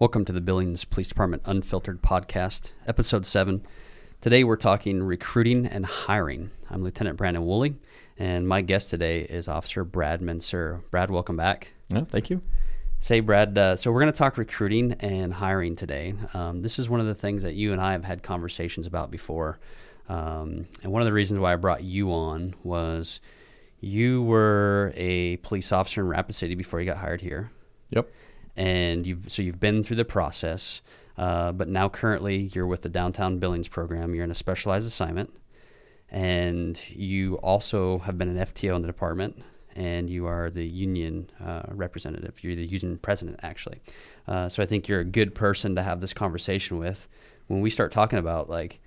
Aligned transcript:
Welcome 0.00 0.24
to 0.26 0.32
the 0.32 0.40
Billings 0.40 0.84
Police 0.84 1.08
Department 1.08 1.42
Unfiltered 1.44 2.02
Podcast, 2.02 2.70
Episode 2.86 3.26
7. 3.26 3.66
Today 4.20 4.44
we're 4.44 4.54
talking 4.54 5.02
recruiting 5.02 5.66
and 5.66 5.84
hiring. 5.84 6.52
I'm 6.70 6.82
Lieutenant 6.82 7.16
Brandon 7.16 7.44
Wooley, 7.44 7.74
and 8.16 8.46
my 8.46 8.60
guest 8.60 8.90
today 8.90 9.22
is 9.22 9.48
Officer 9.48 9.82
Brad 9.82 10.22
Mansur. 10.22 10.82
Brad, 10.92 11.10
welcome 11.10 11.36
back. 11.36 11.72
No, 11.90 12.04
thank 12.04 12.30
you. 12.30 12.42
Say, 13.00 13.18
Brad, 13.18 13.58
uh, 13.58 13.74
so 13.74 13.90
we're 13.90 14.00
going 14.00 14.12
to 14.12 14.16
talk 14.16 14.38
recruiting 14.38 14.92
and 15.00 15.34
hiring 15.34 15.74
today. 15.74 16.14
Um, 16.32 16.62
this 16.62 16.78
is 16.78 16.88
one 16.88 17.00
of 17.00 17.06
the 17.06 17.14
things 17.16 17.42
that 17.42 17.54
you 17.54 17.72
and 17.72 17.80
I 17.80 17.90
have 17.90 18.04
had 18.04 18.22
conversations 18.22 18.86
about 18.86 19.10
before. 19.10 19.58
Um, 20.08 20.66
and 20.84 20.92
one 20.92 21.02
of 21.02 21.06
the 21.06 21.12
reasons 21.12 21.40
why 21.40 21.54
I 21.54 21.56
brought 21.56 21.82
you 21.82 22.12
on 22.12 22.54
was 22.62 23.18
you 23.80 24.22
were 24.22 24.92
a 24.94 25.38
police 25.38 25.72
officer 25.72 26.02
in 26.02 26.06
Rapid 26.06 26.36
City 26.36 26.54
before 26.54 26.78
you 26.78 26.86
got 26.86 26.98
hired 26.98 27.20
here 27.20 27.50
Yep. 27.90 28.10
And 28.58 29.06
you've 29.06 29.30
so 29.30 29.40
you've 29.40 29.60
been 29.60 29.84
through 29.84 29.96
the 29.96 30.04
process, 30.04 30.82
uh, 31.16 31.52
but 31.52 31.68
now 31.68 31.88
currently 31.88 32.50
you're 32.52 32.66
with 32.66 32.82
the 32.82 32.88
downtown 32.88 33.38
Billings 33.38 33.68
program. 33.68 34.14
You're 34.14 34.24
in 34.24 34.32
a 34.32 34.34
specialized 34.34 34.86
assignment, 34.86 35.32
and 36.10 36.78
you 36.90 37.36
also 37.36 37.98
have 37.98 38.18
been 38.18 38.28
an 38.28 38.44
FTO 38.44 38.74
in 38.74 38.82
the 38.82 38.88
department, 38.88 39.44
and 39.76 40.10
you 40.10 40.26
are 40.26 40.50
the 40.50 40.66
union 40.66 41.30
uh, 41.42 41.62
representative. 41.68 42.42
You're 42.42 42.56
the 42.56 42.66
union 42.66 42.98
president, 42.98 43.38
actually. 43.44 43.80
Uh, 44.26 44.48
so 44.48 44.60
I 44.60 44.66
think 44.66 44.88
you're 44.88 45.00
a 45.00 45.04
good 45.04 45.36
person 45.36 45.76
to 45.76 45.82
have 45.84 46.00
this 46.00 46.12
conversation 46.12 46.78
with 46.78 47.06
when 47.46 47.60
we 47.60 47.70
start 47.70 47.92
talking 47.92 48.18
about 48.18 48.50
like 48.50 48.80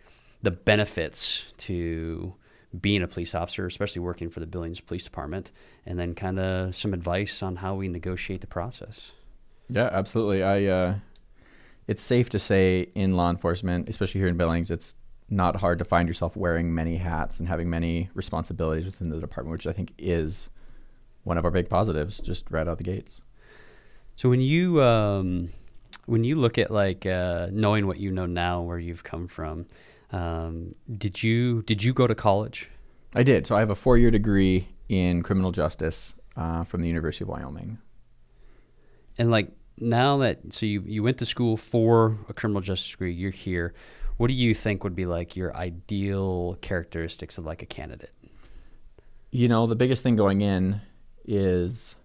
the 0.43 0.51
benefits 0.51 1.45
to 1.59 2.33
being 2.79 3.03
a 3.03 3.07
police 3.07 3.33
officer, 3.33 3.65
especially 3.65 4.01
working 4.01 4.29
for 4.29 4.41
the 4.41 4.47
Billings 4.47 4.81
Police 4.81 5.05
Department, 5.05 5.49
and 5.85 5.97
then 5.97 6.13
kind 6.13 6.39
of 6.39 6.75
some 6.75 6.93
advice 6.93 7.41
on 7.41 7.57
how 7.57 7.75
we 7.75 7.87
negotiate 7.87 8.41
the 8.41 8.47
process. 8.47 9.13
Yeah, 9.71 9.89
absolutely. 9.91 10.43
I. 10.43 10.65
Uh, 10.65 10.95
it's 11.87 12.03
safe 12.03 12.29
to 12.29 12.39
say 12.39 12.87
in 12.95 13.17
law 13.17 13.29
enforcement, 13.29 13.89
especially 13.89 14.19
here 14.21 14.29
in 14.29 14.37
Billings, 14.37 14.71
it's 14.71 14.95
not 15.29 15.57
hard 15.57 15.79
to 15.79 15.85
find 15.85 16.07
yourself 16.07 16.37
wearing 16.37 16.73
many 16.73 16.97
hats 16.97 17.39
and 17.39 17.47
having 17.47 17.69
many 17.69 18.09
responsibilities 18.13 18.85
within 18.85 19.09
the 19.09 19.19
department, 19.19 19.51
which 19.51 19.67
I 19.67 19.73
think 19.73 19.93
is 19.97 20.47
one 21.23 21.37
of 21.37 21.45
our 21.45 21.51
big 21.51 21.69
positives, 21.69 22.19
just 22.19 22.49
right 22.49 22.67
out 22.67 22.77
the 22.77 22.83
gates. 22.83 23.19
So 24.15 24.29
when 24.29 24.41
you 24.41 24.81
um, 24.81 25.49
when 26.05 26.23
you 26.23 26.35
look 26.35 26.57
at 26.57 26.71
like 26.71 27.05
uh, 27.05 27.47
knowing 27.51 27.87
what 27.87 27.97
you 27.97 28.11
know 28.11 28.25
now, 28.25 28.61
where 28.61 28.79
you've 28.79 29.03
come 29.03 29.27
from, 29.27 29.65
um, 30.11 30.75
did 30.97 31.23
you 31.23 31.63
did 31.63 31.83
you 31.83 31.93
go 31.93 32.07
to 32.07 32.15
college? 32.15 32.69
I 33.13 33.23
did. 33.23 33.47
So 33.47 33.55
I 33.55 33.59
have 33.59 33.69
a 33.69 33.75
four-year 33.75 34.11
degree 34.11 34.69
in 34.87 35.23
criminal 35.23 35.51
justice 35.51 36.13
uh, 36.37 36.63
from 36.63 36.81
the 36.81 36.87
University 36.87 37.23
of 37.23 37.29
Wyoming. 37.29 37.79
And 39.17 39.29
like 39.29 39.51
now 39.79 40.17
that 40.17 40.53
so 40.53 40.65
you 40.65 40.83
you 40.85 41.03
went 41.03 41.17
to 41.19 41.25
school 41.25 41.57
for 41.57 42.17
a 42.29 42.33
criminal 42.33 42.61
justice 42.61 42.91
degree, 42.91 43.13
you're 43.13 43.31
here. 43.31 43.73
What 44.17 44.27
do 44.27 44.33
you 44.33 44.53
think 44.53 44.83
would 44.83 44.95
be 44.95 45.05
like 45.05 45.35
your 45.35 45.55
ideal 45.55 46.57
characteristics 46.61 47.37
of 47.37 47.45
like 47.45 47.61
a 47.61 47.65
candidate? 47.65 48.13
You 49.31 49.47
know, 49.47 49.65
the 49.65 49.75
biggest 49.75 50.03
thing 50.03 50.15
going 50.15 50.41
in 50.41 50.81
is 51.25 51.95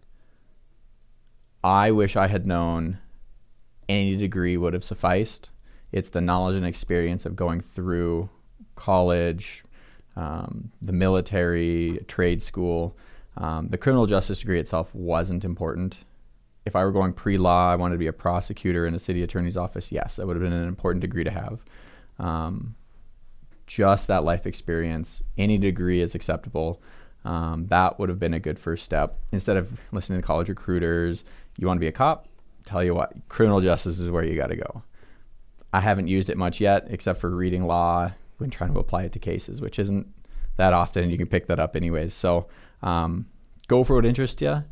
I 1.62 1.91
wish 1.91 2.17
I 2.17 2.28
had 2.28 2.47
known 2.47 2.98
any 3.89 4.17
degree 4.17 4.56
would 4.56 4.72
have 4.72 4.84
sufficed. 4.84 5.50
It's 5.92 6.09
the 6.09 6.20
knowledge 6.20 6.56
and 6.56 6.67
experience 6.67 7.27
of 7.27 7.37
going 7.37 7.61
through 7.61 8.31
college, 8.77 9.64
um, 10.17 10.70
the 10.81 10.92
military, 10.92 12.05
trade 12.09 12.41
school. 12.41 12.97
Um, 13.37 13.69
the 13.69 13.78
criminal 13.78 14.06
justice 14.06 14.41
degree 14.41 14.61
itself 14.61 14.94
wasn't 14.94 15.44
important. 15.44 15.98
If 16.67 16.77
I 16.77 16.84
were 16.84 16.92
going 16.92 17.12
pre 17.12 17.39
law, 17.39 17.70
I 17.70 17.77
wanted 17.77 17.95
to 17.95 17.98
be 17.98 18.09
a 18.09 18.12
prosecutor 18.12 18.86
in 18.86 18.95
a 18.95 18.98
city 18.98 19.22
attorney's 19.22 19.56
office. 19.56 19.91
Yes, 19.91 20.17
that 20.17 20.27
would 20.27 20.36
have 20.36 20.42
been 20.42 20.53
an 20.53 20.69
important 20.69 21.00
degree 21.00 21.25
to 21.25 21.31
have. 21.31 21.64
Um, 22.19 22.75
just 23.67 24.09
that 24.09 24.25
life 24.25 24.47
experience, 24.47 25.22
any 25.39 25.59
degree 25.59 26.00
is 26.00 26.14
acceptable. 26.14 26.82
Um, 27.25 27.66
that 27.69 27.99
would 27.99 28.09
have 28.09 28.19
been 28.19 28.34
a 28.34 28.41
good 28.41 28.59
first 28.59 28.84
step. 28.84 29.19
Instead 29.32 29.56
of 29.56 29.81
listening 29.93 30.21
to 30.21 30.27
college 30.27 30.49
recruiters, 30.49 31.25
you 31.56 31.66
want 31.66 31.78
to 31.78 31.81
be 31.81 31.88
a 31.88 31.93
cop? 31.93 32.28
Tell 32.65 32.83
you 32.83 32.94
what, 32.94 33.12
criminal 33.28 33.60
justice 33.60 33.98
is 33.98 34.10
where 34.10 34.25
you 34.25 34.37
got 34.37 34.48
to 34.48 34.56
go. 34.56 34.83
I 35.72 35.81
haven't 35.81 36.09
used 36.09 36.31
it 36.31 36.37
much 36.37 36.60
yet, 36.60 36.87
except 36.91 37.21
for 37.21 37.31
reading 37.31 37.66
law 37.66 38.12
when 38.38 38.50
trying 38.50 38.72
to 38.72 38.78
apply 38.78 39.04
it 39.04 39.12
to 39.12 39.19
cases, 39.19 39.60
which 39.60 39.78
isn't 39.78 40.06
that 40.56 40.72
often, 40.72 41.10
you 41.10 41.19
can 41.19 41.27
pick 41.27 41.47
that 41.47 41.60
up 41.60 41.77
anyways. 41.77 42.15
So 42.15 42.47
um, 42.83 43.27
go 43.69 43.84
for 43.84 43.97
what 43.97 44.06
interests 44.06 44.41
you. 44.41 44.65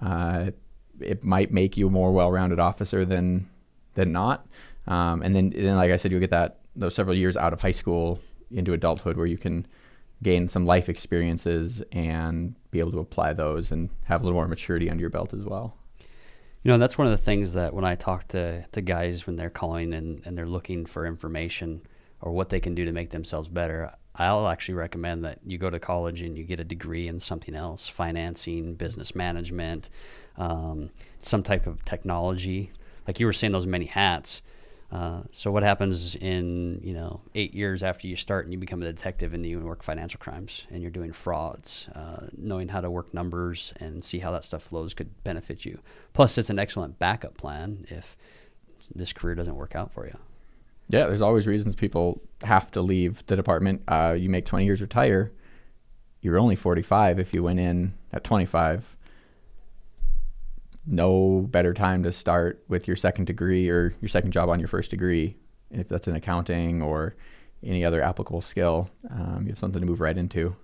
Uh, 0.00 0.50
it 1.00 1.24
might 1.24 1.52
make 1.52 1.76
you 1.76 1.88
a 1.88 1.90
more 1.90 2.12
well-rounded 2.12 2.58
officer 2.58 3.04
than 3.04 3.48
than 3.94 4.12
not. 4.12 4.46
Um, 4.86 5.22
and 5.22 5.34
then, 5.34 5.50
then, 5.50 5.76
like 5.76 5.90
I 5.90 5.96
said, 5.96 6.10
you'll 6.10 6.20
get 6.20 6.30
that 6.30 6.58
those 6.76 6.94
several 6.94 7.18
years 7.18 7.36
out 7.36 7.52
of 7.52 7.60
high 7.60 7.70
school 7.70 8.20
into 8.50 8.72
adulthood 8.72 9.16
where 9.16 9.26
you 9.26 9.38
can 9.38 9.66
gain 10.22 10.48
some 10.48 10.66
life 10.66 10.88
experiences 10.88 11.82
and 11.92 12.54
be 12.70 12.78
able 12.78 12.92
to 12.92 12.98
apply 12.98 13.32
those 13.32 13.70
and 13.70 13.90
have 14.04 14.20
a 14.20 14.24
little 14.24 14.36
more 14.36 14.48
maturity 14.48 14.90
under 14.90 15.00
your 15.00 15.10
belt 15.10 15.32
as 15.32 15.44
well. 15.44 15.76
You 16.62 16.70
know, 16.70 16.78
that's 16.78 16.98
one 16.98 17.06
of 17.06 17.10
the 17.10 17.24
things 17.24 17.54
that 17.54 17.72
when 17.72 17.84
I 17.84 17.94
talk 17.94 18.28
to, 18.28 18.66
to 18.72 18.80
guys 18.82 19.26
when 19.26 19.36
they're 19.36 19.48
calling 19.50 19.94
and, 19.94 20.20
and 20.26 20.36
they're 20.36 20.46
looking 20.46 20.84
for 20.84 21.06
information 21.06 21.82
or 22.20 22.32
what 22.32 22.50
they 22.50 22.60
can 22.60 22.74
do 22.74 22.84
to 22.84 22.92
make 22.92 23.10
themselves 23.10 23.48
better, 23.48 23.92
I'll 24.14 24.46
actually 24.46 24.74
recommend 24.74 25.24
that 25.24 25.38
you 25.46 25.56
go 25.56 25.70
to 25.70 25.78
college 25.78 26.20
and 26.20 26.36
you 26.36 26.44
get 26.44 26.60
a 26.60 26.64
degree 26.64 27.08
in 27.08 27.18
something 27.18 27.54
else 27.54 27.88
financing, 27.88 28.74
business 28.74 29.14
management, 29.14 29.88
um, 30.36 30.90
some 31.22 31.42
type 31.42 31.66
of 31.66 31.84
technology. 31.84 32.72
Like 33.06 33.20
you 33.20 33.26
were 33.26 33.32
saying, 33.32 33.52
those 33.52 33.66
many 33.66 33.86
hats. 33.86 34.42
Uh, 34.92 35.22
so 35.30 35.52
what 35.52 35.62
happens 35.62 36.16
in 36.16 36.80
you 36.82 36.92
know 36.92 37.20
eight 37.36 37.54
years 37.54 37.82
after 37.82 38.08
you 38.08 38.16
start 38.16 38.44
and 38.44 38.52
you 38.52 38.58
become 38.58 38.82
a 38.82 38.84
detective 38.84 39.32
and 39.32 39.46
you 39.46 39.60
work 39.60 39.84
financial 39.84 40.18
crimes 40.18 40.66
and 40.70 40.82
you're 40.82 40.90
doing 40.90 41.12
frauds, 41.12 41.88
uh, 41.94 42.26
knowing 42.36 42.68
how 42.68 42.80
to 42.80 42.90
work 42.90 43.14
numbers 43.14 43.72
and 43.78 44.02
see 44.02 44.18
how 44.18 44.32
that 44.32 44.44
stuff 44.44 44.62
flows 44.62 44.92
could 44.92 45.22
benefit 45.22 45.64
you. 45.64 45.78
Plus, 46.12 46.36
it's 46.38 46.50
an 46.50 46.58
excellent 46.58 46.98
backup 46.98 47.36
plan 47.36 47.86
if 47.88 48.16
this 48.92 49.12
career 49.12 49.36
doesn't 49.36 49.54
work 49.54 49.76
out 49.76 49.92
for 49.92 50.06
you. 50.06 50.16
Yeah, 50.88 51.06
there's 51.06 51.22
always 51.22 51.46
reasons 51.46 51.76
people 51.76 52.20
have 52.42 52.72
to 52.72 52.82
leave 52.82 53.24
the 53.26 53.36
department. 53.36 53.82
Uh, 53.86 54.16
you 54.18 54.28
make 54.28 54.44
20 54.44 54.64
years 54.64 54.80
retire, 54.80 55.30
you're 56.20 56.38
only 56.38 56.56
45 56.56 57.20
if 57.20 57.32
you 57.32 57.44
went 57.44 57.60
in 57.60 57.94
at 58.12 58.24
25 58.24 58.96
no 60.86 61.46
better 61.50 61.74
time 61.74 62.02
to 62.02 62.12
start 62.12 62.64
with 62.68 62.88
your 62.88 62.96
second 62.96 63.26
degree 63.26 63.68
or 63.68 63.94
your 64.00 64.08
second 64.08 64.32
job 64.32 64.48
on 64.48 64.58
your 64.58 64.68
first 64.68 64.90
degree. 64.90 65.36
And 65.70 65.80
if 65.80 65.88
that's 65.88 66.08
in 66.08 66.16
accounting 66.16 66.82
or 66.82 67.14
any 67.62 67.84
other 67.84 68.02
applicable 68.02 68.42
skill, 68.42 68.90
um, 69.10 69.42
you 69.42 69.50
have 69.50 69.58
something 69.58 69.80
to 69.80 69.86
move 69.86 70.00
right 70.00 70.16
into. 70.16 70.56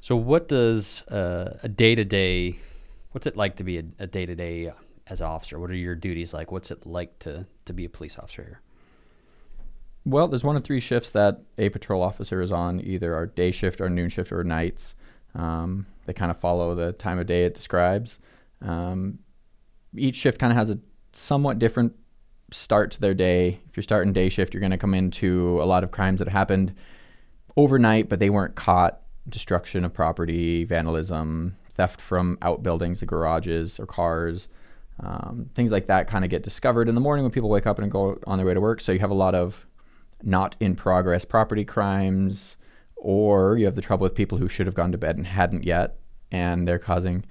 So, 0.00 0.16
what 0.16 0.48
does 0.48 1.02
uh, 1.08 1.58
a 1.62 1.68
day 1.68 1.94
to 1.94 2.04
day, 2.04 2.56
what's 3.12 3.26
it 3.26 3.36
like 3.36 3.56
to 3.56 3.64
be 3.64 3.78
a 3.78 4.06
day 4.06 4.26
to 4.26 4.34
day 4.34 4.72
as 5.06 5.20
an 5.20 5.26
officer? 5.28 5.58
What 5.58 5.70
are 5.70 5.74
your 5.74 5.94
duties 5.94 6.34
like? 6.34 6.52
What's 6.52 6.70
it 6.70 6.84
like 6.84 7.18
to, 7.20 7.46
to 7.64 7.72
be 7.72 7.86
a 7.86 7.88
police 7.88 8.18
officer 8.18 8.42
here? 8.42 8.60
Well, 10.04 10.28
there's 10.28 10.44
one 10.44 10.56
of 10.56 10.64
three 10.64 10.80
shifts 10.80 11.10
that 11.10 11.40
a 11.56 11.70
patrol 11.70 12.02
officer 12.02 12.42
is 12.42 12.52
on 12.52 12.80
either 12.80 13.14
our 13.14 13.24
day 13.26 13.50
shift, 13.50 13.80
our 13.80 13.88
noon 13.88 14.10
shift, 14.10 14.30
or 14.32 14.44
nights. 14.44 14.94
Um, 15.34 15.86
they 16.04 16.12
kind 16.12 16.30
of 16.30 16.36
follow 16.38 16.74
the 16.74 16.92
time 16.92 17.18
of 17.18 17.26
day 17.26 17.46
it 17.46 17.54
describes. 17.54 18.18
Um, 18.62 19.18
each 19.96 20.16
shift 20.16 20.38
kind 20.38 20.52
of 20.52 20.56
has 20.56 20.70
a 20.70 20.78
somewhat 21.12 21.58
different 21.58 21.94
start 22.50 22.90
to 22.92 23.00
their 23.00 23.14
day. 23.14 23.60
If 23.68 23.76
you're 23.76 23.82
starting 23.82 24.12
day 24.12 24.28
shift, 24.28 24.54
you're 24.54 24.60
going 24.60 24.70
to 24.70 24.78
come 24.78 24.94
into 24.94 25.60
a 25.62 25.64
lot 25.64 25.84
of 25.84 25.90
crimes 25.90 26.18
that 26.18 26.28
happened 26.28 26.74
overnight, 27.56 28.08
but 28.08 28.18
they 28.18 28.30
weren't 28.30 28.54
caught. 28.54 29.00
Destruction 29.26 29.86
of 29.86 29.94
property, 29.94 30.64
vandalism, 30.64 31.56
theft 31.76 31.98
from 32.00 32.36
outbuildings, 32.42 33.00
the 33.00 33.06
garages 33.06 33.80
or 33.80 33.86
cars, 33.86 34.48
um, 35.00 35.48
things 35.54 35.72
like 35.72 35.86
that 35.86 36.06
kind 36.06 36.24
of 36.24 36.30
get 36.30 36.42
discovered 36.42 36.88
in 36.88 36.94
the 36.94 37.00
morning 37.00 37.24
when 37.24 37.32
people 37.32 37.48
wake 37.48 37.66
up 37.66 37.78
and 37.78 37.90
go 37.90 38.18
on 38.26 38.38
their 38.38 38.46
way 38.46 38.52
to 38.54 38.60
work. 38.60 38.80
So 38.80 38.92
you 38.92 38.98
have 38.98 39.10
a 39.10 39.14
lot 39.14 39.34
of 39.34 39.66
not 40.22 40.56
in 40.60 40.76
progress 40.76 41.24
property 41.24 41.64
crimes, 41.64 42.58
or 42.96 43.56
you 43.56 43.64
have 43.64 43.74
the 43.74 43.82
trouble 43.82 44.04
with 44.04 44.14
people 44.14 44.38
who 44.38 44.48
should 44.48 44.66
have 44.66 44.74
gone 44.74 44.92
to 44.92 44.98
bed 44.98 45.16
and 45.16 45.26
hadn't 45.26 45.64
yet, 45.64 45.96
and 46.30 46.68
they're 46.68 46.78
causing 46.78 47.24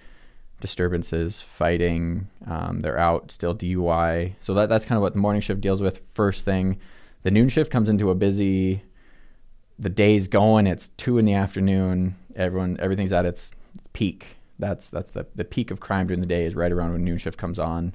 disturbances, 0.63 1.41
fighting. 1.41 2.29
Um, 2.47 2.79
they're 2.79 2.97
out 2.97 3.33
still 3.33 3.53
DUI. 3.53 4.35
So 4.39 4.53
that 4.53 4.69
that's 4.69 4.85
kind 4.85 4.95
of 4.95 5.01
what 5.01 5.11
the 5.11 5.19
morning 5.19 5.41
shift 5.41 5.59
deals 5.59 5.81
with. 5.81 5.99
First 6.13 6.45
thing, 6.45 6.79
the 7.23 7.31
noon 7.31 7.49
shift 7.49 7.69
comes 7.69 7.89
into 7.89 8.09
a 8.09 8.15
busy. 8.15 8.81
The 9.77 9.89
day's 9.89 10.29
going. 10.29 10.65
It's 10.65 10.87
two 10.87 11.17
in 11.17 11.25
the 11.25 11.33
afternoon. 11.33 12.15
Everyone, 12.37 12.77
everything's 12.79 13.11
at 13.11 13.25
its 13.25 13.51
peak. 13.91 14.37
That's 14.57 14.87
that's 14.87 15.11
the 15.11 15.25
the 15.35 15.43
peak 15.43 15.69
of 15.69 15.81
crime 15.81 16.07
during 16.07 16.21
the 16.21 16.25
day 16.25 16.45
is 16.45 16.55
right 16.55 16.71
around 16.71 16.93
when 16.93 17.03
noon 17.03 17.17
shift 17.17 17.37
comes 17.37 17.59
on, 17.59 17.93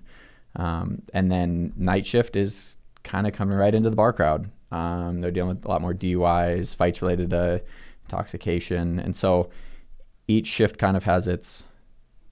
um, 0.56 1.00
and 1.14 1.32
then 1.32 1.72
night 1.74 2.04
shift 2.04 2.36
is 2.36 2.76
kind 3.02 3.26
of 3.26 3.32
coming 3.32 3.56
right 3.56 3.74
into 3.74 3.88
the 3.88 3.96
bar 3.96 4.12
crowd. 4.12 4.50
Um, 4.70 5.22
they're 5.22 5.30
dealing 5.30 5.56
with 5.56 5.64
a 5.64 5.68
lot 5.68 5.80
more 5.80 5.94
DUIs, 5.94 6.76
fights 6.76 7.00
related 7.00 7.30
to 7.30 7.62
intoxication, 8.04 8.98
and 8.98 9.16
so 9.16 9.48
each 10.26 10.46
shift 10.46 10.76
kind 10.76 10.98
of 10.98 11.04
has 11.04 11.26
its 11.26 11.64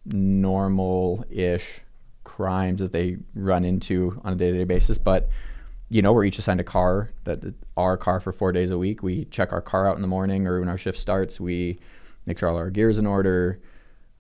normal 0.07 1.25
ish 1.31 1.81
crimes 2.25 2.81
that 2.81 2.93
they 2.93 3.17
run 3.35 3.65
into 3.65 4.21
on 4.25 4.33
a 4.33 4.37
day 4.37 4.51
to 4.51 4.59
day 4.59 4.65
basis. 4.65 4.99
But 4.99 5.29
you 5.89 6.03
know, 6.03 6.13
we're 6.13 6.25
each 6.25 6.39
assigned 6.39 6.61
a 6.61 6.65
car 6.65 7.11
that 7.25 7.55
our 7.77 7.97
car 7.97 8.19
for 8.19 8.33
four 8.33 8.53
days 8.53 8.71
a 8.71 8.79
week. 8.79 9.03
We 9.03 9.27
check 9.27 9.53
our 9.53 9.61
car 9.61 9.89
out 9.89 9.97
in 9.97 10.03
the 10.03 10.09
morning 10.09 10.47
or 10.47 10.59
when 10.59 10.69
our 10.69 10.79
shift 10.79 10.99
starts. 10.99 11.39
We 11.39 11.79
make 12.27 12.39
sure 12.39 12.49
all 12.49 12.57
our 12.57 12.71
gear 12.71 12.89
is 12.89 12.99
in 12.99 13.07
order. 13.07 13.61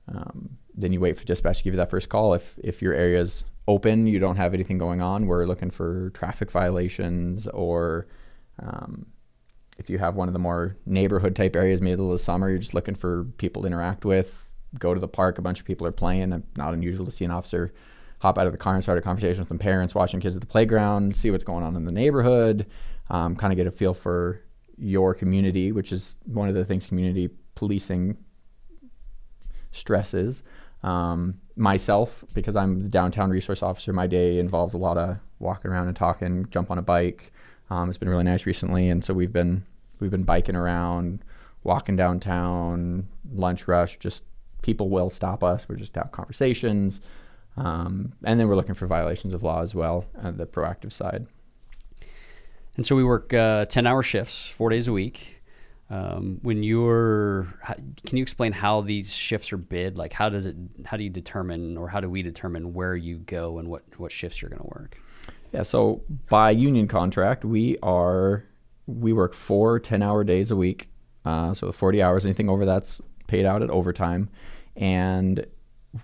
Um, 0.08 0.50
then 0.74 0.92
you 0.92 1.00
wait 1.00 1.18
for 1.18 1.24
dispatch 1.24 1.58
to 1.58 1.64
give 1.64 1.74
you 1.74 1.78
that 1.78 1.90
first 1.90 2.08
call. 2.08 2.34
If 2.34 2.58
if 2.62 2.82
your 2.82 2.94
area's 2.94 3.44
open, 3.66 4.06
you 4.06 4.20
don't 4.20 4.36
have 4.36 4.54
anything 4.54 4.78
going 4.78 5.00
on. 5.00 5.26
We're 5.26 5.46
looking 5.46 5.70
for 5.70 6.10
traffic 6.10 6.50
violations 6.50 7.48
or 7.48 8.06
um, 8.60 9.06
if 9.78 9.90
you 9.90 9.98
have 9.98 10.14
one 10.14 10.28
of 10.28 10.32
the 10.32 10.38
more 10.38 10.76
neighborhood 10.86 11.36
type 11.36 11.56
areas, 11.56 11.80
middle 11.80 12.06
of 12.06 12.12
the 12.12 12.18
summer, 12.18 12.48
you're 12.48 12.58
just 12.58 12.74
looking 12.74 12.94
for 12.94 13.24
people 13.38 13.62
to 13.62 13.66
interact 13.66 14.04
with. 14.04 14.45
Go 14.78 14.94
to 14.94 15.00
the 15.00 15.08
park, 15.08 15.38
a 15.38 15.42
bunch 15.42 15.60
of 15.60 15.66
people 15.66 15.86
are 15.86 15.92
playing. 15.92 16.42
Not 16.56 16.74
unusual 16.74 17.06
to 17.06 17.12
see 17.12 17.24
an 17.24 17.30
officer 17.30 17.72
hop 18.20 18.38
out 18.38 18.46
of 18.46 18.52
the 18.52 18.58
car 18.58 18.74
and 18.74 18.82
start 18.82 18.98
a 18.98 19.02
conversation 19.02 19.40
with 19.40 19.48
some 19.48 19.58
parents 19.58 19.94
watching 19.94 20.20
kids 20.20 20.36
at 20.36 20.40
the 20.40 20.46
playground, 20.46 21.16
see 21.16 21.30
what's 21.30 21.44
going 21.44 21.62
on 21.62 21.76
in 21.76 21.84
the 21.84 21.92
neighborhood, 21.92 22.66
um, 23.10 23.36
kind 23.36 23.52
of 23.52 23.56
get 23.56 23.66
a 23.66 23.70
feel 23.70 23.94
for 23.94 24.40
your 24.78 25.14
community, 25.14 25.72
which 25.72 25.92
is 25.92 26.16
one 26.24 26.48
of 26.48 26.54
the 26.54 26.64
things 26.64 26.86
community 26.86 27.30
policing 27.54 28.16
stresses. 29.72 30.42
Um, 30.82 31.40
myself, 31.56 32.24
because 32.34 32.56
I'm 32.56 32.82
the 32.82 32.88
downtown 32.88 33.30
resource 33.30 33.62
officer, 33.62 33.92
my 33.92 34.06
day 34.06 34.38
involves 34.38 34.74
a 34.74 34.78
lot 34.78 34.96
of 34.96 35.18
walking 35.38 35.70
around 35.70 35.88
and 35.88 35.96
talking, 35.96 36.46
jump 36.50 36.70
on 36.70 36.78
a 36.78 36.82
bike. 36.82 37.32
Um, 37.70 37.88
it's 37.88 37.98
been 37.98 38.08
really 38.08 38.24
nice 38.24 38.46
recently, 38.46 38.88
and 38.88 39.02
so 39.04 39.12
we've 39.12 39.32
been 39.32 39.64
we've 39.98 40.10
been 40.10 40.22
biking 40.22 40.54
around, 40.54 41.24
walking 41.64 41.96
downtown, 41.96 43.08
lunch 43.32 43.66
rush. 43.66 43.98
Just 43.98 44.24
people 44.66 44.88
will 44.88 45.08
stop 45.08 45.44
us. 45.44 45.68
We're 45.68 45.76
just 45.76 45.94
have 45.94 46.10
conversations. 46.10 47.00
Um, 47.56 48.12
and 48.24 48.38
then 48.38 48.48
we're 48.48 48.56
looking 48.56 48.74
for 48.74 48.88
violations 48.88 49.32
of 49.32 49.44
law 49.44 49.62
as 49.62 49.76
well, 49.76 50.04
on 50.20 50.38
the 50.38 50.44
proactive 50.44 50.92
side. 50.92 51.26
And 52.74 52.84
so 52.84 52.96
we 52.96 53.04
work 53.04 53.32
uh, 53.32 53.66
10 53.66 53.86
hour 53.86 54.02
shifts, 54.02 54.48
four 54.48 54.68
days 54.68 54.88
a 54.88 54.92
week. 54.92 55.40
Um, 55.88 56.40
when 56.42 56.64
you're, 56.64 57.46
can 58.04 58.16
you 58.16 58.22
explain 58.22 58.50
how 58.50 58.80
these 58.80 59.14
shifts 59.14 59.52
are 59.52 59.56
bid? 59.56 59.96
Like, 59.96 60.12
how 60.12 60.28
does 60.28 60.46
it, 60.46 60.56
how 60.84 60.96
do 60.96 61.04
you 61.04 61.10
determine, 61.10 61.78
or 61.78 61.88
how 61.88 62.00
do 62.00 62.10
we 62.10 62.22
determine 62.22 62.74
where 62.74 62.96
you 62.96 63.18
go 63.18 63.58
and 63.58 63.68
what, 63.68 63.84
what 63.98 64.10
shifts 64.10 64.42
you're 64.42 64.48
going 64.48 64.62
to 64.62 64.68
work? 64.68 65.00
Yeah. 65.52 65.62
So 65.62 66.02
by 66.28 66.50
union 66.50 66.88
contract, 66.88 67.44
we 67.44 67.78
are, 67.84 68.42
we 68.88 69.12
work 69.12 69.32
four 69.32 69.78
10 69.78 70.02
hour 70.02 70.24
days 70.24 70.50
a 70.50 70.56
week. 70.56 70.90
Uh, 71.24 71.54
so 71.54 71.70
40 71.70 72.02
hours, 72.02 72.26
anything 72.26 72.48
over 72.48 72.66
that's 72.66 73.00
paid 73.28 73.44
out 73.44 73.62
at 73.62 73.70
overtime. 73.70 74.28
And 74.76 75.46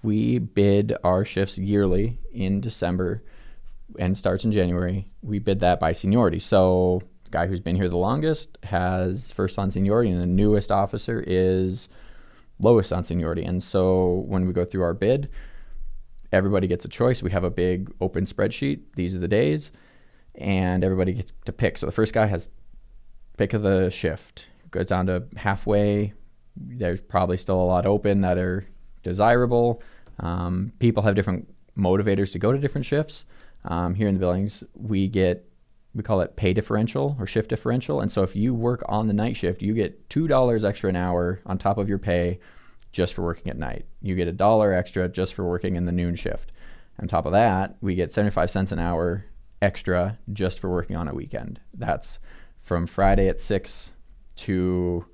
we 0.03 0.39
bid 0.39 0.95
our 1.05 1.25
shifts 1.25 1.59
yearly 1.59 2.19
in 2.33 2.61
December 2.61 3.23
and 3.99 4.17
starts 4.17 4.45
in 4.45 4.53
January. 4.53 5.11
We 5.23 5.39
bid 5.39 5.61
that 5.61 5.79
by 5.79 5.93
seniority. 5.93 6.39
So 6.39 7.03
guy 7.33 7.47
who's 7.47 7.61
been 7.61 7.77
here 7.77 7.89
the 7.89 7.97
longest 7.97 8.59
has 8.63 9.33
first 9.33 9.59
on 9.59 9.71
seniority, 9.71 10.11
and 10.11 10.21
the 10.21 10.27
newest 10.27 10.71
officer 10.71 11.25
is 11.27 11.89
lowest 12.61 12.93
on 12.93 13.03
seniority. 13.03 13.43
And 13.45 13.63
so 13.63 14.25
when 14.27 14.47
we 14.47 14.53
go 14.53 14.65
through 14.65 14.83
our 14.83 14.95
bid, 14.95 15.29
everybody 16.31 16.69
gets 16.69 16.85
a 16.85 16.89
choice. 16.89 17.23
We 17.23 17.33
have 17.33 17.45
a 17.45 17.51
big 17.51 17.93
open 18.01 18.25
spreadsheet. 18.25 18.81
These 18.95 19.15
are 19.15 19.19
the 19.19 19.29
days, 19.29 19.73
and 20.35 20.85
everybody 20.85 21.13
gets 21.15 21.33
to 21.47 21.53
pick. 21.53 21.79
So 21.79 21.87
the 21.87 21.93
first 21.93 22.13
guy 22.13 22.27
has 22.27 22.49
pick 23.37 23.55
of 23.55 23.63
the 23.63 23.91
shift. 23.91 24.47
Goes 24.71 24.87
down 24.87 25.07
to 25.07 25.25
halfway. 25.37 26.13
There's 26.57 27.01
probably 27.01 27.37
still 27.37 27.61
a 27.61 27.65
lot 27.65 27.87
open 27.87 28.21
that 28.23 28.39
are 28.39 28.67
desirable. 29.03 29.83
Um, 30.21 30.73
people 30.79 31.03
have 31.03 31.15
different 31.15 31.53
motivators 31.77 32.33
to 32.33 32.39
go 32.39 32.53
to 32.53 32.59
different 32.59 32.85
shifts. 32.85 33.25
Um, 33.65 33.95
here 33.95 34.09
in 34.09 34.15
the 34.15 34.21
Billings, 34.21 34.65
we 34.75 35.09
get 35.09 35.49
we 35.95 36.03
call 36.03 36.23
it 36.23 36.37
pay 36.37 36.55
differential 36.55 37.17
or 37.19 37.27
shift 37.27 37.51
differential. 37.51 38.01
And 38.01 38.11
so 38.11 38.23
if 38.23 38.35
you 38.35 38.55
work 38.55 38.83
on 38.89 39.09
the 39.09 39.13
night 39.13 39.37
shift, 39.37 39.61
you 39.61 39.75
get 39.75 40.09
two 40.09 40.27
dollars 40.27 40.65
extra 40.65 40.89
an 40.89 40.97
hour 40.97 41.41
on 41.45 41.59
top 41.59 41.79
of 41.79 41.89
your 41.89 41.99
pay 41.99 42.41
just 42.93 43.15
for 43.15 43.23
working 43.23 43.51
at 43.51 43.59
night. 43.59 43.87
You 44.01 44.15
get 44.15 44.29
a 44.29 44.33
dollar 44.33 44.73
extra 44.73 45.09
just 45.09 45.35
for 45.35 45.45
working 45.49 45.77
in 45.77 45.85
the 45.85 45.93
noon 45.93 46.15
shift. 46.15 46.53
On 47.01 47.09
top 47.09 47.27
of 47.27 47.33
that, 47.33 47.77
we 47.81 47.95
get 47.95 48.13
75 48.13 48.51
cents 48.51 48.71
an 48.71 48.79
hour 48.79 49.25
extra 49.63 50.19
just 50.33 50.61
for 50.61 50.71
working 50.71 50.97
on 50.97 51.09
a 51.09 51.15
weekend. 51.15 51.61
That's 51.73 52.19
from 52.61 52.87
Friday 52.87 53.29
at 53.29 53.41
6 53.41 53.93
to 54.37 55.07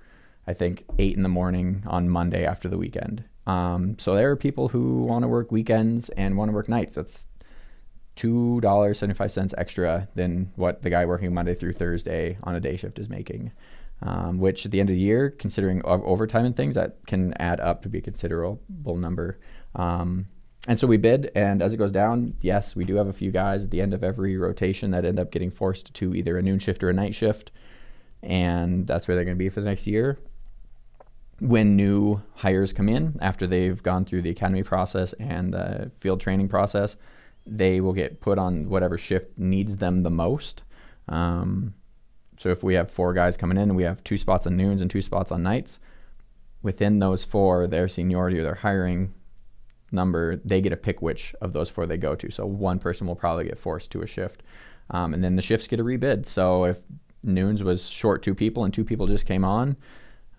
I 0.48 0.54
think 0.54 0.86
8 0.98 1.14
in 1.14 1.22
the 1.22 1.28
morning 1.28 1.82
on 1.86 2.08
Monday 2.08 2.46
after 2.46 2.70
the 2.70 2.78
weekend. 2.78 3.22
Um, 3.46 3.98
so 3.98 4.14
there 4.14 4.30
are 4.30 4.36
people 4.36 4.68
who 4.68 5.04
want 5.04 5.22
to 5.22 5.28
work 5.28 5.52
weekends 5.52 6.08
and 6.10 6.38
want 6.38 6.48
to 6.48 6.54
work 6.54 6.70
nights. 6.70 6.94
That's 6.94 7.26
two 8.16 8.60
dollars 8.62 8.98
seventy 8.98 9.16
five 9.16 9.30
cents 9.30 9.54
extra 9.58 10.08
than 10.14 10.50
what 10.56 10.82
the 10.82 10.90
guy 10.90 11.04
working 11.04 11.32
Monday 11.32 11.54
through 11.54 11.74
Thursday 11.74 12.38
on 12.42 12.54
a 12.54 12.60
day 12.60 12.76
shift 12.76 12.98
is 12.98 13.10
making. 13.10 13.52
Um, 14.00 14.38
which 14.38 14.64
at 14.64 14.70
the 14.70 14.80
end 14.80 14.90
of 14.90 14.94
the 14.94 15.00
year, 15.00 15.30
considering 15.30 15.82
overtime 15.84 16.44
and 16.44 16.56
things, 16.56 16.76
that 16.76 16.98
can 17.06 17.34
add 17.34 17.60
up 17.60 17.82
to 17.82 17.88
be 17.88 17.98
a 17.98 18.00
considerable 18.00 18.96
number. 18.96 19.40
Um, 19.74 20.26
and 20.68 20.78
so 20.78 20.86
we 20.86 20.98
bid, 20.98 21.32
and 21.34 21.60
as 21.60 21.74
it 21.74 21.78
goes 21.78 21.90
down, 21.90 22.34
yes, 22.40 22.76
we 22.76 22.84
do 22.84 22.94
have 22.94 23.08
a 23.08 23.12
few 23.12 23.32
guys 23.32 23.64
at 23.64 23.70
the 23.70 23.80
end 23.80 23.92
of 23.92 24.04
every 24.04 24.36
rotation 24.36 24.92
that 24.92 25.04
end 25.04 25.18
up 25.18 25.32
getting 25.32 25.50
forced 25.50 25.94
to 25.94 26.14
either 26.14 26.38
a 26.38 26.42
noon 26.42 26.60
shift 26.60 26.82
or 26.84 26.90
a 26.90 26.92
night 26.92 27.14
shift, 27.14 27.50
and 28.22 28.86
that's 28.86 29.08
where 29.08 29.16
they're 29.16 29.24
going 29.24 29.36
to 29.36 29.38
be 29.38 29.48
for 29.48 29.60
the 29.60 29.68
next 29.68 29.86
year 29.86 30.16
when 31.40 31.76
new 31.76 32.20
hires 32.34 32.72
come 32.72 32.88
in 32.88 33.16
after 33.20 33.46
they've 33.46 33.82
gone 33.82 34.04
through 34.04 34.22
the 34.22 34.30
academy 34.30 34.62
process 34.62 35.12
and 35.14 35.52
the 35.54 35.90
field 36.00 36.20
training 36.20 36.48
process, 36.48 36.96
they 37.46 37.80
will 37.80 37.92
get 37.92 38.20
put 38.20 38.38
on 38.38 38.68
whatever 38.68 38.98
shift 38.98 39.38
needs 39.38 39.76
them 39.76 40.02
the 40.02 40.10
most. 40.10 40.62
Um, 41.08 41.74
so 42.36 42.50
if 42.50 42.62
we 42.62 42.74
have 42.74 42.90
four 42.90 43.14
guys 43.14 43.36
coming 43.36 43.56
in 43.56 43.74
we 43.74 43.82
have 43.82 44.04
two 44.04 44.18
spots 44.18 44.46
on 44.46 44.56
noons 44.56 44.80
and 44.80 44.90
two 44.90 45.02
spots 45.02 45.32
on 45.32 45.42
nights, 45.42 45.78
within 46.62 46.98
those 46.98 47.24
four, 47.24 47.66
their 47.66 47.88
seniority 47.88 48.38
or 48.38 48.42
their 48.42 48.54
hiring 48.56 49.14
number, 49.90 50.36
they 50.44 50.60
get 50.60 50.70
to 50.70 50.76
pick 50.76 51.00
which 51.00 51.34
of 51.40 51.52
those 51.52 51.70
four 51.70 51.86
they 51.86 51.96
go 51.96 52.14
to. 52.14 52.30
So 52.30 52.46
one 52.46 52.78
person 52.78 53.06
will 53.06 53.16
probably 53.16 53.44
get 53.44 53.58
forced 53.58 53.90
to 53.92 54.02
a 54.02 54.06
shift. 54.06 54.42
Um, 54.90 55.14
and 55.14 55.22
then 55.22 55.36
the 55.36 55.42
shifts 55.42 55.66
get 55.66 55.80
a 55.80 55.84
rebid. 55.84 56.26
So 56.26 56.64
if 56.64 56.80
noons 57.22 57.62
was 57.62 57.88
short 57.88 58.22
two 58.22 58.34
people 58.34 58.64
and 58.64 58.74
two 58.74 58.84
people 58.84 59.06
just 59.06 59.26
came 59.26 59.44
on, 59.44 59.76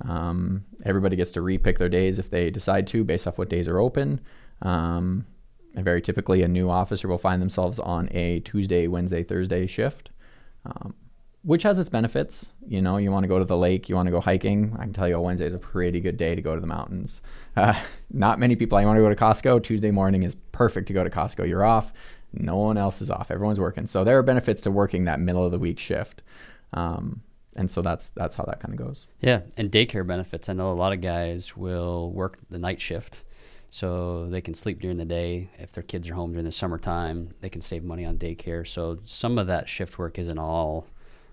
um, 0.08 0.64
everybody 0.86 1.16
gets 1.16 1.32
to 1.34 1.42
repick 1.42 1.78
their 1.78 1.90
days 1.90 2.20
if 2.20 2.30
they 2.30 2.50
decide 2.50 2.88
to, 2.88 3.04
based 3.04 3.28
off 3.28 3.38
what 3.38 3.50
days 3.50 3.68
are 3.68 3.80
open. 3.80 4.22
Um, 4.62 5.26
and 5.76 5.86
very 5.86 6.02
typically, 6.02 6.42
a 6.42 6.48
new 6.48 6.70
officer 6.70 7.08
will 7.08 7.18
find 7.18 7.42
themselves 7.42 7.80
on 7.80 8.10
a 8.12 8.40
Tuesday, 8.42 8.88
Wednesday, 8.88 9.24
Thursday 9.24 9.68
shift, 9.68 10.10
um, 10.66 10.96
which 11.44 11.64
has 11.64 11.80
its 11.80 11.90
benefits. 11.90 12.48
You 12.68 12.82
know, 12.82 12.98
you 12.98 13.12
want 13.12 13.24
to 13.24 13.28
go 13.28 13.40
to 13.40 13.46
the 13.46 13.58
lake, 13.58 13.88
you 13.88 13.96
want 13.96 14.08
to 14.08 14.12
go 14.12 14.22
hiking. 14.22 14.76
I 14.80 14.84
can 14.84 14.94
tell 14.94 15.08
you, 15.08 15.16
a 15.16 15.22
Wednesday 15.22 15.46
is 15.46 15.54
a 15.54 15.60
pretty 15.60 16.00
good 16.00 16.18
day 16.18 16.34
to 16.36 16.42
go 16.42 16.56
to 16.56 16.62
the 16.62 16.68
mountains. 16.68 17.22
Uh, 17.56 17.80
not 18.12 18.40
many 18.40 18.56
people. 18.56 18.78
I 18.78 18.86
want 18.86 18.98
to 18.98 19.02
go 19.02 19.10
to 19.10 19.16
Costco. 19.16 19.64
Tuesday 19.64 19.92
morning 19.92 20.24
is 20.24 20.36
perfect 20.52 20.88
to 20.88 20.94
go 20.94 21.04
to 21.04 21.10
Costco. 21.10 21.48
You're 21.48 21.66
off. 21.66 21.94
No 22.34 22.58
one 22.58 22.78
else 22.78 23.02
is 23.02 23.10
off. 23.10 23.32
Everyone's 23.32 23.60
working. 23.60 23.88
So 23.88 24.04
there 24.04 24.18
are 24.18 24.24
benefits 24.24 24.62
to 24.64 24.72
working 24.72 25.06
that 25.06 25.20
middle 25.20 25.46
of 25.46 25.52
the 25.52 25.60
week 25.60 25.80
shift. 25.80 26.22
Um, 26.74 27.22
and 27.56 27.70
so 27.70 27.82
that's 27.82 28.12
that's 28.12 28.36
how 28.36 28.44
that 28.46 28.60
kind 28.60 28.74
of 28.74 28.86
goes. 28.86 29.08
Yeah, 29.22 29.42
and 29.58 29.72
daycare 29.72 30.06
benefits. 30.06 30.50
I 30.50 30.54
know 30.54 30.72
a 30.72 30.74
lot 30.74 30.94
of 30.94 31.02
guys 31.02 31.56
will 31.58 32.12
work 32.12 32.38
the 32.50 32.60
night 32.60 32.82
shift, 32.82 33.24
so 33.70 34.28
they 34.28 34.42
can 34.42 34.54
sleep 34.54 34.80
during 34.80 34.98
the 34.98 35.06
day. 35.06 35.50
If 35.58 35.72
their 35.72 35.84
kids 35.84 36.10
are 36.10 36.14
home 36.14 36.32
during 36.32 36.46
the 36.46 36.52
summertime, 36.52 37.34
they 37.42 37.50
can 37.50 37.62
save 37.62 37.84
money 37.84 38.06
on 38.06 38.18
daycare. 38.18 38.68
So 38.68 38.98
some 39.04 39.38
of 39.38 39.48
that 39.48 39.70
shift 39.70 39.98
work 39.98 40.18
isn't 40.18 40.40
all 40.40 40.88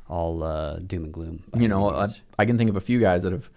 all 0.09 0.43
uh, 0.43 0.79
doom 0.79 1.05
and 1.05 1.13
gloom. 1.13 1.43
You 1.57 1.69
know, 1.69 1.91
I, 1.91 2.09
I, 2.39 2.45
can 2.45 2.57
think 2.57 2.71
of 2.71 2.77
a 2.77 2.81
few 2.81 3.01
guys 3.01 3.25
that 3.25 3.33
have 3.33 3.51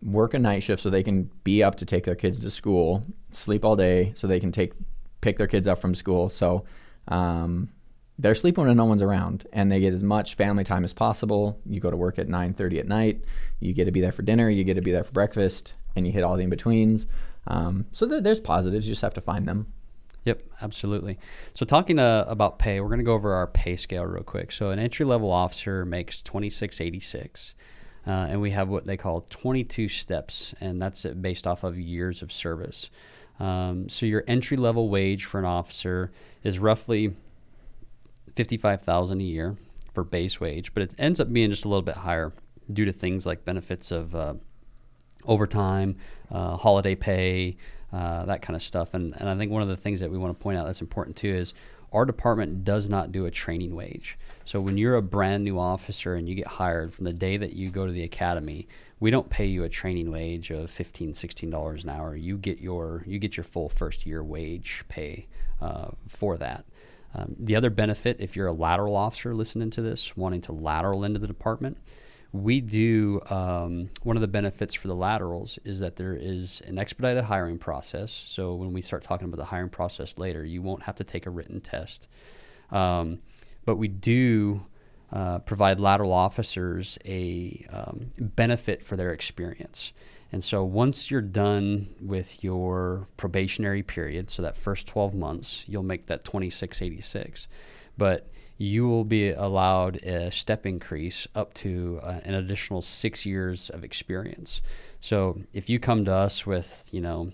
work 0.00 0.32
a 0.32 0.38
night 0.38 0.62
shift 0.62 0.82
so 0.82 0.90
they 0.90 1.02
can 1.02 1.30
be 1.42 1.62
up 1.62 1.74
to 1.76 1.84
take 1.84 2.04
their 2.04 2.14
kids 2.14 2.38
to 2.40 2.50
school, 2.50 3.04
sleep 3.32 3.64
all 3.64 3.74
day 3.74 4.12
so 4.14 4.26
they 4.26 4.38
can 4.38 4.52
take 4.52 4.72
pick 5.20 5.38
their 5.38 5.46
kids 5.46 5.66
up 5.66 5.80
from 5.80 5.94
school. 5.94 6.30
So 6.30 6.64
um, 7.08 7.70
they're 8.18 8.34
sleeping 8.34 8.66
when 8.66 8.76
no 8.76 8.84
one's 8.84 9.02
around 9.02 9.46
and 9.52 9.70
they 9.70 9.80
get 9.80 9.94
as 9.94 10.02
much 10.02 10.34
family 10.34 10.64
time 10.64 10.84
as 10.84 10.92
possible. 10.92 11.60
You 11.64 11.80
go 11.80 11.90
to 11.90 11.96
work 11.96 12.18
at 12.18 12.28
9.30 12.28 12.80
at 12.80 12.86
night 12.86 13.22
you 13.60 13.72
get 13.72 13.84
to 13.84 13.92
be 13.92 14.00
there 14.00 14.12
for 14.12 14.22
dinner 14.22 14.50
you 14.50 14.64
get 14.64 14.74
to 14.74 14.80
be 14.80 14.92
there 14.92 15.04
for 15.04 15.12
breakfast 15.12 15.74
and 15.94 16.06
you 16.06 16.12
hit 16.12 16.24
all 16.24 16.36
the 16.36 16.42
in-betweens. 16.42 17.06
Um, 17.46 17.86
so 17.92 18.08
th- 18.08 18.22
there's 18.22 18.40
positives 18.40 18.86
you 18.86 18.92
just 18.92 19.02
have 19.02 19.14
to 19.14 19.20
find 19.20 19.46
them. 19.46 19.72
Yep 20.24 20.42
absolutely. 20.60 21.18
So 21.54 21.64
talking 21.64 21.98
uh, 21.98 22.24
about 22.26 22.58
pay 22.58 22.80
we're 22.80 22.88
going 22.88 22.98
to 22.98 23.04
go 23.04 23.14
over 23.14 23.34
our 23.34 23.46
pay 23.46 23.76
scale 23.76 24.04
real 24.04 24.24
quick. 24.24 24.50
So 24.50 24.70
an 24.70 24.78
entry 24.78 25.06
level 25.06 25.30
officer 25.30 25.84
makes 25.84 26.20
2686 26.22 27.54
uh, 28.06 28.10
and 28.10 28.40
we 28.40 28.50
have 28.50 28.68
what 28.68 28.84
they 28.84 28.96
call 28.96 29.26
22 29.30 29.88
steps 29.88 30.54
and 30.60 30.82
that's 30.82 31.04
based 31.04 31.46
off 31.46 31.62
of 31.62 31.78
years 31.78 32.20
of 32.20 32.32
service. 32.32 32.90
Um, 33.38 33.88
so 33.88 34.06
your 34.06 34.24
entry 34.26 34.56
level 34.56 34.88
wage 34.88 35.24
for 35.24 35.38
an 35.38 35.44
officer 35.44 36.10
is 36.42 36.58
roughly 36.58 37.14
55,000 38.38 39.20
a 39.20 39.24
year 39.24 39.56
for 39.92 40.04
base 40.04 40.38
wage, 40.38 40.72
but 40.72 40.80
it 40.80 40.94
ends 40.96 41.18
up 41.18 41.32
being 41.32 41.50
just 41.50 41.64
a 41.64 41.68
little 41.68 41.82
bit 41.82 41.96
higher 41.96 42.32
due 42.72 42.84
to 42.84 42.92
things 42.92 43.26
like 43.26 43.44
benefits 43.44 43.90
of 43.90 44.14
uh, 44.14 44.34
overtime, 45.24 45.96
uh, 46.30 46.56
holiday 46.56 46.94
pay, 46.94 47.56
uh, 47.92 48.24
that 48.26 48.40
kind 48.40 48.54
of 48.54 48.62
stuff. 48.62 48.94
And, 48.94 49.12
and 49.18 49.28
I 49.28 49.36
think 49.36 49.50
one 49.50 49.60
of 49.60 49.66
the 49.66 49.76
things 49.76 49.98
that 49.98 50.08
we 50.12 50.18
want 50.18 50.38
to 50.38 50.40
point 50.40 50.56
out 50.56 50.66
that's 50.66 50.80
important 50.80 51.16
too 51.16 51.34
is 51.34 51.52
our 51.92 52.04
department 52.04 52.62
does 52.62 52.88
not 52.88 53.10
do 53.10 53.26
a 53.26 53.30
training 53.32 53.74
wage. 53.74 54.16
So 54.44 54.60
when 54.60 54.78
you're 54.78 54.94
a 54.94 55.02
brand 55.02 55.42
new 55.42 55.58
officer 55.58 56.14
and 56.14 56.28
you 56.28 56.36
get 56.36 56.46
hired 56.46 56.94
from 56.94 57.06
the 57.06 57.12
day 57.12 57.38
that 57.38 57.54
you 57.54 57.70
go 57.70 57.86
to 57.86 57.92
the 57.92 58.04
academy, 58.04 58.68
we 59.00 59.10
don't 59.10 59.28
pay 59.28 59.46
you 59.46 59.64
a 59.64 59.68
training 59.68 60.12
wage 60.12 60.52
of 60.52 60.70
15 60.70 61.14
16 61.14 61.50
dollars 61.50 61.82
an 61.84 61.90
hour 61.90 62.16
you 62.16 62.36
get 62.36 62.58
your 62.58 63.04
you 63.06 63.18
get 63.18 63.36
your 63.36 63.44
full 63.44 63.68
first 63.68 64.06
year 64.06 64.22
wage 64.22 64.84
pay 64.88 65.26
uh, 65.60 65.88
for 66.08 66.36
that 66.36 66.64
um, 67.14 67.34
the 67.38 67.56
other 67.56 67.70
benefit 67.70 68.16
if 68.20 68.36
you're 68.36 68.46
a 68.46 68.52
lateral 68.52 68.96
officer 68.96 69.34
listening 69.34 69.70
to 69.70 69.82
this 69.82 70.16
wanting 70.16 70.40
to 70.40 70.52
lateral 70.52 71.04
into 71.04 71.18
the 71.18 71.26
department 71.26 71.78
we 72.30 72.60
do 72.60 73.22
um, 73.30 73.88
one 74.02 74.16
of 74.16 74.20
the 74.20 74.28
benefits 74.28 74.74
for 74.74 74.88
the 74.88 74.94
laterals 74.94 75.58
is 75.64 75.80
that 75.80 75.96
there 75.96 76.14
is 76.14 76.60
an 76.66 76.78
expedited 76.78 77.24
hiring 77.24 77.58
process 77.58 78.12
so 78.12 78.54
when 78.54 78.72
we 78.72 78.82
start 78.82 79.02
talking 79.02 79.26
about 79.26 79.38
the 79.38 79.46
hiring 79.46 79.70
process 79.70 80.14
later 80.18 80.44
you 80.44 80.60
won't 80.60 80.82
have 80.82 80.94
to 80.94 81.04
take 81.04 81.26
a 81.26 81.30
written 81.30 81.60
test 81.60 82.06
um, 82.70 83.20
but 83.64 83.76
we 83.76 83.88
do 83.88 84.64
uh, 85.12 85.38
provide 85.38 85.80
lateral 85.80 86.12
officers 86.12 86.98
a 87.04 87.66
um, 87.70 88.10
benefit 88.18 88.82
for 88.82 88.96
their 88.96 89.12
experience. 89.12 89.92
And 90.30 90.44
so 90.44 90.62
once 90.62 91.10
you're 91.10 91.20
done 91.20 91.88
with 92.00 92.44
your 92.44 93.08
probationary 93.16 93.82
period, 93.82 94.30
so 94.30 94.42
that 94.42 94.56
first 94.56 94.86
12 94.86 95.14
months, 95.14 95.64
you'll 95.66 95.82
make 95.82 96.06
that 96.06 96.24
2686. 96.24 97.48
But 97.96 98.28
you 98.58 98.88
will 98.88 99.04
be 99.04 99.30
allowed 99.30 99.96
a 99.96 100.30
step 100.30 100.66
increase 100.66 101.26
up 101.34 101.54
to 101.54 102.00
uh, 102.02 102.20
an 102.24 102.34
additional 102.34 102.82
six 102.82 103.24
years 103.24 103.70
of 103.70 103.84
experience. 103.84 104.60
So 105.00 105.40
if 105.52 105.70
you 105.70 105.78
come 105.78 106.04
to 106.04 106.12
us 106.12 106.44
with, 106.44 106.88
you 106.92 107.00
know, 107.00 107.32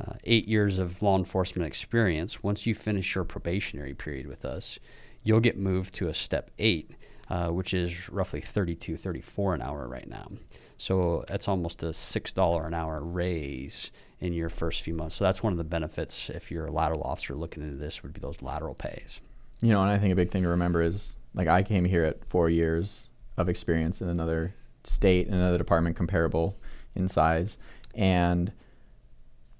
uh, 0.00 0.14
eight 0.24 0.48
years 0.48 0.78
of 0.78 1.00
law 1.00 1.16
enforcement 1.16 1.66
experience, 1.66 2.42
once 2.42 2.66
you 2.66 2.74
finish 2.74 3.14
your 3.14 3.24
probationary 3.24 3.94
period 3.94 4.26
with 4.26 4.44
us, 4.44 4.78
you'll 5.22 5.40
get 5.40 5.56
moved 5.56 5.94
to 5.94 6.08
a 6.08 6.14
step 6.14 6.50
eight 6.58 6.90
uh, 7.28 7.48
which 7.48 7.72
is 7.72 8.08
roughly 8.10 8.40
32, 8.40 8.96
34 8.96 9.54
an 9.54 9.62
hour 9.62 9.88
right 9.88 10.08
now. 10.08 10.30
So 10.76 11.24
that's 11.28 11.48
almost 11.48 11.82
a 11.82 11.86
$6 11.86 12.66
an 12.66 12.74
hour 12.74 13.00
raise 13.00 13.90
in 14.20 14.32
your 14.32 14.48
first 14.48 14.82
few 14.82 14.94
months. 14.94 15.14
So 15.16 15.24
that's 15.24 15.42
one 15.42 15.52
of 15.52 15.56
the 15.58 15.64
benefits 15.64 16.30
if 16.30 16.50
you're 16.50 16.66
a 16.66 16.72
lateral 16.72 17.02
officer 17.02 17.34
looking 17.34 17.62
into 17.62 17.76
this 17.76 18.02
would 18.02 18.12
be 18.12 18.20
those 18.20 18.42
lateral 18.42 18.74
pays. 18.74 19.20
You 19.60 19.70
know, 19.70 19.82
and 19.82 19.90
I 19.90 19.98
think 19.98 20.12
a 20.12 20.16
big 20.16 20.30
thing 20.30 20.42
to 20.42 20.48
remember 20.48 20.82
is 20.82 21.16
like 21.34 21.48
I 21.48 21.62
came 21.62 21.84
here 21.84 22.04
at 22.04 22.24
four 22.24 22.50
years 22.50 23.10
of 23.36 23.48
experience 23.48 24.00
in 24.00 24.08
another 24.08 24.54
state, 24.84 25.26
in 25.26 25.34
another 25.34 25.58
department 25.58 25.96
comparable 25.96 26.58
in 26.94 27.08
size. 27.08 27.58
And 27.94 28.52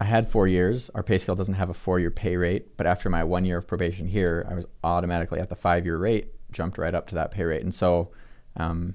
I 0.00 0.04
had 0.04 0.28
four 0.28 0.48
years. 0.48 0.90
Our 0.94 1.02
pay 1.02 1.18
scale 1.18 1.34
doesn't 1.34 1.54
have 1.54 1.70
a 1.70 1.74
four 1.74 2.00
year 2.00 2.10
pay 2.10 2.36
rate, 2.36 2.76
but 2.76 2.86
after 2.86 3.08
my 3.08 3.24
one 3.24 3.44
year 3.44 3.58
of 3.58 3.66
probation 3.66 4.06
here, 4.06 4.46
I 4.50 4.54
was 4.54 4.66
automatically 4.82 5.40
at 5.40 5.48
the 5.48 5.56
five 5.56 5.84
year 5.84 5.96
rate 5.96 6.32
jumped 6.50 6.78
right 6.78 6.94
up 6.94 7.08
to 7.08 7.14
that 7.16 7.30
pay 7.30 7.44
rate. 7.44 7.62
And 7.62 7.74
so 7.74 8.10
um, 8.56 8.94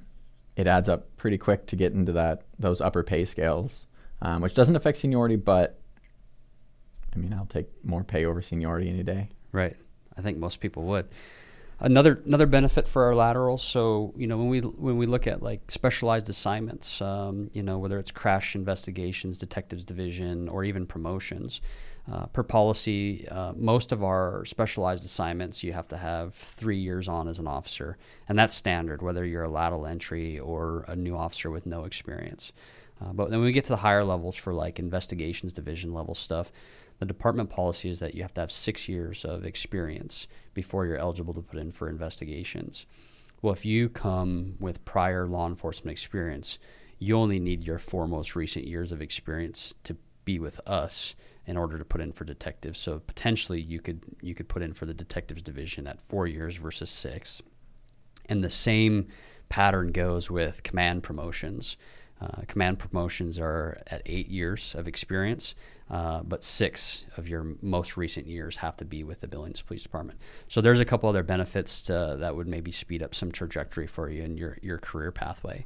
it 0.60 0.68
adds 0.68 0.90
up 0.90 1.16
pretty 1.16 1.38
quick 1.38 1.66
to 1.68 1.78
get 1.78 1.94
into 1.94 2.12
that 2.12 2.42
those 2.60 2.82
upper 2.82 3.02
pay 3.02 3.24
scales, 3.24 3.88
um, 4.22 4.42
which 4.42 4.54
doesn't 4.54 4.76
affect 4.76 4.98
seniority, 4.98 5.38
but 5.38 5.80
I 7.16 7.18
mean, 7.18 7.34
I'll 7.34 7.46
take 7.46 7.68
more 7.86 8.04
pay 8.04 8.26
over 8.26 8.42
seniority 8.42 8.90
any 8.90 9.04
day. 9.04 9.30
Right. 9.54 9.78
I 10.18 10.22
think 10.22 10.38
most 10.38 10.60
people 10.60 10.84
would. 10.84 11.08
Another 11.80 12.22
another 12.26 12.46
benefit 12.46 12.90
for 12.90 13.06
our 13.06 13.16
laterals. 13.16 13.64
So 13.64 14.14
you 14.18 14.28
know 14.28 14.38
when 14.38 14.50
we 14.50 14.60
when 14.60 14.98
we 14.98 15.06
look 15.06 15.28
at 15.28 15.42
like 15.42 15.72
specialized 15.72 16.28
assignments, 16.28 17.02
um, 17.02 17.50
you 17.54 17.64
know 17.64 17.78
whether 17.78 17.98
it's 17.98 18.12
crash 18.12 18.54
investigations, 18.54 19.38
detectives 19.38 19.86
division, 19.86 20.50
or 20.50 20.66
even 20.66 20.86
promotions, 20.86 21.62
uh, 22.12 22.26
per 22.28 22.44
policy, 22.44 23.28
uh, 23.30 23.54
most 23.56 23.92
of 23.92 24.04
our 24.04 24.44
specialized 24.46 25.06
assignments 25.06 25.64
you 25.64 25.74
have 25.74 25.88
to 25.88 25.98
have 25.98 26.34
three 26.34 26.80
years 26.80 27.08
on 27.08 27.28
as 27.28 27.38
an 27.38 27.48
officer, 27.48 27.98
and 28.28 28.38
that's 28.38 28.56
standard 28.56 29.02
whether 29.02 29.26
you're 29.26 29.44
a 29.44 29.50
lateral 29.50 29.86
entry 29.86 30.40
or 30.40 30.86
a 30.88 30.96
new 30.96 31.16
officer 31.16 31.52
with 31.52 31.66
no 31.66 31.86
experience. 31.86 32.52
Uh, 33.02 33.14
but 33.14 33.30
then 33.30 33.40
when 33.40 33.46
we 33.46 33.52
get 33.52 33.64
to 33.64 33.70
the 33.70 33.78
higher 33.78 34.04
levels 34.04 34.36
for 34.36 34.54
like 34.54 34.80
investigations 34.80 35.54
division 35.54 35.94
level 35.94 36.16
stuff, 36.16 36.52
the 36.98 37.06
department 37.06 37.50
policy 37.50 37.90
is 37.90 38.00
that 38.00 38.16
you 38.16 38.24
have 38.24 38.34
to 38.34 38.42
have 38.42 38.52
six 38.52 38.90
years 38.90 39.24
of 39.24 39.46
experience 39.46 40.28
before 40.54 40.86
you're 40.86 40.98
eligible 40.98 41.34
to 41.34 41.42
put 41.42 41.60
in 41.60 41.72
for 41.72 41.88
investigations. 41.88 42.86
Well, 43.42 43.54
if 43.54 43.66
you 43.66 43.88
come 43.88 44.56
with 44.60 44.84
prior 44.84 45.26
law 45.26 45.48
enforcement 45.48 45.92
experience, 45.92 46.58
you 46.98 47.16
only 47.16 47.40
need 47.40 47.64
your 47.64 47.80
four 47.80 48.06
most 48.08 48.36
recent 48.36 48.68
years 48.68 48.92
of 48.92 49.02
experience 49.02 49.76
to 49.86 49.96
be 50.26 50.40
with 50.40 50.60
us 50.68 51.16
in 51.50 51.58
order 51.58 51.80
to 51.80 51.84
put 51.84 52.00
in 52.00 52.12
for 52.12 52.26
detectives. 52.26 52.80
So 52.80 53.00
potentially 53.00 53.60
you 53.60 53.80
could 53.82 54.02
you 54.22 54.36
could 54.36 54.48
put 54.48 54.62
in 54.62 54.74
for 54.74 54.86
the 54.86 54.94
detectives 54.94 55.42
division 55.42 55.88
at 55.88 56.00
four 56.00 56.28
years 56.28 56.58
versus 56.58 56.92
six. 56.92 57.42
And 58.28 58.44
the 58.44 58.52
same 58.52 59.08
pattern 59.50 59.92
goes 59.92 60.30
with 60.30 60.62
command 60.62 61.02
promotions. 61.02 61.76
Uh, 62.22 62.44
command 62.48 62.78
promotions 62.78 63.40
are 63.40 63.82
at 63.88 64.04
eight 64.06 64.28
years 64.28 64.76
of 64.76 64.88
experience, 64.88 65.56
uh, 65.90 66.22
but 66.22 66.44
six 66.44 67.06
of 67.18 67.28
your 67.28 67.56
most 67.62 67.98
recent 67.98 68.28
years 68.28 68.58
have 68.58 68.78
to 68.78 68.86
be 68.86 69.04
with 69.04 69.22
the 69.22 69.28
Billings 69.28 69.62
Police 69.62 69.84
Department. 69.84 70.20
So 70.48 70.62
there's 70.62 70.82
a 70.82 70.86
couple 70.86 71.10
other 71.10 71.24
benefits 71.24 71.82
to, 71.84 72.18
that 72.20 72.36
would 72.36 72.48
maybe 72.48 72.72
speed 72.72 73.02
up 73.02 73.16
some 73.16 73.32
trajectory 73.32 73.88
for 73.88 74.10
you 74.10 74.22
in 74.22 74.38
your, 74.38 74.58
your 74.62 74.78
career 74.78 75.12
pathway. 75.12 75.66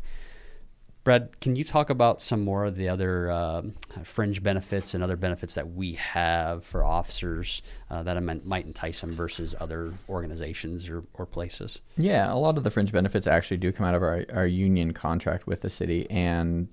Brad, 1.04 1.42
can 1.42 1.58
you 1.58 1.66
talk 1.66 1.90
about 1.90 2.22
some 2.22 2.46
more 2.46 2.64
of 2.64 2.78
the 2.78 2.88
other 2.88 3.30
uh, 3.30 3.64
fringe 4.04 4.42
benefits 4.42 4.94
and 4.94 5.04
other 5.04 5.18
benefits 5.18 5.56
that 5.56 5.74
we 5.74 5.94
have 5.94 6.64
for 6.64 6.82
officers 6.82 7.62
uh, 7.90 8.04
that 8.04 8.22
might 8.46 8.66
entice 8.66 9.02
them 9.02 9.12
versus 9.12 9.54
other 9.60 9.94
organizations 10.08 10.88
or, 10.88 11.04
or 11.14 11.26
places? 11.26 11.82
Yeah, 11.98 12.32
a 12.32 12.36
lot 12.36 12.58
of 12.58 12.64
the 12.64 12.72
fringe 12.72 12.94
benefits 12.94 13.28
actually 13.28 13.58
do 13.58 13.74
come 13.74 13.86
out 13.86 13.96
of 13.96 14.02
our, 14.02 14.26
our 14.34 14.48
union 14.48 14.94
contract 14.94 15.46
with 15.46 15.60
the 15.60 15.70
city. 15.70 16.10
And 16.10 16.70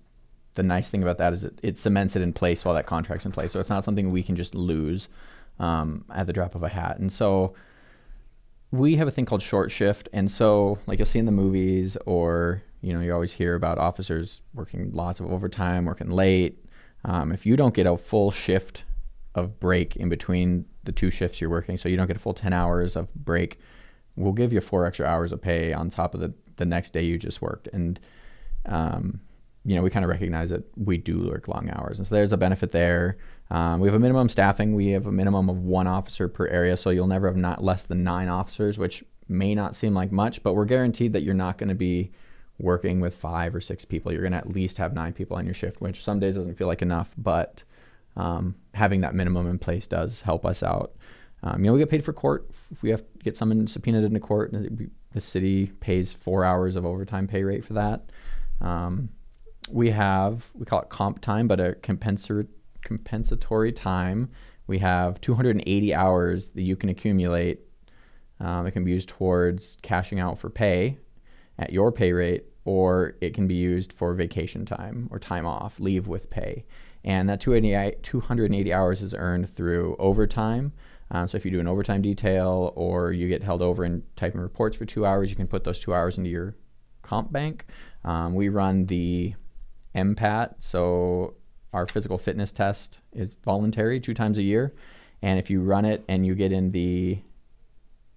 the 0.54 0.62
nice 0.62 0.90
thing 0.90 1.02
about 1.02 1.18
that 1.18 1.32
is 1.32 1.42
it, 1.42 1.58
it 1.64 1.78
cements 1.78 2.14
it 2.14 2.22
in 2.22 2.32
place 2.32 2.64
while 2.64 2.76
that 2.76 2.86
contract's 2.86 3.26
in 3.26 3.32
place. 3.32 3.50
So 3.50 3.58
it's 3.58 3.70
not 3.70 3.82
something 3.82 4.12
we 4.12 4.22
can 4.22 4.36
just 4.36 4.54
lose 4.54 5.08
um, 5.58 6.04
at 6.14 6.28
the 6.28 6.32
drop 6.32 6.54
of 6.54 6.62
a 6.62 6.68
hat. 6.68 7.00
And 7.00 7.10
so 7.10 7.54
we 8.70 8.94
have 8.94 9.08
a 9.08 9.10
thing 9.10 9.26
called 9.26 9.42
short 9.42 9.72
shift. 9.72 10.08
And 10.12 10.30
so, 10.30 10.78
like 10.86 11.00
you'll 11.00 11.06
see 11.06 11.18
in 11.18 11.26
the 11.26 11.32
movies 11.32 11.96
or 12.06 12.62
you 12.80 12.92
know, 12.94 13.00
you 13.00 13.12
always 13.12 13.32
hear 13.32 13.54
about 13.54 13.78
officers 13.78 14.42
working 14.54 14.92
lots 14.92 15.20
of 15.20 15.30
overtime, 15.30 15.84
working 15.84 16.10
late. 16.10 16.64
Um, 17.04 17.32
if 17.32 17.44
you 17.46 17.56
don't 17.56 17.74
get 17.74 17.86
a 17.86 17.96
full 17.96 18.30
shift 18.30 18.84
of 19.34 19.60
break 19.60 19.96
in 19.96 20.08
between 20.08 20.64
the 20.84 20.92
two 20.92 21.10
shifts 21.10 21.40
you're 21.40 21.50
working, 21.50 21.76
so 21.76 21.88
you 21.88 21.96
don't 21.96 22.06
get 22.06 22.16
a 22.16 22.20
full 22.20 22.34
10 22.34 22.52
hours 22.52 22.96
of 22.96 23.14
break, 23.14 23.58
we'll 24.16 24.32
give 24.32 24.52
you 24.52 24.60
four 24.60 24.86
extra 24.86 25.06
hours 25.06 25.32
of 25.32 25.40
pay 25.40 25.72
on 25.72 25.90
top 25.90 26.14
of 26.14 26.20
the, 26.20 26.32
the 26.56 26.64
next 26.64 26.92
day 26.92 27.02
you 27.02 27.18
just 27.18 27.42
worked. 27.42 27.68
And, 27.72 28.00
um, 28.66 29.20
you 29.64 29.76
know, 29.76 29.82
we 29.82 29.90
kind 29.90 30.04
of 30.04 30.10
recognize 30.10 30.48
that 30.50 30.64
we 30.76 30.96
do 30.96 31.28
work 31.28 31.48
long 31.48 31.70
hours. 31.70 31.98
And 31.98 32.06
so 32.06 32.14
there's 32.14 32.32
a 32.32 32.36
benefit 32.38 32.72
there. 32.72 33.18
Um, 33.50 33.80
we 33.80 33.88
have 33.88 33.94
a 33.94 33.98
minimum 33.98 34.30
staffing. 34.30 34.74
We 34.74 34.88
have 34.88 35.06
a 35.06 35.12
minimum 35.12 35.50
of 35.50 35.58
one 35.58 35.86
officer 35.86 36.28
per 36.28 36.46
area. 36.46 36.76
So 36.76 36.90
you'll 36.90 37.06
never 37.06 37.26
have 37.26 37.36
not 37.36 37.62
less 37.62 37.84
than 37.84 38.02
nine 38.02 38.28
officers, 38.28 38.78
which 38.78 39.04
may 39.28 39.54
not 39.54 39.76
seem 39.76 39.94
like 39.94 40.10
much, 40.10 40.42
but 40.42 40.54
we're 40.54 40.64
guaranteed 40.64 41.12
that 41.12 41.22
you're 41.22 41.34
not 41.34 41.58
going 41.58 41.68
to 41.68 41.74
be 41.74 42.10
working 42.62 43.00
with 43.00 43.14
five 43.14 43.54
or 43.54 43.60
six 43.60 43.84
people, 43.84 44.12
you're 44.12 44.22
going 44.22 44.32
to 44.32 44.38
at 44.38 44.50
least 44.50 44.76
have 44.78 44.92
nine 44.92 45.12
people 45.12 45.36
on 45.36 45.44
your 45.44 45.54
shift, 45.54 45.80
which 45.80 46.02
some 46.02 46.20
days 46.20 46.36
doesn't 46.36 46.54
feel 46.54 46.66
like 46.66 46.82
enough, 46.82 47.14
but 47.16 47.62
um, 48.16 48.54
having 48.74 49.00
that 49.00 49.14
minimum 49.14 49.48
in 49.48 49.58
place 49.58 49.86
does 49.86 50.20
help 50.20 50.44
us 50.44 50.62
out. 50.62 50.94
Um, 51.42 51.64
you 51.64 51.68
know, 51.68 51.74
we 51.74 51.78
get 51.78 51.90
paid 51.90 52.04
for 52.04 52.12
court. 52.12 52.50
If 52.70 52.82
we 52.82 52.90
have 52.90 53.00
to 53.00 53.24
get 53.24 53.36
someone 53.36 53.66
subpoenaed 53.66 54.04
into 54.04 54.20
court, 54.20 54.52
the 55.12 55.20
city 55.20 55.66
pays 55.80 56.12
four 56.12 56.44
hours 56.44 56.76
of 56.76 56.84
overtime 56.84 57.26
pay 57.26 57.42
rate 57.42 57.64
for 57.64 57.72
that. 57.74 58.10
Um, 58.60 59.08
we 59.70 59.90
have, 59.90 60.50
we 60.54 60.66
call 60.66 60.82
it 60.82 60.90
comp 60.90 61.20
time, 61.20 61.48
but 61.48 61.60
a 61.60 61.74
compensatory, 61.76 62.46
compensatory 62.84 63.72
time. 63.72 64.30
We 64.66 64.78
have 64.78 65.20
280 65.20 65.94
hours 65.94 66.50
that 66.50 66.62
you 66.62 66.76
can 66.76 66.90
accumulate. 66.90 67.60
Um, 68.38 68.66
it 68.66 68.72
can 68.72 68.84
be 68.84 68.92
used 68.92 69.08
towards 69.08 69.78
cashing 69.82 70.20
out 70.20 70.38
for 70.38 70.50
pay 70.50 70.98
at 71.60 71.72
your 71.72 71.92
pay 71.92 72.12
rate 72.12 72.46
or 72.64 73.14
it 73.20 73.34
can 73.34 73.46
be 73.46 73.54
used 73.54 73.92
for 73.92 74.14
vacation 74.14 74.66
time 74.66 75.08
or 75.12 75.18
time 75.18 75.46
off, 75.46 75.78
leave 75.78 76.08
with 76.08 76.28
pay. 76.28 76.64
And 77.04 77.28
that 77.28 77.40
280 77.40 78.72
hours 78.72 79.02
is 79.02 79.14
earned 79.14 79.48
through 79.48 79.96
overtime. 79.98 80.72
Um, 81.10 81.26
so 81.26 81.36
if 81.36 81.44
you 81.44 81.50
do 81.50 81.60
an 81.60 81.66
overtime 81.66 82.02
detail 82.02 82.72
or 82.76 83.12
you 83.12 83.28
get 83.28 83.42
held 83.42 83.62
over 83.62 83.84
and 83.84 84.02
typing 84.16 84.40
reports 84.40 84.76
for 84.76 84.84
two 84.84 85.06
hours, 85.06 85.30
you 85.30 85.36
can 85.36 85.46
put 85.46 85.64
those 85.64 85.78
two 85.78 85.94
hours 85.94 86.18
into 86.18 86.30
your 86.30 86.54
comp 87.02 87.32
bank. 87.32 87.66
Um, 88.04 88.34
we 88.34 88.48
run 88.48 88.86
the 88.86 89.34
MPAT, 89.94 90.56
so 90.58 91.34
our 91.72 91.86
physical 91.86 92.18
fitness 92.18 92.52
test 92.52 93.00
is 93.12 93.34
voluntary 93.44 94.00
two 94.00 94.14
times 94.14 94.38
a 94.38 94.42
year. 94.42 94.74
And 95.22 95.38
if 95.38 95.50
you 95.50 95.60
run 95.60 95.84
it 95.84 96.04
and 96.08 96.24
you 96.24 96.34
get 96.34 96.52
in 96.52 96.70
the 96.70 97.18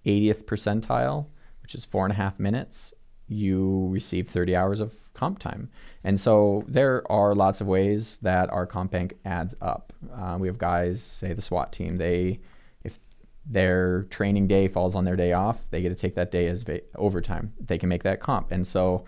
80th 0.06 0.44
percentile, 0.44 1.26
which 1.62 1.74
is 1.74 1.84
four 1.84 2.04
and 2.04 2.12
a 2.12 2.16
half 2.16 2.38
minutes, 2.38 2.93
you 3.28 3.88
receive 3.90 4.28
30 4.28 4.54
hours 4.54 4.80
of 4.80 4.92
comp 5.14 5.38
time. 5.38 5.70
And 6.02 6.20
so 6.20 6.64
there 6.68 7.10
are 7.10 7.34
lots 7.34 7.60
of 7.60 7.66
ways 7.66 8.18
that 8.22 8.50
our 8.50 8.66
comp 8.66 8.90
bank 8.90 9.14
adds 9.24 9.54
up. 9.60 9.92
Uh, 10.12 10.36
we 10.38 10.48
have 10.48 10.58
guys, 10.58 11.02
say 11.02 11.32
the 11.32 11.40
SWAT 11.40 11.72
team, 11.72 11.96
they 11.96 12.40
if 12.82 12.98
their 13.46 14.02
training 14.04 14.46
day 14.46 14.68
falls 14.68 14.94
on 14.94 15.04
their 15.04 15.16
day 15.16 15.32
off, 15.32 15.58
they 15.70 15.80
get 15.80 15.88
to 15.88 15.94
take 15.94 16.14
that 16.16 16.30
day 16.30 16.48
as 16.48 16.62
va- 16.62 16.80
overtime. 16.96 17.52
They 17.58 17.78
can 17.78 17.88
make 17.88 18.02
that 18.02 18.20
comp. 18.20 18.52
And 18.52 18.66
so 18.66 19.04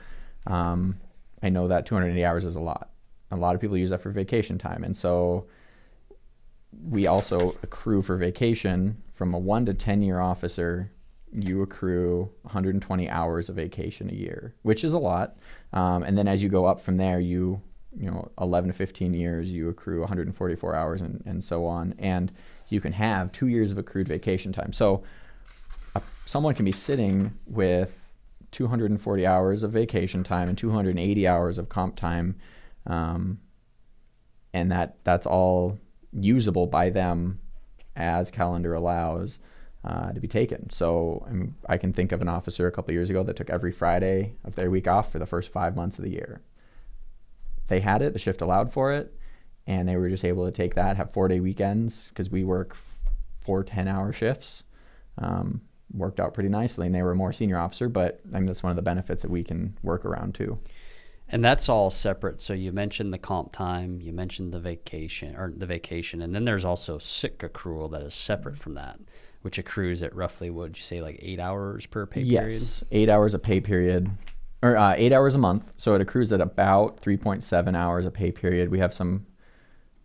um, 0.46 0.96
I 1.42 1.48
know 1.50 1.68
that 1.68 1.84
280 1.86 2.24
hours 2.24 2.44
is 2.46 2.56
a 2.56 2.60
lot. 2.60 2.90
A 3.30 3.36
lot 3.36 3.54
of 3.54 3.60
people 3.60 3.76
use 3.76 3.90
that 3.90 4.00
for 4.00 4.10
vacation 4.10 4.56
time. 4.56 4.84
And 4.84 4.96
so 4.96 5.46
we 6.88 7.06
also 7.06 7.54
accrue 7.62 8.02
for 8.02 8.16
vacation 8.16 9.02
from 9.12 9.34
a 9.34 9.38
one 9.38 9.66
to 9.66 9.74
10 9.74 10.02
year 10.02 10.20
officer 10.20 10.92
you 11.36 11.62
accrue 11.62 12.30
120 12.42 13.10
hours 13.10 13.48
of 13.48 13.56
vacation 13.56 14.08
a 14.10 14.14
year, 14.14 14.54
which 14.62 14.82
is 14.84 14.94
a 14.94 14.98
lot. 14.98 15.36
Um, 15.72 16.02
and 16.02 16.16
then 16.16 16.26
as 16.26 16.42
you 16.42 16.48
go 16.48 16.64
up 16.64 16.80
from 16.80 16.96
there, 16.96 17.20
you 17.20 17.60
you 17.98 18.10
know 18.10 18.30
11 18.40 18.68
to 18.68 18.74
15 18.74 19.14
years, 19.14 19.50
you 19.50 19.68
accrue 19.68 20.00
144 20.00 20.74
hours, 20.74 21.00
and 21.00 21.22
and 21.26 21.42
so 21.42 21.66
on. 21.66 21.94
And 21.98 22.32
you 22.68 22.80
can 22.80 22.92
have 22.92 23.32
two 23.32 23.46
years 23.46 23.70
of 23.70 23.78
accrued 23.78 24.08
vacation 24.08 24.52
time. 24.52 24.72
So 24.72 25.02
someone 26.24 26.54
can 26.54 26.64
be 26.64 26.72
sitting 26.72 27.32
with 27.46 28.14
240 28.50 29.26
hours 29.26 29.62
of 29.62 29.72
vacation 29.72 30.24
time 30.24 30.48
and 30.48 30.56
280 30.56 31.28
hours 31.28 31.58
of 31.58 31.68
comp 31.68 31.96
time, 31.96 32.36
um, 32.86 33.38
and 34.54 34.72
that 34.72 34.96
that's 35.04 35.26
all 35.26 35.78
usable 36.12 36.66
by 36.66 36.88
them 36.88 37.40
as 37.94 38.30
calendar 38.30 38.74
allows 38.74 39.38
uh, 39.86 40.12
to 40.12 40.20
be 40.20 40.28
taken. 40.28 40.68
So 40.70 41.24
I, 41.28 41.32
mean, 41.32 41.54
I 41.68 41.78
can 41.78 41.92
think 41.92 42.12
of 42.12 42.20
an 42.20 42.28
officer 42.28 42.66
a 42.66 42.72
couple 42.72 42.92
years 42.92 43.08
ago 43.08 43.22
that 43.22 43.36
took 43.36 43.50
every 43.50 43.72
Friday 43.72 44.34
of 44.44 44.56
their 44.56 44.70
week 44.70 44.88
off 44.88 45.12
for 45.12 45.18
the 45.18 45.26
first 45.26 45.52
five 45.52 45.76
months 45.76 45.98
of 45.98 46.04
the 46.04 46.10
year. 46.10 46.42
They 47.68 47.80
had 47.80 48.02
it, 48.02 48.12
the 48.12 48.18
shift 48.18 48.40
allowed 48.40 48.72
for 48.72 48.92
it, 48.92 49.14
and 49.66 49.88
they 49.88 49.96
were 49.96 50.08
just 50.08 50.24
able 50.24 50.44
to 50.44 50.52
take 50.52 50.74
that, 50.74 50.96
have 50.96 51.12
four 51.12 51.28
day 51.28 51.40
weekends 51.40 52.08
because 52.08 52.30
we 52.30 52.44
work 52.44 52.76
four 53.40 53.62
10 53.62 53.86
hour 53.86 54.12
shifts. 54.12 54.64
Um, 55.18 55.62
worked 55.92 56.18
out 56.18 56.34
pretty 56.34 56.48
nicely, 56.48 56.86
and 56.86 56.94
they 56.94 57.02
were 57.02 57.12
a 57.12 57.16
more 57.16 57.32
senior 57.32 57.58
officer, 57.58 57.88
but 57.88 58.20
I 58.34 58.38
mean, 58.38 58.46
that's 58.46 58.62
one 58.62 58.70
of 58.70 58.76
the 58.76 58.82
benefits 58.82 59.22
that 59.22 59.30
we 59.30 59.44
can 59.44 59.78
work 59.82 60.04
around 60.04 60.34
too. 60.34 60.58
And 61.28 61.44
that's 61.44 61.68
all 61.68 61.90
separate. 61.90 62.40
So 62.40 62.52
you 62.52 62.70
mentioned 62.72 63.12
the 63.12 63.18
comp 63.18 63.52
time, 63.52 64.00
you 64.00 64.12
mentioned 64.12 64.52
the 64.52 64.60
vacation 64.60 65.34
or 65.36 65.52
the 65.56 65.66
vacation, 65.66 66.22
and 66.22 66.34
then 66.34 66.44
there's 66.44 66.64
also 66.64 66.98
sick 66.98 67.38
accrual 67.38 67.90
that 67.92 68.02
is 68.02 68.14
separate 68.14 68.58
from 68.58 68.74
that 68.74 68.98
which 69.46 69.58
accrues 69.58 70.02
at 70.02 70.12
roughly 70.12 70.50
what 70.50 70.62
would 70.62 70.76
you 70.76 70.82
say 70.82 71.00
like 71.00 71.20
eight 71.22 71.38
hours 71.38 71.86
per 71.86 72.04
pay 72.04 72.20
yes, 72.20 72.40
period? 72.40 72.52
Yes, 72.54 72.84
eight 72.90 73.08
hours 73.08 73.32
a 73.32 73.38
pay 73.38 73.60
period, 73.60 74.10
or 74.60 74.76
uh, 74.76 74.92
eight 74.96 75.12
hours 75.12 75.36
a 75.36 75.38
month. 75.38 75.72
So 75.76 75.94
it 75.94 76.00
accrues 76.00 76.32
at 76.32 76.40
about 76.40 76.98
three 76.98 77.16
point 77.16 77.44
seven 77.44 77.76
hours 77.76 78.04
a 78.04 78.10
pay 78.10 78.32
period. 78.32 78.70
We 78.70 78.80
have 78.80 78.92
some 78.92 79.24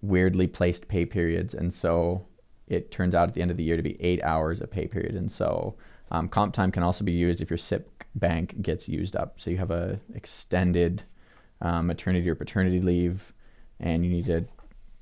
weirdly 0.04 0.46
placed 0.46 0.88
pay 0.88 1.08
periods, 1.08 1.56
and 1.56 1.74
so 1.74 2.24
it 2.68 2.92
turns 2.92 3.16
out 3.16 3.30
at 3.30 3.34
the 3.34 3.42
end 3.42 3.50
of 3.50 3.58
the 3.58 3.64
year 3.64 3.78
to 3.78 3.82
be 3.82 4.00
eight 4.00 4.22
hours 4.22 4.62
a 4.62 4.68
pay 4.68 4.86
period. 4.86 5.16
And 5.16 5.32
so 5.32 5.74
um, 6.12 6.30
comp 6.30 6.54
time 6.54 6.72
can 6.72 6.84
also 6.84 7.04
be 7.04 7.12
used 7.12 7.42
if 7.42 7.50
your 7.50 7.58
SIP 7.58 8.04
bank 8.14 8.62
gets 8.62 8.88
used 8.88 9.16
up. 9.16 9.42
So 9.42 9.50
you 9.50 9.58
have 9.58 9.72
a 9.72 10.00
extended 10.14 11.02
um, 11.62 11.88
maternity 11.88 12.30
or 12.30 12.36
paternity 12.36 12.80
leave, 12.80 13.34
and 13.80 14.06
you 14.06 14.12
need 14.12 14.26
to 14.26 14.46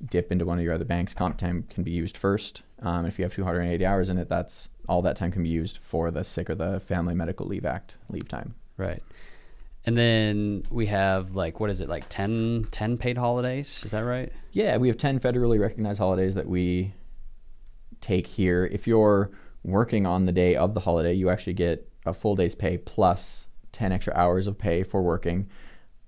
dip 0.05 0.31
into 0.31 0.45
one 0.45 0.57
of 0.57 0.63
your 0.63 0.73
other 0.73 0.85
banks. 0.85 1.13
Comp 1.13 1.37
time 1.37 1.65
can 1.69 1.83
be 1.83 1.91
used 1.91 2.17
first 2.17 2.61
um, 2.81 3.05
if 3.05 3.19
you 3.19 3.23
have 3.23 3.33
280 3.33 3.85
hours 3.85 4.09
in 4.09 4.17
it, 4.17 4.29
that's 4.29 4.69
all 4.87 5.01
that 5.01 5.15
time 5.15 5.31
can 5.31 5.43
be 5.43 5.49
used 5.49 5.77
for 5.77 6.11
the 6.11 6.23
sick 6.23 6.49
or 6.49 6.55
the 6.55 6.79
Family 6.79 7.13
Medical 7.13 7.45
Leave 7.45 7.65
Act 7.65 7.95
leave 8.09 8.27
time. 8.27 8.55
Right. 8.77 9.03
And 9.85 9.97
then 9.97 10.63
we 10.69 10.87
have 10.87 11.35
like 11.35 11.59
what 11.59 11.69
is 11.69 11.81
it 11.81 11.89
like 11.89 12.07
10, 12.09 12.67
10 12.71 12.97
paid 12.97 13.17
holidays? 13.17 13.81
Is 13.83 13.91
that 13.91 14.01
right? 14.01 14.31
Yeah, 14.51 14.77
we 14.77 14.87
have 14.87 14.97
10 14.97 15.19
federally 15.19 15.59
recognized 15.59 15.99
holidays 15.99 16.35
that 16.35 16.47
we 16.47 16.93
take 18.01 18.27
here. 18.27 18.65
If 18.71 18.87
you're 18.87 19.31
working 19.63 20.05
on 20.05 20.25
the 20.25 20.31
day 20.31 20.55
of 20.55 20.73
the 20.73 20.79
holiday, 20.79 21.13
you 21.13 21.29
actually 21.29 21.53
get 21.53 21.89
a 22.05 22.13
full 22.13 22.35
day's 22.35 22.55
pay 22.55 22.77
plus 22.77 23.47
10 23.73 23.91
extra 23.91 24.13
hours 24.15 24.47
of 24.47 24.57
pay 24.57 24.83
for 24.83 25.01
working. 25.01 25.49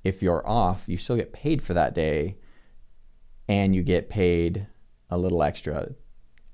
If 0.03 0.21
you're 0.21 0.47
off, 0.47 0.83
you 0.87 0.97
still 0.97 1.15
get 1.15 1.33
paid 1.33 1.61
for 1.61 1.73
that 1.73 1.93
day 1.93 2.37
and 3.51 3.75
you 3.75 3.83
get 3.83 4.09
paid 4.09 4.65
a 5.09 5.17
little 5.17 5.43
extra 5.43 5.89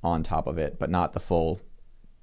on 0.03 0.23
top 0.23 0.47
of 0.47 0.57
it, 0.57 0.79
but 0.79 0.89
not 0.89 1.13
the 1.13 1.19
full 1.19 1.61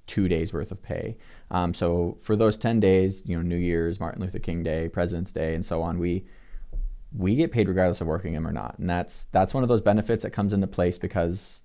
two 0.05 0.27
days 0.27 0.51
worth 0.51 0.69
of 0.69 0.83
pay. 0.83 1.15
Um, 1.49 1.73
so 1.73 2.17
for 2.21 2.35
those 2.35 2.57
10 2.57 2.81
days, 2.81 3.23
you 3.25 3.37
know, 3.37 3.41
New 3.41 3.55
Year's, 3.55 4.01
Martin 4.01 4.21
Luther 4.21 4.39
King 4.39 4.63
Day, 4.63 4.89
President's 4.89 5.31
Day, 5.31 5.55
and 5.55 5.63
so 5.65 5.81
on, 5.81 5.97
we 5.97 6.25
we 7.17 7.37
get 7.37 7.53
paid 7.53 7.69
regardless 7.69 8.01
of 8.01 8.07
working 8.07 8.33
them 8.33 8.45
or 8.45 8.51
not. 8.51 8.77
And 8.77 8.89
that's 8.89 9.27
that's 9.31 9.53
one 9.53 9.63
of 9.63 9.69
those 9.69 9.79
benefits 9.79 10.23
that 10.23 10.31
comes 10.31 10.51
into 10.51 10.67
place 10.67 10.97
because 10.97 11.61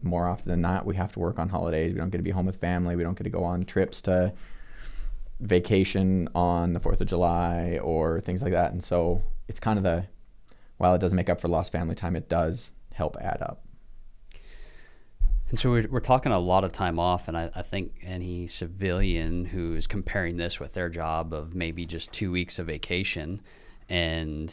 more 0.00 0.28
often 0.28 0.48
than 0.48 0.60
not, 0.60 0.86
we 0.86 0.94
have 0.94 1.12
to 1.14 1.18
work 1.18 1.40
on 1.40 1.48
holidays. 1.48 1.92
We 1.92 1.98
don't 1.98 2.10
get 2.10 2.18
to 2.18 2.22
be 2.22 2.30
home 2.30 2.46
with 2.46 2.60
family. 2.60 2.94
We 2.94 3.02
don't 3.02 3.18
get 3.18 3.24
to 3.24 3.30
go 3.30 3.42
on 3.42 3.64
trips 3.64 4.00
to 4.02 4.32
vacation 5.40 6.28
on 6.36 6.74
the 6.74 6.80
4th 6.80 7.00
of 7.00 7.08
July 7.08 7.80
or 7.82 8.20
things 8.20 8.40
like 8.40 8.52
that. 8.52 8.70
And 8.70 8.84
so 8.84 9.20
it's 9.48 9.58
kind 9.58 9.78
of 9.78 9.82
the, 9.82 10.04
while 10.82 10.96
it 10.96 10.98
doesn't 10.98 11.14
make 11.14 11.30
up 11.30 11.40
for 11.40 11.46
lost 11.46 11.70
family 11.70 11.94
time, 11.94 12.16
it 12.16 12.28
does 12.28 12.72
help 12.92 13.16
add 13.20 13.40
up. 13.40 13.64
And 15.48 15.56
so 15.56 15.70
we're, 15.70 15.86
we're 15.88 16.00
talking 16.00 16.32
a 16.32 16.40
lot 16.40 16.64
of 16.64 16.72
time 16.72 16.98
off, 16.98 17.28
and 17.28 17.36
I, 17.36 17.50
I 17.54 17.62
think 17.62 17.92
any 18.02 18.48
civilian 18.48 19.44
who 19.44 19.76
is 19.76 19.86
comparing 19.86 20.38
this 20.38 20.58
with 20.58 20.74
their 20.74 20.88
job 20.88 21.32
of 21.32 21.54
maybe 21.54 21.86
just 21.86 22.10
two 22.10 22.32
weeks 22.32 22.58
of 22.58 22.66
vacation, 22.66 23.42
and 23.88 24.52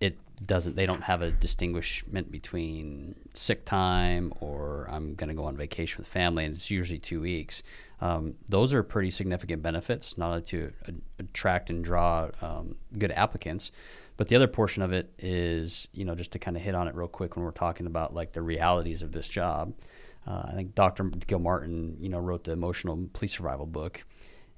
it 0.00 0.18
doesn't, 0.44 0.74
they 0.74 0.84
don't 0.84 1.04
have 1.04 1.22
a 1.22 1.30
distinguishment 1.30 2.32
between 2.32 3.14
sick 3.32 3.64
time 3.64 4.32
or 4.40 4.88
I'm 4.90 5.14
going 5.14 5.28
to 5.28 5.34
go 5.34 5.44
on 5.44 5.56
vacation 5.56 5.98
with 5.98 6.08
family, 6.08 6.44
and 6.44 6.56
it's 6.56 6.72
usually 6.72 6.98
two 6.98 7.20
weeks. 7.20 7.62
Um, 8.00 8.34
those 8.48 8.74
are 8.74 8.82
pretty 8.82 9.12
significant 9.12 9.62
benefits, 9.62 10.18
not 10.18 10.30
only 10.30 10.42
to 10.42 10.72
attract 11.20 11.70
and 11.70 11.84
draw 11.84 12.30
um, 12.42 12.74
good 12.98 13.12
applicants, 13.12 13.70
but 14.18 14.28
the 14.28 14.36
other 14.36 14.46
portion 14.46 14.82
of 14.82 14.92
it 14.92 15.14
is, 15.18 15.88
you 15.92 16.04
know, 16.04 16.14
just 16.14 16.32
to 16.32 16.38
kind 16.38 16.58
of 16.58 16.62
hit 16.62 16.74
on 16.74 16.86
it 16.86 16.94
real 16.94 17.08
quick 17.08 17.36
when 17.36 17.44
we're 17.44 17.52
talking 17.52 17.86
about 17.86 18.12
like 18.12 18.32
the 18.32 18.42
realities 18.42 19.00
of 19.02 19.12
this 19.12 19.28
job 19.28 19.72
uh, 20.28 20.42
I 20.44 20.52
think 20.52 20.74
Dr. 20.74 21.04
Gilmartin, 21.04 21.96
you 22.00 22.10
know, 22.10 22.18
wrote 22.18 22.44
the 22.44 22.52
emotional 22.52 23.08
police 23.14 23.36
survival 23.36 23.64
book, 23.64 24.04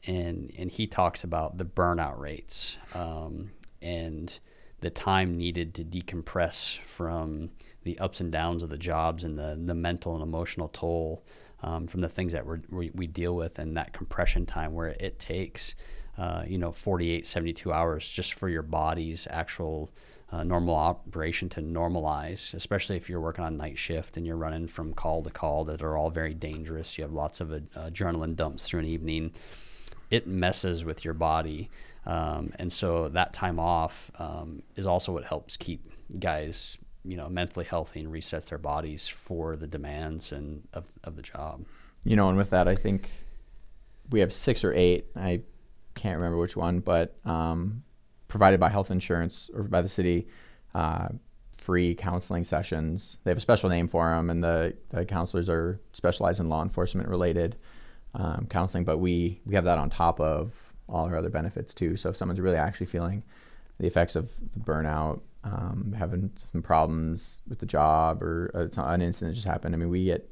and 0.06 0.52
and 0.58 0.70
he 0.70 0.86
talks 0.88 1.22
about 1.22 1.58
the 1.58 1.64
burnout 1.64 2.18
rates 2.18 2.76
um, 2.94 3.52
and 3.80 4.38
the 4.80 4.90
time 4.90 5.36
needed 5.36 5.74
to 5.74 5.84
decompress 5.84 6.78
from 6.80 7.50
the 7.84 7.98
ups 8.00 8.20
and 8.20 8.32
downs 8.32 8.62
of 8.62 8.70
the 8.70 8.78
jobs 8.78 9.22
and 9.22 9.38
the 9.38 9.60
the 9.64 9.74
mental 9.74 10.14
and 10.14 10.22
emotional 10.24 10.68
toll 10.68 11.22
um, 11.62 11.86
from 11.86 12.00
the 12.00 12.08
things 12.08 12.32
that 12.32 12.44
we 12.70 12.90
we 12.92 13.06
deal 13.06 13.36
with 13.36 13.60
and 13.60 13.76
that 13.76 13.92
compression 13.92 14.46
time 14.46 14.72
where 14.74 14.88
it 14.98 15.20
takes. 15.20 15.76
Uh, 16.20 16.44
you 16.46 16.58
know, 16.58 16.70
48, 16.70 17.26
72 17.26 17.72
hours 17.72 18.06
just 18.06 18.34
for 18.34 18.46
your 18.50 18.60
body's 18.60 19.26
actual 19.30 19.88
uh, 20.30 20.44
normal 20.44 20.74
operation 20.74 21.48
to 21.48 21.62
normalize, 21.62 22.52
especially 22.52 22.96
if 22.96 23.08
you're 23.08 23.22
working 23.22 23.42
on 23.42 23.56
night 23.56 23.78
shift 23.78 24.18
and 24.18 24.26
you're 24.26 24.36
running 24.36 24.68
from 24.68 24.92
call 24.92 25.22
to 25.22 25.30
call 25.30 25.64
that 25.64 25.82
are 25.82 25.96
all 25.96 26.10
very 26.10 26.34
dangerous. 26.34 26.98
You 26.98 27.04
have 27.04 27.12
lots 27.14 27.40
of 27.40 27.48
adrenaline 27.48 28.36
dumps 28.36 28.64
through 28.64 28.80
an 28.80 28.86
evening. 28.86 29.32
It 30.10 30.26
messes 30.26 30.84
with 30.84 31.06
your 31.06 31.14
body. 31.14 31.70
Um, 32.04 32.52
and 32.58 32.70
so 32.70 33.08
that 33.08 33.32
time 33.32 33.58
off 33.58 34.10
um, 34.18 34.62
is 34.76 34.86
also 34.86 35.12
what 35.12 35.24
helps 35.24 35.56
keep 35.56 35.90
guys, 36.18 36.76
you 37.02 37.16
know, 37.16 37.30
mentally 37.30 37.64
healthy 37.64 38.00
and 38.00 38.12
resets 38.12 38.50
their 38.50 38.58
bodies 38.58 39.08
for 39.08 39.56
the 39.56 39.66
demands 39.66 40.32
and 40.32 40.68
of, 40.74 40.92
of 41.02 41.16
the 41.16 41.22
job. 41.22 41.64
You 42.04 42.16
know, 42.16 42.28
and 42.28 42.36
with 42.36 42.50
that, 42.50 42.68
I 42.68 42.74
think 42.74 43.08
we 44.10 44.20
have 44.20 44.34
six 44.34 44.64
or 44.64 44.74
eight. 44.74 45.06
I 45.16 45.40
can't 46.00 46.16
remember 46.16 46.38
which 46.38 46.56
one, 46.56 46.80
but 46.80 47.16
um, 47.24 47.82
provided 48.28 48.58
by 48.58 48.68
health 48.68 48.90
insurance 48.90 49.50
or 49.54 49.64
by 49.64 49.82
the 49.82 49.88
city, 49.88 50.28
uh, 50.74 51.08
free 51.56 51.94
counseling 51.94 52.44
sessions. 52.44 53.18
They 53.22 53.30
have 53.30 53.38
a 53.38 53.42
special 53.42 53.68
name 53.68 53.86
for 53.86 54.08
them, 54.08 54.30
and 54.30 54.42
the, 54.42 54.74
the 54.88 55.04
counselors 55.04 55.48
are 55.48 55.78
specialized 55.92 56.40
in 56.40 56.48
law 56.48 56.62
enforcement 56.62 57.08
related 57.08 57.56
um, 58.14 58.46
counseling. 58.48 58.84
But 58.84 58.98
we 58.98 59.40
we 59.44 59.54
have 59.54 59.64
that 59.64 59.78
on 59.78 59.90
top 59.90 60.20
of 60.20 60.52
all 60.88 61.06
our 61.06 61.16
other 61.16 61.28
benefits 61.28 61.74
too. 61.74 61.96
So 61.96 62.08
if 62.08 62.16
someone's 62.16 62.40
really 62.40 62.56
actually 62.56 62.86
feeling 62.86 63.22
the 63.78 63.86
effects 63.86 64.16
of 64.16 64.30
the 64.54 64.60
burnout, 64.60 65.20
um, 65.44 65.94
having 65.96 66.30
some 66.52 66.62
problems 66.62 67.42
with 67.48 67.58
the 67.58 67.66
job, 67.66 68.22
or 68.22 68.46
an 68.76 69.02
incident 69.02 69.34
just 69.34 69.46
happened, 69.46 69.74
I 69.74 69.78
mean, 69.78 69.90
we 69.90 70.04
get 70.04 70.30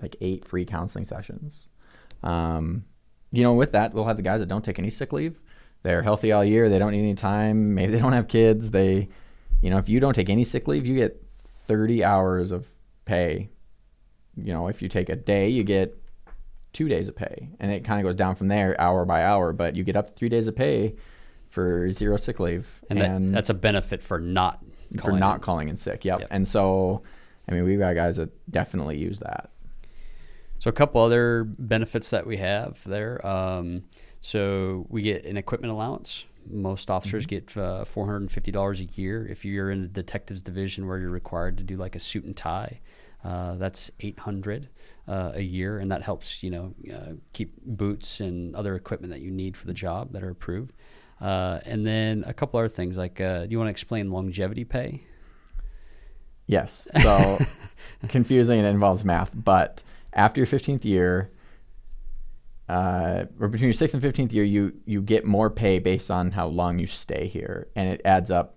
like 0.00 0.16
eight 0.20 0.44
free 0.44 0.64
counseling 0.64 1.04
sessions. 1.04 1.68
Um, 2.22 2.84
you 3.30 3.42
know, 3.42 3.54
with 3.54 3.72
that, 3.72 3.94
we'll 3.94 4.04
have 4.04 4.16
the 4.16 4.22
guys 4.22 4.40
that 4.40 4.48
don't 4.48 4.64
take 4.64 4.78
any 4.78 4.90
sick 4.90 5.12
leave 5.12 5.38
they're 5.82 6.02
healthy 6.02 6.32
all 6.32 6.44
year. 6.44 6.68
They 6.68 6.78
don't 6.78 6.92
need 6.92 7.00
any 7.00 7.14
time. 7.14 7.74
Maybe 7.74 7.92
they 7.92 7.98
don't 7.98 8.12
have 8.12 8.28
kids. 8.28 8.70
They, 8.70 9.08
you 9.60 9.70
know, 9.70 9.78
if 9.78 9.88
you 9.88 10.00
don't 10.00 10.14
take 10.14 10.28
any 10.28 10.44
sick 10.44 10.66
leave, 10.68 10.86
you 10.86 10.96
get 10.96 11.22
30 11.44 12.04
hours 12.04 12.50
of 12.50 12.66
pay. 13.04 13.48
You 14.36 14.52
know, 14.52 14.68
if 14.68 14.82
you 14.82 14.88
take 14.88 15.08
a 15.08 15.16
day, 15.16 15.48
you 15.48 15.62
get 15.64 16.00
two 16.72 16.88
days 16.88 17.08
of 17.08 17.16
pay. 17.16 17.50
And 17.60 17.72
it 17.72 17.84
kind 17.84 18.00
of 18.00 18.04
goes 18.04 18.14
down 18.14 18.34
from 18.34 18.48
there 18.48 18.78
hour 18.80 19.04
by 19.04 19.24
hour, 19.24 19.52
but 19.52 19.76
you 19.76 19.84
get 19.84 19.96
up 19.96 20.08
to 20.08 20.12
three 20.14 20.28
days 20.28 20.46
of 20.46 20.56
pay 20.56 20.96
for 21.48 21.90
zero 21.90 22.16
sick 22.18 22.40
leave, 22.40 22.68
and, 22.90 23.00
that, 23.00 23.32
that's 23.32 23.48
a 23.48 23.54
benefit 23.54 24.02
for 24.02 24.18
not 24.18 24.62
for 25.02 25.12
not 25.12 25.36
in. 25.36 25.40
calling 25.40 25.68
in 25.68 25.76
sick. 25.76 26.04
Yep. 26.04 26.20
yep. 26.20 26.28
And 26.30 26.46
so, 26.46 27.02
I 27.48 27.54
mean, 27.54 27.64
we've 27.64 27.78
got 27.78 27.94
guys 27.94 28.16
that 28.16 28.30
definitely 28.50 28.98
use 28.98 29.18
that. 29.20 29.50
So 30.58 30.68
a 30.68 30.72
couple 30.72 31.00
other 31.00 31.44
benefits 31.44 32.10
that 32.10 32.26
we 32.26 32.38
have 32.38 32.82
there. 32.84 33.24
Um, 33.26 33.84
so 34.20 34.86
we 34.88 35.02
get 35.02 35.24
an 35.24 35.36
equipment 35.36 35.72
allowance. 35.72 36.24
Most 36.50 36.90
officers 36.90 37.26
mm-hmm. 37.26 37.52
get 37.52 37.56
uh, 37.56 37.84
four 37.84 38.06
hundred 38.06 38.22
and 38.22 38.32
fifty 38.32 38.50
dollars 38.50 38.80
a 38.80 38.84
year. 38.84 39.26
If 39.26 39.44
you're 39.44 39.70
in 39.70 39.82
the 39.82 39.88
detectives 39.88 40.42
division 40.42 40.86
where 40.86 40.98
you're 40.98 41.10
required 41.10 41.58
to 41.58 41.64
do 41.64 41.76
like 41.76 41.94
a 41.94 42.00
suit 42.00 42.24
and 42.24 42.36
tie, 42.36 42.80
uh, 43.22 43.54
that's 43.56 43.90
eight 44.00 44.18
hundred 44.20 44.68
uh, 45.06 45.32
a 45.34 45.42
year, 45.42 45.78
and 45.78 45.90
that 45.92 46.02
helps 46.02 46.42
you 46.42 46.50
know 46.50 46.74
uh, 46.92 47.12
keep 47.32 47.52
boots 47.64 48.20
and 48.20 48.56
other 48.56 48.74
equipment 48.74 49.12
that 49.12 49.20
you 49.20 49.30
need 49.30 49.56
for 49.56 49.66
the 49.66 49.74
job 49.74 50.12
that 50.12 50.22
are 50.22 50.30
approved. 50.30 50.72
Uh, 51.20 51.60
and 51.64 51.86
then 51.86 52.24
a 52.26 52.32
couple 52.32 52.58
other 52.60 52.68
things 52.68 52.96
like, 52.96 53.20
uh, 53.20 53.44
do 53.44 53.50
you 53.50 53.58
want 53.58 53.66
to 53.66 53.72
explain 53.72 54.10
longevity 54.10 54.64
pay? 54.64 55.02
Yes. 56.46 56.86
So 57.02 57.38
confusing 58.08 58.58
and 58.58 58.66
it 58.66 58.70
involves 58.70 59.04
math, 59.04 59.32
but 59.34 59.82
after 60.12 60.40
your 60.40 60.46
15th 60.46 60.84
year, 60.84 61.30
uh, 62.68 63.24
or 63.40 63.48
between 63.48 63.68
your 63.68 63.74
sixth 63.74 63.94
and 63.94 64.02
15th 64.02 64.32
year, 64.32 64.44
you 64.44 64.74
you 64.84 65.00
get 65.00 65.24
more 65.24 65.48
pay 65.48 65.78
based 65.78 66.10
on 66.10 66.32
how 66.32 66.46
long 66.46 66.78
you 66.78 66.86
stay 66.86 67.26
here, 67.26 67.68
and 67.74 67.88
it 67.88 68.00
adds 68.04 68.30
up 68.30 68.56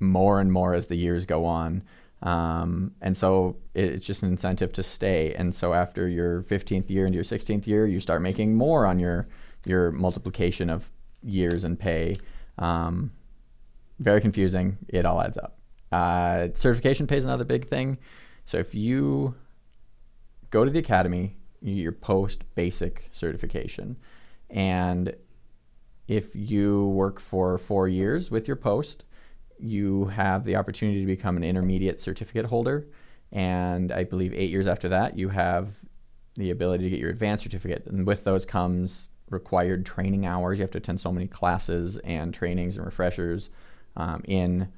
more 0.00 0.40
and 0.40 0.52
more 0.52 0.74
as 0.74 0.86
the 0.86 0.96
years 0.96 1.26
go 1.26 1.44
on. 1.44 1.82
Um, 2.22 2.92
and 3.00 3.16
so 3.16 3.56
it's 3.74 4.06
just 4.06 4.22
an 4.22 4.30
incentive 4.30 4.72
to 4.74 4.82
stay. 4.82 5.34
And 5.34 5.54
so 5.54 5.74
after 5.74 6.08
your 6.08 6.42
15th 6.42 6.88
year 6.88 7.04
into 7.04 7.16
your 7.16 7.24
16th 7.24 7.66
year, 7.66 7.86
you 7.86 7.98
start 7.98 8.22
making 8.22 8.54
more 8.54 8.86
on 8.86 8.98
your 8.98 9.28
your 9.64 9.92
multiplication 9.92 10.70
of 10.70 10.90
years 11.22 11.64
and 11.64 11.78
pay. 11.78 12.16
Um, 12.58 13.12
very 13.98 14.20
confusing. 14.20 14.78
It 14.88 15.04
all 15.04 15.20
adds 15.20 15.38
up. 15.38 15.58
Uh, 15.90 16.48
certification 16.54 17.06
pay 17.06 17.16
is 17.16 17.24
another 17.24 17.44
big 17.44 17.68
thing. 17.68 17.98
So 18.44 18.58
if 18.58 18.74
you 18.74 19.34
go 20.52 20.64
to 20.64 20.70
the 20.70 20.78
academy, 20.78 21.36
your 21.60 21.90
post 21.90 22.44
basic 22.54 23.08
certification, 23.10 23.96
and 24.48 25.12
if 26.06 26.36
you 26.36 26.86
work 26.88 27.18
for 27.18 27.58
four 27.58 27.88
years 27.88 28.30
with 28.30 28.46
your 28.46 28.56
post, 28.56 29.02
you 29.58 30.06
have 30.06 30.44
the 30.44 30.54
opportunity 30.54 31.00
to 31.00 31.06
become 31.06 31.36
an 31.36 31.42
intermediate 31.42 32.00
certificate 32.00 32.46
holder. 32.46 32.86
And 33.32 33.90
I 33.90 34.04
believe 34.04 34.34
eight 34.34 34.50
years 34.50 34.66
after 34.66 34.88
that, 34.90 35.18
you 35.18 35.30
have 35.30 35.68
the 36.34 36.50
ability 36.50 36.84
to 36.84 36.90
get 36.90 36.98
your 36.98 37.10
advanced 37.10 37.44
certificate. 37.44 37.86
And 37.86 38.06
with 38.06 38.24
those 38.24 38.44
comes 38.44 39.08
required 39.32 39.84
training 39.84 40.26
hours. 40.26 40.58
You 40.58 40.62
have 40.62 40.70
to 40.72 40.78
attend 40.78 41.00
so 41.00 41.10
many 41.10 41.26
classes 41.26 41.96
and 42.04 42.32
trainings 42.32 42.76
and 42.76 42.84
refreshers 42.84 43.50
um, 43.96 44.22
in 44.26 44.70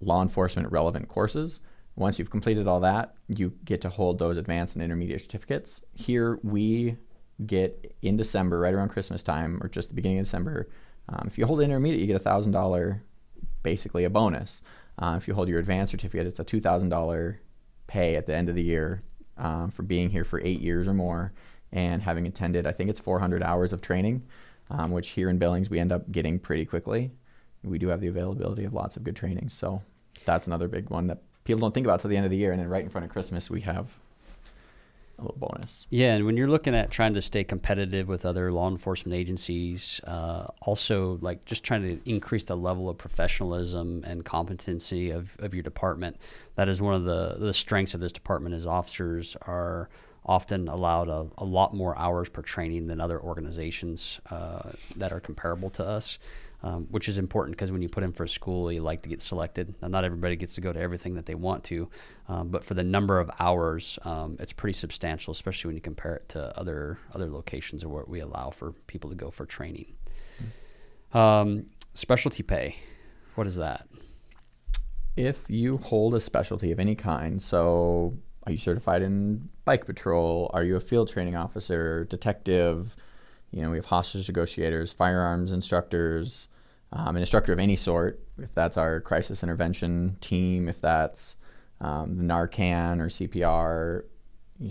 law 0.00 0.22
enforcement 0.22 0.70
relevant 0.70 1.08
courses. 1.08 1.60
Once 1.96 2.18
you've 2.18 2.30
completed 2.30 2.66
all 2.66 2.80
that, 2.80 3.14
you 3.28 3.52
get 3.64 3.80
to 3.80 3.88
hold 3.88 4.18
those 4.18 4.36
advanced 4.36 4.74
and 4.74 4.82
intermediate 4.82 5.20
certificates. 5.20 5.80
Here 5.92 6.38
we 6.42 6.96
get 7.46 7.94
in 8.02 8.16
December, 8.16 8.58
right 8.58 8.74
around 8.74 8.88
Christmas 8.88 9.22
time, 9.22 9.60
or 9.62 9.68
just 9.68 9.88
the 9.88 9.94
beginning 9.94 10.18
of 10.18 10.24
December. 10.24 10.68
Um, 11.08 11.24
if 11.26 11.38
you 11.38 11.46
hold 11.46 11.60
intermediate, 11.60 12.00
you 12.00 12.06
get 12.06 12.16
a 12.16 12.20
thousand 12.20 12.52
dollar, 12.52 13.02
basically 13.62 14.04
a 14.04 14.10
bonus. 14.10 14.60
Uh, 14.98 15.14
if 15.16 15.28
you 15.28 15.34
hold 15.34 15.48
your 15.48 15.58
advanced 15.58 15.90
certificate, 15.90 16.26
it's 16.26 16.40
a 16.40 16.44
two 16.44 16.60
thousand 16.60 16.88
dollar 16.88 17.40
pay 17.86 18.16
at 18.16 18.26
the 18.26 18.34
end 18.34 18.48
of 18.48 18.54
the 18.54 18.62
year 18.62 19.02
um, 19.36 19.70
for 19.70 19.82
being 19.82 20.10
here 20.10 20.24
for 20.24 20.40
eight 20.40 20.60
years 20.60 20.88
or 20.88 20.94
more 20.94 21.32
and 21.74 22.02
having 22.02 22.26
attended, 22.26 22.66
I 22.66 22.72
think 22.72 22.88
it's 22.88 23.00
400 23.00 23.42
hours 23.42 23.72
of 23.72 23.82
training, 23.82 24.22
um, 24.70 24.92
which 24.92 25.08
here 25.08 25.28
in 25.28 25.38
Billings 25.38 25.68
we 25.68 25.80
end 25.80 25.92
up 25.92 26.10
getting 26.10 26.38
pretty 26.38 26.64
quickly. 26.64 27.10
We 27.64 27.78
do 27.78 27.88
have 27.88 28.00
the 28.00 28.06
availability 28.06 28.64
of 28.64 28.72
lots 28.72 28.96
of 28.96 29.02
good 29.02 29.16
training, 29.16 29.48
so 29.50 29.82
that's 30.24 30.46
another 30.46 30.68
big 30.68 30.88
one 30.88 31.08
that 31.08 31.22
people 31.44 31.60
don't 31.60 31.72
think 31.72 31.86
about 31.86 32.00
till 32.00 32.10
the 32.10 32.16
end 32.16 32.24
of 32.24 32.30
the 32.30 32.36
year, 32.36 32.52
and 32.52 32.60
then 32.60 32.68
right 32.68 32.82
in 32.82 32.90
front 32.90 33.04
of 33.04 33.10
Christmas 33.10 33.50
we 33.50 33.60
have 33.62 33.98
a 35.18 35.22
little 35.22 35.36
bonus. 35.38 35.86
Yeah, 35.90 36.14
and 36.14 36.26
when 36.26 36.36
you're 36.36 36.48
looking 36.48 36.74
at 36.74 36.90
trying 36.90 37.14
to 37.14 37.22
stay 37.22 37.44
competitive 37.44 38.08
with 38.08 38.24
other 38.26 38.50
law 38.50 38.68
enforcement 38.68 39.14
agencies, 39.14 40.00
uh, 40.04 40.46
also 40.62 41.18
like 41.20 41.44
just 41.44 41.62
trying 41.62 41.82
to 41.82 42.10
increase 42.10 42.44
the 42.44 42.56
level 42.56 42.88
of 42.88 42.98
professionalism 42.98 44.02
and 44.04 44.24
competency 44.24 45.10
of, 45.10 45.36
of 45.38 45.54
your 45.54 45.62
department, 45.62 46.16
that 46.56 46.68
is 46.68 46.80
one 46.80 46.94
of 46.94 47.04
the 47.04 47.36
the 47.38 47.54
strengths 47.54 47.94
of 47.94 48.00
this 48.00 48.12
department. 48.12 48.54
As 48.54 48.66
officers 48.66 49.36
are 49.42 49.88
often 50.26 50.68
allowed 50.68 51.08
a, 51.08 51.26
a 51.38 51.44
lot 51.44 51.74
more 51.74 51.96
hours 51.98 52.28
per 52.28 52.42
training 52.42 52.86
than 52.86 53.00
other 53.00 53.20
organizations 53.20 54.20
uh, 54.30 54.70
that 54.96 55.12
are 55.12 55.20
comparable 55.20 55.70
to 55.70 55.84
us. 55.84 56.18
Um, 56.64 56.86
which 56.90 57.10
is 57.10 57.18
important 57.18 57.54
because 57.54 57.70
when 57.70 57.82
you 57.82 57.90
put 57.90 58.04
in 58.04 58.12
for 58.12 58.24
a 58.24 58.28
school, 58.28 58.72
you 58.72 58.80
like 58.80 59.02
to 59.02 59.10
get 59.10 59.20
selected. 59.20 59.74
Now, 59.82 59.88
not 59.88 60.02
everybody 60.02 60.34
gets 60.34 60.54
to 60.54 60.62
go 60.62 60.72
to 60.72 60.80
everything 60.80 61.12
that 61.16 61.26
they 61.26 61.34
want 61.34 61.62
to, 61.64 61.90
um, 62.26 62.48
but 62.48 62.64
for 62.64 62.72
the 62.72 62.82
number 62.82 63.20
of 63.20 63.30
hours, 63.38 63.98
um, 64.06 64.36
it's 64.40 64.54
pretty 64.54 64.72
substantial, 64.72 65.32
especially 65.32 65.68
when 65.68 65.74
you 65.74 65.82
compare 65.82 66.14
it 66.14 66.26
to 66.30 66.58
other 66.58 66.98
other 67.12 67.28
locations 67.30 67.84
or 67.84 67.90
where 67.90 68.04
we 68.06 68.20
allow 68.20 68.48
for 68.48 68.72
people 68.86 69.10
to 69.10 69.16
go 69.16 69.30
for 69.30 69.44
training. 69.44 69.92
Mm-hmm. 71.12 71.60
specialty 71.92 72.42
pay, 72.42 72.76
what 73.34 73.46
is 73.46 73.56
that? 73.56 73.86
If 75.16 75.44
you 75.48 75.76
hold 75.76 76.14
a 76.14 76.20
specialty 76.20 76.72
of 76.72 76.80
any 76.80 76.94
kind, 76.94 77.42
so 77.42 78.14
are 78.46 78.52
you 78.52 78.58
certified 78.58 79.02
in 79.02 79.50
bike 79.66 79.84
patrol? 79.84 80.50
Are 80.54 80.64
you 80.64 80.76
a 80.76 80.80
field 80.80 81.10
training 81.10 81.36
officer, 81.36 82.04
detective? 82.06 82.96
You 83.50 83.60
know, 83.60 83.70
we 83.70 83.76
have 83.76 83.84
hostage 83.84 84.28
negotiators, 84.28 84.94
firearms 84.94 85.52
instructors, 85.52 86.48
um, 86.94 87.16
an 87.16 87.22
instructor 87.22 87.52
of 87.52 87.58
any 87.58 87.76
sort, 87.76 88.22
if 88.38 88.54
that's 88.54 88.76
our 88.76 89.00
crisis 89.00 89.42
intervention 89.42 90.16
team, 90.20 90.68
if 90.68 90.80
that's 90.80 91.36
um, 91.80 92.16
the 92.16 92.22
Narcan 92.22 93.00
or 93.00 93.08
CPR, 93.08 94.04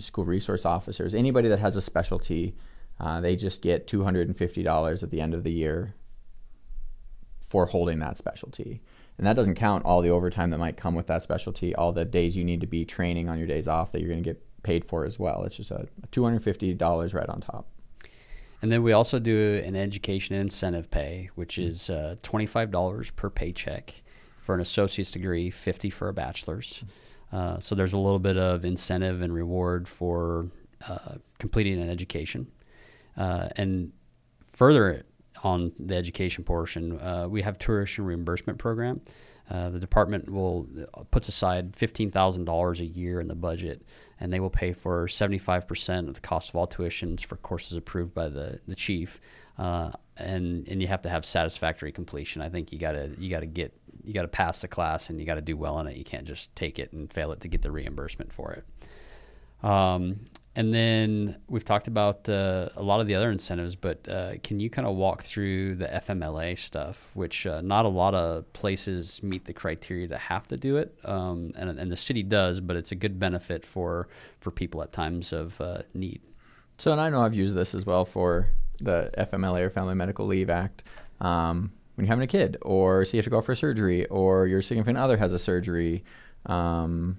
school 0.00 0.24
resource 0.24 0.64
officers, 0.64 1.14
anybody 1.14 1.48
that 1.48 1.60
has 1.60 1.76
a 1.76 1.82
specialty, 1.82 2.56
uh, 2.98 3.20
they 3.20 3.36
just 3.36 3.62
get 3.62 3.86
$250 3.86 5.02
at 5.02 5.10
the 5.10 5.20
end 5.20 5.34
of 5.34 5.44
the 5.44 5.52
year 5.52 5.94
for 7.48 7.66
holding 7.66 8.00
that 8.00 8.16
specialty 8.18 8.80
and 9.18 9.26
that 9.26 9.36
doesn't 9.36 9.54
count 9.54 9.84
all 9.84 10.02
the 10.02 10.10
overtime 10.10 10.50
that 10.50 10.58
might 10.58 10.76
come 10.76 10.94
with 10.94 11.06
that 11.06 11.22
specialty, 11.22 11.74
all 11.74 11.92
the 11.92 12.04
days 12.04 12.36
you 12.36 12.44
need 12.44 12.60
to 12.60 12.66
be 12.66 12.84
training 12.84 13.28
on 13.28 13.38
your 13.38 13.46
days 13.46 13.68
off 13.68 13.92
that 13.92 14.00
you're 14.00 14.10
going 14.10 14.22
to 14.22 14.28
get 14.28 14.42
paid 14.62 14.84
for 14.84 15.04
as 15.04 15.18
well. 15.18 15.44
It's 15.44 15.56
just 15.56 15.70
a 15.70 15.86
$250 16.10 17.14
right 17.14 17.28
on 17.28 17.40
top. 17.40 17.68
And 18.64 18.72
then 18.72 18.82
we 18.82 18.92
also 18.94 19.18
do 19.18 19.62
an 19.62 19.76
education 19.76 20.34
incentive 20.36 20.90
pay, 20.90 21.28
which 21.34 21.56
mm-hmm. 21.56 21.68
is 21.68 21.90
uh, 21.90 22.16
$25 22.22 23.14
per 23.14 23.28
paycheck 23.28 23.92
for 24.38 24.54
an 24.54 24.62
associate's 24.62 25.10
degree, 25.10 25.50
50 25.50 25.90
for 25.90 26.08
a 26.08 26.14
bachelor's. 26.14 26.82
Mm-hmm. 27.30 27.36
Uh, 27.36 27.60
so 27.60 27.74
there's 27.74 27.92
a 27.92 27.98
little 27.98 28.18
bit 28.18 28.38
of 28.38 28.64
incentive 28.64 29.20
and 29.20 29.34
reward 29.34 29.86
for 29.86 30.46
uh, 30.88 31.16
completing 31.38 31.78
an 31.78 31.90
education. 31.90 32.50
Uh, 33.18 33.50
and 33.56 33.92
further 34.50 35.04
on 35.42 35.72
the 35.78 35.94
education 35.94 36.42
portion, 36.42 36.98
uh, 37.00 37.26
we 37.28 37.42
have 37.42 37.58
tuition 37.58 38.06
reimbursement 38.06 38.58
program. 38.58 39.02
Uh, 39.50 39.68
the 39.68 39.78
department 39.78 40.30
will 40.30 40.66
puts 41.10 41.28
aside 41.28 41.76
fifteen 41.76 42.10
thousand 42.10 42.46
dollars 42.46 42.80
a 42.80 42.86
year 42.86 43.20
in 43.20 43.28
the 43.28 43.34
budget, 43.34 43.82
and 44.20 44.32
they 44.32 44.40
will 44.40 44.50
pay 44.50 44.72
for 44.72 45.08
seventy 45.08 45.38
five 45.38 45.66
percent 45.66 46.08
of 46.08 46.14
the 46.14 46.20
cost 46.20 46.50
of 46.50 46.56
all 46.56 46.66
tuitions 46.66 47.24
for 47.24 47.36
courses 47.36 47.76
approved 47.76 48.14
by 48.14 48.28
the 48.28 48.60
the 48.66 48.74
chief. 48.74 49.20
Uh, 49.58 49.90
and 50.16 50.66
and 50.68 50.80
you 50.80 50.88
have 50.88 51.02
to 51.02 51.08
have 51.08 51.24
satisfactory 51.24 51.92
completion. 51.92 52.42
I 52.42 52.48
think 52.48 52.72
you 52.72 52.78
gotta 52.78 53.10
you 53.18 53.30
gotta 53.30 53.46
get 53.46 53.72
you 54.04 54.12
gotta 54.12 54.28
pass 54.28 54.60
the 54.60 54.68
class 54.68 55.10
and 55.10 55.18
you 55.18 55.26
gotta 55.26 55.40
do 55.40 55.56
well 55.56 55.78
in 55.80 55.86
it. 55.86 55.96
You 55.96 56.04
can't 56.04 56.26
just 56.26 56.54
take 56.54 56.78
it 56.78 56.92
and 56.92 57.12
fail 57.12 57.32
it 57.32 57.40
to 57.40 57.48
get 57.48 57.62
the 57.62 57.70
reimbursement 57.70 58.32
for 58.32 58.52
it. 58.52 58.64
Um, 59.66 60.26
and 60.56 60.72
then 60.72 61.36
we've 61.48 61.64
talked 61.64 61.88
about 61.88 62.28
uh, 62.28 62.68
a 62.76 62.82
lot 62.82 63.00
of 63.00 63.08
the 63.08 63.16
other 63.16 63.30
incentives, 63.30 63.74
but 63.74 64.08
uh, 64.08 64.34
can 64.44 64.60
you 64.60 64.70
kind 64.70 64.86
of 64.86 64.94
walk 64.94 65.24
through 65.24 65.74
the 65.74 65.86
FMLA 65.86 66.56
stuff, 66.56 67.10
which 67.14 67.44
uh, 67.44 67.60
not 67.60 67.84
a 67.84 67.88
lot 67.88 68.14
of 68.14 68.52
places 68.52 69.20
meet 69.22 69.46
the 69.46 69.52
criteria 69.52 70.06
to 70.06 70.16
have 70.16 70.46
to 70.48 70.56
do 70.56 70.76
it, 70.76 70.96
um, 71.04 71.52
and, 71.56 71.78
and, 71.78 71.90
the 71.90 71.96
city 71.96 72.22
does, 72.22 72.60
but 72.60 72.76
it's 72.76 72.92
a 72.92 72.94
good 72.94 73.18
benefit 73.18 73.66
for 73.66 74.08
for 74.38 74.52
people 74.52 74.80
at 74.82 74.92
times 74.92 75.32
of 75.32 75.60
uh, 75.60 75.82
need. 75.92 76.20
So, 76.78 76.92
and 76.92 77.00
I 77.00 77.08
know 77.08 77.22
I've 77.22 77.34
used 77.34 77.56
this 77.56 77.74
as 77.74 77.84
well 77.84 78.04
for 78.04 78.48
the 78.78 79.10
FMLA 79.18 79.62
or 79.62 79.70
Family 79.70 79.94
Medical 79.94 80.26
Leave 80.26 80.50
Act. 80.50 80.84
Um, 81.20 81.72
when 81.94 82.06
you're 82.06 82.12
having 82.12 82.24
a 82.24 82.28
kid, 82.28 82.58
or 82.62 83.04
say 83.04 83.16
you 83.16 83.18
have 83.18 83.24
to 83.24 83.30
go 83.30 83.40
for 83.40 83.52
a 83.52 83.56
surgery, 83.56 84.06
or 84.06 84.46
your 84.46 84.62
significant 84.62 84.98
other 84.98 85.16
has 85.16 85.32
a 85.32 85.38
surgery, 85.38 86.04
um, 86.46 87.18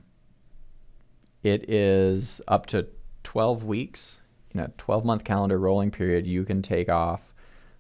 it 1.44 1.70
is 1.70 2.42
up 2.48 2.66
to 2.68 2.88
12 3.36 3.66
weeks 3.66 4.20
in 4.52 4.62
a 4.62 4.70
12 4.78 5.04
month 5.04 5.26
calendar 5.26 5.60
rolling 5.60 5.92
period, 5.92 6.26
you 6.26 6.46
can 6.46 6.62
take 6.62 6.88
off, 6.88 7.34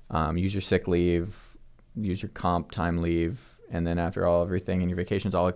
um, 0.10 0.38
use 0.38 0.54
your 0.54 0.60
sick 0.60 0.86
leave, 0.86 1.34
use 1.96 2.22
your 2.22 2.28
comp 2.28 2.72
time 2.72 3.02
leave, 3.02 3.39
and 3.72 3.88
then 3.88 3.98
after 3.98 4.28
all 4.28 4.44
everything 4.44 4.82
and 4.82 4.89
your 4.89 4.98
vacation's 4.98 5.34
all 5.34 5.54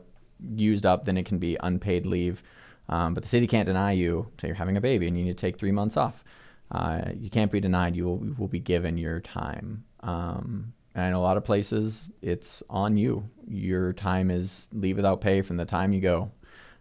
used 0.56 0.86
up, 0.86 1.04
then 1.04 1.18
it 1.18 1.26
can 1.26 1.38
be 1.38 1.58
unpaid 1.60 2.06
leave. 2.06 2.42
Um, 2.88 3.14
but 3.14 3.24
the 3.24 3.30
city 3.30 3.46
can't 3.46 3.66
deny 3.66 3.92
you. 3.92 4.32
Say 4.40 4.48
you're 4.48 4.56
having 4.56 4.78
a 4.78 4.82
baby 4.82 5.06
and 5.06 5.18
you 5.20 5.26
need 5.26 5.38
to 5.38 5.42
take 5.42 5.60
three 5.60 5.74
months 5.74 5.98
off. 5.98 6.24
Uh, 6.72 7.02
you 7.20 7.30
can't 7.30 7.52
be 7.52 7.60
denied. 7.60 7.94
You 7.94 8.06
will, 8.06 8.24
will 8.38 8.48
be 8.48 8.62
given 8.62 8.98
your 8.98 9.20
time. 9.20 9.84
Um, 10.00 10.72
And 10.96 11.04
I 11.04 11.10
know 11.10 11.20
a 11.20 11.28
lot 11.28 11.36
of 11.36 11.44
places 11.44 12.10
it's 12.22 12.64
on 12.70 12.96
you. 12.96 13.30
Your 13.50 13.92
time 13.92 14.32
is 14.32 14.70
leave 14.72 14.96
without 14.96 15.20
pay 15.20 15.42
from 15.42 15.58
the 15.58 15.66
time 15.66 15.92
you 15.92 16.00
go. 16.00 16.32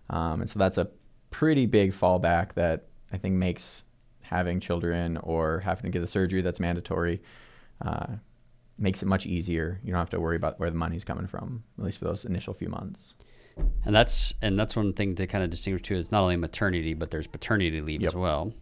Um, 0.09 0.43
and 0.43 0.49
so 0.49 0.61
that's 0.61 0.79
a 0.79 0.89
pretty 1.33 1.67
big 1.67 1.93
fallback 1.93 2.55
that 2.55 2.85
I 3.13 3.17
think 3.19 3.35
makes 3.35 3.85
having 4.21 4.61
children 4.61 5.17
or 5.19 5.61
having 5.61 5.85
to 5.85 5.91
get 5.91 6.03
a 6.03 6.07
surgery 6.07 6.43
that's 6.43 6.61
mandatory 6.61 7.23
uh, 7.81 8.07
makes 8.77 9.03
it 9.03 9.07
much 9.07 9.25
easier. 9.27 9.81
You 9.83 9.91
don't 9.93 9.99
have 9.99 10.11
to 10.11 10.21
worry 10.21 10.37
about 10.37 10.61
where 10.61 10.71
the 10.71 10.77
money's 10.77 11.05
coming 11.05 11.27
from, 11.27 11.65
at 11.79 11.85
least 11.85 11.99
for 11.99 12.05
those 12.05 12.25
initial 12.25 12.53
few 12.55 12.69
months. 12.69 13.15
And 13.85 13.95
that's 13.95 14.35
and 14.41 14.59
that's 14.59 14.77
one 14.77 14.93
thing 14.93 15.17
to 15.17 15.27
kind 15.27 15.43
of 15.43 15.51
distinguish 15.51 15.83
too. 15.83 15.97
Is 15.97 16.13
not 16.13 16.23
only 16.23 16.37
maternity, 16.37 16.95
but 16.95 17.11
there's 17.11 17.27
paternity 17.27 17.81
leave 17.81 18.03
Yep. 18.03 18.11
as 18.11 18.15
well. 18.15 18.53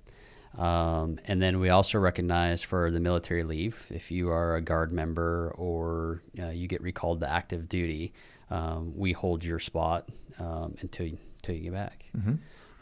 Um, 0.57 1.19
and 1.27 1.43
then 1.43 1.61
we 1.61 1.69
also 1.69 1.99
recognize 1.99 2.63
for 2.63 2.91
the 2.91 3.01
military 3.01 3.45
leave, 3.45 3.87
if 3.91 4.11
you 4.11 4.31
are 4.31 4.57
a 4.57 4.63
guard 4.63 4.91
member 4.91 5.53
or 5.59 6.23
uh, 6.41 6.49
you 6.49 6.67
get 6.67 6.81
recalled 6.81 7.21
to 7.21 7.29
active 7.31 7.69
duty, 7.69 8.15
um, 8.51 8.97
we 8.97 9.13
hold 9.13 9.45
your 9.45 9.59
spot 9.59 10.09
um, 10.39 10.77
until 10.81 11.11
until 11.43 11.55
you 11.55 11.63
get 11.65 11.73
back. 11.75 12.07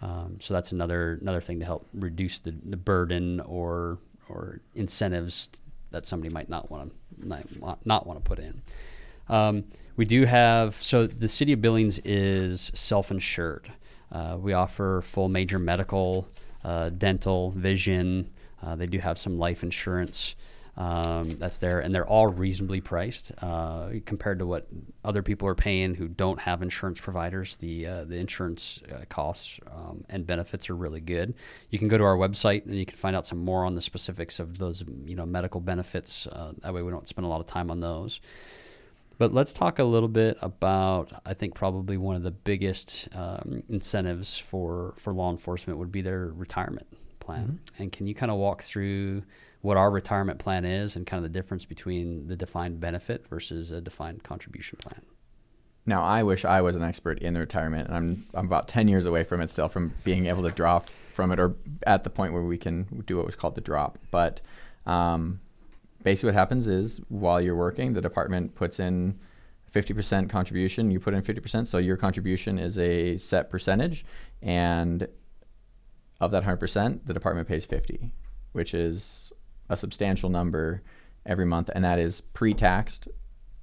Um, 0.04 0.36
so 0.38 0.52
that's 0.52 0.70
another 0.70 1.18
another 1.22 1.40
thing 1.40 1.60
to 1.60 1.64
help 1.64 1.88
reduce 1.94 2.38
the, 2.38 2.54
the 2.64 2.76
burden 2.76 3.40
or 3.40 3.98
or 4.28 4.60
incentives 4.74 5.48
that 5.92 6.06
somebody 6.06 6.32
might 6.32 6.50
not 6.50 6.70
want 6.70 6.92
to 7.22 7.44
not, 7.84 8.06
want 8.06 8.22
to 8.22 8.28
put 8.28 8.38
in. 8.38 8.60
Um, 9.28 9.64
we 9.96 10.04
do 10.04 10.26
have 10.26 10.74
so 10.74 11.06
the 11.06 11.28
city 11.28 11.54
of 11.54 11.62
Billings 11.62 11.98
is 12.04 12.70
self-insured. 12.74 13.72
Uh, 14.12 14.36
we 14.38 14.52
offer 14.52 15.00
full 15.02 15.30
major 15.30 15.58
medical, 15.58 16.28
uh, 16.64 16.90
dental, 16.90 17.52
vision. 17.52 18.30
Uh, 18.62 18.76
they 18.76 18.86
do 18.86 18.98
have 18.98 19.16
some 19.16 19.38
life 19.38 19.62
insurance 19.62 20.34
um, 20.76 21.36
that's 21.36 21.58
there, 21.58 21.80
and 21.80 21.94
they're 21.94 22.06
all 22.06 22.26
reasonably 22.26 22.80
priced 22.80 23.30
uh, 23.40 23.90
compared 24.06 24.40
to 24.40 24.46
what 24.46 24.66
other 25.04 25.22
people 25.22 25.46
are 25.46 25.54
paying 25.54 25.94
who 25.94 26.08
don't 26.08 26.40
have 26.40 26.62
insurance 26.62 27.00
providers. 27.00 27.56
The 27.56 27.86
uh, 27.86 28.04
the 28.04 28.16
insurance 28.16 28.80
uh, 28.92 29.04
costs 29.08 29.60
um, 29.72 30.04
and 30.08 30.26
benefits 30.26 30.68
are 30.68 30.74
really 30.74 31.00
good. 31.00 31.34
You 31.70 31.78
can 31.78 31.86
go 31.88 31.96
to 31.96 32.04
our 32.04 32.16
website 32.16 32.66
and 32.66 32.74
you 32.74 32.86
can 32.86 32.96
find 32.96 33.14
out 33.14 33.26
some 33.26 33.38
more 33.38 33.64
on 33.64 33.76
the 33.76 33.80
specifics 33.80 34.40
of 34.40 34.58
those 34.58 34.82
you 35.06 35.14
know 35.14 35.26
medical 35.26 35.60
benefits. 35.60 36.26
Uh, 36.26 36.52
that 36.58 36.74
way, 36.74 36.82
we 36.82 36.90
don't 36.90 37.06
spend 37.06 37.24
a 37.24 37.28
lot 37.28 37.40
of 37.40 37.46
time 37.46 37.70
on 37.70 37.80
those. 37.80 38.20
But 39.16 39.32
let's 39.32 39.52
talk 39.52 39.78
a 39.78 39.84
little 39.84 40.08
bit 40.08 40.38
about, 40.42 41.12
I 41.24 41.34
think, 41.34 41.54
probably 41.54 41.96
one 41.96 42.16
of 42.16 42.24
the 42.24 42.32
biggest 42.32 43.08
um, 43.14 43.62
incentives 43.68 44.38
for, 44.38 44.94
for 44.96 45.12
law 45.12 45.30
enforcement 45.30 45.78
would 45.78 45.92
be 45.92 46.02
their 46.02 46.26
retirement 46.26 46.88
plan. 47.20 47.60
And 47.78 47.92
can 47.92 48.08
you 48.08 48.14
kind 48.14 48.32
of 48.32 48.38
walk 48.38 48.62
through 48.62 49.22
what 49.64 49.78
our 49.78 49.90
retirement 49.90 50.38
plan 50.38 50.66
is 50.66 50.94
and 50.94 51.06
kind 51.06 51.24
of 51.24 51.32
the 51.32 51.38
difference 51.38 51.64
between 51.64 52.28
the 52.28 52.36
defined 52.36 52.78
benefit 52.80 53.26
versus 53.28 53.70
a 53.70 53.80
defined 53.80 54.22
contribution 54.22 54.78
plan? 54.78 55.00
Now, 55.86 56.04
I 56.04 56.22
wish 56.22 56.44
I 56.44 56.60
was 56.60 56.76
an 56.76 56.82
expert 56.82 57.18
in 57.20 57.32
the 57.32 57.40
retirement, 57.40 57.88
and 57.88 57.96
I'm 57.96 58.26
I'm 58.34 58.44
about 58.44 58.68
ten 58.68 58.88
years 58.88 59.06
away 59.06 59.24
from 59.24 59.40
it 59.40 59.48
still, 59.48 59.68
from 59.68 59.94
being 60.04 60.26
able 60.26 60.42
to 60.42 60.50
draw 60.50 60.82
from 61.14 61.32
it, 61.32 61.40
or 61.40 61.54
at 61.86 62.04
the 62.04 62.10
point 62.10 62.34
where 62.34 62.42
we 62.42 62.58
can 62.58 63.04
do 63.06 63.16
what 63.16 63.24
was 63.24 63.36
called 63.36 63.54
the 63.54 63.62
drop. 63.62 63.98
But 64.10 64.42
um, 64.84 65.40
basically, 66.02 66.28
what 66.28 66.34
happens 66.34 66.68
is 66.68 67.00
while 67.08 67.40
you're 67.40 67.56
working, 67.56 67.94
the 67.94 68.02
department 68.02 68.54
puts 68.54 68.78
in 68.78 69.18
50% 69.74 70.28
contribution. 70.28 70.90
You 70.90 71.00
put 71.00 71.14
in 71.14 71.22
50%, 71.22 71.66
so 71.66 71.78
your 71.78 71.96
contribution 71.96 72.58
is 72.58 72.78
a 72.78 73.16
set 73.16 73.48
percentage, 73.48 74.04
and 74.42 75.08
of 76.20 76.30
that 76.32 76.44
100%, 76.44 77.00
the 77.06 77.14
department 77.14 77.48
pays 77.48 77.64
50, 77.64 78.12
which 78.52 78.74
is 78.74 79.32
a 79.68 79.76
substantial 79.76 80.30
number 80.30 80.82
every 81.26 81.46
month, 81.46 81.70
and 81.74 81.84
that 81.84 81.98
is 81.98 82.20
pre-taxed 82.20 83.08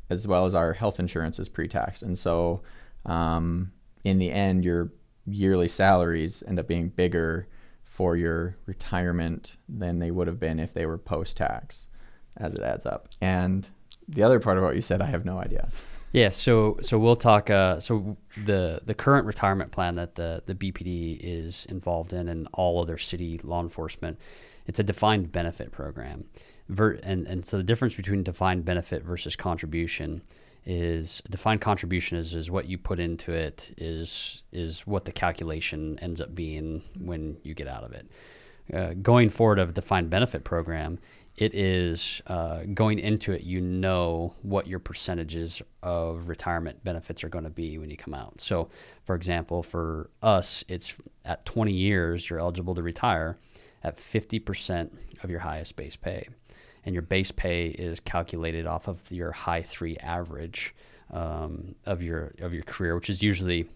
as 0.09 0.27
well 0.27 0.45
as 0.45 0.53
our 0.53 0.73
health 0.73 0.99
insurance 0.99 1.39
is 1.39 1.47
pre-taxed. 1.47 2.03
And 2.03 2.17
so, 2.17 2.61
um, 3.05 3.71
in 4.03 4.19
the 4.19 4.29
end, 4.31 4.65
your 4.65 4.91
yearly 5.25 5.69
salaries 5.69 6.43
end 6.45 6.59
up 6.59 6.67
being 6.67 6.89
bigger 6.89 7.47
for 7.83 8.17
your 8.17 8.57
retirement 8.65 9.53
than 9.69 9.99
they 9.99 10.11
would 10.11 10.27
have 10.27 10.39
been 10.39 10.59
if 10.59 10.73
they 10.73 10.85
were 10.85 10.97
post-tax, 10.97 11.87
as 12.37 12.53
it 12.53 12.61
adds 12.61 12.85
up. 12.85 13.09
And 13.21 13.69
the 14.07 14.23
other 14.23 14.39
part 14.39 14.57
of 14.57 14.63
what 14.63 14.75
you 14.75 14.81
said, 14.81 15.01
I 15.01 15.05
have 15.05 15.23
no 15.23 15.37
idea. 15.39 15.69
Yeah, 16.11 16.29
so 16.29 16.77
so 16.81 16.99
we'll 16.99 17.15
talk. 17.15 17.49
Uh, 17.49 17.79
so 17.79 18.17
the 18.43 18.81
the 18.85 18.93
current 18.93 19.25
retirement 19.25 19.71
plan 19.71 19.95
that 19.95 20.15
the 20.15 20.43
the 20.45 20.53
BPD 20.53 21.19
is 21.21 21.65
involved 21.69 22.11
in, 22.11 22.27
and 22.27 22.49
all 22.51 22.81
other 22.81 22.97
city 22.97 23.39
law 23.43 23.61
enforcement, 23.61 24.19
it's 24.71 24.79
a 24.79 24.83
defined 24.83 25.33
benefit 25.33 25.69
program. 25.73 26.23
Ver- 26.69 26.97
and 27.03 27.27
and 27.27 27.45
so 27.45 27.57
the 27.57 27.63
difference 27.63 27.93
between 27.93 28.23
defined 28.23 28.63
benefit 28.63 29.03
versus 29.03 29.35
contribution 29.35 30.21
is 30.65 31.21
defined 31.29 31.59
contribution 31.59 32.17
is, 32.17 32.33
is 32.33 32.49
what 32.49 32.67
you 32.67 32.77
put 32.77 32.97
into 32.97 33.33
it 33.33 33.73
is 33.77 34.43
is 34.53 34.87
what 34.87 35.03
the 35.03 35.11
calculation 35.11 35.99
ends 36.01 36.21
up 36.21 36.33
being 36.33 36.83
when 36.97 37.35
you 37.43 37.53
get 37.53 37.67
out 37.67 37.83
of 37.83 37.91
it. 37.91 38.07
Uh, 38.73 38.93
going 39.01 39.27
forward 39.27 39.59
of 39.59 39.69
a 39.69 39.73
defined 39.73 40.09
benefit 40.09 40.45
program, 40.45 40.99
it 41.35 41.53
is 41.53 42.21
uh, 42.27 42.61
going 42.73 42.97
into 42.97 43.33
it, 43.33 43.41
you 43.41 43.59
know 43.59 44.35
what 44.41 44.67
your 44.67 44.79
percentages 44.79 45.61
of 45.83 46.29
retirement 46.29 46.81
benefits 46.81 47.25
are 47.25 47.29
going 47.29 47.43
to 47.43 47.49
be 47.49 47.77
when 47.77 47.89
you 47.89 47.97
come 47.97 48.13
out. 48.13 48.39
So, 48.39 48.69
for 49.03 49.15
example, 49.15 49.63
for 49.63 50.09
us, 50.21 50.63
it's 50.69 50.93
at 51.25 51.45
20 51.45 51.73
years, 51.73 52.29
you're 52.29 52.39
eligible 52.39 52.75
to 52.75 52.81
retire 52.81 53.37
at 53.83 53.97
50% 53.97 54.91
of 55.23 55.29
your 55.29 55.39
highest 55.39 55.75
base 55.75 55.95
pay. 55.95 56.27
And 56.83 56.95
your 56.95 57.01
base 57.01 57.31
pay 57.31 57.67
is 57.67 57.99
calculated 57.99 58.65
off 58.65 58.87
of 58.87 59.11
your 59.11 59.31
high 59.31 59.61
three 59.61 59.97
average 59.97 60.73
um, 61.11 61.75
of 61.85 62.01
your 62.01 62.33
of 62.39 62.53
your 62.53 62.63
career, 62.63 62.95
which 62.95 63.09
is 63.09 63.21
usually 63.21 63.67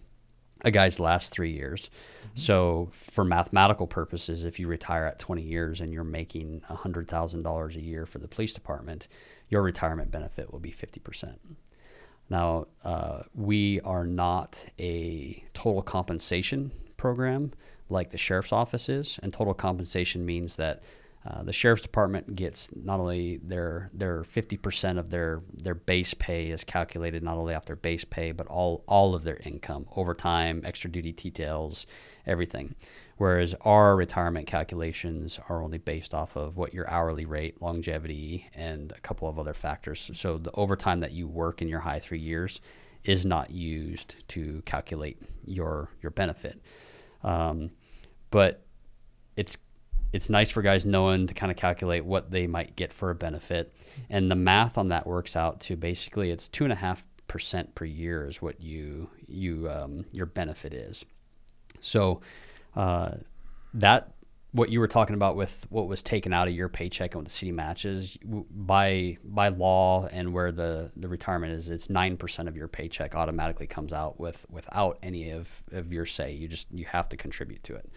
a 0.64 0.70
guy's 0.70 0.98
last 0.98 1.32
three 1.32 1.52
years. 1.52 1.90
So, 2.34 2.88
for 2.90 3.24
mathematical 3.24 3.86
purposes, 3.86 4.44
if 4.44 4.58
you 4.58 4.66
retire 4.66 5.04
at 5.04 5.18
20 5.18 5.42
years 5.42 5.80
and 5.80 5.92
you're 5.92 6.04
making 6.04 6.62
$100,000 6.68 7.76
a 7.76 7.80
year 7.80 8.06
for 8.06 8.18
the 8.18 8.28
police 8.28 8.52
department, 8.52 9.08
your 9.48 9.62
retirement 9.62 10.10
benefit 10.10 10.52
will 10.52 10.58
be 10.58 10.72
50%. 10.72 11.36
Now, 12.28 12.66
uh, 12.84 13.22
we 13.34 13.80
are 13.82 14.04
not 14.04 14.66
a 14.78 15.44
total 15.54 15.82
compensation 15.82 16.72
program 16.96 17.52
like 17.88 18.10
the 18.10 18.18
sheriff's 18.18 18.52
office 18.52 18.88
is, 18.88 19.18
and 19.22 19.32
total 19.32 19.54
compensation 19.54 20.24
means 20.26 20.56
that 20.56 20.82
uh, 21.26 21.42
the 21.42 21.52
sheriff's 21.52 21.82
department 21.82 22.36
gets 22.36 22.68
not 22.76 23.00
only 23.00 23.38
their 23.38 23.90
their 23.92 24.22
50% 24.22 24.98
of 24.98 25.10
their 25.10 25.42
their 25.52 25.74
base 25.74 26.14
pay 26.14 26.50
is 26.50 26.62
calculated 26.62 27.22
not 27.22 27.36
only 27.36 27.52
off 27.54 27.64
their 27.64 27.74
base 27.74 28.04
pay 28.04 28.30
but 28.30 28.46
all 28.46 28.84
all 28.86 29.14
of 29.14 29.24
their 29.24 29.38
income, 29.38 29.86
overtime, 29.96 30.62
extra 30.64 30.90
duty 30.90 31.12
details, 31.12 31.86
everything. 32.26 32.76
Whereas 33.16 33.54
our 33.62 33.96
retirement 33.96 34.46
calculations 34.46 35.40
are 35.48 35.62
only 35.62 35.78
based 35.78 36.14
off 36.14 36.36
of 36.36 36.56
what 36.56 36.74
your 36.74 36.88
hourly 36.88 37.24
rate, 37.24 37.62
longevity, 37.62 38.48
and 38.54 38.92
a 38.92 39.00
couple 39.00 39.26
of 39.26 39.38
other 39.38 39.54
factors. 39.54 40.10
So 40.14 40.36
the 40.36 40.52
overtime 40.52 41.00
that 41.00 41.12
you 41.12 41.26
work 41.26 41.62
in 41.62 41.68
your 41.68 41.80
high 41.80 41.98
three 41.98 42.20
years 42.20 42.60
is 43.04 43.24
not 43.24 43.50
used 43.50 44.16
to 44.28 44.62
calculate 44.64 45.18
your 45.44 45.88
your 46.02 46.10
benefit. 46.10 46.60
Um, 47.26 47.72
but 48.30 48.64
it's 49.36 49.58
it's 50.12 50.30
nice 50.30 50.50
for 50.50 50.62
guys 50.62 50.86
knowing 50.86 51.26
to 51.26 51.34
kind 51.34 51.50
of 51.50 51.58
calculate 51.58 52.04
what 52.04 52.30
they 52.30 52.46
might 52.46 52.76
get 52.76 52.92
for 52.92 53.10
a 53.10 53.14
benefit, 53.14 53.74
and 54.08 54.30
the 54.30 54.36
math 54.36 54.78
on 54.78 54.88
that 54.88 55.06
works 55.06 55.36
out 55.36 55.60
to 55.60 55.76
basically 55.76 56.30
it's 56.30 56.48
two 56.48 56.64
and 56.64 56.72
a 56.72 56.76
half 56.76 57.06
percent 57.28 57.74
per 57.74 57.84
year 57.84 58.26
is 58.26 58.40
what 58.40 58.60
you 58.60 59.10
you 59.26 59.68
um, 59.68 60.06
your 60.12 60.26
benefit 60.26 60.72
is. 60.72 61.04
So 61.80 62.20
uh, 62.74 63.16
that 63.74 64.14
what 64.52 64.70
you 64.70 64.80
were 64.80 64.88
talking 64.88 65.14
about 65.14 65.36
with 65.36 65.66
what 65.68 65.86
was 65.86 66.02
taken 66.02 66.32
out 66.32 66.48
of 66.48 66.54
your 66.54 66.68
paycheck 66.68 67.12
and 67.12 67.20
what 67.20 67.24
the 67.24 67.30
city 67.30 67.52
matches 67.52 68.18
by 68.24 69.18
by 69.24 69.48
law 69.48 70.06
and 70.10 70.32
where 70.32 70.50
the 70.52 70.90
the 70.96 71.08
retirement 71.08 71.52
is 71.52 71.68
it's 71.68 71.88
9% 71.88 72.48
of 72.48 72.56
your 72.56 72.68
paycheck 72.68 73.14
automatically 73.14 73.66
comes 73.66 73.92
out 73.92 74.18
with 74.18 74.46
without 74.48 74.98
any 75.02 75.30
of, 75.30 75.62
of 75.72 75.92
your 75.92 76.06
say. 76.06 76.32
You 76.32 76.48
just 76.48 76.66
you 76.72 76.86
have 76.86 77.08
to 77.10 77.16
contribute 77.16 77.62
to 77.64 77.74
it. 77.74 77.90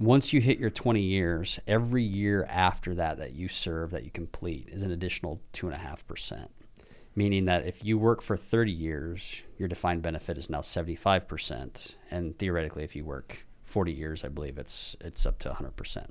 Once 0.00 0.32
you 0.32 0.40
hit 0.40 0.60
your 0.60 0.70
20 0.70 1.00
years 1.00 1.58
every 1.66 2.04
year 2.04 2.44
after 2.48 2.94
that 2.94 3.18
that 3.18 3.32
you 3.32 3.48
serve 3.48 3.90
that 3.90 4.04
you 4.04 4.10
complete 4.10 4.68
is 4.70 4.82
an 4.82 4.92
additional 4.92 5.40
2.5% 5.54 6.48
meaning 7.16 7.46
that 7.46 7.66
if 7.66 7.84
you 7.84 7.98
work 7.98 8.22
for 8.22 8.36
30 8.36 8.70
years 8.70 9.42
your 9.58 9.66
defined 9.66 10.00
benefit 10.00 10.38
is 10.38 10.48
now 10.48 10.60
75% 10.60 11.96
and 12.12 12.38
theoretically 12.38 12.84
if 12.84 12.94
you 12.94 13.04
work 13.04 13.44
40 13.68 13.92
years 13.92 14.24
i 14.24 14.28
believe 14.28 14.58
it's 14.58 14.96
it's 15.00 15.24
up 15.26 15.38
to 15.38 15.50
100% 15.50 16.06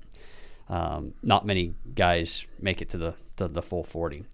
um, 0.69 1.13
not 1.23 1.45
many 1.45 1.73
guys 1.95 2.45
make 2.59 2.81
it 2.81 2.89
to 2.89 2.97
the, 2.97 3.15
the, 3.37 3.47
the 3.47 3.61
full 3.61 3.83
40 3.83 4.25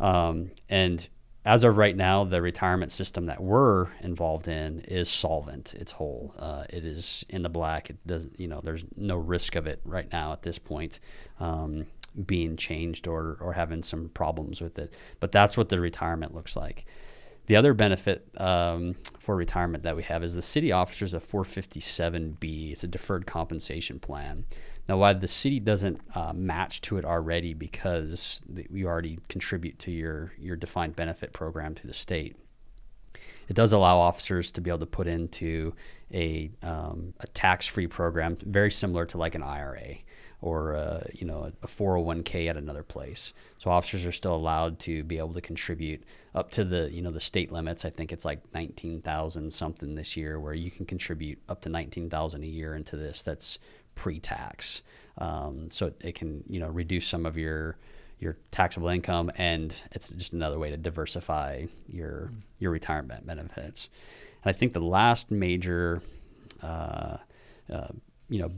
um, 0.00 0.50
and 0.68 1.08
as 1.44 1.62
of 1.62 1.76
right 1.76 1.94
now, 1.94 2.24
the 2.24 2.40
retirement 2.40 2.90
system 2.90 3.26
that 3.26 3.42
we're 3.42 3.88
involved 4.00 4.48
in 4.48 4.80
is 4.80 5.10
solvent. 5.10 5.74
It's 5.74 5.92
whole. 5.92 6.34
Uh, 6.38 6.64
it 6.70 6.86
is 6.86 7.24
in 7.28 7.42
the 7.42 7.50
black. 7.50 7.90
It 7.90 7.98
doesn't. 8.06 8.40
You 8.40 8.48
know, 8.48 8.60
there's 8.62 8.84
no 8.96 9.16
risk 9.16 9.54
of 9.54 9.66
it 9.66 9.80
right 9.84 10.10
now 10.10 10.32
at 10.32 10.42
this 10.42 10.58
point. 10.58 11.00
Um, 11.38 11.86
being 12.26 12.56
changed 12.56 13.06
or 13.06 13.36
or 13.40 13.52
having 13.52 13.82
some 13.82 14.08
problems 14.08 14.62
with 14.62 14.78
it. 14.78 14.94
But 15.20 15.32
that's 15.32 15.56
what 15.56 15.68
the 15.68 15.80
retirement 15.80 16.34
looks 16.34 16.56
like. 16.56 16.86
The 17.46 17.56
other 17.56 17.74
benefit 17.74 18.26
um, 18.38 18.96
for 19.18 19.36
retirement 19.36 19.84
that 19.84 19.96
we 19.96 20.02
have 20.04 20.24
is 20.24 20.34
the 20.34 20.42
city 20.42 20.72
officers 20.72 21.12
a 21.12 21.20
457B. 21.20 22.72
It's 22.72 22.84
a 22.84 22.88
deferred 22.88 23.26
compensation 23.26 23.98
plan. 23.98 24.46
Now, 24.88 24.98
why 24.98 25.12
the 25.12 25.28
city 25.28 25.60
doesn't 25.60 26.00
uh, 26.14 26.32
match 26.34 26.80
to 26.82 26.96
it 26.96 27.04
already 27.04 27.54
because 27.54 28.40
you 28.70 28.86
already 28.86 29.18
contribute 29.28 29.78
to 29.80 29.90
your 29.90 30.32
your 30.38 30.56
defined 30.56 30.96
benefit 30.96 31.32
program 31.32 31.74
to 31.76 31.86
the 31.86 31.94
state. 31.94 32.36
It 33.48 33.54
does 33.54 33.72
allow 33.72 33.98
officers 33.98 34.50
to 34.52 34.60
be 34.60 34.70
able 34.70 34.80
to 34.80 34.86
put 34.86 35.06
into 35.06 35.74
a, 36.12 36.50
um, 36.62 37.12
a 37.20 37.26
tax-free 37.28 37.88
program, 37.88 38.36
very 38.40 38.70
similar 38.70 39.04
to 39.06 39.18
like 39.18 39.34
an 39.34 39.42
IRA 39.42 39.98
or 40.40 40.76
uh, 40.76 41.04
you 41.12 41.26
know 41.26 41.52
a 41.62 41.66
401k 41.66 42.48
at 42.48 42.56
another 42.56 42.82
place. 42.82 43.32
So 43.58 43.70
officers 43.70 44.04
are 44.04 44.12
still 44.12 44.34
allowed 44.34 44.78
to 44.80 45.02
be 45.04 45.18
able 45.18 45.34
to 45.34 45.40
contribute 45.40 46.04
up 46.34 46.50
to 46.52 46.64
the 46.64 46.90
you 46.92 47.02
know 47.02 47.10
the 47.10 47.20
state 47.20 47.52
limits. 47.52 47.84
I 47.84 47.90
think 47.90 48.12
it's 48.12 48.24
like 48.24 48.40
19,000 48.52 49.52
something 49.52 49.94
this 49.94 50.16
year, 50.16 50.38
where 50.38 50.54
you 50.54 50.70
can 50.70 50.86
contribute 50.86 51.38
up 51.48 51.60
to 51.62 51.68
19,000 51.68 52.42
a 52.42 52.46
year 52.46 52.74
into 52.74 52.96
this. 52.96 53.22
That's 53.22 53.58
pre-tax, 53.94 54.82
um, 55.18 55.70
so 55.70 55.92
it 56.00 56.14
can 56.14 56.44
you 56.48 56.60
know 56.60 56.68
reduce 56.68 57.06
some 57.06 57.26
of 57.26 57.38
your 57.38 57.76
your 58.18 58.36
taxable 58.50 58.88
income, 58.88 59.30
and 59.36 59.74
it's 59.92 60.08
just 60.10 60.32
another 60.32 60.58
way 60.58 60.70
to 60.70 60.76
diversify 60.76 61.66
your 61.88 62.32
your 62.58 62.70
retirement 62.70 63.26
benefits. 63.26 63.88
And 64.42 64.54
I 64.54 64.58
think 64.58 64.72
the 64.72 64.80
last 64.80 65.30
major, 65.30 66.02
uh, 66.62 67.18
uh, 67.72 67.88
you 68.28 68.40
know 68.40 68.50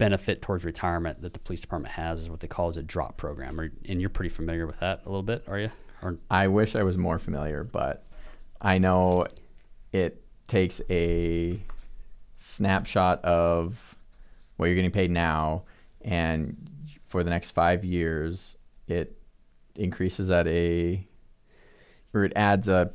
benefit 0.00 0.40
towards 0.40 0.64
retirement 0.64 1.20
that 1.20 1.34
the 1.34 1.38
police 1.38 1.60
department 1.60 1.92
has 1.92 2.22
is 2.22 2.30
what 2.30 2.40
they 2.40 2.48
call 2.48 2.68
as 2.68 2.78
a 2.78 2.82
drop 2.82 3.18
program. 3.18 3.70
And 3.86 4.00
you're 4.00 4.08
pretty 4.08 4.30
familiar 4.30 4.66
with 4.66 4.80
that 4.80 5.02
a 5.04 5.10
little 5.10 5.22
bit, 5.22 5.44
are 5.46 5.58
you? 5.58 5.70
Or 6.02 6.16
I 6.30 6.48
wish 6.48 6.74
I 6.74 6.82
was 6.82 6.96
more 6.96 7.18
familiar, 7.18 7.64
but 7.64 8.06
I 8.62 8.78
know 8.78 9.26
it 9.92 10.24
takes 10.48 10.80
a 10.88 11.60
snapshot 12.38 13.22
of 13.26 13.94
what 14.56 14.66
you're 14.66 14.74
getting 14.74 14.90
paid 14.90 15.10
now, 15.10 15.64
and 16.00 16.56
for 17.06 17.22
the 17.22 17.28
next 17.28 17.50
five 17.50 17.84
years, 17.84 18.56
it 18.88 19.18
increases 19.74 20.30
at 20.30 20.48
a 20.48 21.06
or 22.14 22.24
it 22.24 22.32
adds 22.36 22.68
a. 22.68 22.90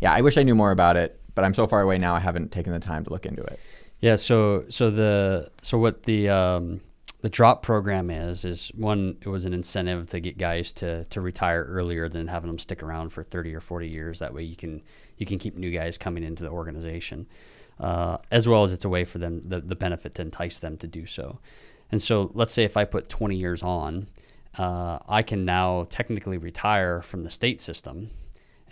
Yeah, 0.00 0.14
I 0.14 0.22
wish 0.22 0.38
I 0.38 0.44
knew 0.44 0.54
more 0.54 0.70
about 0.70 0.96
it, 0.96 1.20
but 1.34 1.44
I'm 1.44 1.52
so 1.52 1.66
far 1.66 1.82
away 1.82 1.98
now. 1.98 2.14
I 2.14 2.20
haven't 2.20 2.52
taken 2.52 2.72
the 2.72 2.80
time 2.80 3.04
to 3.04 3.10
look 3.10 3.26
into 3.26 3.42
it. 3.42 3.60
Yeah. 4.02 4.16
So 4.16 4.66
so 4.68 4.90
the 4.90 5.50
so 5.62 5.78
what 5.78 6.02
the 6.02 6.28
um, 6.28 6.82
the 7.22 7.28
drop 7.28 7.62
program 7.62 8.10
is 8.10 8.44
is 8.44 8.70
one 8.74 9.16
it 9.22 9.28
was 9.28 9.44
an 9.44 9.54
incentive 9.54 10.08
to 10.08 10.20
get 10.20 10.36
guys 10.36 10.72
to 10.74 11.04
to 11.04 11.20
retire 11.20 11.64
earlier 11.64 12.08
than 12.08 12.26
having 12.26 12.48
them 12.48 12.58
stick 12.58 12.82
around 12.82 13.10
for 13.10 13.22
30 13.22 13.54
or 13.54 13.60
40 13.60 13.88
years 13.88 14.18
that 14.18 14.34
way 14.34 14.42
you 14.42 14.56
can 14.56 14.82
you 15.16 15.24
can 15.24 15.38
keep 15.38 15.56
new 15.56 15.70
guys 15.70 15.96
coming 15.96 16.24
into 16.24 16.42
the 16.42 16.50
organization 16.50 17.26
uh, 17.78 18.18
as 18.30 18.48
well 18.48 18.64
as 18.64 18.72
it's 18.72 18.84
a 18.84 18.88
way 18.88 19.04
for 19.04 19.18
them 19.18 19.40
the, 19.42 19.60
the 19.60 19.76
benefit 19.76 20.14
to 20.16 20.22
entice 20.22 20.58
them 20.58 20.76
to 20.76 20.88
do 20.88 21.06
so 21.06 21.38
and 21.92 22.02
so 22.02 22.30
let's 22.34 22.52
say 22.52 22.64
if 22.64 22.76
i 22.76 22.84
put 22.84 23.08
20 23.08 23.36
years 23.36 23.62
on 23.62 24.08
uh, 24.58 24.98
i 25.08 25.22
can 25.22 25.44
now 25.44 25.86
technically 25.90 26.38
retire 26.38 27.02
from 27.02 27.22
the 27.22 27.30
state 27.30 27.60
system 27.60 28.10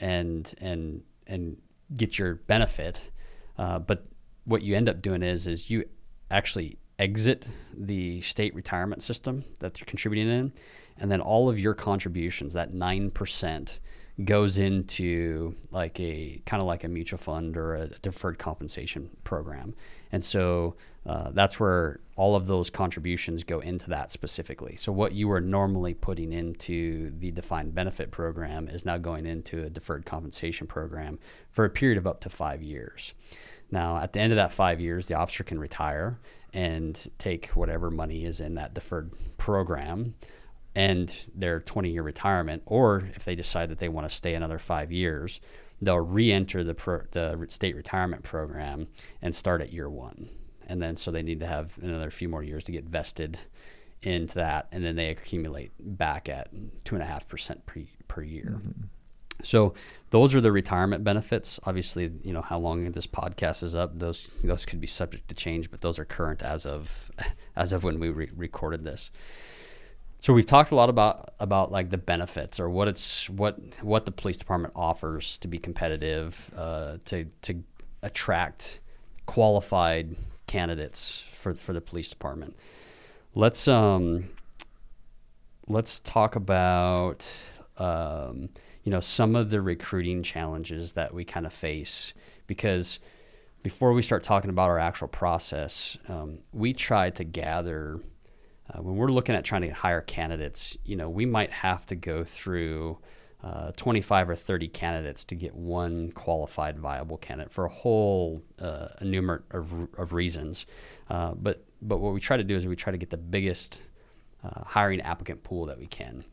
and 0.00 0.54
and 0.60 1.02
and 1.28 1.56
get 1.94 2.18
your 2.18 2.34
benefit 2.34 3.12
uh, 3.58 3.78
but 3.78 4.06
what 4.44 4.62
you 4.62 4.76
end 4.76 4.88
up 4.88 5.02
doing 5.02 5.22
is 5.22 5.46
is 5.46 5.70
you 5.70 5.84
actually 6.30 6.78
exit 6.98 7.48
the 7.76 8.20
state 8.20 8.54
retirement 8.54 9.02
system 9.02 9.44
that 9.60 9.80
you're 9.80 9.86
contributing 9.86 10.28
in, 10.28 10.52
and 10.98 11.10
then 11.10 11.20
all 11.20 11.48
of 11.48 11.58
your 11.58 11.74
contributions, 11.74 12.52
that 12.52 12.74
nine 12.74 13.10
percent, 13.10 13.80
goes 14.24 14.58
into 14.58 15.54
like 15.70 15.98
a 15.98 16.42
kind 16.44 16.60
of 16.60 16.66
like 16.66 16.84
a 16.84 16.88
mutual 16.88 17.18
fund 17.18 17.56
or 17.56 17.74
a 17.74 17.86
deferred 18.02 18.38
compensation 18.38 19.10
program, 19.24 19.74
and 20.12 20.24
so 20.24 20.76
uh, 21.06 21.30
that's 21.30 21.58
where 21.58 22.00
all 22.16 22.36
of 22.36 22.46
those 22.46 22.68
contributions 22.68 23.42
go 23.42 23.60
into 23.60 23.88
that 23.88 24.12
specifically. 24.12 24.76
So 24.76 24.92
what 24.92 25.12
you 25.12 25.28
were 25.28 25.40
normally 25.40 25.94
putting 25.94 26.32
into 26.34 27.10
the 27.18 27.30
defined 27.30 27.74
benefit 27.74 28.10
program 28.10 28.68
is 28.68 28.84
now 28.84 28.98
going 28.98 29.24
into 29.24 29.64
a 29.64 29.70
deferred 29.70 30.04
compensation 30.04 30.66
program 30.66 31.18
for 31.50 31.64
a 31.64 31.70
period 31.70 31.96
of 31.96 32.06
up 32.06 32.20
to 32.20 32.28
five 32.28 32.62
years. 32.62 33.14
Now, 33.70 33.98
at 33.98 34.12
the 34.12 34.20
end 34.20 34.32
of 34.32 34.36
that 34.36 34.52
five 34.52 34.80
years, 34.80 35.06
the 35.06 35.14
officer 35.14 35.44
can 35.44 35.58
retire 35.58 36.18
and 36.52 37.10
take 37.18 37.48
whatever 37.48 37.90
money 37.90 38.24
is 38.24 38.40
in 38.40 38.54
that 38.54 38.74
deferred 38.74 39.12
program 39.38 40.14
and 40.74 41.14
their 41.34 41.60
20 41.60 41.90
year 41.90 42.02
retirement. 42.02 42.62
Or 42.66 43.08
if 43.14 43.24
they 43.24 43.34
decide 43.34 43.70
that 43.70 43.78
they 43.78 43.88
want 43.88 44.08
to 44.08 44.14
stay 44.14 44.34
another 44.34 44.58
five 44.58 44.90
years, 44.90 45.40
they'll 45.80 45.98
re 45.98 46.32
enter 46.32 46.64
the, 46.64 46.74
the 47.12 47.46
state 47.48 47.76
retirement 47.76 48.22
program 48.22 48.88
and 49.22 49.34
start 49.34 49.62
at 49.62 49.72
year 49.72 49.88
one. 49.88 50.28
And 50.66 50.80
then 50.80 50.96
so 50.96 51.10
they 51.10 51.22
need 51.22 51.40
to 51.40 51.46
have 51.46 51.76
another 51.82 52.10
few 52.10 52.28
more 52.28 52.42
years 52.42 52.64
to 52.64 52.72
get 52.72 52.84
vested 52.84 53.38
into 54.02 54.36
that. 54.36 54.68
And 54.72 54.84
then 54.84 54.96
they 54.96 55.08
accumulate 55.08 55.72
back 55.78 56.28
at 56.28 56.52
2.5% 56.84 57.66
per, 57.66 57.80
per 58.08 58.22
year. 58.22 58.58
Mm-hmm. 58.58 58.84
So 59.42 59.74
those 60.10 60.34
are 60.34 60.40
the 60.40 60.52
retirement 60.52 61.04
benefits. 61.04 61.60
Obviously, 61.64 62.10
you 62.22 62.32
know 62.32 62.42
how 62.42 62.58
long 62.58 62.90
this 62.92 63.06
podcast 63.06 63.62
is 63.62 63.74
up; 63.74 63.98
those 63.98 64.30
those 64.42 64.66
could 64.66 64.80
be 64.80 64.86
subject 64.86 65.28
to 65.28 65.34
change, 65.34 65.70
but 65.70 65.80
those 65.80 65.98
are 65.98 66.04
current 66.04 66.42
as 66.42 66.66
of 66.66 67.10
as 67.56 67.72
of 67.72 67.84
when 67.84 68.00
we 68.00 68.10
re- 68.10 68.30
recorded 68.34 68.84
this. 68.84 69.10
So 70.20 70.34
we've 70.34 70.46
talked 70.46 70.70
a 70.70 70.74
lot 70.74 70.90
about 70.90 71.32
about 71.40 71.72
like 71.72 71.90
the 71.90 71.98
benefits 71.98 72.60
or 72.60 72.68
what 72.68 72.88
it's 72.88 73.30
what 73.30 73.58
what 73.82 74.04
the 74.04 74.12
police 74.12 74.36
department 74.36 74.74
offers 74.76 75.38
to 75.38 75.48
be 75.48 75.58
competitive, 75.58 76.50
uh, 76.56 76.98
to 77.06 77.26
to 77.42 77.62
attract 78.02 78.80
qualified 79.26 80.16
candidates 80.46 81.24
for 81.32 81.54
for 81.54 81.72
the 81.72 81.80
police 81.80 82.10
department. 82.10 82.56
Let's 83.34 83.68
um 83.68 84.28
let's 85.70 86.00
talk 86.00 86.36
about 86.36 87.32
um, 87.78 88.50
you 88.84 88.90
know 88.90 89.00
some 89.00 89.36
of 89.36 89.50
the 89.50 89.60
recruiting 89.60 90.22
challenges 90.22 90.92
that 90.92 91.12
we 91.12 91.24
kind 91.24 91.46
of 91.46 91.52
face 91.52 92.12
because 92.46 92.98
before 93.62 93.92
we 93.92 94.02
start 94.02 94.22
talking 94.22 94.50
about 94.50 94.70
our 94.70 94.78
actual 94.78 95.08
process, 95.08 95.98
um, 96.08 96.38
we 96.52 96.72
try 96.72 97.10
to 97.10 97.24
gather 97.24 98.00
uh, 98.70 98.80
when 98.80 98.96
we're 98.96 99.08
looking 99.08 99.34
at 99.34 99.44
trying 99.44 99.62
to 99.62 99.70
hire 99.70 100.00
candidates. 100.00 100.76
You 100.84 100.96
know, 100.96 101.08
we 101.10 101.26
might 101.26 101.50
have 101.50 101.84
to 101.86 101.94
go 101.94 102.24
through 102.24 102.98
uh, 103.42 103.72
25 103.72 104.30
or 104.30 104.36
30 104.36 104.68
candidates 104.68 105.24
to 105.24 105.34
get 105.34 105.54
one 105.54 106.12
qualified, 106.12 106.78
viable 106.78 107.16
candidate 107.16 107.52
for 107.52 107.64
a 107.64 107.70
whole 107.70 108.42
uh, 108.58 108.88
enumerate 109.00 109.42
of, 109.50 109.88
of 109.96 110.12
reasons. 110.12 110.66
Uh, 111.08 111.32
but 111.34 111.64
but 111.82 111.98
what 111.98 112.12
we 112.12 112.20
try 112.20 112.36
to 112.36 112.44
do 112.44 112.56
is 112.56 112.66
we 112.66 112.76
try 112.76 112.90
to 112.90 112.98
get 112.98 113.08
the 113.08 113.16
biggest 113.16 113.80
uh, 114.44 114.64
hiring 114.64 115.00
applicant 115.00 115.42
pool 115.42 115.66
that 115.66 115.78
we 115.78 115.86
can. 115.86 116.24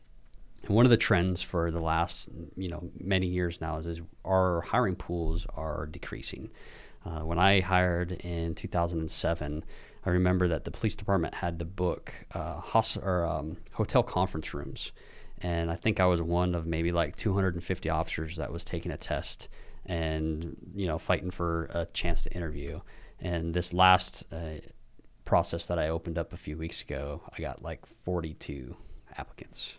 And 0.62 0.74
one 0.74 0.86
of 0.86 0.90
the 0.90 0.96
trends 0.96 1.42
for 1.42 1.70
the 1.70 1.80
last 1.80 2.28
you 2.56 2.68
know 2.68 2.90
many 2.98 3.26
years 3.26 3.60
now 3.60 3.78
is, 3.78 3.86
is 3.86 4.00
our 4.24 4.60
hiring 4.62 4.96
pools 4.96 5.46
are 5.54 5.86
decreasing. 5.86 6.50
Uh, 7.04 7.20
when 7.20 7.38
I 7.38 7.60
hired 7.60 8.12
in 8.12 8.54
2007, 8.54 9.64
I 10.04 10.10
remember 10.10 10.48
that 10.48 10.64
the 10.64 10.70
police 10.70 10.96
department 10.96 11.34
had 11.34 11.58
to 11.60 11.64
book 11.64 12.12
uh, 12.34 12.60
or, 13.02 13.24
um, 13.24 13.56
hotel 13.72 14.02
conference 14.02 14.52
rooms, 14.52 14.92
and 15.40 15.70
I 15.70 15.74
think 15.74 16.00
I 16.00 16.06
was 16.06 16.20
one 16.20 16.54
of 16.54 16.66
maybe 16.66 16.92
like 16.92 17.16
250 17.16 17.88
officers 17.88 18.36
that 18.36 18.52
was 18.52 18.64
taking 18.64 18.92
a 18.92 18.96
test 18.96 19.48
and 19.86 20.56
you 20.74 20.86
know 20.86 20.98
fighting 20.98 21.30
for 21.30 21.70
a 21.72 21.86
chance 21.86 22.24
to 22.24 22.32
interview. 22.32 22.80
And 23.20 23.54
this 23.54 23.72
last 23.72 24.24
uh, 24.32 24.58
process 25.24 25.66
that 25.66 25.78
I 25.78 25.88
opened 25.88 26.18
up 26.18 26.32
a 26.32 26.36
few 26.36 26.56
weeks 26.56 26.82
ago, 26.82 27.22
I 27.36 27.40
got 27.40 27.62
like 27.62 27.84
42 27.86 28.76
applicants. 29.16 29.76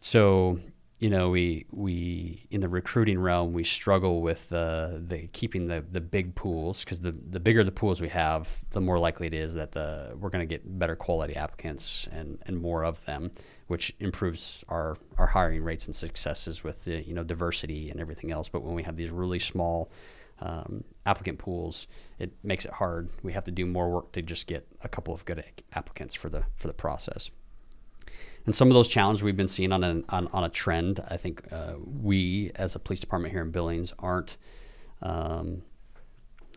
So 0.00 0.58
you 1.00 1.08
know, 1.08 1.30
we 1.30 1.64
we 1.70 2.46
in 2.50 2.60
the 2.60 2.68
recruiting 2.68 3.18
realm 3.18 3.54
we 3.54 3.64
struggle 3.64 4.20
with 4.20 4.50
the 4.50 5.02
the 5.06 5.28
keeping 5.28 5.66
the 5.66 5.82
the 5.90 6.00
big 6.00 6.34
pools 6.34 6.84
because 6.84 7.00
the 7.00 7.12
the 7.12 7.40
bigger 7.40 7.64
the 7.64 7.72
pools 7.72 8.02
we 8.02 8.10
have, 8.10 8.64
the 8.70 8.82
more 8.82 8.98
likely 8.98 9.26
it 9.26 9.32
is 9.32 9.54
that 9.54 9.72
the 9.72 10.14
we're 10.20 10.28
going 10.28 10.46
to 10.46 10.46
get 10.46 10.78
better 10.78 10.94
quality 10.94 11.34
applicants 11.36 12.06
and 12.12 12.38
and 12.44 12.60
more 12.60 12.84
of 12.84 13.02
them, 13.06 13.32
which 13.66 13.94
improves 13.98 14.62
our 14.68 14.98
our 15.16 15.28
hiring 15.28 15.64
rates 15.64 15.86
and 15.86 15.96
successes 15.96 16.62
with 16.62 16.84
the 16.84 17.02
you 17.02 17.14
know 17.14 17.24
diversity 17.24 17.90
and 17.90 17.98
everything 17.98 18.30
else. 18.30 18.50
But 18.50 18.62
when 18.62 18.74
we 18.74 18.82
have 18.82 18.96
these 18.96 19.10
really 19.10 19.38
small 19.38 19.90
um, 20.40 20.84
applicant 21.06 21.38
pools, 21.38 21.86
it 22.18 22.32
makes 22.42 22.66
it 22.66 22.72
hard. 22.72 23.08
We 23.22 23.32
have 23.32 23.44
to 23.44 23.50
do 23.50 23.64
more 23.64 23.90
work 23.90 24.12
to 24.12 24.20
just 24.20 24.46
get 24.46 24.66
a 24.82 24.88
couple 24.88 25.14
of 25.14 25.24
good 25.24 25.42
applicants 25.72 26.14
for 26.14 26.28
the 26.28 26.42
for 26.56 26.66
the 26.68 26.74
process 26.74 27.30
and 28.46 28.54
some 28.54 28.68
of 28.68 28.74
those 28.74 28.88
challenges 28.88 29.22
we've 29.22 29.36
been 29.36 29.48
seeing 29.48 29.72
on, 29.72 30.04
on, 30.08 30.26
on 30.28 30.44
a 30.44 30.48
trend. 30.48 31.02
I 31.08 31.16
think 31.16 31.42
uh, 31.52 31.74
we, 31.84 32.50
as 32.54 32.74
a 32.74 32.78
police 32.78 33.00
department 33.00 33.32
here 33.32 33.42
in 33.42 33.50
Billings, 33.50 33.92
aren't 33.98 34.36
um, 35.02 35.62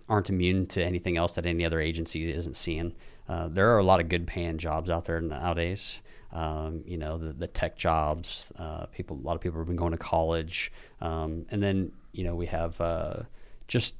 aren't 0.10 0.30
immune 0.30 0.66
to 0.66 0.84
anything 0.84 1.18
else 1.18 1.36
that 1.36 1.46
any 1.46 1.66
other 1.66 1.80
agency 1.80 2.32
isn't 2.32 2.58
seeing. 2.58 2.94
Uh, 3.28 3.48
there 3.48 3.74
are 3.74 3.80
a 3.80 3.84
lot 3.84 4.02
of 4.02 4.10
good 4.10 4.28
paying 4.28 4.58
jobs 4.58 4.90
out 4.90 5.06
there 5.06 5.22
nowadays. 5.22 6.02
Um, 6.34 6.84
you 6.86 6.98
know, 6.98 7.18
the, 7.18 7.32
the 7.32 7.48
tech 7.48 7.78
jobs, 7.78 8.52
uh, 8.58 8.88
people, 8.88 9.18
a 9.18 9.24
lot 9.26 9.36
of 9.36 9.42
people 9.42 9.60
have 9.60 9.68
been 9.68 9.76
going 9.76 9.92
to 9.92 9.98
college. 9.98 10.72
Um, 11.00 11.46
and 11.52 11.62
then, 11.62 11.92
you 12.12 12.24
know, 12.24 12.36
we 12.36 12.48
have 12.48 12.82
uh, 12.82 13.22
just 13.68 13.96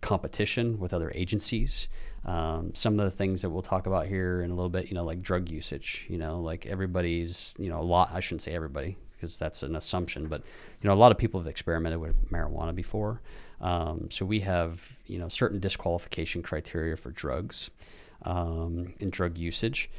competition 0.00 0.78
with 0.78 0.94
other 0.94 1.12
agencies. 1.14 1.88
Um, 2.24 2.74
some 2.74 3.00
of 3.00 3.04
the 3.04 3.10
things 3.10 3.42
that 3.42 3.50
we'll 3.50 3.62
talk 3.62 3.86
about 3.86 4.06
here 4.06 4.42
in 4.42 4.50
a 4.50 4.54
little 4.54 4.70
bit, 4.70 4.88
you 4.88 4.94
know, 4.94 5.04
like 5.04 5.22
drug 5.22 5.48
usage, 5.48 6.06
you 6.08 6.18
know, 6.18 6.40
like 6.40 6.66
everybody's, 6.66 7.52
you 7.58 7.68
know, 7.68 7.80
a 7.80 7.82
lot, 7.82 8.10
I 8.12 8.20
shouldn't 8.20 8.42
say 8.42 8.54
everybody 8.54 8.96
because 9.16 9.38
that's 9.38 9.62
an 9.62 9.76
assumption, 9.76 10.28
but, 10.28 10.42
you 10.80 10.88
know, 10.88 10.94
a 10.94 10.96
lot 10.96 11.12
of 11.12 11.18
people 11.18 11.40
have 11.40 11.48
experimented 11.48 11.98
with 12.00 12.30
marijuana 12.30 12.74
before. 12.74 13.20
Um, 13.60 14.08
so 14.10 14.24
we 14.24 14.40
have, 14.40 14.92
you 15.06 15.18
know, 15.18 15.28
certain 15.28 15.60
disqualification 15.60 16.42
criteria 16.42 16.96
for 16.96 17.10
drugs 17.10 17.70
um, 18.22 18.94
and 19.00 19.10
drug 19.10 19.38
usage. 19.38 19.90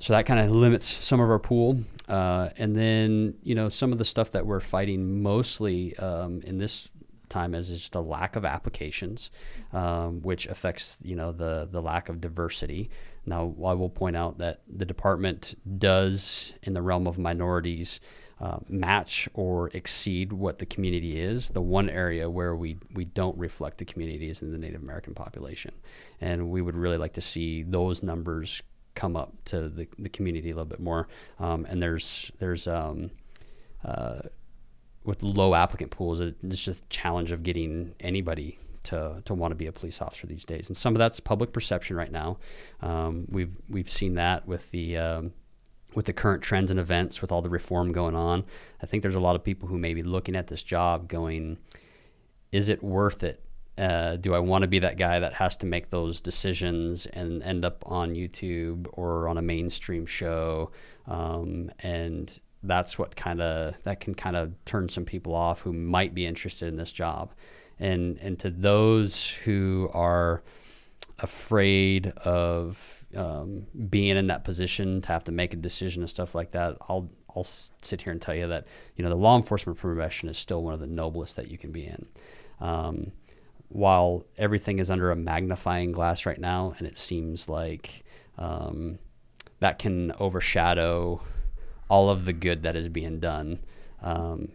So 0.00 0.12
that 0.12 0.26
kind 0.26 0.40
of 0.40 0.50
limits 0.50 0.86
some 0.86 1.20
of 1.20 1.28
our 1.30 1.38
pool. 1.38 1.82
Uh, 2.06 2.50
and 2.56 2.76
then, 2.76 3.34
you 3.42 3.54
know, 3.54 3.68
some 3.68 3.92
of 3.92 3.98
the 3.98 4.04
stuff 4.04 4.30
that 4.32 4.46
we're 4.46 4.60
fighting 4.60 5.22
mostly 5.22 5.96
um, 5.98 6.40
in 6.42 6.58
this 6.58 6.88
time 7.28 7.54
is 7.54 7.68
just 7.68 7.94
a 7.94 8.00
lack 8.00 8.36
of 8.36 8.44
applications, 8.44 9.30
um, 9.72 10.20
which 10.22 10.46
affects 10.46 10.98
you 11.02 11.16
know 11.16 11.32
the 11.32 11.68
the 11.70 11.82
lack 11.82 12.08
of 12.08 12.20
diversity. 12.20 12.90
Now, 13.26 13.54
I 13.62 13.74
will 13.74 13.90
point 13.90 14.16
out 14.16 14.38
that 14.38 14.62
the 14.66 14.86
department 14.86 15.54
does, 15.78 16.54
in 16.62 16.72
the 16.72 16.80
realm 16.80 17.06
of 17.06 17.18
minorities, 17.18 18.00
uh, 18.40 18.58
match 18.68 19.28
or 19.34 19.68
exceed 19.74 20.32
what 20.32 20.58
the 20.58 20.66
community 20.66 21.20
is. 21.20 21.50
The 21.50 21.60
one 21.60 21.90
area 21.90 22.30
where 22.30 22.54
we 22.56 22.78
we 22.94 23.04
don't 23.04 23.36
reflect 23.36 23.78
the 23.78 23.84
community 23.84 24.30
is 24.30 24.42
in 24.42 24.52
the 24.52 24.58
Native 24.58 24.82
American 24.82 25.14
population, 25.14 25.72
and 26.20 26.50
we 26.50 26.62
would 26.62 26.76
really 26.76 26.98
like 26.98 27.14
to 27.14 27.20
see 27.20 27.62
those 27.62 28.02
numbers 28.02 28.62
come 28.94 29.16
up 29.16 29.32
to 29.44 29.68
the, 29.68 29.86
the 29.98 30.08
community 30.08 30.50
a 30.50 30.54
little 30.54 30.64
bit 30.64 30.80
more. 30.80 31.08
Um, 31.38 31.66
and 31.68 31.82
there's 31.82 32.32
there's 32.38 32.66
um, 32.66 33.10
uh, 33.84 34.20
with 35.04 35.22
low 35.22 35.54
applicant 35.54 35.90
pools, 35.90 36.20
it's 36.20 36.60
just 36.60 36.84
a 36.84 36.88
challenge 36.88 37.32
of 37.32 37.42
getting 37.42 37.94
anybody 38.00 38.58
to, 38.84 39.22
to 39.24 39.34
want 39.34 39.50
to 39.52 39.54
be 39.54 39.66
a 39.66 39.72
police 39.72 40.00
officer 40.00 40.26
these 40.26 40.44
days. 40.44 40.68
And 40.68 40.76
some 40.76 40.94
of 40.94 40.98
that's 40.98 41.20
public 41.20 41.52
perception 41.52 41.96
right 41.96 42.10
now. 42.10 42.38
Um, 42.80 43.26
we've 43.30 43.54
we've 43.68 43.90
seen 43.90 44.14
that 44.14 44.46
with 44.46 44.70
the 44.70 44.96
um, 44.96 45.32
with 45.94 46.06
the 46.06 46.12
current 46.12 46.42
trends 46.42 46.70
and 46.70 46.78
events, 46.78 47.20
with 47.20 47.32
all 47.32 47.42
the 47.42 47.48
reform 47.48 47.92
going 47.92 48.14
on. 48.14 48.44
I 48.82 48.86
think 48.86 49.02
there's 49.02 49.14
a 49.14 49.20
lot 49.20 49.36
of 49.36 49.44
people 49.44 49.68
who 49.68 49.78
may 49.78 49.94
be 49.94 50.02
looking 50.02 50.36
at 50.36 50.46
this 50.46 50.62
job 50.62 51.08
going, 51.08 51.58
"Is 52.52 52.68
it 52.68 52.82
worth 52.82 53.22
it? 53.22 53.42
Uh, 53.76 54.16
do 54.16 54.34
I 54.34 54.40
want 54.40 54.62
to 54.62 54.68
be 54.68 54.80
that 54.80 54.96
guy 54.96 55.20
that 55.20 55.34
has 55.34 55.56
to 55.58 55.66
make 55.66 55.90
those 55.90 56.20
decisions 56.20 57.06
and 57.06 57.42
end 57.42 57.64
up 57.64 57.84
on 57.86 58.14
YouTube 58.14 58.88
or 58.92 59.28
on 59.28 59.38
a 59.38 59.42
mainstream 59.42 60.06
show?" 60.06 60.70
Um, 61.06 61.70
and 61.80 62.38
that's 62.62 62.98
what 62.98 63.16
kind 63.16 63.40
of 63.40 63.80
that 63.84 64.00
can 64.00 64.14
kind 64.14 64.36
of 64.36 64.52
turn 64.64 64.88
some 64.88 65.04
people 65.04 65.34
off 65.34 65.60
who 65.60 65.72
might 65.72 66.14
be 66.14 66.26
interested 66.26 66.68
in 66.68 66.76
this 66.76 66.92
job. 66.92 67.32
And 67.78 68.18
and 68.18 68.38
to 68.40 68.50
those 68.50 69.30
who 69.30 69.90
are 69.92 70.42
afraid 71.20 72.08
of 72.18 73.04
um, 73.16 73.66
being 73.88 74.16
in 74.16 74.28
that 74.28 74.44
position 74.44 75.00
to 75.02 75.08
have 75.08 75.24
to 75.24 75.32
make 75.32 75.52
a 75.52 75.56
decision 75.56 76.02
and 76.02 76.10
stuff 76.10 76.34
like 76.34 76.52
that 76.52 76.76
i'll 76.88 77.10
i'll 77.34 77.44
sit 77.44 78.02
here 78.02 78.12
and 78.12 78.22
tell 78.22 78.34
you 78.34 78.46
that 78.46 78.66
you 78.94 79.02
know 79.02 79.10
the 79.10 79.16
law 79.16 79.36
enforcement 79.36 79.78
profession 79.78 80.28
is 80.28 80.38
still 80.38 80.62
one 80.62 80.74
of 80.74 80.80
the 80.80 80.86
noblest 80.86 81.36
that 81.36 81.50
you 81.50 81.58
can 81.58 81.72
be 81.72 81.86
in. 81.86 82.06
Um, 82.60 83.12
while 83.68 84.24
everything 84.36 84.78
is 84.78 84.90
under 84.90 85.10
a 85.10 85.16
magnifying 85.16 85.92
glass 85.92 86.24
right 86.24 86.40
now 86.40 86.74
and 86.78 86.86
it 86.86 86.96
seems 86.96 87.48
like 87.48 88.04
um, 88.38 88.98
that 89.60 89.78
can 89.78 90.12
overshadow 90.18 91.20
all 91.88 92.10
of 92.10 92.24
the 92.24 92.32
good 92.32 92.62
that 92.62 92.76
is 92.76 92.88
being 92.88 93.20
done. 93.20 93.60
Um, 94.02 94.52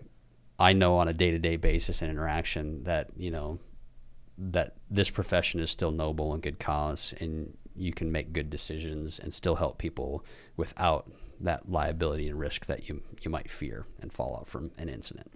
I 0.60 0.74
know 0.74 0.98
on 0.98 1.08
a 1.08 1.14
day 1.14 1.32
to 1.32 1.40
day 1.40 1.56
basis 1.56 2.02
and 2.02 2.12
interaction 2.12 2.84
that, 2.84 3.10
you 3.18 3.32
know, 3.32 3.60
that 4.38 4.76
this 4.90 5.10
profession 5.10 5.60
is 5.60 5.70
still 5.70 5.92
noble 5.92 6.34
and 6.34 6.42
good 6.42 6.60
cause 6.60 7.14
and 7.20 7.56
you 7.76 7.92
can 7.92 8.12
make 8.12 8.34
good 8.34 8.50
decisions 8.50 9.20
and 9.20 9.34
still 9.34 9.56
help 9.56 9.78
people 9.78 10.24
without 10.58 11.12
that 11.40 11.70
liability 11.70 12.28
and 12.28 12.40
risk 12.40 12.68
that 12.68 12.88
you, 12.88 13.02
you 13.22 13.30
might 13.30 13.50
fear 13.50 13.86
and 14.00 14.14
fall 14.14 14.38
out 14.40 14.48
from 14.48 14.72
an 14.78 14.90
incident. 14.90 15.32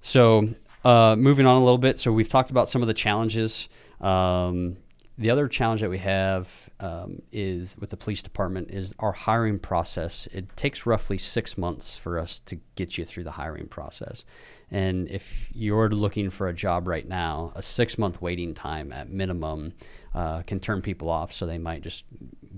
So, 0.00 0.50
uh, 0.84 1.16
moving 1.16 1.46
on 1.46 1.56
a 1.56 1.64
little 1.64 1.78
bit. 1.78 1.98
So, 1.98 2.12
we've 2.12 2.28
talked 2.28 2.50
about 2.50 2.68
some 2.68 2.82
of 2.82 2.88
the 2.88 2.94
challenges. 2.94 3.68
Um, 4.00 4.76
the 5.16 5.30
other 5.30 5.46
challenge 5.46 5.80
that 5.80 5.90
we 5.90 5.98
have 5.98 6.68
um, 6.80 7.22
is 7.30 7.76
with 7.78 7.90
the 7.90 7.96
police 7.96 8.22
department 8.22 8.70
is 8.70 8.92
our 8.98 9.12
hiring 9.12 9.60
process. 9.60 10.26
It 10.32 10.56
takes 10.56 10.86
roughly 10.86 11.18
six 11.18 11.56
months 11.56 11.96
for 11.96 12.18
us 12.18 12.40
to 12.40 12.58
get 12.74 12.98
you 12.98 13.04
through 13.04 13.24
the 13.24 13.30
hiring 13.30 13.68
process. 13.68 14.24
And 14.72 15.08
if 15.08 15.50
you're 15.54 15.88
looking 15.90 16.30
for 16.30 16.48
a 16.48 16.52
job 16.52 16.88
right 16.88 17.06
now, 17.06 17.52
a 17.54 17.62
six 17.62 17.96
month 17.96 18.20
waiting 18.20 18.54
time 18.54 18.92
at 18.92 19.08
minimum 19.08 19.74
uh, 20.14 20.42
can 20.42 20.58
turn 20.58 20.82
people 20.82 21.08
off. 21.08 21.32
So 21.32 21.46
they 21.46 21.58
might 21.58 21.82
just 21.82 22.04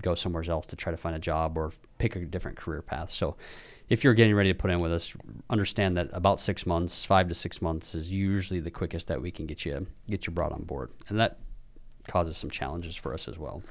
go 0.01 0.15
somewhere 0.15 0.45
else 0.49 0.65
to 0.67 0.77
try 0.77 0.91
to 0.91 0.97
find 0.97 1.15
a 1.15 1.19
job 1.21 1.59
or 1.59 1.73
pick 1.99 2.17
a 2.17 2.21
different 2.21 2.57
career 2.57 2.81
path. 2.81 3.11
So 3.11 3.37
if 3.91 4.03
you're 4.03 4.15
getting 4.15 4.35
ready 4.35 4.51
to 4.51 4.59
put 4.59 4.71
in 4.71 4.79
with 4.79 4.93
us, 4.93 5.15
understand 5.51 5.97
that 5.99 6.09
about 6.13 6.41
six 6.41 6.65
months, 6.65 7.05
five 7.05 7.29
to 7.29 7.35
six 7.35 7.61
months, 7.61 7.95
is 7.95 8.11
usually 8.11 8.61
the 8.61 8.71
quickest 8.71 9.09
that 9.09 9.21
we 9.21 9.31
can 9.31 9.47
get 9.47 9.65
you 9.65 9.87
get 10.09 10.27
you 10.27 10.33
brought 10.33 10.53
on 10.53 10.63
board, 10.63 10.91
and 11.09 11.21
that 11.21 11.39
causes 12.07 12.37
some 12.37 12.51
challenges 12.51 12.97
for 12.97 13.13
us 13.15 13.29
as 13.29 13.39
well. 13.39 13.63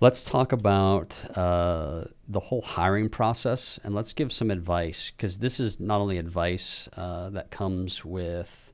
Let's 0.00 0.22
talk 0.22 0.52
about 0.52 1.24
uh, 1.36 2.04
the 2.28 2.38
whole 2.38 2.62
hiring 2.62 3.08
process 3.08 3.80
and 3.82 3.96
let's 3.96 4.12
give 4.12 4.32
some 4.32 4.48
advice 4.48 5.10
because 5.10 5.38
this 5.38 5.58
is 5.58 5.80
not 5.80 6.00
only 6.00 6.18
advice 6.18 6.88
uh, 6.96 7.30
that 7.30 7.50
comes 7.50 8.04
with 8.04 8.72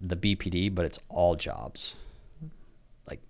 the 0.00 0.16
BPD, 0.16 0.72
but 0.72 0.84
it's 0.84 1.00
all 1.08 1.34
jobs. 1.34 1.96
Like 3.10 3.20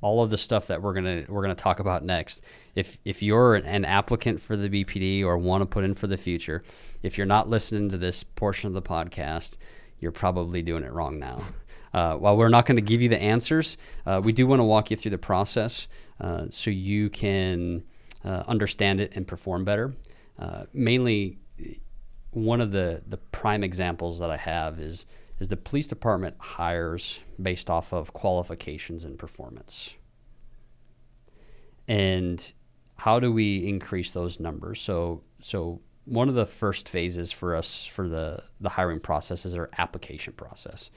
all 0.00 0.24
of 0.24 0.30
the 0.30 0.38
stuff 0.38 0.66
that 0.66 0.82
we're 0.82 0.92
gonna 0.92 1.24
we're 1.28 1.42
gonna 1.42 1.54
talk 1.54 1.78
about 1.78 2.04
next. 2.04 2.42
If 2.74 2.98
if 3.04 3.22
you're 3.22 3.54
an 3.54 3.84
applicant 3.84 4.40
for 4.40 4.56
the 4.56 4.68
BPD 4.68 5.22
or 5.24 5.38
want 5.38 5.62
to 5.62 5.66
put 5.66 5.84
in 5.84 5.94
for 5.94 6.08
the 6.08 6.16
future, 6.16 6.64
if 7.00 7.16
you're 7.16 7.28
not 7.28 7.48
listening 7.48 7.90
to 7.90 7.98
this 7.98 8.24
portion 8.24 8.66
of 8.66 8.74
the 8.74 8.82
podcast, 8.82 9.56
you're 10.00 10.10
probably 10.10 10.62
doing 10.62 10.82
it 10.82 10.92
wrong 10.92 11.20
now. 11.20 11.42
Uh, 11.92 12.14
while 12.14 12.36
we're 12.36 12.48
not 12.48 12.66
going 12.66 12.76
to 12.76 12.82
give 12.82 13.02
you 13.02 13.08
the 13.08 13.20
answers, 13.20 13.76
uh, 14.06 14.20
we 14.22 14.32
do 14.32 14.46
want 14.46 14.60
to 14.60 14.64
walk 14.64 14.90
you 14.90 14.96
through 14.96 15.10
the 15.10 15.18
process 15.18 15.88
uh, 16.20 16.46
so 16.50 16.70
you 16.70 17.10
can 17.10 17.82
uh, 18.24 18.44
understand 18.46 19.00
it 19.00 19.12
and 19.16 19.26
perform 19.26 19.64
better. 19.64 19.94
Uh, 20.38 20.64
mainly, 20.72 21.38
one 22.30 22.60
of 22.60 22.70
the, 22.70 23.02
the 23.06 23.16
prime 23.16 23.64
examples 23.64 24.18
that 24.20 24.30
I 24.30 24.36
have 24.36 24.78
is 24.78 25.06
is 25.40 25.48
the 25.48 25.56
police 25.56 25.86
department 25.86 26.36
hires 26.38 27.18
based 27.40 27.70
off 27.70 27.94
of 27.94 28.12
qualifications 28.12 29.06
and 29.06 29.18
performance. 29.18 29.94
And 31.88 32.52
how 32.96 33.18
do 33.18 33.32
we 33.32 33.66
increase 33.66 34.12
those 34.12 34.38
numbers? 34.38 34.80
So 34.80 35.22
so 35.40 35.80
one 36.04 36.28
of 36.28 36.34
the 36.34 36.46
first 36.46 36.88
phases 36.88 37.32
for 37.32 37.56
us 37.56 37.86
for 37.86 38.06
the 38.06 38.42
the 38.60 38.68
hiring 38.68 39.00
process 39.00 39.46
is 39.46 39.54
our 39.54 39.70
application 39.78 40.34
process 40.34 40.90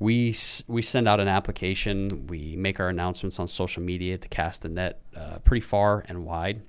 we 0.00 0.34
we 0.66 0.82
send 0.82 1.06
out 1.06 1.20
an 1.20 1.28
application. 1.28 2.26
We 2.26 2.56
make 2.56 2.80
our 2.80 2.88
announcements 2.88 3.38
on 3.38 3.46
social 3.46 3.82
media 3.82 4.18
to 4.18 4.28
cast 4.28 4.62
the 4.62 4.68
net 4.68 5.00
uh, 5.14 5.38
pretty 5.40 5.60
far 5.60 6.04
and 6.08 6.24
wide. 6.24 6.62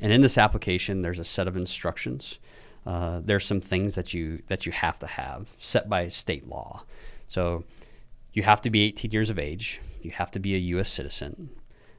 And 0.00 0.10
in 0.10 0.22
this 0.22 0.36
application, 0.36 1.02
there's 1.02 1.18
a 1.18 1.24
set 1.24 1.46
of 1.46 1.56
instructions. 1.56 2.40
Uh, 2.86 3.20
there's 3.22 3.46
some 3.46 3.60
things 3.60 3.94
that 3.94 4.14
you 4.14 4.42
that 4.48 4.64
you 4.66 4.72
have 4.72 4.98
to 5.00 5.06
have 5.06 5.54
set 5.58 5.88
by 5.88 6.08
state 6.08 6.48
law. 6.48 6.84
So 7.28 7.64
you 8.32 8.42
have 8.42 8.62
to 8.62 8.70
be 8.70 8.82
18 8.82 9.10
years 9.10 9.30
of 9.30 9.38
age. 9.38 9.80
You 10.02 10.10
have 10.10 10.30
to 10.32 10.38
be 10.38 10.54
a 10.54 10.58
U.S. 10.58 10.90
citizen. 10.90 11.50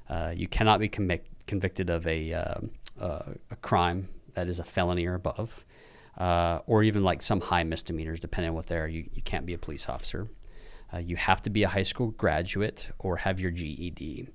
Uh, 0.10 0.34
you 0.36 0.48
cannot 0.48 0.80
be 0.80 0.90
convicted 0.90 1.90
of 1.90 2.06
a 2.08 2.34
uh, 2.34 2.56
uh, 3.00 3.24
a 3.52 3.56
crime 3.62 4.10
that 4.34 4.48
is 4.48 4.58
a 4.58 4.64
felony 4.64 5.06
or 5.06 5.14
above 5.14 5.64
uh, 6.18 6.60
or 6.68 6.84
even 6.84 7.04
like 7.04 7.22
some 7.22 7.42
high 7.42 7.64
misdemeanors, 7.64 8.20
depending 8.20 8.50
on 8.50 8.56
what 8.56 8.68
they 8.68 8.78
are. 8.78 8.88
You, 8.88 9.10
you 9.14 9.22
can't 9.22 9.46
be 9.46 9.54
a 9.54 9.58
police 9.58 9.90
officer. 9.90 10.28
Uh, 10.94 10.98
you 10.98 11.16
have 11.16 11.42
to 11.44 11.50
be 11.50 11.64
a 11.64 11.68
high 11.68 11.84
school 11.84 12.12
graduate 12.12 12.90
or 13.00 13.18
have 13.18 13.40
your 13.40 13.52
GED. 13.52 14.28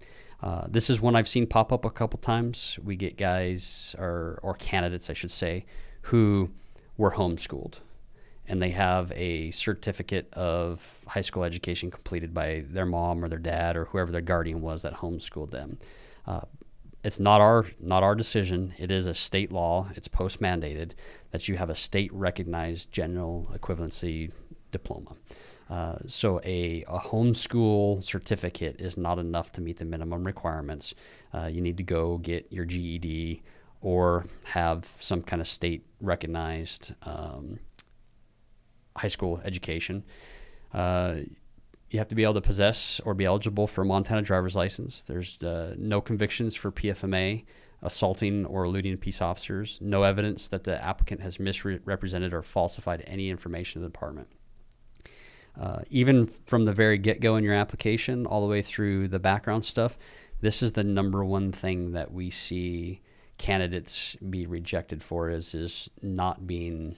Uh, 0.42 0.64
this 0.68 0.88
is 0.90 1.00
one 1.00 1.16
I've 1.16 1.28
seen 1.28 1.46
pop 1.46 1.72
up 1.72 1.84
a 1.84 1.90
couple 1.90 2.18
times. 2.18 2.78
We 2.82 2.96
get 2.96 3.16
guys 3.16 3.94
or 3.98 4.38
or 4.42 4.54
candidates, 4.54 5.10
I 5.10 5.12
should 5.12 5.30
say, 5.30 5.66
who 6.02 6.50
were 6.96 7.12
homeschooled, 7.12 7.80
and 8.48 8.60
they 8.60 8.70
have 8.70 9.12
a 9.14 9.50
certificate 9.50 10.32
of 10.32 10.98
high 11.06 11.20
school 11.20 11.44
education 11.44 11.90
completed 11.90 12.32
by 12.32 12.64
their 12.68 12.86
mom 12.86 13.22
or 13.24 13.28
their 13.28 13.38
dad 13.38 13.76
or 13.76 13.86
whoever 13.86 14.10
their 14.10 14.20
guardian 14.22 14.62
was 14.62 14.82
that 14.82 14.94
homeschooled 14.94 15.50
them. 15.50 15.78
Uh, 16.26 16.40
it's 17.02 17.18
not 17.18 17.40
our 17.40 17.66
not 17.80 18.02
our 18.02 18.14
decision. 18.14 18.74
It 18.78 18.90
is 18.90 19.06
a 19.06 19.14
state 19.14 19.50
law. 19.50 19.88
It's 19.94 20.08
post 20.08 20.40
mandated 20.40 20.92
that 21.30 21.48
you 21.48 21.56
have 21.56 21.70
a 21.70 21.74
state 21.74 22.12
recognized 22.12 22.92
general 22.92 23.48
equivalency 23.54 24.32
diploma. 24.70 25.16
Uh, 25.68 25.96
so 26.04 26.40
a, 26.44 26.82
a 26.88 26.98
homeschool 26.98 28.02
certificate 28.02 28.76
is 28.80 28.96
not 28.96 29.18
enough 29.20 29.52
to 29.52 29.60
meet 29.60 29.78
the 29.78 29.84
minimum 29.84 30.24
requirements. 30.24 30.94
Uh, 31.32 31.46
you 31.46 31.60
need 31.60 31.76
to 31.76 31.84
go 31.84 32.18
get 32.18 32.46
your 32.50 32.64
GED 32.64 33.42
or 33.80 34.26
have 34.44 34.92
some 34.98 35.22
kind 35.22 35.40
of 35.40 35.46
state 35.46 35.86
recognized 36.00 36.92
um, 37.04 37.60
high 38.96 39.08
school 39.08 39.40
education. 39.44 40.02
Uh, 40.74 41.16
you 41.90 41.98
have 41.98 42.08
to 42.08 42.14
be 42.14 42.22
able 42.22 42.34
to 42.34 42.40
possess 42.40 43.00
or 43.04 43.14
be 43.14 43.24
eligible 43.24 43.66
for 43.66 43.82
a 43.82 43.84
Montana 43.84 44.22
driver's 44.22 44.54
license. 44.54 45.02
There's 45.02 45.42
uh, 45.42 45.74
no 45.76 46.00
convictions 46.00 46.54
for 46.54 46.70
PFMA, 46.70 47.44
assaulting 47.82 48.46
or 48.46 48.64
eluding 48.64 48.96
peace 48.98 49.20
officers, 49.20 49.78
no 49.80 50.04
evidence 50.04 50.48
that 50.48 50.64
the 50.64 50.82
applicant 50.82 51.20
has 51.20 51.40
misrepresented 51.40 52.32
or 52.32 52.42
falsified 52.42 53.02
any 53.06 53.28
information 53.28 53.80
to 53.80 53.86
the 53.86 53.92
department. 53.92 54.28
Uh, 55.60 55.80
even 55.90 56.28
from 56.46 56.64
the 56.64 56.72
very 56.72 56.96
get 56.96 57.20
go 57.20 57.36
in 57.36 57.42
your 57.42 57.54
application, 57.54 58.24
all 58.24 58.40
the 58.40 58.46
way 58.46 58.62
through 58.62 59.08
the 59.08 59.18
background 59.18 59.64
stuff, 59.64 59.98
this 60.40 60.62
is 60.62 60.72
the 60.72 60.84
number 60.84 61.24
one 61.24 61.50
thing 61.50 61.90
that 61.92 62.12
we 62.12 62.30
see 62.30 63.00
candidates 63.36 64.16
be 64.16 64.46
rejected 64.46 65.02
for 65.02 65.28
is 65.28 65.54
is 65.54 65.90
not 66.02 66.46
being 66.46 66.94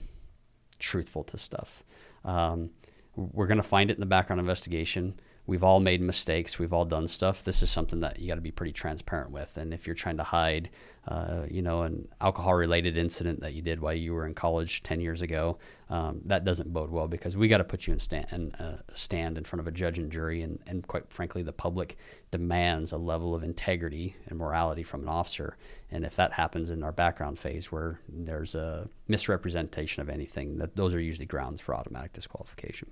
truthful 0.77 1.23
to 1.23 1.37
stuff. 1.37 1.83
Um, 2.23 2.69
we're 3.15 3.47
going 3.47 3.57
to 3.57 3.63
find 3.63 3.89
it 3.89 3.95
in 3.95 3.99
the 3.99 4.05
background 4.05 4.39
investigation 4.39 5.15
we've 5.45 5.63
all 5.63 5.79
made 5.79 6.01
mistakes. 6.01 6.57
We've 6.57 6.71
all 6.71 6.85
done 6.85 7.07
stuff. 7.07 7.43
This 7.43 7.61
is 7.61 7.69
something 7.69 7.99
that 7.99 8.19
you 8.19 8.27
got 8.27 8.35
to 8.35 8.41
be 8.41 8.51
pretty 8.51 8.71
transparent 8.71 9.31
with. 9.31 9.57
And 9.57 9.73
if 9.73 9.85
you're 9.85 9.95
trying 9.95 10.17
to 10.17 10.23
hide, 10.23 10.69
uh, 11.05 11.43
you 11.49 11.61
know, 11.61 11.81
an 11.81 12.07
alcohol-related 12.21 12.95
incident 12.95 13.41
that 13.41 13.53
you 13.53 13.61
did 13.61 13.81
while 13.81 13.93
you 13.93 14.13
were 14.13 14.25
in 14.25 14.33
college 14.33 14.83
10 14.83 15.01
years 15.01 15.21
ago, 15.21 15.57
um, 15.89 16.21
that 16.25 16.45
doesn't 16.45 16.71
bode 16.71 16.91
well 16.91 17.09
because 17.09 17.35
we 17.35 17.49
got 17.49 17.57
to 17.57 17.65
put 17.65 17.87
you 17.87 17.93
in 17.93 17.99
stand, 17.99 18.27
in, 18.31 18.79
stand 18.95 19.37
in 19.37 19.43
front 19.43 19.59
of 19.59 19.67
a 19.67 19.71
judge 19.71 19.99
and 19.99 20.09
jury. 20.09 20.41
And, 20.41 20.59
and 20.65 20.87
quite 20.87 21.11
frankly, 21.11 21.43
the 21.43 21.51
public 21.51 21.97
demands 22.31 22.93
a 22.93 22.97
level 22.97 23.35
of 23.35 23.43
integrity 23.43 24.15
and 24.27 24.39
morality 24.39 24.83
from 24.83 25.01
an 25.01 25.09
officer. 25.09 25.57
And 25.91 26.05
if 26.05 26.15
that 26.15 26.31
happens 26.31 26.69
in 26.69 26.83
our 26.83 26.93
background 26.93 27.37
phase 27.37 27.69
where 27.69 27.99
there's 28.07 28.55
a 28.55 28.87
misrepresentation 29.09 30.01
of 30.01 30.09
anything, 30.09 30.57
that 30.59 30.77
those 30.77 30.95
are 30.95 31.01
usually 31.01 31.25
grounds 31.25 31.59
for 31.59 31.75
automatic 31.75 32.13
disqualification. 32.13 32.89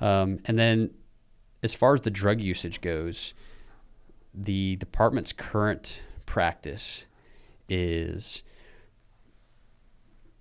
Um, 0.00 0.40
and 0.44 0.58
then 0.58 0.90
as 1.62 1.74
far 1.74 1.94
as 1.94 2.02
the 2.02 2.10
drug 2.10 2.40
usage 2.40 2.80
goes, 2.80 3.34
the 4.34 4.76
department's 4.76 5.32
current 5.32 6.00
practice 6.26 7.04
is 7.68 8.42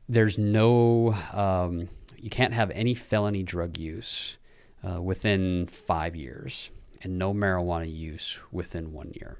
there's 0.07 0.37
no 0.37 1.13
um, 1.33 1.89
you 2.17 2.29
can't 2.29 2.53
have 2.53 2.71
any 2.71 2.93
felony 2.93 3.43
drug 3.43 3.77
use 3.77 4.37
uh, 4.83 5.01
within 5.01 5.67
five 5.67 6.15
years 6.15 6.69
and 7.01 7.17
no 7.17 7.33
marijuana 7.33 7.91
use 7.91 8.39
within 8.51 8.91
one 8.91 9.11
year. 9.13 9.39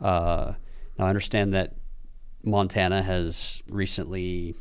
Uh, 0.00 0.52
now 0.98 1.06
I 1.06 1.08
understand 1.08 1.54
that 1.54 1.74
Montana 2.42 3.02
has 3.02 3.62
recently 3.68 4.54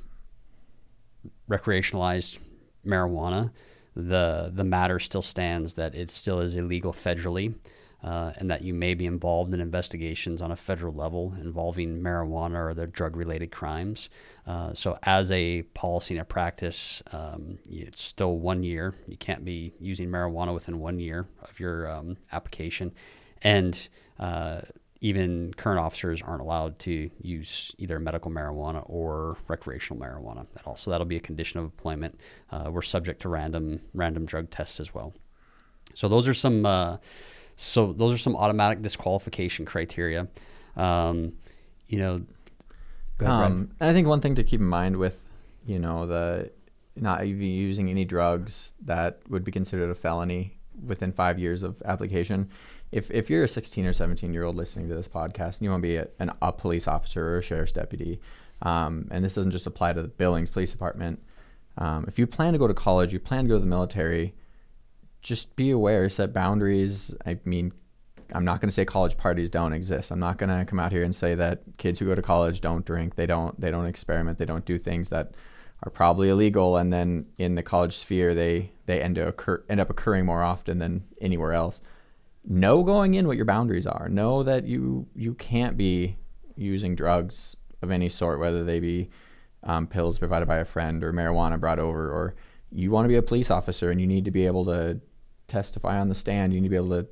recreationalized 1.50 2.40
marijuana 2.86 3.52
the 3.96 4.52
the 4.54 4.64
matter 4.64 5.00
still 5.00 5.22
stands 5.22 5.76
that 5.76 5.96
it 5.96 6.12
still 6.12 6.40
is 6.40 6.56
illegal 6.56 6.94
federally, 6.94 7.56
uh, 8.04 8.34
and 8.38 8.52
that 8.52 8.62
you 8.62 8.74
may 8.74 8.94
be 8.94 9.06
involved 9.06 9.54
in 9.54 9.62
investigations 9.62 10.42
on 10.42 10.52
a 10.52 10.56
federal 10.56 10.94
level 10.94 11.34
involving 11.42 12.02
marijuana 12.02 12.56
or 12.56 12.70
other 12.70 12.88
drug 12.88 13.16
related 13.16 13.52
crimes. 13.52 14.10
Uh, 14.46 14.74
so, 14.74 14.98
as 15.04 15.32
a 15.32 15.64
policy 15.74 16.14
and 16.14 16.22
a 16.22 16.26
practice, 16.26 17.02
um, 17.14 17.58
it's 17.70 18.02
still 18.02 18.38
one 18.38 18.64
year. 18.64 18.94
You 19.08 19.18
can't 19.18 19.46
be 19.46 19.74
using 19.80 20.10
marijuana 20.10 20.54
within 20.54 20.80
one 20.80 21.00
year 21.00 21.26
of 21.42 21.60
your 21.60 21.90
um, 21.90 22.18
application, 22.32 22.94
and 23.42 23.88
uh, 24.20 24.62
even 25.02 25.54
current 25.56 25.80
officers 25.80 26.22
aren't 26.22 26.42
allowed 26.42 26.80
to 26.80 27.10
use 27.22 27.76
either 27.78 28.00
medical 28.00 28.32
marijuana 28.32 28.84
or 28.88 29.38
recreational 29.48 30.02
marijuana 30.02 30.46
at 30.56 30.66
all. 30.66 30.78
So 30.78 30.90
that'll 30.90 31.06
be 31.06 31.18
a 31.18 31.22
condition 31.22 31.60
of 31.60 31.66
employment. 31.66 32.20
Uh, 32.52 32.70
we're 32.72 32.82
subject 32.82 33.22
to 33.24 33.30
random 33.30 33.82
random 33.94 34.26
drug 34.26 34.50
tests 34.50 34.80
as 34.80 34.94
well. 34.94 35.14
So 35.94 36.08
those 36.08 36.28
are 36.28 36.34
some 36.34 36.66
uh, 36.66 36.98
so 37.56 37.94
those 37.94 38.14
are 38.14 38.18
some 38.18 38.36
automatic 38.36 38.82
disqualification 38.82 39.66
criteria. 39.66 40.28
Um, 40.76 41.34
you 41.88 42.00
know, 42.00 42.22
ahead, 43.20 43.30
um, 43.30 43.72
and 43.80 43.90
I 43.90 43.94
think 43.94 44.08
one 44.08 44.22
thing 44.22 44.36
to 44.36 44.44
keep 44.44 44.60
in 44.60 44.68
mind 44.68 44.98
with 44.98 45.22
you 45.66 45.80
know 45.80 46.06
the 46.06 46.52
not 46.96 47.26
even 47.26 47.42
using 47.42 47.90
any 47.90 48.06
drugs 48.06 48.74
that 48.86 49.20
would 49.30 49.44
be 49.44 49.52
considered 49.52 49.90
a 49.90 49.96
felony 49.96 50.58
within 50.86 51.12
five 51.12 51.38
years 51.40 51.64
of 51.64 51.82
application 51.86 52.50
if 52.92 53.12
if 53.12 53.30
you're 53.30 53.44
a 53.44 53.48
16 53.48 53.86
or 53.86 53.94
17 53.94 54.34
year 54.34 54.44
old 54.44 54.56
listening 54.56 54.88
to 54.90 54.96
this 54.96 55.08
podcast 55.08 55.58
and 55.58 55.62
you 55.62 55.70
want 55.70 55.82
to 55.82 55.88
be 55.88 55.96
a, 55.98 56.08
an, 56.20 56.32
a 56.42 56.52
police 56.52 56.88
officer 56.88 57.28
or 57.28 57.38
a 57.40 57.42
sheriff's 57.42 57.72
deputy, 57.72 58.20
um, 58.62 59.08
and 59.12 59.24
this 59.24 59.36
doesn't 59.36 59.52
just 59.52 59.68
apply 59.68 59.94
to 59.94 60.02
the 60.02 60.08
Billings 60.08 60.50
Police 60.50 60.72
Department, 60.72 61.20
um, 61.78 62.06
if 62.08 62.18
you 62.18 62.28
plan 62.28 62.54
to 62.54 62.60
go 62.60 62.68
to 62.68 62.74
college, 62.74 63.12
you 63.12 63.20
plan 63.20 63.46
to 63.46 63.50
go 63.50 63.56
to 63.56 63.60
the 63.60 63.66
military, 63.66 64.34
just 65.22 65.56
be 65.56 65.72
aware, 65.72 66.10
set 66.10 66.34
boundaries. 66.34 67.14
I 67.26 67.38
mean, 67.46 67.74
I'm 68.34 68.46
not 68.46 68.62
going 68.62 68.70
to 68.70 68.74
say 68.74 68.86
college 68.86 69.18
parties 69.18 69.50
don't 69.50 69.74
exist. 69.74 70.12
I'm 70.12 70.20
not 70.20 70.38
going 70.38 70.58
to 70.58 70.66
come 70.66 70.80
out 70.80 70.92
here 70.92 71.04
and 71.04 71.14
say 71.14 71.36
that 71.36 71.62
kids 71.78 72.00
who 72.00 72.06
go 72.06 72.16
to 72.16 72.22
college 72.22 72.62
don't 72.62 72.86
drink, 72.86 73.16
they 73.16 73.26
don't 73.26 73.60
they 73.60 73.72
don't 73.72 73.86
experiment, 73.86 74.38
they 74.38 74.46
don't 74.46 74.66
do 74.66 74.80
things 74.80 75.10
that 75.10 75.34
are 75.84 75.92
probably 75.92 76.30
illegal, 76.30 76.78
and 76.78 76.92
then 76.92 77.26
in 77.38 77.56
the 77.56 77.64
college 77.64 77.98
sphere 77.98 78.34
they 78.34 78.72
they 78.86 79.02
end, 79.02 79.18
occur, 79.18 79.64
end 79.68 79.80
up 79.80 79.90
occurring 79.90 80.26
more 80.26 80.44
often 80.44 80.80
than 80.80 81.04
anywhere 81.20 81.54
else 81.54 81.82
know 82.46 82.84
going 82.84 83.16
in 83.16 83.28
what 83.28 83.38
your 83.38 83.46
boundaries 83.46 83.88
are. 83.88 84.08
Know 84.10 84.44
that 84.44 84.66
you 84.66 85.08
you 85.16 85.34
can't 85.34 85.78
be 85.78 86.18
using 86.56 86.96
drugs 86.96 87.56
of 87.82 87.92
any 87.92 88.10
sort, 88.10 88.40
whether 88.40 88.64
they 88.64 88.80
be 88.80 89.10
um, 89.64 89.88
pills 89.88 90.20
provided 90.20 90.48
by 90.48 90.58
a 90.58 90.66
friend 90.66 91.04
or 91.04 91.12
marijuana 91.12 91.60
brought 91.60 91.80
over, 91.80 92.10
or 92.10 92.36
you 92.72 92.92
want 92.92 93.06
to 93.06 93.10
be 93.10 93.16
a 93.16 93.22
police 93.22 93.50
officer 93.50 93.90
and 93.90 94.00
you 94.00 94.08
need 94.08 94.26
to 94.26 94.32
be 94.32 94.46
able 94.46 94.66
to 94.66 95.00
testify 95.48 96.00
on 96.00 96.10
the 96.10 96.16
stand. 96.16 96.54
You 96.54 96.62
need 96.62 96.68
to 96.68 96.72
be 96.72 96.76
able 96.76 97.02
to 97.02 97.08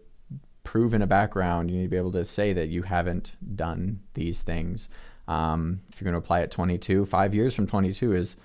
prove 0.63 0.93
in 0.93 1.01
a 1.01 1.07
background. 1.07 1.69
You 1.69 1.77
need 1.77 1.83
to 1.83 1.89
be 1.89 1.97
able 1.97 2.11
to 2.13 2.25
say 2.25 2.53
that 2.53 2.69
you 2.69 2.83
haven't 2.83 3.31
done 3.55 4.01
these 4.13 4.41
things. 4.41 4.89
Um, 5.27 5.81
if 5.91 5.99
you're 5.99 6.05
going 6.05 6.19
to 6.19 6.23
apply 6.23 6.41
at 6.41 6.51
22, 6.51 7.05
five 7.05 7.33
years 7.33 7.55
from 7.55 7.67
22 7.67 8.15
is, 8.15 8.35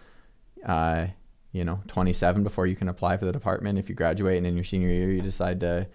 uh, 0.64 1.06
you 1.52 1.64
know, 1.64 1.80
27 1.88 2.42
before 2.42 2.66
you 2.66 2.76
can 2.76 2.88
apply 2.88 3.16
for 3.16 3.24
the 3.24 3.32
department. 3.32 3.78
If 3.78 3.88
you 3.88 3.94
graduate 3.94 4.38
and 4.38 4.46
in 4.46 4.54
your 4.54 4.64
senior 4.64 4.88
year 4.88 5.10
you 5.10 5.22
decide 5.22 5.60
to 5.60 5.86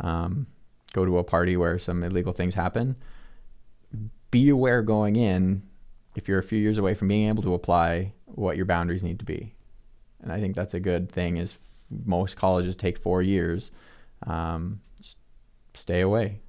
um, 0.00 0.46
go 0.92 1.04
to 1.04 1.18
a 1.18 1.24
party 1.24 1.56
where 1.56 1.78
some 1.78 2.02
illegal 2.02 2.32
things 2.32 2.54
happen, 2.54 2.96
be 4.30 4.48
aware 4.48 4.82
going 4.82 5.16
in 5.16 5.62
if 6.14 6.28
you're 6.28 6.38
a 6.38 6.42
few 6.42 6.58
years 6.58 6.78
away 6.78 6.94
from 6.94 7.08
being 7.08 7.28
able 7.28 7.42
to 7.42 7.54
apply 7.54 8.12
what 8.26 8.56
your 8.56 8.66
boundaries 8.66 9.02
need 9.02 9.18
to 9.18 9.24
be. 9.24 9.54
And 10.20 10.32
I 10.32 10.40
think 10.40 10.54
that's 10.54 10.74
a 10.74 10.80
good 10.80 11.10
thing 11.10 11.36
is 11.36 11.58
most 12.04 12.36
colleges 12.36 12.76
take 12.76 12.98
four 12.98 13.22
years. 13.22 13.70
Um, 14.26 14.80
stay 15.74 16.00
away. 16.00 16.40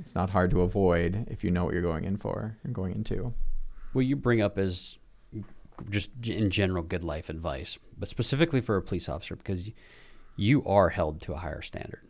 It's 0.00 0.14
not 0.14 0.30
hard 0.30 0.50
to 0.52 0.62
avoid 0.62 1.26
if 1.30 1.44
you 1.44 1.50
know 1.50 1.64
what 1.64 1.74
you're 1.74 1.82
going 1.82 2.04
in 2.04 2.16
for 2.16 2.56
and 2.64 2.74
going 2.74 2.94
into. 2.94 3.34
Well, 3.94 4.02
you 4.02 4.16
bring 4.16 4.40
up 4.40 4.58
as 4.58 4.98
just 5.90 6.10
in 6.26 6.50
general 6.50 6.82
good 6.82 7.04
life 7.04 7.28
advice, 7.28 7.78
but 7.98 8.08
specifically 8.08 8.60
for 8.60 8.76
a 8.76 8.82
police 8.82 9.08
officer 9.08 9.36
because 9.36 9.70
you 10.36 10.64
are 10.64 10.90
held 10.90 11.20
to 11.22 11.34
a 11.34 11.38
higher 11.38 11.62
standard 11.62 12.00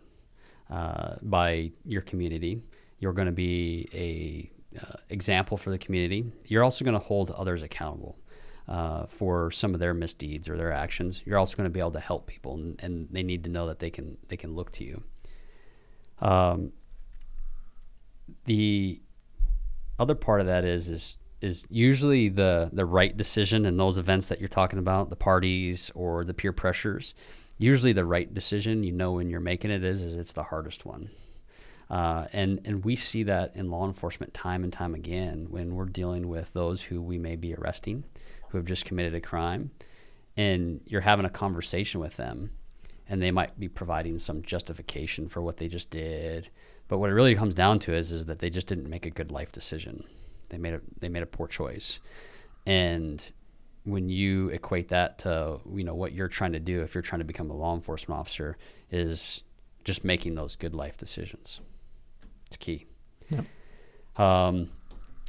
uh, 0.72 1.16
by 1.20 1.70
your 1.84 2.00
community. 2.00 2.62
You're 2.98 3.12
going 3.12 3.26
to 3.26 3.32
be 3.32 3.88
a 3.92 4.80
uh, 4.80 4.96
example 5.10 5.58
for 5.58 5.68
the 5.68 5.76
community. 5.76 6.24
You're 6.46 6.64
also 6.64 6.82
going 6.82 6.94
to 6.94 7.04
hold 7.04 7.30
others 7.32 7.62
accountable 7.62 8.18
uh, 8.68 9.04
for 9.06 9.50
some 9.50 9.74
of 9.74 9.80
their 9.80 9.92
misdeeds 9.92 10.48
or 10.48 10.56
their 10.56 10.72
actions. 10.72 11.22
You're 11.26 11.38
also 11.38 11.58
going 11.58 11.66
to 11.66 11.70
be 11.70 11.80
able 11.80 11.90
to 11.90 12.00
help 12.00 12.26
people, 12.26 12.54
and, 12.54 12.82
and, 12.82 13.08
they 13.10 13.22
need 13.22 13.44
to 13.44 13.50
know 13.50 13.66
that 13.66 13.80
they 13.80 13.90
can 13.90 14.16
they 14.28 14.36
can 14.36 14.54
look 14.54 14.72
to 14.72 14.84
you. 14.84 15.02
Um, 16.20 16.72
the 18.46 19.02
other 19.98 20.14
part 20.14 20.40
of 20.40 20.46
that 20.46 20.64
is 20.64 20.88
is 20.88 21.18
is 21.42 21.66
usually 21.68 22.30
the 22.30 22.70
the 22.72 22.86
right 22.86 23.14
decision 23.14 23.66
in 23.66 23.76
those 23.76 23.98
events 23.98 24.28
that 24.28 24.40
you're 24.40 24.48
talking 24.48 24.78
about, 24.78 25.10
the 25.10 25.16
parties 25.16 25.90
or 25.94 26.24
the 26.24 26.32
peer 26.32 26.52
pressures 26.52 27.12
usually 27.62 27.92
the 27.92 28.04
right 28.04 28.32
decision 28.32 28.82
you 28.82 28.92
know 28.92 29.12
when 29.12 29.30
you're 29.30 29.40
making 29.40 29.70
it 29.70 29.84
is 29.84 30.02
is 30.02 30.14
it's 30.14 30.32
the 30.32 30.44
hardest 30.44 30.84
one. 30.84 31.10
Uh, 31.90 32.26
and 32.32 32.60
and 32.64 32.84
we 32.84 32.96
see 32.96 33.22
that 33.22 33.54
in 33.54 33.70
law 33.70 33.86
enforcement 33.86 34.32
time 34.32 34.64
and 34.64 34.72
time 34.72 34.94
again 34.94 35.46
when 35.50 35.74
we're 35.74 35.84
dealing 35.84 36.28
with 36.28 36.52
those 36.52 36.82
who 36.82 37.02
we 37.02 37.18
may 37.18 37.36
be 37.36 37.54
arresting 37.54 38.04
who 38.48 38.58
have 38.58 38.66
just 38.66 38.84
committed 38.84 39.14
a 39.14 39.20
crime 39.20 39.70
and 40.36 40.80
you're 40.86 41.02
having 41.02 41.24
a 41.24 41.30
conversation 41.30 42.00
with 42.00 42.16
them 42.16 42.50
and 43.08 43.20
they 43.20 43.30
might 43.30 43.58
be 43.58 43.68
providing 43.68 44.18
some 44.18 44.42
justification 44.42 45.28
for 45.28 45.42
what 45.42 45.58
they 45.58 45.68
just 45.68 45.90
did. 45.90 46.48
But 46.88 46.98
what 46.98 47.10
it 47.10 47.14
really 47.14 47.34
comes 47.34 47.54
down 47.54 47.78
to 47.80 47.94
is 47.94 48.12
is 48.12 48.26
that 48.26 48.38
they 48.38 48.50
just 48.50 48.66
didn't 48.66 48.88
make 48.88 49.06
a 49.06 49.10
good 49.10 49.30
life 49.30 49.52
decision. 49.52 50.04
They 50.48 50.58
made 50.58 50.74
a 50.74 50.80
they 50.98 51.08
made 51.08 51.22
a 51.22 51.26
poor 51.26 51.46
choice. 51.46 52.00
And 52.66 53.30
when 53.84 54.08
you 54.08 54.48
equate 54.50 54.88
that 54.88 55.18
to 55.18 55.60
you 55.74 55.84
know 55.84 55.94
what 55.94 56.12
you're 56.12 56.28
trying 56.28 56.52
to 56.52 56.60
do 56.60 56.82
if 56.82 56.94
you're 56.94 57.02
trying 57.02 57.18
to 57.18 57.24
become 57.24 57.50
a 57.50 57.56
law 57.56 57.74
enforcement 57.74 58.18
officer 58.18 58.56
is 58.90 59.42
just 59.84 60.04
making 60.04 60.34
those 60.34 60.56
good 60.56 60.74
life 60.74 60.96
decisions. 60.96 61.60
It's 62.46 62.56
key. 62.56 62.86
Yep. 63.30 63.44
Um, 64.16 64.70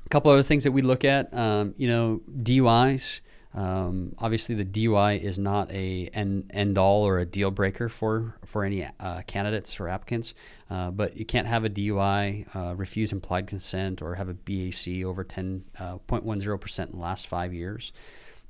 a 0.06 0.10
couple 0.10 0.32
other 0.32 0.44
things 0.44 0.64
that 0.64 0.72
we 0.72 0.82
look 0.82 1.06
at, 1.06 1.34
um, 1.34 1.74
you 1.78 1.88
know, 1.88 2.22
DUIs. 2.30 3.22
Um, 3.56 4.16
obviously, 4.18 4.56
the 4.56 4.66
DUI 4.66 5.22
is 5.22 5.38
not 5.38 5.72
a 5.72 6.10
end, 6.14 6.50
end 6.52 6.78
all 6.78 7.04
or 7.04 7.20
a 7.20 7.26
deal 7.26 7.52
breaker 7.52 7.88
for 7.88 8.36
for 8.44 8.64
any 8.64 8.88
uh, 9.00 9.22
candidates 9.28 9.80
or 9.80 9.88
applicants, 9.88 10.34
uh, 10.72 10.90
but 10.90 11.16
you 11.18 11.26
can't 11.26 11.48
have 11.48 11.64
a 11.64 11.70
DUI, 11.70 12.56
uh, 12.56 12.76
refuse 12.76 13.12
implied 13.12 13.46
consent, 13.46 14.02
or 14.02 14.16
have 14.16 14.28
a 14.28 14.34
BAC 14.34 15.06
over 15.06 15.24
10.10 15.24 15.62
uh, 15.80 16.58
percent 16.58 16.92
in 16.92 16.98
the 16.98 17.04
last 17.04 17.28
five 17.28 17.54
years. 17.54 17.94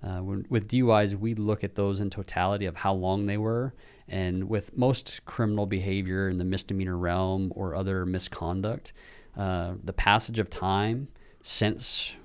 Uh, 0.04 0.22
with 0.24 0.68
DUIs, 0.68 1.18
we 1.18 1.34
look 1.34 1.64
at 1.64 1.76
those 1.76 2.00
in 2.00 2.10
totality 2.10 2.66
of 2.66 2.76
how 2.76 2.94
long 2.94 3.26
they 3.26 3.38
were, 3.38 3.74
and 4.08 4.50
with 4.50 4.76
most 4.78 5.24
criminal 5.26 5.66
behavior 5.66 6.28
in 6.28 6.38
the 6.38 6.44
misdemeanor 6.44 6.98
realm 6.98 7.54
or 7.56 7.74
other 7.74 8.06
misconduct, 8.06 8.92
uh, 9.38 9.74
the 9.82 9.94
passage 9.94 10.40
of 10.40 10.50
time 10.50 11.08
since 11.42 12.16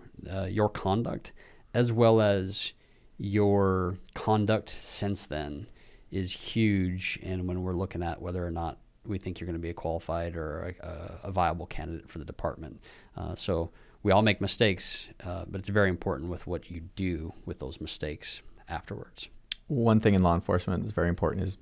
your 0.49 0.69
conduct 0.69 1.33
as 1.75 1.93
well 1.93 2.21
as 2.21 2.73
your 3.19 3.97
conduct 4.15 4.71
since 4.71 5.27
then 5.27 5.67
is 6.11 6.33
huge. 6.33 7.19
And 7.23 7.47
when 7.47 7.63
we're 7.63 7.75
looking 7.75 8.03
at 8.03 8.21
whether 8.21 8.45
or 8.45 8.51
not 8.51 8.79
we 9.05 9.19
think 9.19 9.41
you're 9.41 9.47
going 9.47 9.55
to 9.55 9.61
be 9.61 9.71
a 9.71 9.75
qualified 9.75 10.37
or 10.37 10.75
a, 10.83 11.29
a 11.29 11.33
viable 11.33 11.67
candidate 11.67 12.09
for 12.09 12.19
the 12.19 12.25
department. 12.25 12.81
Uh, 13.17 13.35
so 13.35 13.71
we 14.03 14.13
all 14.13 14.23
make 14.23 14.41
mistakes, 14.41 15.09
uh, 15.25 15.45
but 15.47 15.59
it's 15.59 15.69
very 15.69 15.89
important 15.89 16.31
with 16.31 16.47
what 16.47 16.71
you 16.71 16.83
do 16.97 17.33
with 17.45 17.59
those 17.59 17.81
mistakes 17.81 18.43
afterwards. 18.69 19.29
One 19.67 20.01
thing 20.01 20.15
in 20.15 20.23
law 20.23 20.35
enforcement 20.35 20.83
that's 20.83 20.95
very 20.95 21.09
important 21.09 21.47
is 21.47 21.59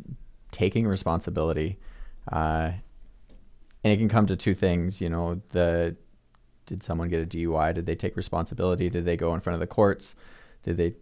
taking 0.53 0.87
responsibility. 0.87 1.79
Uh, 2.31 2.73
and 3.85 3.93
it 3.93 3.97
can 3.99 4.09
come 4.09 4.27
to 4.27 4.37
two 4.37 4.55
things, 4.55 5.01
you 5.01 5.09
know, 5.09 5.41
the 5.51 5.97
did 6.67 6.83
someone 6.83 7.09
get 7.09 7.23
a 7.23 7.27
DUI? 7.27 7.73
Did 7.75 7.87
they 7.87 7.95
take 7.95 8.17
responsibility? 8.17 8.91
Did 8.91 9.05
they 9.05 9.17
go 9.17 9.35
in 9.35 9.41
front 9.41 9.55
of 9.55 9.61
the 9.61 9.67
courts? 9.69 10.17
Did 10.65 10.77
they, 10.77 10.95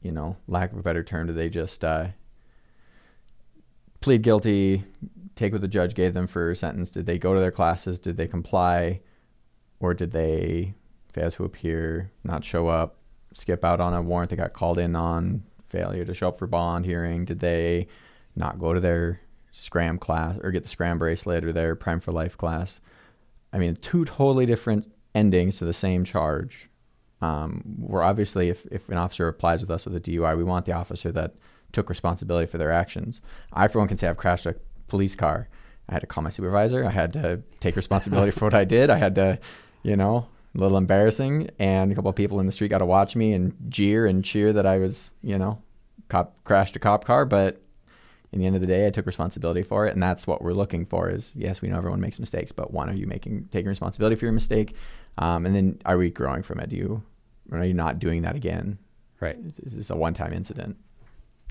you 0.00 0.12
know, 0.12 0.36
lack 0.46 0.72
of 0.72 0.78
a 0.78 0.82
better 0.82 1.02
term, 1.02 1.26
did 1.26 1.36
they 1.36 1.48
just 1.48 1.84
uh, 1.84 2.06
plead 4.00 4.22
guilty, 4.22 4.84
take 5.34 5.52
what 5.52 5.60
the 5.60 5.68
judge 5.68 5.94
gave 5.94 6.14
them 6.14 6.28
for 6.28 6.50
a 6.50 6.56
sentence? 6.56 6.90
Did 6.90 7.06
they 7.06 7.18
go 7.18 7.34
to 7.34 7.40
their 7.40 7.50
classes? 7.50 7.98
Did 7.98 8.16
they 8.16 8.28
comply? 8.28 9.00
Or 9.82 9.92
did 9.92 10.12
they 10.12 10.74
fail 11.08 11.30
to 11.32 11.44
appear, 11.44 12.10
not 12.24 12.44
show 12.44 12.68
up, 12.68 12.96
skip 13.34 13.64
out 13.64 13.80
on 13.80 13.92
a 13.92 14.00
warrant 14.00 14.30
they 14.30 14.36
got 14.36 14.52
called 14.52 14.78
in 14.78 14.96
on, 14.96 15.42
failure 15.68 16.04
to 16.04 16.14
show 16.14 16.28
up 16.28 16.38
for 16.38 16.46
bond 16.46 16.86
hearing? 16.86 17.24
Did 17.24 17.40
they 17.40 17.88
not 18.36 18.58
go 18.58 18.72
to 18.72 18.80
their 18.80 19.20
scram 19.50 19.98
class 19.98 20.38
or 20.42 20.52
get 20.52 20.62
the 20.62 20.68
scram 20.68 20.98
bracelet 20.98 21.44
or 21.44 21.52
their 21.52 21.74
prime 21.74 22.00
for 22.00 22.12
life 22.12 22.38
class? 22.38 22.80
I 23.52 23.58
mean, 23.58 23.74
two 23.76 24.04
totally 24.04 24.46
different 24.46 24.90
endings 25.16 25.58
to 25.58 25.64
the 25.64 25.72
same 25.72 26.04
charge. 26.04 26.70
Um, 27.20 27.62
where 27.78 28.02
obviously, 28.02 28.48
if, 28.48 28.64
if 28.66 28.88
an 28.88 28.96
officer 28.96 29.28
applies 29.28 29.60
with 29.62 29.70
us 29.70 29.84
with 29.84 29.94
a 29.94 30.00
DUI, 30.00 30.36
we 30.36 30.44
want 30.44 30.64
the 30.64 30.72
officer 30.72 31.12
that 31.12 31.34
took 31.72 31.88
responsibility 31.88 32.46
for 32.46 32.58
their 32.58 32.72
actions. 32.72 33.20
I, 33.52 33.68
for 33.68 33.78
one, 33.78 33.88
can 33.88 33.96
say 33.96 34.08
I've 34.08 34.16
crashed 34.16 34.46
a 34.46 34.56
police 34.88 35.14
car. 35.14 35.48
I 35.88 35.94
had 35.94 36.00
to 36.00 36.06
call 36.06 36.22
my 36.22 36.30
supervisor. 36.30 36.84
I 36.84 36.90
had 36.90 37.12
to 37.14 37.42
take 37.60 37.76
responsibility 37.76 38.30
for 38.30 38.46
what 38.46 38.54
I 38.54 38.64
did. 38.64 38.90
I 38.90 38.98
had 38.98 39.14
to, 39.16 39.38
you 39.82 39.96
know, 39.96 40.26
a 40.54 40.58
little 40.58 40.78
embarrassing. 40.78 41.50
And 41.58 41.92
a 41.92 41.94
couple 41.94 42.10
of 42.10 42.16
people 42.16 42.40
in 42.40 42.46
the 42.46 42.52
street 42.52 42.68
got 42.68 42.78
to 42.78 42.86
watch 42.86 43.16
me 43.16 43.32
and 43.32 43.54
jeer 43.68 44.06
and 44.06 44.24
cheer 44.24 44.52
that 44.52 44.66
I 44.66 44.78
was, 44.78 45.10
you 45.22 45.38
know, 45.38 45.62
cop 46.08 46.36
crashed 46.44 46.76
a 46.76 46.78
cop 46.78 47.04
car. 47.04 47.24
But 47.24 47.62
in 48.32 48.38
the 48.38 48.46
end 48.46 48.54
of 48.54 48.60
the 48.60 48.66
day, 48.66 48.86
I 48.86 48.90
took 48.90 49.06
responsibility 49.06 49.62
for 49.62 49.86
it, 49.86 49.92
and 49.92 50.02
that's 50.02 50.26
what 50.26 50.42
we're 50.42 50.54
looking 50.54 50.86
for. 50.86 51.10
Is 51.10 51.32
yes, 51.34 51.60
we 51.60 51.68
know 51.68 51.76
everyone 51.76 52.00
makes 52.00 52.18
mistakes, 52.18 52.50
but 52.50 52.72
one, 52.72 52.88
are 52.88 52.94
you 52.94 53.06
making 53.06 53.48
taking 53.52 53.68
responsibility 53.68 54.16
for 54.16 54.24
your 54.24 54.32
mistake, 54.32 54.74
um, 55.18 55.44
and 55.44 55.54
then 55.54 55.78
are 55.84 55.98
we 55.98 56.10
growing 56.10 56.42
from 56.42 56.58
it? 56.60 56.70
Do 56.70 56.76
you 56.76 57.02
are 57.50 57.64
you 57.64 57.74
not 57.74 57.98
doing 57.98 58.22
that 58.22 58.36
again? 58.36 58.78
Right. 59.20 59.36
this 59.42 59.58
Is 59.58 59.76
this 59.76 59.90
a 59.90 59.96
one-time 59.96 60.32
incident? 60.32 60.76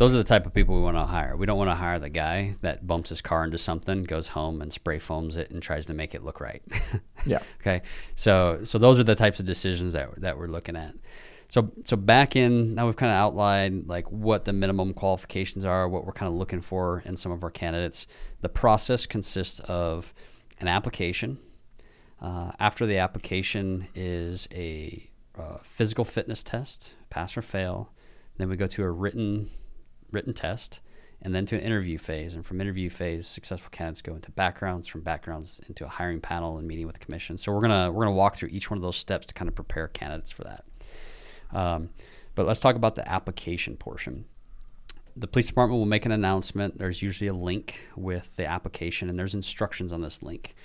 Those 0.02 0.16
are 0.16 0.18
the 0.18 0.24
type 0.24 0.48
of 0.48 0.54
people 0.56 0.74
we 0.74 0.82
want 0.82 0.98
to 0.98 1.06
hire. 1.06 1.38
We 1.38 1.46
don't 1.46 1.60
want 1.60 1.70
to 1.70 1.76
hire 1.76 2.00
the 2.00 2.10
guy 2.10 2.56
that 2.62 2.88
bumps 2.88 3.10
his 3.10 3.22
car 3.22 3.44
into 3.44 3.60
something, 3.60 4.02
goes 4.02 4.30
home 4.30 4.60
and 4.60 4.74
spray 4.74 4.98
foams 4.98 5.38
it, 5.38 5.52
and 5.52 5.62
tries 5.62 5.86
to 5.86 5.94
make 5.94 6.16
it 6.16 6.24
look 6.24 6.40
right. 6.40 6.64
yeah. 7.28 7.38
Okay. 7.60 7.84
So 8.16 8.62
so 8.64 8.80
those 8.80 8.98
are 8.98 9.04
the 9.04 9.14
types 9.14 9.40
of 9.40 9.46
decisions 9.46 9.94
that 9.94 10.20
that 10.20 10.40
we're 10.40 10.48
looking 10.48 10.76
at. 10.76 10.96
So 11.50 11.72
so 11.84 11.98
back 11.98 12.36
in 12.36 12.74
now 12.74 12.88
we've 12.88 12.96
kind 12.96 13.12
of 13.12 13.16
outlined 13.18 13.90
like 13.90 14.12
what 14.12 14.46
the 14.46 14.54
minimum 14.54 14.96
qualifications 14.96 15.66
are, 15.66 15.88
what 15.88 16.04
we're 16.04 16.14
kind 16.14 16.32
of 16.32 16.34
looking 16.34 16.62
for 16.62 17.04
in 17.06 17.16
some 17.16 17.32
of 17.32 17.44
our 17.44 17.52
candidates. 17.52 18.08
The 18.42 18.50
process 18.50 19.06
consists 19.06 19.60
of 19.60 20.16
an 20.60 20.68
application. 20.68 21.38
Uh, 22.20 22.54
after 22.58 22.88
the 22.88 22.98
application 22.98 23.88
is 23.94 24.48
a 24.52 25.12
uh, 25.38 25.58
physical 25.62 26.06
fitness 26.06 26.42
test, 26.42 26.96
pass 27.12 27.38
or 27.38 27.44
fail. 27.44 27.92
Then 28.38 28.50
we 28.50 28.56
go 28.56 28.66
to 28.66 28.82
a 28.82 28.90
written 28.90 29.52
written 30.12 30.34
test, 30.34 30.80
and 31.22 31.36
then 31.36 31.46
to 31.48 31.56
an 31.56 31.62
interview 31.62 31.98
phase. 31.98 32.34
And 32.34 32.46
from 32.46 32.60
interview 32.62 32.90
phase, 32.90 33.28
successful 33.28 33.70
candidates 33.72 34.02
go 34.02 34.16
into 34.16 34.32
backgrounds. 34.32 34.88
From 34.88 35.02
backgrounds 35.02 35.62
into 35.68 35.86
a 35.86 35.90
hiring 35.90 36.22
panel 36.22 36.58
and 36.58 36.68
meeting 36.68 36.86
with 36.86 37.00
the 37.00 37.06
commission. 37.06 37.38
So 37.38 37.52
we're 37.52 37.62
gonna 37.62 37.92
we're 37.92 38.06
gonna 38.06 38.16
walk 38.16 38.36
through 38.36 38.50
each 38.50 38.70
one 38.70 38.78
of 38.78 38.84
those 38.84 38.98
steps 38.98 39.28
to 39.28 39.34
kind 39.34 39.48
of 39.48 39.56
prepare 39.56 39.88
candidates 39.88 40.32
for 40.32 40.44
that. 40.44 40.66
Um, 41.52 41.90
but 42.36 42.46
let's 42.46 42.60
talk 42.60 42.76
about 42.76 42.96
the 42.96 43.08
application 43.10 43.76
portion. 43.78 44.26
The 45.16 45.28
police 45.28 45.48
department 45.48 45.78
will 45.78 45.86
make 45.86 46.06
an 46.06 46.14
announcement. 46.14 46.78
There's 46.78 47.02
usually 47.02 47.28
a 47.28 47.34
link 47.34 47.82
with 47.98 48.36
the 48.38 48.46
application, 48.46 49.10
and 49.10 49.20
there's 49.20 49.36
instructions 49.36 49.92
on 49.92 50.02
this 50.02 50.24
link. 50.24 50.56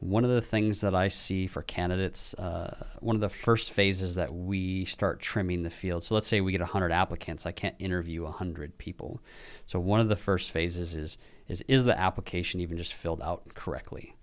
One 0.00 0.24
of 0.24 0.30
the 0.30 0.40
things 0.40 0.80
that 0.80 0.94
I 0.94 1.08
see 1.08 1.46
for 1.46 1.60
candidates, 1.60 2.32
uh, 2.34 2.86
one 3.00 3.16
of 3.16 3.20
the 3.20 3.28
first 3.28 3.70
phases 3.70 4.14
that 4.14 4.34
we 4.34 4.86
start 4.86 5.20
trimming 5.20 5.62
the 5.62 5.70
field. 5.70 6.04
So 6.04 6.14
let's 6.14 6.26
say 6.26 6.40
we 6.40 6.52
get 6.52 6.62
100 6.62 6.90
applicants. 6.90 7.44
I 7.44 7.52
can't 7.52 7.74
interview 7.78 8.22
100 8.24 8.78
people. 8.78 9.20
So 9.66 9.78
one 9.78 10.00
of 10.00 10.08
the 10.08 10.16
first 10.16 10.50
phases 10.50 10.94
is 10.94 11.18
is 11.48 11.62
is 11.68 11.84
the 11.84 11.98
application 11.98 12.60
even 12.60 12.78
just 12.78 12.94
filled 12.94 13.20
out 13.20 13.54
correctly? 13.54 14.16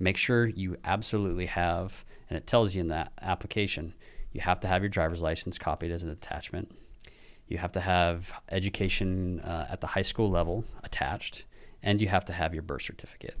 Make 0.00 0.16
sure 0.16 0.46
you 0.46 0.76
absolutely 0.84 1.46
have, 1.46 2.04
and 2.28 2.36
it 2.36 2.48
tells 2.48 2.74
you 2.74 2.80
in 2.80 2.88
that 2.88 3.12
application, 3.22 3.94
you 4.32 4.40
have 4.40 4.58
to 4.60 4.68
have 4.68 4.82
your 4.82 4.88
driver's 4.88 5.22
license 5.22 5.58
copied 5.58 5.92
as 5.92 6.02
an 6.02 6.10
attachment. 6.10 6.74
You 7.46 7.58
have 7.58 7.70
to 7.72 7.80
have 7.80 8.32
education 8.50 9.38
uh, 9.40 9.68
at 9.70 9.80
the 9.80 9.86
high 9.86 10.02
school 10.02 10.28
level 10.28 10.64
attached, 10.82 11.44
and 11.82 12.00
you 12.00 12.08
have 12.08 12.24
to 12.24 12.32
have 12.32 12.52
your 12.52 12.64
birth 12.64 12.82
certificate. 12.82 13.36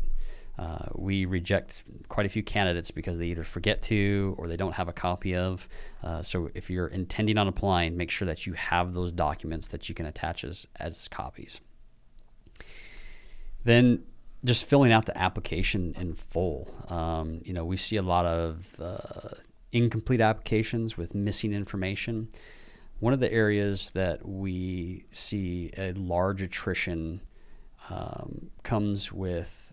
Uh, 0.56 0.86
we 0.94 1.24
reject 1.24 1.84
quite 2.08 2.26
a 2.26 2.28
few 2.28 2.42
candidates 2.42 2.90
because 2.90 3.18
they 3.18 3.26
either 3.26 3.42
forget 3.42 3.82
to 3.82 4.34
or 4.38 4.46
they 4.46 4.56
don't 4.56 4.74
have 4.74 4.88
a 4.88 4.92
copy 4.92 5.34
of. 5.34 5.68
Uh, 6.02 6.22
so 6.22 6.48
if 6.54 6.70
you're 6.70 6.86
intending 6.86 7.38
on 7.38 7.48
applying, 7.48 7.96
make 7.96 8.10
sure 8.10 8.26
that 8.26 8.46
you 8.46 8.52
have 8.52 8.92
those 8.92 9.10
documents 9.10 9.66
that 9.68 9.88
you 9.88 9.94
can 9.94 10.06
attach 10.06 10.44
as, 10.44 10.66
as 10.78 11.08
copies. 11.08 11.60
Then 13.64 14.04
just 14.44 14.64
filling 14.64 14.92
out 14.92 15.06
the 15.06 15.18
application 15.18 15.94
in 15.98 16.14
full. 16.14 16.70
Um, 16.88 17.40
you 17.44 17.52
know, 17.52 17.64
we 17.64 17.76
see 17.76 17.96
a 17.96 18.02
lot 18.02 18.26
of 18.26 18.76
uh, 18.80 19.36
incomplete 19.72 20.20
applications 20.20 20.96
with 20.96 21.14
missing 21.14 21.52
information. 21.52 22.28
One 23.00 23.12
of 23.12 23.20
the 23.20 23.32
areas 23.32 23.90
that 23.94 24.26
we 24.26 25.06
see 25.10 25.72
a 25.76 25.92
large 25.92 26.42
attrition 26.42 27.22
um, 27.90 28.50
comes 28.62 29.12
with 29.12 29.63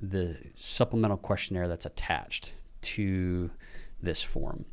the 0.00 0.36
supplemental 0.54 1.16
questionnaire 1.16 1.68
that's 1.68 1.86
attached 1.86 2.52
to 2.80 3.50
this 4.02 4.22
form. 4.22 4.64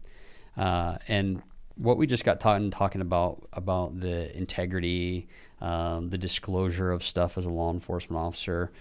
Uh, 0.58 0.98
and 1.08 1.42
what 1.76 1.98
we 1.98 2.08
just 2.08 2.24
got 2.24 2.40
taught 2.40 2.72
talking 2.72 3.02
about 3.02 3.48
about 3.54 4.00
the 4.00 4.36
integrity, 4.38 5.28
um, 5.62 6.10
the 6.10 6.18
disclosure 6.18 6.92
of 6.92 7.04
stuff 7.04 7.38
as 7.38 7.46
a 7.46 7.50
law 7.50 7.72
enforcement 7.72 8.22
officer, 8.22 8.72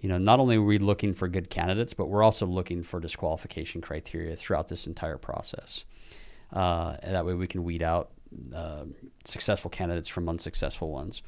you 0.00 0.08
know, 0.08 0.18
not 0.18 0.40
only 0.40 0.56
are 0.56 0.62
we 0.62 0.78
looking 0.78 1.14
for 1.14 1.28
good 1.28 1.48
candidates, 1.48 1.94
but 1.94 2.06
we're 2.06 2.22
also 2.22 2.46
looking 2.46 2.82
for 2.82 3.00
disqualification 3.00 3.80
criteria 3.80 4.36
throughout 4.36 4.68
this 4.68 4.86
entire 4.86 5.18
process. 5.18 5.84
Uh, 6.52 6.96
that 7.02 7.24
way 7.24 7.34
we 7.34 7.46
can 7.46 7.64
weed 7.64 7.82
out 7.82 8.10
uh, 8.54 8.84
successful 9.24 9.70
candidates 9.70 10.08
from 10.08 10.28
unsuccessful 10.28 10.90
ones. 10.90 11.22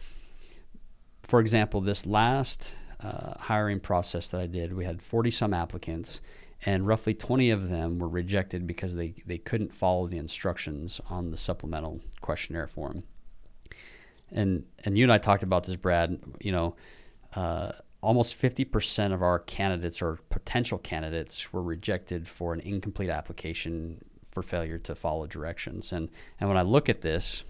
For 1.22 1.40
example, 1.40 1.80
this 1.80 2.06
last 2.06 2.74
uh, 3.00 3.34
hiring 3.38 3.80
process 3.80 4.28
that 4.28 4.40
I 4.40 4.46
did, 4.46 4.72
we 4.72 4.84
had 4.84 5.02
40 5.02 5.30
some 5.30 5.52
applicants, 5.52 6.20
and 6.64 6.86
roughly 6.86 7.14
20 7.14 7.50
of 7.50 7.68
them 7.68 7.98
were 7.98 8.08
rejected 8.08 8.66
because 8.66 8.94
they, 8.94 9.14
they 9.26 9.38
couldn't 9.38 9.74
follow 9.74 10.06
the 10.06 10.18
instructions 10.18 11.00
on 11.10 11.30
the 11.30 11.36
supplemental 11.36 12.00
questionnaire 12.20 12.66
form. 12.66 13.04
And, 14.30 14.64
and 14.84 14.96
you 14.96 15.04
and 15.04 15.12
I 15.12 15.18
talked 15.18 15.42
about 15.42 15.64
this, 15.64 15.76
Brad. 15.76 16.18
You 16.40 16.52
know, 16.52 16.76
uh, 17.34 17.72
almost 18.00 18.40
50% 18.40 19.12
of 19.12 19.22
our 19.22 19.38
candidates 19.38 20.00
or 20.00 20.18
potential 20.30 20.78
candidates 20.78 21.52
were 21.52 21.62
rejected 21.62 22.26
for 22.26 22.52
an 22.52 22.60
incomplete 22.60 23.10
application 23.10 24.04
for 24.30 24.42
failure 24.42 24.78
to 24.78 24.94
follow 24.94 25.26
directions. 25.26 25.92
And, 25.92 26.10
and 26.40 26.48
when 26.48 26.58
I 26.58 26.62
look 26.62 26.88
at 26.88 27.00
this, 27.00 27.44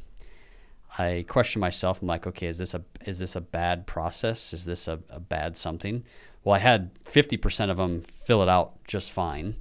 I 0.99 1.25
question 1.29 1.61
myself. 1.61 2.01
I'm 2.01 2.09
like, 2.09 2.27
okay, 2.27 2.47
is 2.47 2.59
this 2.59 2.75
a 2.75 2.83
is 3.05 3.19
this 3.19 3.37
a 3.37 3.41
bad 3.41 3.87
process? 3.87 4.53
Is 4.53 4.65
this 4.65 4.89
a, 4.89 5.01
a 5.11 5.21
bad 5.21 5.57
something? 5.57 6.05
Well, 6.45 6.55
I 6.55 6.61
had 6.61 6.95
50% 7.03 7.71
of 7.71 7.77
them 7.77 8.03
fill 8.03 8.41
it 8.41 8.49
out 8.49 8.85
just 8.87 9.11
fine. 9.11 9.57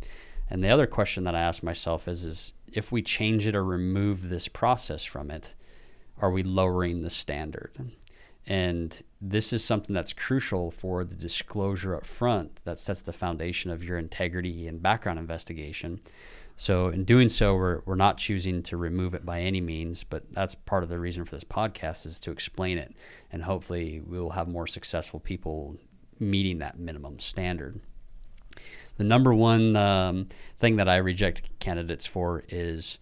And 0.52 0.64
the 0.64 0.70
other 0.70 0.86
question 0.86 1.24
that 1.24 1.34
I 1.34 1.42
ask 1.42 1.64
myself 1.64 2.08
is, 2.08 2.24
is 2.24 2.54
if 2.72 2.92
we 2.92 3.02
change 3.02 3.48
it 3.48 3.56
or 3.56 3.64
remove 3.64 4.30
this 4.30 4.48
process 4.48 5.04
from 5.04 5.32
it, 5.32 5.56
are 6.22 6.30
we 6.30 6.44
lowering 6.44 7.02
the 7.02 7.10
standard? 7.10 7.72
And 8.46 9.02
this 9.20 9.52
is 9.52 9.64
something 9.64 9.96
that's 9.96 10.14
crucial 10.14 10.70
for 10.70 11.04
the 11.04 11.16
disclosure 11.16 11.96
up 11.96 12.06
front 12.06 12.62
that 12.64 12.80
sets 12.80 13.02
the 13.02 13.12
foundation 13.12 13.72
of 13.72 13.84
your 13.84 13.98
integrity 13.98 14.68
and 14.68 14.82
background 14.82 15.18
investigation. 15.18 16.02
So, 16.58 16.88
in 16.88 17.04
doing 17.04 17.28
so, 17.28 17.54
we're, 17.54 17.82
we're 17.86 17.96
not 17.96 18.18
choosing 18.18 18.64
to 18.64 18.78
remove 18.78 19.14
it 19.14 19.26
by 19.26 19.42
any 19.42 19.60
means, 19.60 20.06
but 20.06 20.32
that's 20.32 20.56
part 20.56 20.84
of 20.84 20.90
the 20.90 21.00
reason 21.00 21.26
for 21.26 21.36
this 21.36 21.44
podcast 21.44 22.06
is 22.06 22.20
to 22.22 22.32
explain 22.32 22.78
it. 22.78 22.94
And 23.30 23.44
hopefully, 23.44 24.02
we 24.06 24.18
will 24.18 24.32
have 24.32 24.48
more 24.48 24.66
successful 24.66 25.20
people 25.20 25.76
meeting 26.18 26.60
that 26.60 26.80
minimum 26.80 27.20
standard. 27.20 27.82
The 28.98 29.04
number 29.04 29.34
one 29.34 29.76
um, 29.76 30.30
thing 30.58 30.78
that 30.78 30.88
I 30.88 30.96
reject 30.98 31.60
candidates 31.60 32.06
for 32.06 32.46
is 32.48 33.00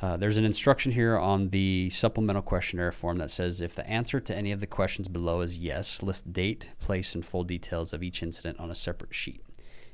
uh, 0.00 0.16
there's 0.16 0.36
an 0.36 0.44
instruction 0.44 0.92
here 0.92 1.18
on 1.18 1.50
the 1.50 1.90
supplemental 1.90 2.42
questionnaire 2.42 2.92
form 2.92 3.18
that 3.18 3.30
says 3.30 3.60
if 3.60 3.74
the 3.74 3.86
answer 3.88 4.20
to 4.20 4.34
any 4.34 4.52
of 4.52 4.60
the 4.60 4.66
questions 4.66 5.08
below 5.08 5.40
is 5.40 5.58
yes, 5.58 6.02
list 6.02 6.32
date, 6.32 6.70
place, 6.78 7.14
and 7.14 7.26
full 7.26 7.44
details 7.44 7.92
of 7.92 8.02
each 8.02 8.22
incident 8.22 8.58
on 8.58 8.70
a 8.70 8.74
separate 8.74 9.14
sheet. 9.14 9.42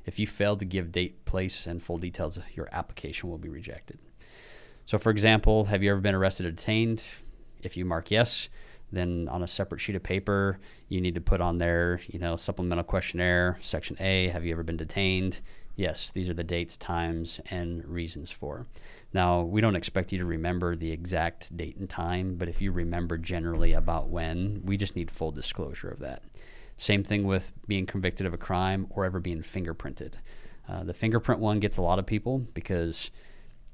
If 0.07 0.19
you 0.19 0.27
fail 0.27 0.57
to 0.57 0.65
give 0.65 0.93
date, 0.93 1.25
place, 1.25 1.67
and 1.67 1.83
full 1.83 1.99
details, 1.99 2.39
your 2.55 2.69
application 2.73 3.29
will 3.29 3.39
be 3.39 3.49
rejected. 3.49 3.99
So, 4.87 4.99
for 4.99 5.11
example, 5.11 5.65
have 5.65 5.83
you 5.83 5.91
ever 5.91 6.01
been 6.01 6.15
arrested 6.15 6.47
or 6.47 6.53
detained? 6.53 7.03
If 7.63 7.77
you 7.77 7.85
mark 7.85 8.13
yes, 8.13 8.49
then 8.93 9.29
on 9.29 9.43
a 9.43 9.49
separate 9.49 9.81
sheet 9.81 9.97
of 9.97 10.05
paper, 10.05 10.61
you 10.89 11.01
need 11.01 11.17
to 11.17 11.21
put 11.21 11.41
on 11.41 11.59
there, 11.59 12.01
you 12.07 12.21
know, 12.21 12.37
supplemental 12.37 12.85
questionnaire, 12.85 13.59
section 13.61 13.97
A, 13.99 14.29
have 14.29 14.45
you 14.45 14.53
ever 14.53 14.63
been 14.63 14.77
detained? 14.77 15.41
Yes, 15.75 16.11
these 16.11 16.31
are 16.31 16.35
the 16.35 16.45
dates, 16.45 16.77
times, 16.77 17.41
and 17.51 17.85
reasons 17.85 18.31
for. 18.31 18.67
Now, 19.13 19.43
we 19.43 19.61
don't 19.61 19.77
expect 19.77 20.13
you 20.13 20.19
to 20.19 20.25
remember 20.25 20.75
the 20.75 20.91
exact 20.91 21.55
date 21.55 21.77
and 21.77 21.91
time, 21.91 22.37
but 22.37 22.49
if 22.49 22.63
you 22.63 22.73
remember 22.73 23.19
generally 23.19 23.73
about 23.73 24.09
when, 24.09 24.63
we 24.65 24.77
just 24.77 24.97
need 24.97 25.11
full 25.11 25.33
disclosure 25.33 25.91
of 25.91 25.99
that. 25.99 26.23
Same 26.77 27.03
thing 27.03 27.25
with 27.25 27.53
being 27.67 27.87
convicted 27.87 28.27
of 28.27 28.35
a 28.35 28.39
crime 28.39 28.87
or 28.91 29.05
ever 29.05 29.21
being 29.21 29.43
fingerprinted. 29.43 30.15
Uh, 30.69 30.85
the 30.85 30.95
fingerprint 30.95 31.41
one 31.41 31.61
gets 31.61 31.77
a 31.77 31.83
lot 31.83 31.99
of 31.99 32.07
people 32.07 32.39
because 32.39 33.11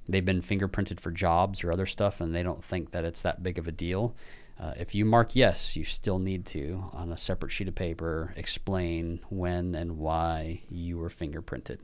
they've 0.08 0.24
been 0.24 0.42
fingerprinted 0.42 1.00
for 1.00 1.10
jobs 1.10 1.64
or 1.64 1.72
other 1.72 1.86
stuff 1.86 2.20
and 2.20 2.34
they 2.34 2.42
don't 2.42 2.64
think 2.64 2.90
that 2.90 3.04
it's 3.04 3.22
that 3.22 3.42
big 3.42 3.58
of 3.58 3.66
a 3.66 3.72
deal. 3.72 4.14
Uh, 4.60 4.74
if 4.76 4.94
you 4.94 5.04
mark 5.04 5.34
yes, 5.34 5.76
you 5.76 5.84
still 5.84 6.18
need 6.18 6.44
to, 6.46 6.84
on 6.92 7.10
a 7.10 7.16
separate 7.16 7.50
sheet 7.50 7.68
of 7.68 7.74
paper, 7.74 8.32
explain 8.36 9.20
when 9.30 9.74
and 9.74 9.98
why 9.98 10.60
you 10.68 10.98
were 10.98 11.08
fingerprinted. 11.08 11.78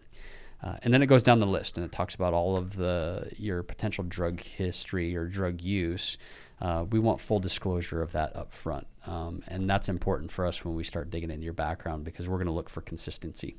Uh, 0.63 0.77
and 0.83 0.93
then 0.93 1.03
it 1.03 1.07
goes 1.07 1.23
down 1.23 1.39
the 1.41 1.47
list 1.47 1.77
and 1.77 1.85
it 1.85 1.93
talks 1.93 2.15
about 2.15 2.35
all 2.35 2.57
of 2.57 2.77
the 2.77 3.31
your 3.37 3.63
potential 3.63 4.05
drug 4.05 4.41
history 4.41 5.17
or 5.17 5.27
drug 5.27 5.61
use. 5.61 6.19
Uh, 6.61 6.85
we 6.91 6.99
want 6.99 7.21
full 7.21 7.39
disclosure 7.39 8.03
of 8.03 8.13
that 8.13 8.35
up 8.37 8.53
front. 8.53 8.87
Um, 9.07 9.43
and 9.49 9.69
that's 9.69 9.89
important 9.89 10.33
for 10.33 10.47
us 10.47 10.65
when 10.65 10.75
we 10.75 10.85
start 10.85 11.11
digging 11.11 11.31
into 11.31 11.45
your 11.45 11.53
background 11.53 12.05
because 12.05 12.29
we're 12.29 12.39
going 12.39 12.47
to 12.47 12.53
look 12.53 12.71
for 12.71 12.81
consistency. 12.81 13.57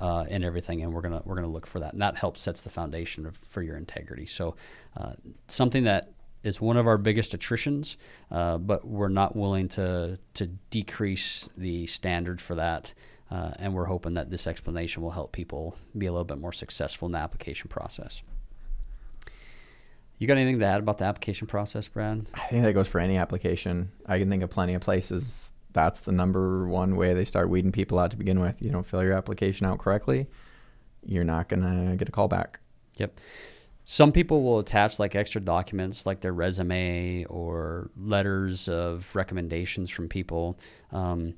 Uh, 0.00 0.24
and 0.28 0.44
everything, 0.44 0.82
and 0.82 0.92
we're 0.92 1.00
gonna 1.00 1.20
we're 1.24 1.34
gonna 1.34 1.48
look 1.48 1.66
for 1.66 1.80
that, 1.80 1.92
and 1.92 2.00
that 2.00 2.16
helps 2.16 2.40
sets 2.40 2.62
the 2.62 2.70
foundation 2.70 3.26
of, 3.26 3.36
for 3.36 3.60
your 3.60 3.76
integrity. 3.76 4.24
So, 4.24 4.54
uh, 4.96 5.14
something 5.48 5.82
that 5.82 6.12
is 6.44 6.60
one 6.60 6.76
of 6.76 6.86
our 6.86 6.96
biggest 6.96 7.34
attritions, 7.34 7.96
uh, 8.30 8.58
but 8.58 8.86
we're 8.86 9.08
not 9.08 9.34
willing 9.34 9.66
to 9.70 10.16
to 10.34 10.46
decrease 10.46 11.48
the 11.56 11.88
standard 11.88 12.40
for 12.40 12.54
that 12.54 12.94
uh, 13.30 13.50
and 13.58 13.74
we're 13.74 13.84
hoping 13.84 14.14
that 14.14 14.30
this 14.30 14.46
explanation 14.46 15.02
will 15.02 15.10
help 15.10 15.32
people 15.32 15.76
be 15.96 16.06
a 16.06 16.12
little 16.12 16.24
bit 16.24 16.38
more 16.38 16.52
successful 16.52 17.06
in 17.06 17.12
the 17.12 17.18
application 17.18 17.68
process. 17.68 18.22
You 20.18 20.26
got 20.26 20.36
anything 20.36 20.58
to 20.58 20.66
add 20.66 20.80
about 20.80 20.98
the 20.98 21.04
application 21.04 21.46
process, 21.46 21.86
Brad? 21.88 22.26
I 22.34 22.46
think 22.48 22.64
that 22.64 22.72
goes 22.72 22.88
for 22.88 23.00
any 23.00 23.16
application. 23.16 23.92
I 24.06 24.18
can 24.18 24.28
think 24.28 24.42
of 24.42 24.50
plenty 24.50 24.74
of 24.74 24.82
places 24.82 25.52
that's 25.72 26.00
the 26.00 26.12
number 26.12 26.66
one 26.66 26.96
way 26.96 27.14
they 27.14 27.24
start 27.24 27.48
weeding 27.48 27.72
people 27.72 27.98
out 27.98 28.10
to 28.10 28.16
begin 28.16 28.40
with. 28.40 28.60
You 28.60 28.70
don't 28.70 28.86
fill 28.86 29.02
your 29.02 29.12
application 29.12 29.66
out 29.66 29.78
correctly, 29.78 30.26
you're 31.04 31.24
not 31.24 31.48
going 31.48 31.62
to 31.62 31.96
get 31.96 32.08
a 32.08 32.12
call 32.12 32.28
back. 32.28 32.60
Yep. 32.96 33.20
Some 33.84 34.12
people 34.12 34.42
will 34.42 34.58
attach 34.58 34.98
like 34.98 35.14
extra 35.14 35.40
documents 35.40 36.04
like 36.04 36.20
their 36.20 36.32
resume 36.32 37.24
or 37.24 37.90
letters 37.96 38.68
of 38.68 39.14
recommendations 39.14 39.88
from 39.88 40.08
people. 40.08 40.58
Um, 40.92 41.34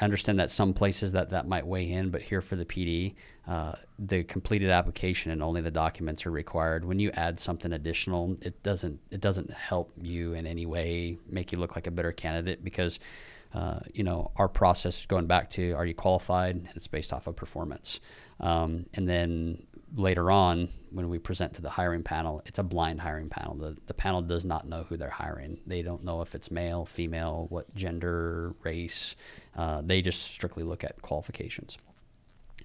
I 0.00 0.04
understand 0.04 0.38
that 0.40 0.50
some 0.50 0.72
places 0.72 1.12
that 1.12 1.30
that 1.30 1.48
might 1.48 1.66
weigh 1.66 1.90
in, 1.90 2.10
but 2.10 2.22
here 2.22 2.40
for 2.40 2.56
the 2.56 2.64
PD, 2.64 3.14
uh, 3.46 3.72
the 3.98 4.24
completed 4.24 4.70
application 4.70 5.32
and 5.32 5.42
only 5.42 5.60
the 5.60 5.70
documents 5.70 6.26
are 6.26 6.30
required. 6.30 6.84
When 6.84 6.98
you 6.98 7.10
add 7.14 7.40
something 7.40 7.72
additional, 7.72 8.36
it 8.42 8.62
doesn't 8.62 9.00
it 9.10 9.20
doesn't 9.20 9.50
help 9.50 9.92
you 10.00 10.34
in 10.34 10.46
any 10.46 10.66
way 10.66 11.18
make 11.28 11.52
you 11.52 11.58
look 11.58 11.74
like 11.74 11.86
a 11.86 11.90
better 11.90 12.12
candidate 12.12 12.62
because 12.62 13.00
uh, 13.54 13.80
you 13.92 14.04
know 14.04 14.30
our 14.36 14.48
process 14.48 15.04
going 15.06 15.26
back 15.26 15.50
to 15.50 15.72
are 15.72 15.84
you 15.84 15.94
qualified 15.94 16.54
and 16.54 16.68
it's 16.76 16.86
based 16.86 17.12
off 17.12 17.26
of 17.26 17.34
performance, 17.36 18.00
um, 18.38 18.86
and 18.94 19.08
then 19.08 19.66
later 19.96 20.30
on 20.30 20.68
when 20.90 21.08
we 21.08 21.18
present 21.18 21.54
to 21.54 21.62
the 21.62 21.70
hiring 21.70 22.02
panel, 22.02 22.42
it's 22.46 22.58
a 22.58 22.62
blind 22.62 23.00
hiring 23.00 23.28
panel. 23.28 23.54
The, 23.54 23.76
the 23.86 23.94
panel 23.94 24.22
does 24.22 24.44
not 24.44 24.68
know 24.68 24.84
who 24.88 24.96
they're 24.96 25.10
hiring. 25.10 25.60
They 25.66 25.82
don't 25.82 26.04
know 26.04 26.20
if 26.22 26.34
it's 26.34 26.50
male, 26.50 26.84
female, 26.84 27.46
what 27.48 27.74
gender, 27.74 28.54
race. 28.62 29.16
Uh, 29.56 29.82
they 29.84 30.00
just 30.02 30.22
strictly 30.22 30.62
look 30.62 30.84
at 30.84 31.00
qualifications. 31.02 31.78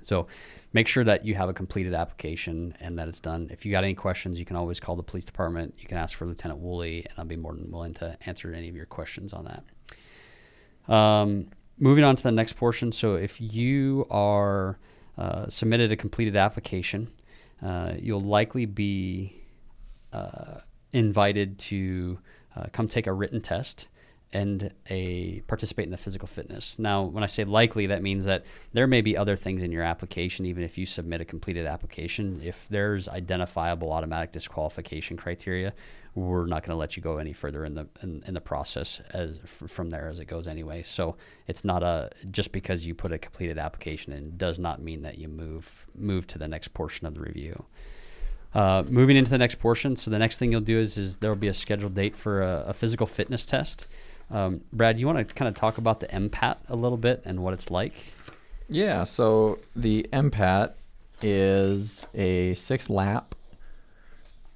So 0.02 0.28
make 0.72 0.88
sure 0.88 1.04
that 1.04 1.26
you 1.26 1.34
have 1.36 1.50
a 1.50 1.54
completed 1.54 1.94
application 1.94 2.76
and 2.80 3.00
that 3.00 3.08
it's 3.08 3.20
done. 3.20 3.50
If 3.52 3.66
you 3.66 3.72
got 3.72 3.84
any 3.84 3.96
questions, 3.96 4.40
you 4.40 4.46
can 4.46 4.56
always 4.56 4.80
call 4.80 4.96
the 4.96 5.04
police 5.04 5.26
department. 5.26 5.76
You 5.80 5.88
can 5.88 5.98
ask 5.98 6.16
for 6.16 6.28
Lieutenant 6.28 6.60
Wooley, 6.60 7.06
and 7.10 7.14
I'll 7.18 7.26
be 7.26 7.36
more 7.36 7.54
than 7.54 7.72
willing 7.72 7.96
to 7.96 8.18
answer 8.26 8.54
any 8.54 8.70
of 8.70 8.76
your 8.76 8.86
questions 8.86 9.34
on 9.34 9.46
that. 9.46 10.94
Um, 10.94 11.48
moving 11.80 12.04
on 12.04 12.16
to 12.16 12.24
the 12.24 12.32
next 12.32 12.54
portion. 12.54 12.92
So 12.92 13.16
if 13.16 13.42
you 13.42 14.06
are 14.12 14.78
uh, 15.18 15.50
submitted 15.50 15.92
a 15.92 15.96
completed 15.96 16.36
application, 16.36 17.12
uh, 17.64 17.94
you'll 17.98 18.22
likely 18.22 18.66
be 18.66 19.42
uh, 20.14 20.60
invited 20.94 21.58
to 21.58 22.20
uh, 22.56 22.66
come 22.72 22.88
take 22.88 23.08
a 23.08 23.14
written 23.14 23.42
test 23.42 23.88
and 24.36 24.72
a 24.90 25.40
participate 25.48 25.86
in 25.86 25.92
the 25.92 25.98
physical 25.98 26.28
fitness. 26.28 26.78
Now, 26.78 27.04
when 27.04 27.24
I 27.24 27.28
say 27.28 27.46
likely, 27.46 27.88
that 27.88 28.02
means 28.02 28.26
that 28.26 28.44
there 28.74 28.86
may 28.86 29.00
be 29.00 29.16
other 29.16 29.38
things 29.38 29.64
in 29.64 29.72
your 29.72 29.84
application, 29.84 30.46
even 30.46 30.62
if 30.62 30.78
you 30.78 30.86
submit 30.86 31.22
a 31.22 31.26
completed 31.26 31.66
application. 31.66 32.42
If 32.44 32.68
there's 32.70 33.08
identifiable 33.08 33.94
automatic 33.94 34.34
disqualification 34.34 35.16
criteria, 35.16 35.74
we're 36.16 36.48
not 36.48 36.64
going 36.64 36.76
to 36.76 36.80
let 36.80 36.98
you 36.98 37.02
go 37.02 37.18
any 37.18 37.32
further 37.32 37.64
in 37.64 37.76
the 37.76 37.88
in, 38.04 38.24
in 38.28 38.34
the 38.34 38.42
process 38.42 39.00
as 39.12 39.40
from 39.46 39.90
there 39.90 40.10
as 40.10 40.20
it 40.20 40.26
goes 40.26 40.48
anyway. 40.48 40.84
So 40.84 41.16
it's 41.48 41.64
not 41.64 41.82
a 41.82 42.10
just 42.30 42.52
because 42.52 42.86
you 42.86 42.94
put 42.94 43.14
a 43.14 43.18
completed 43.18 43.58
application 43.58 44.12
in 44.12 44.36
does 44.36 44.60
not 44.60 44.82
mean 44.82 45.02
that 45.04 45.18
you 45.18 45.30
move 45.30 45.86
move 45.98 46.28
to 46.28 46.38
the 46.38 46.48
next 46.48 46.74
portion 46.74 47.08
of 47.08 47.14
the 47.14 47.22
review. 47.22 47.64
Uh, 48.54 48.84
moving 48.90 49.18
into 49.18 49.30
the 49.30 49.38
next 49.38 49.56
portion, 49.60 49.98
so 49.98 50.10
the 50.10 50.20
next 50.20 50.40
thing 50.40 50.50
you'll 50.50 50.62
do 50.62 50.80
is, 50.80 50.98
is 50.98 51.18
there 51.18 51.30
will 51.30 51.36
be 51.36 51.50
a 51.50 51.54
scheduled 51.54 51.94
date 51.94 52.16
for 52.16 52.42
a, 52.42 52.66
a 52.68 52.74
physical 52.74 53.06
fitness 53.06 53.46
test. 53.46 53.86
Um, 54.30 54.62
Brad, 54.74 55.00
you 55.00 55.06
want 55.06 55.28
to 55.28 55.34
kind 55.34 55.48
of 55.48 55.56
talk 55.56 55.78
about 55.78 56.00
the 56.00 56.08
MPAT 56.08 56.58
a 56.68 56.76
little 56.76 56.98
bit 56.98 57.22
and 57.26 57.44
what 57.44 57.54
it's 57.54 57.70
like? 57.70 57.94
Yeah, 58.68 59.04
so 59.04 59.60
the 59.76 60.08
MPAT 60.12 60.74
is 61.22 62.08
a 62.14 62.54
six 62.56 62.90
lap 62.90 63.36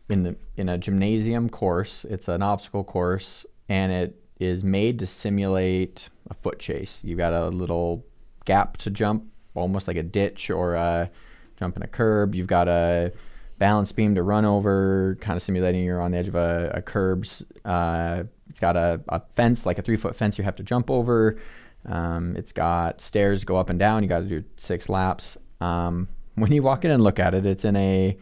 in 0.09 0.24
the 0.24 0.36
in 0.57 0.70
a 0.70 0.78
gymnasium 0.78 1.49
course. 1.49 2.05
It's 2.05 2.28
an 2.28 2.41
obstacle 2.41 2.84
course, 2.84 3.45
and 3.70 3.91
it 3.91 4.22
is 4.39 4.63
made 4.63 4.99
to 4.99 5.05
simulate 5.05 6.09
a 6.30 6.34
foot 6.34 6.59
chase. 6.59 7.03
You've 7.03 7.17
got 7.20 7.34
a 7.34 7.47
little 7.49 8.05
gap 8.45 8.78
to 8.78 8.89
jump, 8.89 9.26
almost 9.53 9.88
like 9.88 9.97
a 9.97 10.03
ditch 10.03 10.49
or 10.49 10.74
a 10.74 11.09
jump 11.57 11.78
in 11.78 11.84
a 11.84 11.88
curb. 11.88 12.34
You've 12.34 12.47
got 12.47 12.67
a 12.67 13.11
balance 13.60 13.91
beam 13.91 14.16
to 14.16 14.24
run 14.24 14.45
over, 14.45 15.18
kind 15.22 15.36
of 15.36 15.43
simulating 15.43 15.84
you're 15.84 16.01
on 16.01 16.12
the 16.12 16.18
edge 16.18 16.28
of 16.28 16.36
a, 16.36 16.72
a 16.76 16.82
curbs. 16.82 17.43
Uh, 17.64 18.24
it's 18.49 18.60
got 18.60 18.76
a, 18.76 19.01
a, 19.10 19.22
fence, 19.34 19.66
like 19.66 19.78
a 19.78 19.82
three 19.82 19.97
foot 19.97 20.16
fence 20.16 20.38
you 20.38 20.43
have 20.43 20.55
to 20.55 20.64
jump 20.64 20.89
over. 20.89 21.38
Um, 21.86 22.36
it's 22.36 22.51
got 22.51 23.01
stairs 23.01 23.43
go 23.43 23.57
up 23.57 23.70
and 23.70 23.78
down. 23.78 24.01
You 24.01 24.10
got 24.10 24.22
to 24.22 24.26
do 24.26 24.43
six 24.57 24.89
laps. 24.89 25.38
Um, 25.62 26.07
when 26.36 26.51
you 26.51 26.64
walk 26.64 26.86
in 26.86 26.91
and 26.91 27.03
look 27.03 27.20
at 27.20 27.36
it, 27.36 27.45
it's 27.45 27.66
in 27.66 27.76
a 27.76 28.18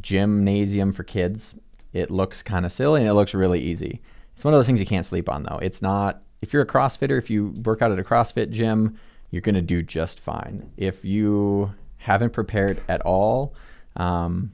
gymnasium 0.00 0.92
for 0.92 1.02
kids. 1.02 1.54
It 1.92 2.10
looks 2.10 2.42
kind 2.42 2.64
of 2.64 2.70
silly 2.70 3.00
and 3.00 3.10
it 3.10 3.14
looks 3.14 3.34
really 3.34 3.60
easy. 3.60 4.00
It's 4.36 4.44
one 4.44 4.54
of 4.54 4.58
those 4.58 4.66
things 4.66 4.78
you 4.78 4.86
can't 4.86 5.06
sleep 5.06 5.28
on 5.28 5.42
though. 5.42 5.58
It's 5.60 5.82
not 5.82 6.22
if 6.42 6.52
you're 6.52 6.62
a 6.62 6.66
CrossFitter, 6.66 7.18
if 7.18 7.28
you 7.28 7.48
work 7.64 7.82
out 7.82 7.92
at 7.92 7.98
a 7.98 8.04
CrossFit 8.04 8.50
gym, 8.50 8.98
you're 9.30 9.42
going 9.42 9.54
to 9.54 9.62
do 9.62 9.82
just 9.82 10.20
fine. 10.20 10.72
If 10.76 11.04
you 11.04 11.72
haven't 11.98 12.32
prepared 12.32 12.82
at 12.88 13.02
all, 13.02 13.54
um, 13.96 14.52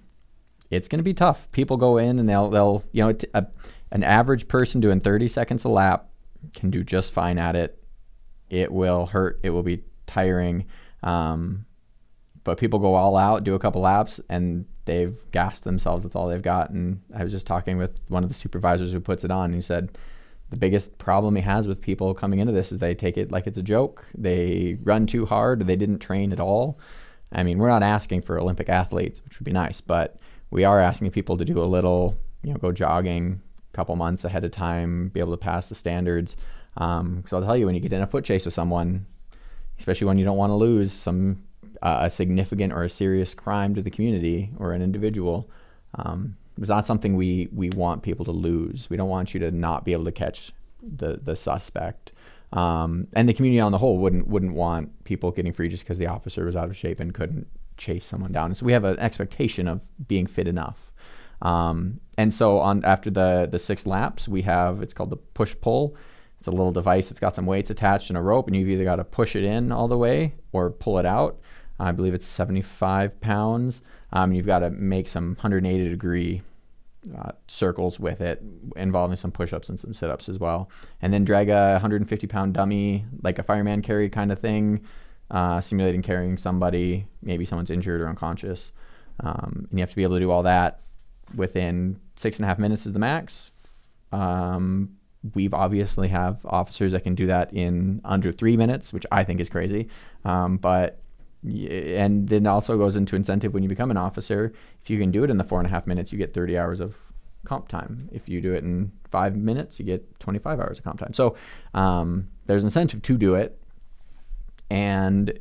it's 0.71 0.89
going 0.89 0.99
to 0.99 1.05
be 1.05 1.15
tough. 1.15 1.51
People 1.53 1.77
go 1.77 1.99
in 1.99 2.19
and 2.19 2.29
they'll 2.29 2.51
they'll 2.51 2.85
you 2.93 3.03
know 3.03 3.45
an 3.93 4.03
average 4.03 4.49
person 4.49 4.81
doing 4.81 5.01
30 5.01 5.29
seconds 5.29 5.65
a 5.65 5.69
lap 5.69 6.09
can 6.55 6.71
do 6.71 6.83
just 6.83 7.13
fine 7.13 7.39
at 7.39 7.57
it. 7.57 7.83
It 8.51 8.73
will 8.73 9.07
hurt. 9.07 9.41
It 9.43 9.51
will 9.51 9.63
be 9.63 9.83
tiring. 10.07 10.67
Um, 11.03 11.67
but 12.45 12.59
people 12.59 12.79
go 12.79 12.95
all 12.95 13.17
out, 13.17 13.45
do 13.45 13.55
a 13.55 13.59
couple 13.59 13.83
laps, 13.83 14.21
and 14.29 14.67
they've 14.85 15.19
gassed 15.33 15.65
themselves. 15.65 16.05
That's 16.05 16.15
all 16.15 16.29
they've 16.29 16.41
got. 16.41 16.71
And 16.71 17.01
I 17.15 17.25
was 17.25 17.33
just 17.33 17.47
talking 17.47 17.77
with 17.77 18.01
one 18.09 18.23
of 18.23 18.29
the 18.29 18.35
supervisors 18.35 18.93
who 18.93 19.01
puts 19.01 19.25
it 19.25 19.31
on. 19.31 19.47
And 19.47 19.55
he 19.55 19.61
said 19.61 19.99
the 20.51 20.57
biggest 20.57 20.99
problem 20.99 21.35
he 21.35 21.43
has 21.43 21.67
with 21.67 21.81
people 21.81 22.15
coming 22.15 22.39
into 22.39 22.53
this 22.53 22.71
is 22.71 22.79
they 22.79 22.95
take 22.95 23.17
it 23.17 23.33
like 23.33 23.47
it's 23.47 23.59
a 23.59 23.63
joke. 23.63 24.07
They 24.17 24.79
run 24.83 25.07
too 25.07 25.27
hard. 25.27 25.67
They 25.67 25.77
didn't 25.77 25.99
train 25.99 26.33
at 26.33 26.41
all. 26.41 26.79
I 27.33 27.43
mean, 27.43 27.59
we're 27.59 27.69
not 27.69 27.83
asking 27.83 28.23
for 28.23 28.39
Olympic 28.39 28.69
athletes, 28.69 29.23
which 29.25 29.39
would 29.39 29.45
be 29.45 29.53
nice, 29.53 29.81
but 29.81 30.17
we 30.51 30.65
are 30.65 30.81
asking 30.81 31.11
people 31.11 31.37
to 31.39 31.45
do 31.45 31.63
a 31.63 31.65
little, 31.65 32.17
you 32.43 32.53
know, 32.53 32.59
go 32.59 32.73
jogging 32.73 33.41
a 33.73 33.77
couple 33.77 33.97
months 33.97 34.25
ahead 34.25 34.45
of 34.45 34.53
time, 34.53 35.09
be 35.09 35.21
able 35.21 35.33
to 35.33 35.39
pass 35.39 35.67
the 35.69 35.75
standards. 35.75 36.37
Because 36.75 37.01
um, 37.01 37.25
I'll 37.33 37.43
tell 37.43 37.57
you, 37.57 37.67
when 37.67 37.75
you 37.75 37.81
get 37.81 37.93
in 37.93 38.03
a 38.03 38.07
foot 38.07 38.25
chase 38.25 38.45
with 38.45 38.55
someone, 38.55 39.07
especially 39.79 40.07
when 40.07 40.19
you 40.19 40.25
don't 40.25 40.37
want 40.37 40.51
to 40.51 40.55
lose 40.55 40.93
some 40.93 41.43
uh, 41.83 42.01
a 42.03 42.11
significant 42.11 42.73
or 42.73 42.85
a 42.85 42.91
serious 42.91 43.35
crime 43.35 43.75
to 43.75 43.83
the 43.83 43.91
community 43.91 44.51
or 44.59 44.73
an 44.73 44.83
individual, 44.83 45.51
um, 45.97 46.37
it's 46.59 46.69
not 46.69 46.87
something 46.87 47.17
we 47.17 47.49
we 47.53 47.71
want 47.71 48.03
people 48.03 48.25
to 48.25 48.31
lose. 48.31 48.89
We 48.89 48.97
don't 48.97 49.09
want 49.09 49.35
you 49.35 49.41
to 49.41 49.51
not 49.51 49.85
be 49.85 49.93
able 49.93 50.05
to 50.05 50.13
catch 50.13 50.53
the 50.83 51.21
the 51.23 51.37
suspect. 51.37 52.13
Um, 52.53 53.09
and 53.13 53.29
the 53.29 53.35
community 53.35 53.61
on 53.61 53.73
the 53.73 53.79
whole 53.79 53.99
wouldn't 53.99 54.29
wouldn't 54.29 54.55
want 54.55 55.05
people 55.05 55.31
getting 55.31 55.53
free 55.53 55.69
just 55.69 55.85
because 55.85 55.99
the 55.99 56.07
officer 56.07 56.45
was 56.45 56.57
out 56.57 56.69
of 56.69 56.77
shape 56.77 57.01
and 57.01 57.13
couldn't 57.13 57.47
chase 57.77 58.07
someone 58.07 58.33
down. 58.33 58.55
so 58.55 58.65
we 58.65 58.73
have 58.73 58.85
an 58.85 58.99
expectation 58.99 59.69
of 59.69 59.83
being 60.09 60.27
fit 60.27 60.49
enough. 60.49 60.93
Um, 61.43 62.01
and 62.17 62.33
so 62.33 62.59
on 62.59 62.85
after 62.85 63.11
the 63.11 63.49
the 63.51 63.59
six 63.59 63.87
laps, 63.87 64.29
we 64.29 64.43
have 64.43 64.83
it's 64.83 64.95
called 64.95 65.11
the 65.11 65.17
push 65.17 65.55
pull. 65.61 65.97
It's 66.39 66.47
a 66.47 66.51
little 66.51 66.73
device. 66.73 67.11
It's 67.11 67.21
got 67.21 67.35
some 67.35 67.47
weights 67.47 67.71
attached 67.71 68.11
and 68.11 68.17
a 68.17 68.23
rope, 68.23 68.47
and 68.47 68.57
you've 68.57 68.69
either 68.69 68.85
got 68.85 68.97
to 68.97 69.05
push 69.05 69.37
it 69.37 69.45
in 69.45 69.73
all 69.73 69.89
the 69.89 69.99
way 69.99 70.35
or 70.53 70.71
pull 70.71 70.99
it 70.99 71.07
out. 71.07 71.41
I 71.79 71.93
believe 71.93 72.15
it's 72.15 72.27
75 72.27 73.21
pounds. 73.21 73.83
Um, 74.13 74.33
you've 74.33 74.47
got 74.47 74.61
to 74.61 74.71
make 74.71 75.09
some 75.09 75.31
180 75.31 75.89
degree 75.89 76.43
uh, 77.17 77.33
circles 77.47 78.01
with 78.01 78.21
it, 78.21 78.43
involving 78.77 79.17
some 79.17 79.31
push 79.31 79.53
ups 79.53 79.69
and 79.69 79.79
some 79.79 79.95
sit 79.95 80.11
ups 80.11 80.29
as 80.29 80.39
well. 80.39 80.71
And 81.01 81.13
then 81.13 81.25
drag 81.25 81.49
a 81.49 81.73
150 81.73 82.27
pound 82.27 82.55
dummy, 82.55 83.05
like 83.23 83.39
a 83.39 83.43
fireman 83.43 83.83
carry 83.83 84.09
kind 84.09 84.33
of 84.33 84.39
thing, 84.39 84.83
uh, 85.31 85.61
simulating 85.61 86.03
carrying 86.03 86.37
somebody, 86.37 87.07
maybe 87.23 87.45
someone's 87.45 87.71
injured 87.71 88.01
or 88.01 88.09
unconscious. 88.09 88.73
Um, 89.21 89.67
and 89.71 89.79
you 89.79 89.83
have 89.83 89.91
to 89.91 89.97
be 89.97 90.03
able 90.03 90.17
to 90.17 90.21
do 90.21 90.31
all 90.31 90.43
that 90.43 90.81
within 91.35 91.99
six 92.17 92.39
and 92.39 92.45
a 92.45 92.49
half 92.49 92.59
minutes 92.59 92.87
is 92.87 92.93
the 92.93 92.99
max. 92.99 93.51
Um, 94.13 94.97
we've 95.35 95.55
obviously 95.55 96.09
have 96.09 96.45
officers 96.45 96.93
that 96.93 97.03
can 97.03 97.15
do 97.15 97.27
that 97.27 97.53
in 97.53 98.01
under 98.05 98.31
three 98.31 98.57
minutes, 98.57 98.93
which 98.93 99.07
I 99.11 99.25
think 99.25 99.41
is 99.41 99.49
crazy. 99.49 99.89
Um, 100.25 100.57
but 100.59 101.01
and 101.45 102.29
then 102.29 102.47
also 102.47 102.77
goes 102.77 102.97
into 102.97 103.17
incentive 103.17 103.55
when 103.55 103.63
you 103.63 103.69
become 103.69 103.91
an 103.91 103.97
officer. 103.97 104.53
If 104.83 104.91
you 104.91 104.99
can 104.99 105.11
do 105.11 105.25
it 105.25 105.31
in 105.31 105.39
the 105.39 105.45
four 105.45 105.61
and 105.61 105.67
a 105.67 105.71
half 105.71 105.87
minutes, 105.87 106.13
you 106.13 106.19
get 106.19 106.35
30 106.35 106.59
hours 106.59 106.81
of 106.81 106.97
comp 107.45 107.69
time. 107.69 108.09
If 108.13 108.29
you 108.29 108.41
do 108.41 108.53
it 108.53 108.65
in 108.65 108.93
five 109.11 109.37
minutes, 109.37 109.79
you 109.79 109.87
get 109.87 110.19
25 110.21 110.61
hours 110.61 110.79
of 110.79 110.85
comp 110.85 111.01
time. 111.01 111.13
So 111.13 111.37
um, 111.75 112.29
there's 112.47 112.65
incentive 112.65 113.03
to 113.03 113.17
do 113.17 113.35
it, 113.35 113.59
and 114.69 115.39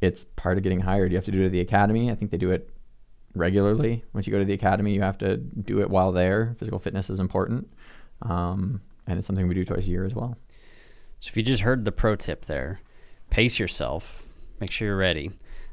it's 0.00 0.24
part 0.36 0.56
of 0.56 0.62
getting 0.62 0.80
hired. 0.80 1.12
You 1.12 1.18
have 1.18 1.24
to 1.26 1.32
do 1.32 1.42
it 1.42 1.46
at 1.46 1.52
the 1.52 1.60
academy. 1.60 2.10
I 2.10 2.14
think 2.14 2.30
they 2.30 2.38
do 2.38 2.52
it 2.52 2.70
regularly. 3.34 4.04
Once 4.12 4.26
you 4.26 4.32
go 4.32 4.38
to 4.38 4.44
the 4.44 4.54
academy, 4.54 4.94
you 4.94 5.02
have 5.02 5.18
to 5.18 5.36
do 5.36 5.80
it 5.80 5.90
while 5.90 6.12
there. 6.12 6.54
Physical 6.58 6.78
fitness 6.78 7.10
is 7.10 7.20
important, 7.20 7.70
um, 8.22 8.80
and 9.06 9.18
it's 9.18 9.26
something 9.26 9.48
we 9.48 9.54
do 9.54 9.64
twice 9.64 9.86
a 9.86 9.90
year 9.90 10.04
as 10.04 10.14
well. 10.14 10.36
So 11.18 11.30
if 11.30 11.36
you 11.36 11.42
just 11.42 11.62
heard 11.62 11.84
the 11.84 11.92
pro 11.92 12.14
tip 12.14 12.44
there, 12.44 12.80
pace 13.30 13.58
yourself 13.58 14.25
make 14.60 14.70
sure 14.70 14.88
you're 14.88 14.96
ready. 14.96 15.30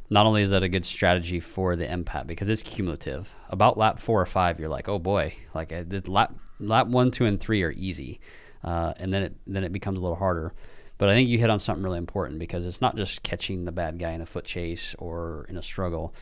Not 0.09 0.25
only 0.25 0.41
is 0.41 0.51
that 0.51 0.63
a 0.63 0.69
good 0.69 0.85
strategy 0.85 1.39
for 1.39 1.75
the 1.75 1.85
MPAT 1.85 2.27
because 2.27 2.49
it's 2.49 2.63
cumulative. 2.63 3.33
About 3.49 3.77
lap 3.77 3.99
four 3.99 4.21
or 4.21 4.25
five, 4.25 4.59
you're 4.59 4.69
like, 4.69 4.89
oh 4.89 4.99
boy, 4.99 5.33
like 5.53 5.71
uh, 5.71 5.83
lap 6.05 6.35
lap 6.59 6.87
one, 6.87 7.11
two, 7.11 7.25
and 7.25 7.39
three 7.39 7.63
are 7.63 7.71
easy, 7.71 8.19
uh, 8.63 8.93
and 8.97 9.11
then 9.11 9.23
it 9.23 9.35
then 9.47 9.63
it 9.63 9.71
becomes 9.71 9.99
a 9.99 10.01
little 10.01 10.17
harder. 10.17 10.53
But 10.97 11.09
I 11.09 11.13
think 11.13 11.29
you 11.29 11.39
hit 11.39 11.49
on 11.49 11.59
something 11.59 11.83
really 11.83 11.97
important 11.97 12.39
because 12.39 12.65
it's 12.65 12.81
not 12.81 12.95
just 12.95 13.23
catching 13.23 13.65
the 13.65 13.71
bad 13.71 13.97
guy 13.97 14.11
in 14.11 14.21
a 14.21 14.25
foot 14.25 14.45
chase 14.45 14.95
or 14.99 15.45
in 15.49 15.57
a 15.57 15.61
struggle. 15.61 16.13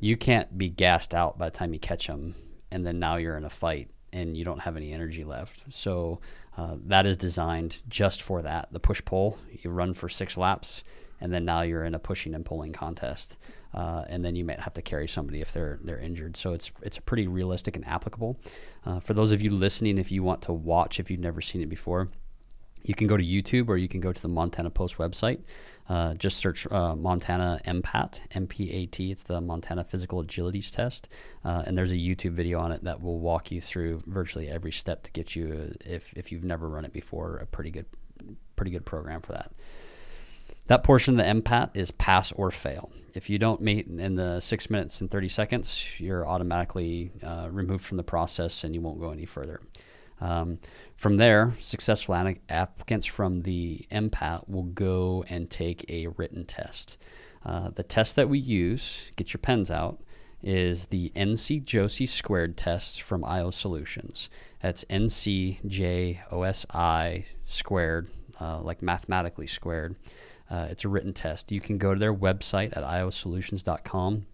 You 0.00 0.16
can't 0.16 0.56
be 0.56 0.68
gassed 0.68 1.14
out 1.14 1.38
by 1.38 1.46
the 1.46 1.56
time 1.56 1.72
you 1.74 1.78
catch 1.78 2.06
them, 2.06 2.34
and 2.70 2.84
then 2.84 2.98
now 2.98 3.16
you're 3.16 3.36
in 3.36 3.44
a 3.44 3.50
fight 3.50 3.90
and 4.12 4.36
you 4.36 4.44
don't 4.44 4.60
have 4.60 4.76
any 4.76 4.92
energy 4.92 5.24
left. 5.24 5.72
So 5.72 6.20
uh, 6.56 6.76
that 6.86 7.04
is 7.04 7.16
designed 7.16 7.82
just 7.88 8.22
for 8.22 8.42
that. 8.42 8.68
The 8.72 8.80
push 8.80 9.04
pull, 9.04 9.38
you 9.50 9.70
run 9.70 9.92
for 9.92 10.08
six 10.08 10.36
laps 10.36 10.84
and 11.20 11.32
then 11.32 11.44
now 11.44 11.62
you're 11.62 11.84
in 11.84 11.94
a 11.94 11.98
pushing 11.98 12.34
and 12.34 12.44
pulling 12.44 12.72
contest, 12.72 13.38
uh, 13.72 14.04
and 14.08 14.24
then 14.24 14.36
you 14.36 14.44
might 14.44 14.60
have 14.60 14.74
to 14.74 14.82
carry 14.82 15.08
somebody 15.08 15.40
if 15.40 15.52
they're 15.52 15.78
they're 15.82 15.98
injured. 15.98 16.36
So 16.36 16.52
it's 16.52 16.70
it's 16.82 16.98
pretty 16.98 17.26
realistic 17.26 17.76
and 17.76 17.86
applicable. 17.86 18.38
Uh, 18.84 19.00
for 19.00 19.14
those 19.14 19.32
of 19.32 19.40
you 19.42 19.50
listening, 19.50 19.98
if 19.98 20.10
you 20.10 20.22
want 20.22 20.42
to 20.42 20.52
watch, 20.52 21.00
if 21.00 21.10
you've 21.10 21.20
never 21.20 21.40
seen 21.40 21.62
it 21.62 21.68
before, 21.68 22.08
you 22.84 22.94
can 22.94 23.06
go 23.06 23.16
to 23.16 23.24
YouTube 23.24 23.68
or 23.68 23.76
you 23.76 23.88
can 23.88 24.00
go 24.00 24.12
to 24.12 24.22
the 24.22 24.28
Montana 24.28 24.70
Post 24.70 24.98
website. 24.98 25.40
Uh, 25.88 26.14
just 26.14 26.36
search 26.36 26.66
uh, 26.70 26.94
Montana 26.94 27.60
MPAT, 27.66 28.20
M-P-A-T. 28.32 29.10
It's 29.10 29.22
the 29.22 29.40
Montana 29.40 29.84
Physical 29.84 30.22
Agilities 30.22 30.70
Test, 30.70 31.08
uh, 31.44 31.62
and 31.66 31.76
there's 31.76 31.92
a 31.92 31.96
YouTube 31.96 32.32
video 32.32 32.58
on 32.60 32.72
it 32.72 32.84
that 32.84 33.02
will 33.02 33.18
walk 33.18 33.50
you 33.50 33.60
through 33.60 34.02
virtually 34.06 34.48
every 34.48 34.72
step 34.72 35.02
to 35.04 35.10
get 35.10 35.34
you, 35.34 35.74
if 35.84 36.12
if 36.14 36.30
you've 36.30 36.44
never 36.44 36.68
run 36.68 36.84
it 36.84 36.92
before, 36.92 37.36
a 37.38 37.46
pretty 37.46 37.70
good 37.70 37.86
pretty 38.56 38.70
good 38.70 38.84
program 38.86 39.20
for 39.20 39.32
that. 39.32 39.52
That 40.66 40.82
portion 40.82 41.18
of 41.18 41.24
the 41.24 41.42
MPAT 41.42 41.70
is 41.74 41.90
pass 41.90 42.32
or 42.32 42.50
fail. 42.50 42.90
If 43.14 43.28
you 43.28 43.38
don't 43.38 43.60
meet 43.60 43.86
in 43.86 44.14
the 44.16 44.40
six 44.40 44.70
minutes 44.70 45.00
and 45.00 45.10
30 45.10 45.28
seconds, 45.28 46.00
you're 46.00 46.26
automatically 46.26 47.12
uh, 47.22 47.48
removed 47.50 47.84
from 47.84 47.98
the 47.98 48.02
process 48.02 48.64
and 48.64 48.74
you 48.74 48.80
won't 48.80 48.98
go 48.98 49.10
any 49.10 49.26
further. 49.26 49.60
Um, 50.20 50.58
from 50.96 51.18
there, 51.18 51.54
successful 51.60 52.14
applicants 52.48 53.06
from 53.06 53.42
the 53.42 53.86
MPAT 53.92 54.48
will 54.48 54.62
go 54.64 55.24
and 55.28 55.50
take 55.50 55.84
a 55.90 56.06
written 56.08 56.44
test. 56.46 56.96
Uh, 57.44 57.68
the 57.74 57.82
test 57.82 58.16
that 58.16 58.30
we 58.30 58.38
use, 58.38 59.02
get 59.16 59.34
your 59.34 59.40
pens 59.40 59.70
out, 59.70 60.00
is 60.42 60.86
the 60.86 61.12
NC 61.14 61.64
JOSI 61.64 62.08
squared 62.08 62.56
test 62.56 63.02
from 63.02 63.24
IO 63.24 63.50
Solutions. 63.50 64.30
That's 64.62 64.84
NCJOSI 64.84 66.22
squared, 67.42 68.08
uh, 68.40 68.60
like 68.60 68.82
mathematically 68.82 69.46
squared. 69.46 69.96
Uh, 70.50 70.68
it's 70.70 70.84
a 70.84 70.88
written 70.88 71.12
test. 71.12 71.50
You 71.50 71.60
can 71.60 71.78
go 71.78 71.94
to 71.94 72.00
their 72.00 72.14
website 72.14 72.76
at 72.76 72.84
iosolutions.com, 72.84 74.26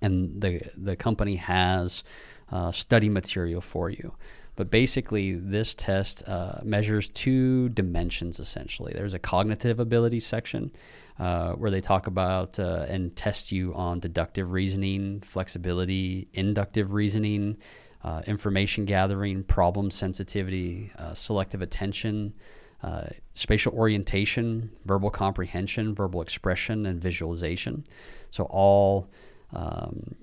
and 0.00 0.40
the 0.40 0.60
the 0.76 0.96
company 0.96 1.36
has 1.36 2.04
uh, 2.50 2.72
study 2.72 3.08
material 3.08 3.60
for 3.60 3.90
you. 3.90 4.14
But 4.56 4.70
basically, 4.70 5.34
this 5.34 5.74
test 5.74 6.22
uh, 6.28 6.60
measures 6.62 7.08
two 7.08 7.70
dimensions 7.70 8.40
essentially. 8.40 8.92
There's 8.94 9.14
a 9.14 9.18
cognitive 9.18 9.80
ability 9.80 10.20
section 10.20 10.70
uh, 11.18 11.52
where 11.52 11.70
they 11.70 11.80
talk 11.80 12.06
about 12.06 12.58
uh, 12.58 12.86
and 12.88 13.14
test 13.14 13.52
you 13.52 13.74
on 13.74 14.00
deductive 14.00 14.52
reasoning, 14.52 15.20
flexibility, 15.20 16.28
inductive 16.34 16.92
reasoning, 16.92 17.56
uh, 18.02 18.22
information 18.26 18.84
gathering, 18.84 19.44
problem 19.44 19.90
sensitivity, 19.90 20.90
uh, 20.98 21.14
selective 21.14 21.62
attention, 21.62 22.34
uh, 22.82 23.08
spatial 23.34 23.72
orientation, 23.74 24.70
verbal 24.84 25.10
comprehension, 25.10 25.94
verbal 25.94 26.22
expression, 26.22 26.86
and 26.86 27.00
visualization. 27.00 27.84
So, 28.30 28.44
all 28.44 29.10
um, 29.52 30.14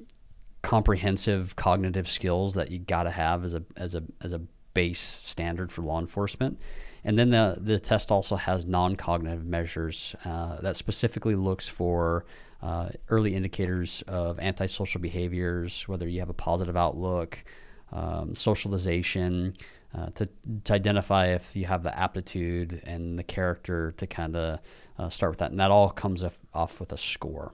comprehensive 0.61 1.55
cognitive 1.55 2.07
skills 2.07 2.55
that 2.55 2.71
you 2.71 2.79
got 2.79 3.03
to 3.03 3.11
have 3.11 3.43
as 3.45 3.53
a, 3.53 3.63
as, 3.75 3.95
a, 3.95 4.03
as 4.21 4.33
a 4.33 4.41
base 4.73 4.99
standard 4.99 5.71
for 5.71 5.81
law 5.81 5.99
enforcement. 5.99 6.59
And 7.03 7.17
then 7.17 7.29
the, 7.29 7.57
the 7.59 7.79
test 7.79 8.11
also 8.11 8.35
has 8.35 8.65
non 8.65 8.95
cognitive 8.95 9.45
measures 9.45 10.15
uh, 10.25 10.59
that 10.61 10.75
specifically 10.75 11.35
looks 11.35 11.67
for 11.67 12.25
uh, 12.61 12.89
early 13.09 13.35
indicators 13.35 14.03
of 14.07 14.39
antisocial 14.39 14.99
behaviors, 14.99 15.87
whether 15.87 16.07
you 16.07 16.19
have 16.19 16.29
a 16.29 16.33
positive 16.33 16.75
outlook, 16.75 17.43
um, 17.91 18.35
socialization, 18.35 19.55
uh, 19.95 20.07
to, 20.15 20.27
to 20.63 20.73
identify 20.73 21.27
if 21.27 21.55
you 21.55 21.65
have 21.65 21.83
the 21.83 21.97
aptitude 21.97 22.81
and 22.85 23.17
the 23.17 23.23
character 23.23 23.93
to 23.97 24.07
kind 24.07 24.35
of 24.35 24.59
uh, 24.99 25.09
start 25.09 25.31
with 25.31 25.39
that. 25.39 25.51
And 25.51 25.59
that 25.59 25.71
all 25.71 25.89
comes 25.89 26.23
off 26.53 26.79
with 26.79 26.91
a 26.91 26.97
score. 26.97 27.53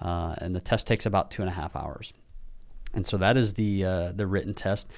Uh, 0.00 0.34
and 0.38 0.54
the 0.54 0.60
test 0.60 0.86
takes 0.86 1.06
about 1.06 1.30
two 1.30 1.42
and 1.42 1.50
a 1.50 1.54
half 1.54 1.74
hours. 1.76 2.12
And 2.94 3.06
so 3.06 3.16
that 3.18 3.36
is 3.36 3.54
the, 3.54 3.84
uh, 3.84 4.12
the 4.12 4.26
written 4.26 4.54
test. 4.54 4.88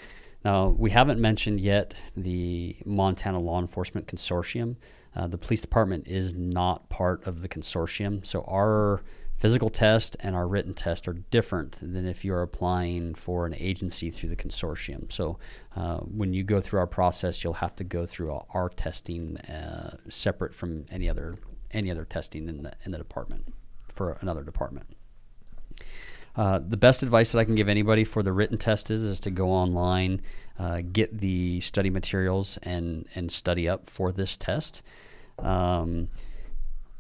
Now, 0.45 0.69
we 0.69 0.91
haven't 0.91 1.21
mentioned 1.21 1.61
yet 1.61 2.01
the 2.17 2.77
Montana 2.85 3.41
Law 3.41 3.61
Enforcement 3.61 4.07
Consortium. 4.07 4.77
Uh, 5.17 5.27
the 5.27 5.39
police 5.39 5.61
department 5.61 6.07
is 6.07 6.35
not 6.35 6.89
part 6.91 7.27
of 7.27 7.41
the 7.41 7.49
consortium. 7.49 8.27
So 8.27 8.43
our 8.43 9.03
physical 9.45 9.69
test 9.69 10.17
and 10.21 10.35
our 10.35 10.49
written 10.49 10.73
test 10.73 11.07
are 11.07 11.13
different 11.13 11.73
than 11.73 12.07
if 12.07 12.25
you're 12.25 12.41
applying 12.41 13.15
for 13.15 13.45
an 13.45 13.55
agency 13.59 14.11
through 14.11 14.31
the 14.31 14.37
consortium. 14.37 15.13
So 15.13 15.39
uh, 15.77 15.99
when 15.99 16.33
you 16.33 16.43
go 16.43 16.63
through 16.63 16.79
our 16.79 16.87
process, 16.87 17.45
you'll 17.45 17.53
have 17.53 17.77
to 17.77 17.85
go 17.85 18.07
through 18.07 18.41
our 18.55 18.71
testing 18.71 19.37
uh, 19.37 19.99
separate 20.09 20.55
from 20.55 20.87
any 20.91 21.11
other 21.11 21.37
any 21.73 21.91
other 21.91 22.07
testing 22.07 22.49
in 22.49 22.63
the 22.63 22.73
in 22.87 22.93
the 22.93 22.97
department 22.97 23.53
for 23.93 24.17
another 24.23 24.43
department. 24.43 24.87
Uh, 26.35 26.59
the 26.67 26.79
best 26.79 27.03
advice 27.03 27.33
that 27.33 27.39
I 27.39 27.45
can 27.45 27.55
give 27.55 27.69
anybody 27.69 28.05
for 28.05 28.23
the 28.23 28.33
written 28.33 28.57
test 28.57 28.91
is 28.91 29.03
is 29.03 29.21
to 29.21 29.31
go 29.31 29.51
online, 29.51 30.23
uh, 30.59 30.81
get 30.91 31.21
the 31.21 31.61
study 31.61 31.91
materials, 31.91 32.59
and 32.63 33.07
and 33.15 33.31
study 33.31 33.69
up 33.69 33.91
for 33.91 34.11
this 34.11 34.39
test. 34.39 34.83
Um, 35.39 36.09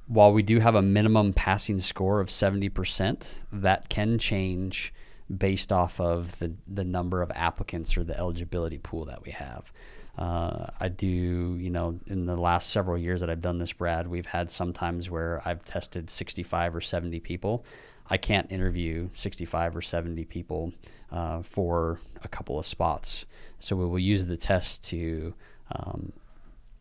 while 0.06 0.32
we 0.32 0.42
do 0.42 0.58
have 0.60 0.74
a 0.74 0.82
minimum 0.82 1.32
passing 1.32 1.78
score 1.78 2.20
of 2.20 2.28
70%, 2.28 3.34
that 3.52 3.88
can 3.88 4.18
change 4.18 4.92
based 5.34 5.72
off 5.72 5.98
of 6.00 6.38
the, 6.38 6.52
the 6.68 6.84
number 6.84 7.22
of 7.22 7.30
applicants 7.34 7.96
or 7.96 8.04
the 8.04 8.16
eligibility 8.16 8.78
pool 8.78 9.06
that 9.06 9.24
we 9.24 9.30
have. 9.30 9.72
Uh, 10.16 10.66
I 10.78 10.88
do, 10.88 11.06
you 11.06 11.70
know, 11.70 11.98
in 12.06 12.26
the 12.26 12.36
last 12.36 12.70
several 12.70 12.98
years 12.98 13.20
that 13.20 13.30
I've 13.30 13.40
done 13.40 13.58
this, 13.58 13.72
Brad, 13.72 14.06
we've 14.06 14.26
had 14.26 14.50
sometimes 14.50 15.10
where 15.10 15.42
I've 15.44 15.64
tested 15.64 16.08
65 16.08 16.76
or 16.76 16.80
70 16.80 17.18
people. 17.20 17.64
I 18.08 18.18
can't 18.18 18.50
interview 18.52 19.08
65 19.14 19.76
or 19.76 19.82
70 19.82 20.24
people 20.26 20.72
uh, 21.10 21.42
for 21.42 22.00
a 22.22 22.28
couple 22.28 22.58
of 22.58 22.66
spots. 22.66 23.24
So 23.58 23.74
we 23.74 23.86
will 23.86 23.98
use 23.98 24.26
the 24.26 24.36
test 24.36 24.84
to 24.90 25.34
um, 25.72 26.12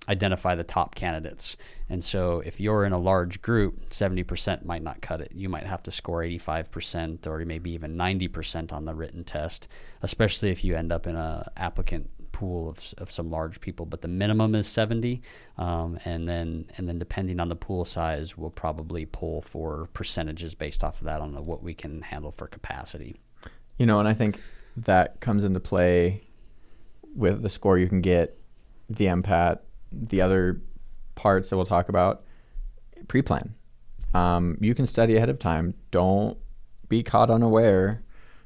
identify 0.10 0.56
the 0.56 0.64
top 0.64 0.96
candidates. 0.96 1.56
And 1.90 2.04
so 2.04 2.42
if 2.46 2.60
you're 2.60 2.86
in 2.86 2.92
a 2.92 2.98
large 2.98 3.42
group, 3.42 3.90
70% 3.90 4.66
might 4.66 4.84
not 4.84 5.02
cut 5.02 5.22
it. 5.22 5.32
You 5.34 5.50
might 5.50 5.66
have 5.66 5.84
to 5.84 5.92
score 5.92 6.22
85% 6.22 7.26
or 7.28 7.46
maybe 7.46 7.72
even 7.72 7.96
90% 7.96 8.74
on 8.74 8.86
the 8.86 8.94
written 8.94 9.24
test, 9.24 9.68
especially 10.02 10.50
if 10.52 10.64
you 10.64 10.76
end 10.76 10.92
up 10.92 11.08
in 11.08 11.16
a 11.16 11.52
applicant 11.56 12.10
pool 12.32 12.70
of, 12.70 12.94
of 12.98 13.12
some 13.12 13.30
large 13.30 13.62
people. 13.62 13.86
But 13.86 14.02
the 14.02 14.08
minimum 14.08 14.56
is 14.56 14.68
70. 14.68 15.22
Um, 15.58 16.00
and 16.04 16.28
then 16.28 16.66
and 16.78 16.88
then 16.88 17.00
depending 17.00 17.40
on 17.40 17.48
the 17.48 17.56
pool 17.56 17.86
size, 17.86 18.38
we'll 18.38 18.50
probably 18.50 19.06
pull 19.06 19.42
for 19.42 19.88
percentages 19.94 20.54
based 20.54 20.84
off 20.84 21.00
of 21.00 21.06
that 21.06 21.22
on 21.22 21.34
the, 21.34 21.42
what 21.42 21.64
we 21.64 21.74
can 21.74 22.02
handle 22.02 22.32
for 22.32 22.48
capacity. 22.48 23.16
You 23.78 23.86
know, 23.86 24.00
and 24.00 24.08
I 24.08 24.14
think 24.14 24.40
that 24.76 25.20
comes 25.22 25.44
into 25.44 25.60
play 25.60 26.24
with 27.16 27.42
the 27.42 27.50
score 27.50 27.78
you 27.78 27.88
can 27.88 28.02
get, 28.02 28.38
the 28.90 29.06
MPAT, 29.06 29.60
the 29.94 30.22
other 30.22 30.62
parts 31.16 31.50
that 31.50 31.58
we'll 31.58 31.66
talk 31.66 31.90
about, 31.90 32.24
pre-plan. 33.08 33.54
Um, 34.14 34.58
you 34.62 34.76
can 34.76 34.86
study 34.86 35.16
ahead 35.16 35.30
of 35.30 35.40
time. 35.40 35.74
Don't 35.92 36.38
be 36.90 37.04
caught 37.04 37.30
unaware. 37.30 38.04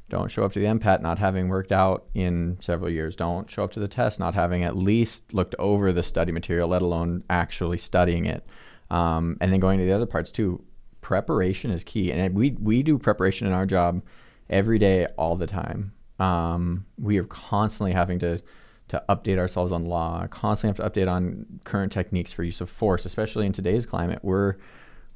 Don't 0.10 0.32
show 0.32 0.44
up 0.44 0.54
to 0.54 0.60
the 0.60 0.66
MPAT 0.66 1.02
not 1.02 1.18
having 1.18 1.50
worked 1.50 1.74
out 1.74 2.06
in 2.14 2.58
several 2.62 2.90
years. 2.90 3.16
Don't 3.16 3.50
show 3.50 3.64
up 3.66 3.72
to 3.74 3.80
the 3.80 3.90
test 3.90 4.20
not 4.20 4.34
having 4.34 4.64
at 4.64 4.78
least 4.78 5.34
looked 5.34 5.56
over 5.60 5.92
the 5.92 6.04
study 6.04 6.32
material, 6.32 6.70
let 6.70 6.82
alone 6.82 7.24
actually 7.30 7.78
studying 7.78 8.26
it. 8.26 8.46
Um, 8.90 9.38
and 9.42 9.52
then 9.52 9.60
going 9.60 9.80
to 9.80 9.86
the 9.86 9.92
other 9.92 10.06
parts 10.06 10.32
too. 10.32 10.64
Preparation 11.02 11.72
is 11.72 11.84
key, 11.84 12.12
and 12.12 12.36
we 12.36 12.52
we 12.60 12.84
do 12.84 12.98
preparation 12.98 13.48
in 13.48 13.54
our 13.54 13.66
job 13.66 14.02
every 14.50 14.80
day, 14.80 15.08
all 15.18 15.36
the 15.36 15.48
time. 15.48 15.94
Um, 16.20 16.86
we 16.98 17.18
are 17.18 17.24
constantly 17.26 17.92
having 17.92 18.20
to 18.20 18.42
to 18.90 19.04
update 19.10 19.38
ourselves 19.38 19.72
on 19.72 19.86
law, 19.86 20.26
constantly 20.28 20.82
have 20.82 20.94
to 20.94 21.00
update 21.00 21.12
on 21.12 21.46
current 21.64 21.92
techniques 21.92 22.32
for 22.32 22.44
use 22.44 22.62
of 22.62 22.70
force, 22.70 23.06
especially 23.06 23.46
in 23.46 23.54
today's 23.54 23.86
climate. 23.86 24.20
We're 24.22 24.56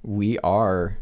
we 0.03 0.39
are 0.39 0.97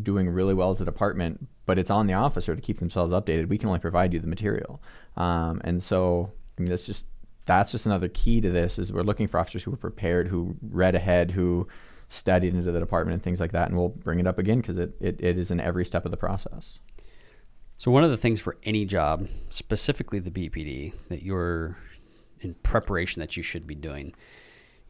doing 0.00 0.28
really 0.28 0.54
well 0.54 0.70
as 0.70 0.80
a 0.80 0.84
department, 0.84 1.48
but 1.64 1.78
it's 1.78 1.90
on 1.90 2.06
the 2.06 2.12
officer 2.12 2.54
to 2.54 2.60
keep 2.60 2.78
themselves 2.78 3.12
updated. 3.12 3.48
We 3.48 3.58
can 3.58 3.68
only 3.68 3.80
provide 3.80 4.12
you 4.12 4.20
the 4.20 4.26
material, 4.26 4.82
um, 5.16 5.60
and 5.64 5.82
so 5.82 6.32
I 6.58 6.62
mean 6.62 6.70
that's 6.70 6.86
just 6.86 7.06
that's 7.46 7.72
just 7.72 7.86
another 7.86 8.08
key 8.08 8.40
to 8.40 8.50
this 8.50 8.78
is 8.78 8.92
we're 8.92 9.02
looking 9.02 9.28
for 9.28 9.40
officers 9.40 9.62
who 9.62 9.72
are 9.72 9.78
prepared, 9.78 10.28
who 10.28 10.56
read 10.62 10.94
ahead, 10.94 11.30
who 11.30 11.66
studied 12.08 12.54
into 12.54 12.70
the 12.70 12.80
department 12.80 13.14
and 13.14 13.22
things 13.22 13.40
like 13.40 13.52
that, 13.52 13.68
and 13.68 13.76
we'll 13.76 13.88
bring 13.88 14.20
it 14.20 14.26
up 14.26 14.38
again 14.38 14.60
because 14.60 14.78
it, 14.78 14.94
it, 15.00 15.16
it 15.20 15.38
is 15.38 15.50
in 15.50 15.60
every 15.60 15.84
step 15.84 16.04
of 16.04 16.10
the 16.10 16.16
process. 16.16 16.78
So 17.78 17.90
one 17.90 18.04
of 18.04 18.10
the 18.10 18.16
things 18.16 18.40
for 18.40 18.56
any 18.64 18.84
job, 18.84 19.28
specifically 19.50 20.18
the 20.18 20.30
BPD, 20.30 20.92
that 21.08 21.22
you're 21.22 21.76
in 22.40 22.54
preparation 22.54 23.20
that 23.20 23.36
you 23.36 23.42
should 23.42 23.66
be 23.66 23.74
doing. 23.74 24.14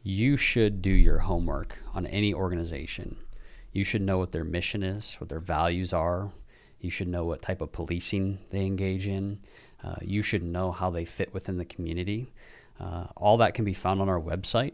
You 0.03 0.37
should 0.37 0.81
do 0.81 0.89
your 0.89 1.19
homework 1.19 1.77
on 1.93 2.05
any 2.07 2.33
organization. 2.33 3.17
You 3.71 3.83
should 3.83 4.01
know 4.01 4.17
what 4.17 4.31
their 4.31 4.43
mission 4.43 4.83
is, 4.83 5.15
what 5.15 5.29
their 5.29 5.39
values 5.39 5.93
are. 5.93 6.31
You 6.79 6.89
should 6.89 7.07
know 7.07 7.25
what 7.25 7.41
type 7.41 7.61
of 7.61 7.71
policing 7.71 8.39
they 8.51 8.65
engage 8.65 9.07
in. 9.07 9.39
Uh, 9.83 9.95
you 10.01 10.21
should 10.21 10.43
know 10.43 10.71
how 10.71 10.89
they 10.89 11.05
fit 11.05 11.33
within 11.33 11.57
the 11.57 11.65
community. 11.65 12.31
Uh, 12.79 13.05
all 13.15 13.37
that 13.37 13.53
can 13.53 13.65
be 13.65 13.73
found 13.73 14.01
on 14.01 14.09
our 14.09 14.19
website 14.19 14.73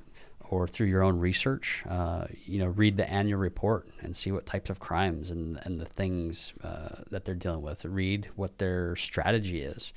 or 0.50 0.68
through 0.68 0.88
your 0.88 1.04
own 1.04 1.20
research. 1.20 1.84
Uh, 1.90 2.26
you 2.46 2.60
know, 2.60 2.68
read 2.68 2.98
the 2.98 3.10
annual 3.10 3.40
report 3.40 3.88
and 4.02 4.16
see 4.16 4.32
what 4.32 4.46
types 4.46 4.70
of 4.70 4.80
crimes 4.80 5.32
and, 5.32 5.60
and 5.64 5.80
the 5.80 5.86
things 5.86 6.54
uh, 6.64 7.02
that 7.10 7.26
they're 7.26 7.36
dealing 7.36 7.62
with. 7.62 7.84
Read 7.86 8.30
what 8.36 8.58
their 8.58 8.96
strategy 8.96 9.62
is. 9.62 9.94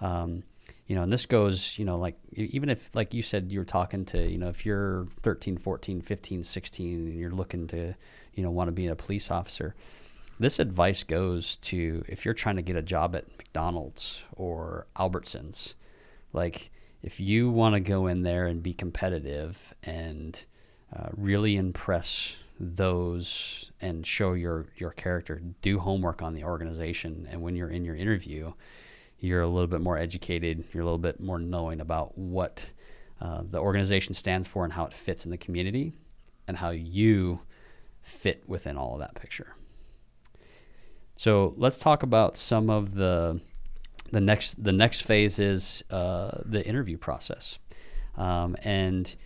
Um, 0.00 0.42
you 0.86 0.94
know, 0.94 1.02
and 1.02 1.12
this 1.12 1.26
goes, 1.26 1.78
you 1.78 1.84
know, 1.84 1.96
like 1.96 2.16
even 2.32 2.68
if, 2.68 2.90
like 2.94 3.14
you 3.14 3.22
said, 3.22 3.50
you're 3.50 3.64
talking 3.64 4.04
to, 4.06 4.28
you 4.28 4.36
know, 4.36 4.48
if 4.48 4.66
you're 4.66 5.06
13, 5.22 5.56
14, 5.56 6.02
15, 6.02 6.44
16, 6.44 7.06
and 7.06 7.18
you're 7.18 7.30
looking 7.30 7.66
to, 7.68 7.94
you 8.34 8.42
know, 8.42 8.50
want 8.50 8.68
to 8.68 8.72
be 8.72 8.86
a 8.86 8.94
police 8.94 9.30
officer, 9.30 9.74
this 10.38 10.58
advice 10.58 11.02
goes 11.02 11.56
to 11.58 12.04
if 12.06 12.24
you're 12.24 12.34
trying 12.34 12.56
to 12.56 12.62
get 12.62 12.76
a 12.76 12.82
job 12.82 13.16
at 13.16 13.26
McDonald's 13.38 14.24
or 14.36 14.86
Albertsons, 14.96 15.74
like 16.32 16.70
if 17.02 17.18
you 17.18 17.50
want 17.50 17.74
to 17.74 17.80
go 17.80 18.06
in 18.06 18.22
there 18.22 18.46
and 18.46 18.62
be 18.62 18.74
competitive 18.74 19.74
and 19.82 20.44
uh, 20.94 21.08
really 21.16 21.56
impress 21.56 22.36
those 22.60 23.72
and 23.80 24.06
show 24.06 24.34
your 24.34 24.66
your 24.76 24.90
character, 24.90 25.40
do 25.62 25.78
homework 25.78 26.20
on 26.20 26.34
the 26.34 26.44
organization, 26.44 27.26
and 27.30 27.40
when 27.40 27.56
you're 27.56 27.70
in 27.70 27.84
your 27.84 27.96
interview 27.96 28.52
you're 29.24 29.40
a 29.40 29.48
little 29.48 29.66
bit 29.66 29.80
more 29.80 29.96
educated, 29.96 30.64
you're 30.72 30.82
a 30.82 30.84
little 30.84 30.98
bit 30.98 31.18
more 31.18 31.38
knowing 31.38 31.80
about 31.80 32.16
what 32.18 32.66
uh, 33.20 33.42
the 33.48 33.58
organization 33.58 34.14
stands 34.14 34.46
for 34.46 34.64
and 34.64 34.74
how 34.74 34.84
it 34.84 34.92
fits 34.92 35.24
in 35.24 35.30
the 35.30 35.38
community 35.38 35.94
and 36.46 36.58
how 36.58 36.70
you 36.70 37.40
fit 38.02 38.42
within 38.46 38.76
all 38.76 38.92
of 38.94 39.00
that 39.00 39.14
picture. 39.14 39.56
So 41.16 41.54
let's 41.56 41.78
talk 41.78 42.02
about 42.02 42.36
some 42.36 42.68
of 42.68 42.94
the 42.94 43.40
the 44.10 44.20
next 44.20 44.62
the 44.62 44.72
next 44.72 45.00
phase 45.00 45.38
is 45.38 45.82
uh, 45.90 46.42
the 46.44 46.64
interview 46.66 46.98
process, 46.98 47.58
um, 48.16 48.56
and 48.62 49.16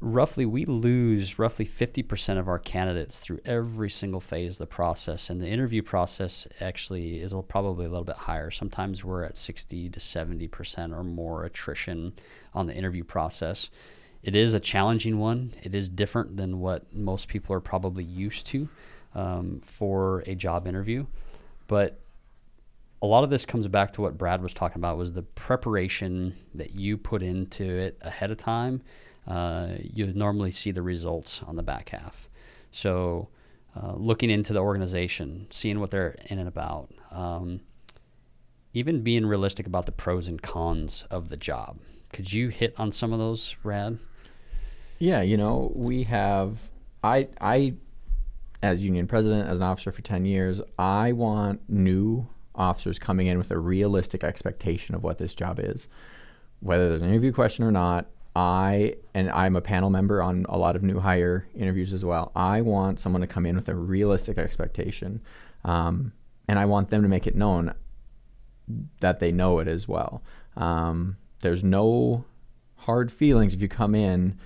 roughly 0.00 0.46
we 0.46 0.64
lose 0.64 1.38
roughly 1.38 1.66
50% 1.66 2.38
of 2.38 2.48
our 2.48 2.58
candidates 2.58 3.18
through 3.18 3.40
every 3.44 3.90
single 3.90 4.20
phase 4.20 4.54
of 4.54 4.58
the 4.58 4.66
process 4.66 5.28
and 5.28 5.40
the 5.40 5.46
interview 5.46 5.82
process 5.82 6.46
actually 6.60 7.20
is 7.20 7.34
probably 7.48 7.84
a 7.84 7.88
little 7.88 8.04
bit 8.04 8.16
higher. 8.16 8.50
Sometimes 8.50 9.04
we're 9.04 9.24
at 9.24 9.36
60 9.36 9.90
to 9.90 10.00
70% 10.00 10.96
or 10.96 11.04
more 11.04 11.44
attrition 11.44 12.14
on 12.54 12.66
the 12.66 12.74
interview 12.74 13.04
process. 13.04 13.68
It 14.22 14.34
is 14.34 14.54
a 14.54 14.60
challenging 14.60 15.18
one. 15.18 15.52
It 15.62 15.74
is 15.74 15.90
different 15.90 16.38
than 16.38 16.60
what 16.60 16.94
most 16.94 17.28
people 17.28 17.54
are 17.54 17.60
probably 17.60 18.04
used 18.04 18.46
to 18.46 18.68
um, 19.14 19.60
for 19.64 20.20
a 20.26 20.34
job 20.34 20.66
interview. 20.66 21.06
But 21.66 22.00
a 23.02 23.06
lot 23.06 23.22
of 23.22 23.28
this 23.28 23.44
comes 23.44 23.68
back 23.68 23.92
to 23.92 24.00
what 24.00 24.16
brad 24.16 24.42
was 24.42 24.54
talking 24.54 24.80
about 24.80 24.96
was 24.96 25.12
the 25.12 25.22
preparation 25.22 26.36
that 26.54 26.70
you 26.70 26.96
put 26.96 27.22
into 27.22 27.64
it 27.64 27.98
ahead 28.00 28.30
of 28.30 28.38
time 28.38 28.80
uh, 29.26 29.68
you 29.78 30.12
normally 30.12 30.50
see 30.50 30.70
the 30.70 30.82
results 30.82 31.42
on 31.46 31.56
the 31.56 31.62
back 31.62 31.90
half. 31.90 32.28
So, 32.70 33.28
uh, 33.76 33.94
looking 33.96 34.30
into 34.30 34.52
the 34.52 34.60
organization, 34.60 35.46
seeing 35.50 35.80
what 35.80 35.90
they're 35.90 36.16
in 36.26 36.38
and 36.38 36.48
about, 36.48 36.90
um, 37.10 37.60
even 38.72 39.02
being 39.02 39.26
realistic 39.26 39.66
about 39.66 39.86
the 39.86 39.92
pros 39.92 40.28
and 40.28 40.40
cons 40.40 41.04
of 41.10 41.28
the 41.28 41.36
job. 41.36 41.78
Could 42.12 42.32
you 42.32 42.48
hit 42.48 42.74
on 42.78 42.92
some 42.92 43.12
of 43.12 43.18
those, 43.18 43.56
Brad? 43.62 43.98
Yeah, 44.98 45.22
you 45.22 45.36
know, 45.36 45.72
we 45.74 46.04
have 46.04 46.58
I 47.02 47.28
I 47.40 47.74
as 48.64 48.82
union 48.82 49.06
president, 49.06 49.48
as 49.48 49.58
an 49.58 49.64
officer 49.64 49.92
for 49.92 50.00
10 50.00 50.24
years, 50.24 50.60
I 50.78 51.12
want 51.12 51.60
new 51.68 52.26
officers 52.54 52.98
coming 52.98 53.26
in 53.26 53.36
with 53.36 53.50
a 53.50 53.58
realistic 53.58 54.24
expectation 54.24 54.94
of 54.94 55.02
what 55.02 55.18
this 55.18 55.34
job 55.34 55.60
is. 55.60 55.88
Whether 56.60 56.88
there's 56.88 57.02
an 57.02 57.10
interview 57.10 57.32
question 57.32 57.64
or 57.64 57.70
not, 57.70 58.06
I 58.36 58.96
and 59.14 59.30
I'm 59.30 59.54
a 59.56 59.60
panel 59.60 59.90
member 59.90 60.22
on 60.22 60.44
a 60.48 60.58
lot 60.58 60.76
of 60.76 60.82
new 60.82 60.98
hire 60.98 61.46
interviews 61.54 61.92
as 61.92 62.04
well. 62.04 62.32
I 62.34 62.60
want 62.62 62.98
someone 62.98 63.20
to 63.20 63.26
come 63.26 63.46
in 63.46 63.56
with 63.56 63.68
a 63.68 63.74
realistic 63.74 64.38
expectation, 64.38 65.20
um, 65.64 66.12
and 66.48 66.58
I 66.58 66.64
want 66.64 66.90
them 66.90 67.02
to 67.02 67.08
make 67.08 67.26
it 67.26 67.36
known 67.36 67.74
that 69.00 69.20
they 69.20 69.30
know 69.30 69.58
it 69.60 69.68
as 69.68 69.86
well. 69.86 70.22
Um, 70.56 71.16
there's 71.40 71.62
no 71.62 72.24
hard 72.76 73.12
feelings 73.12 73.54
if 73.54 73.62
you 73.62 73.68
come 73.68 73.94
in 73.94 74.38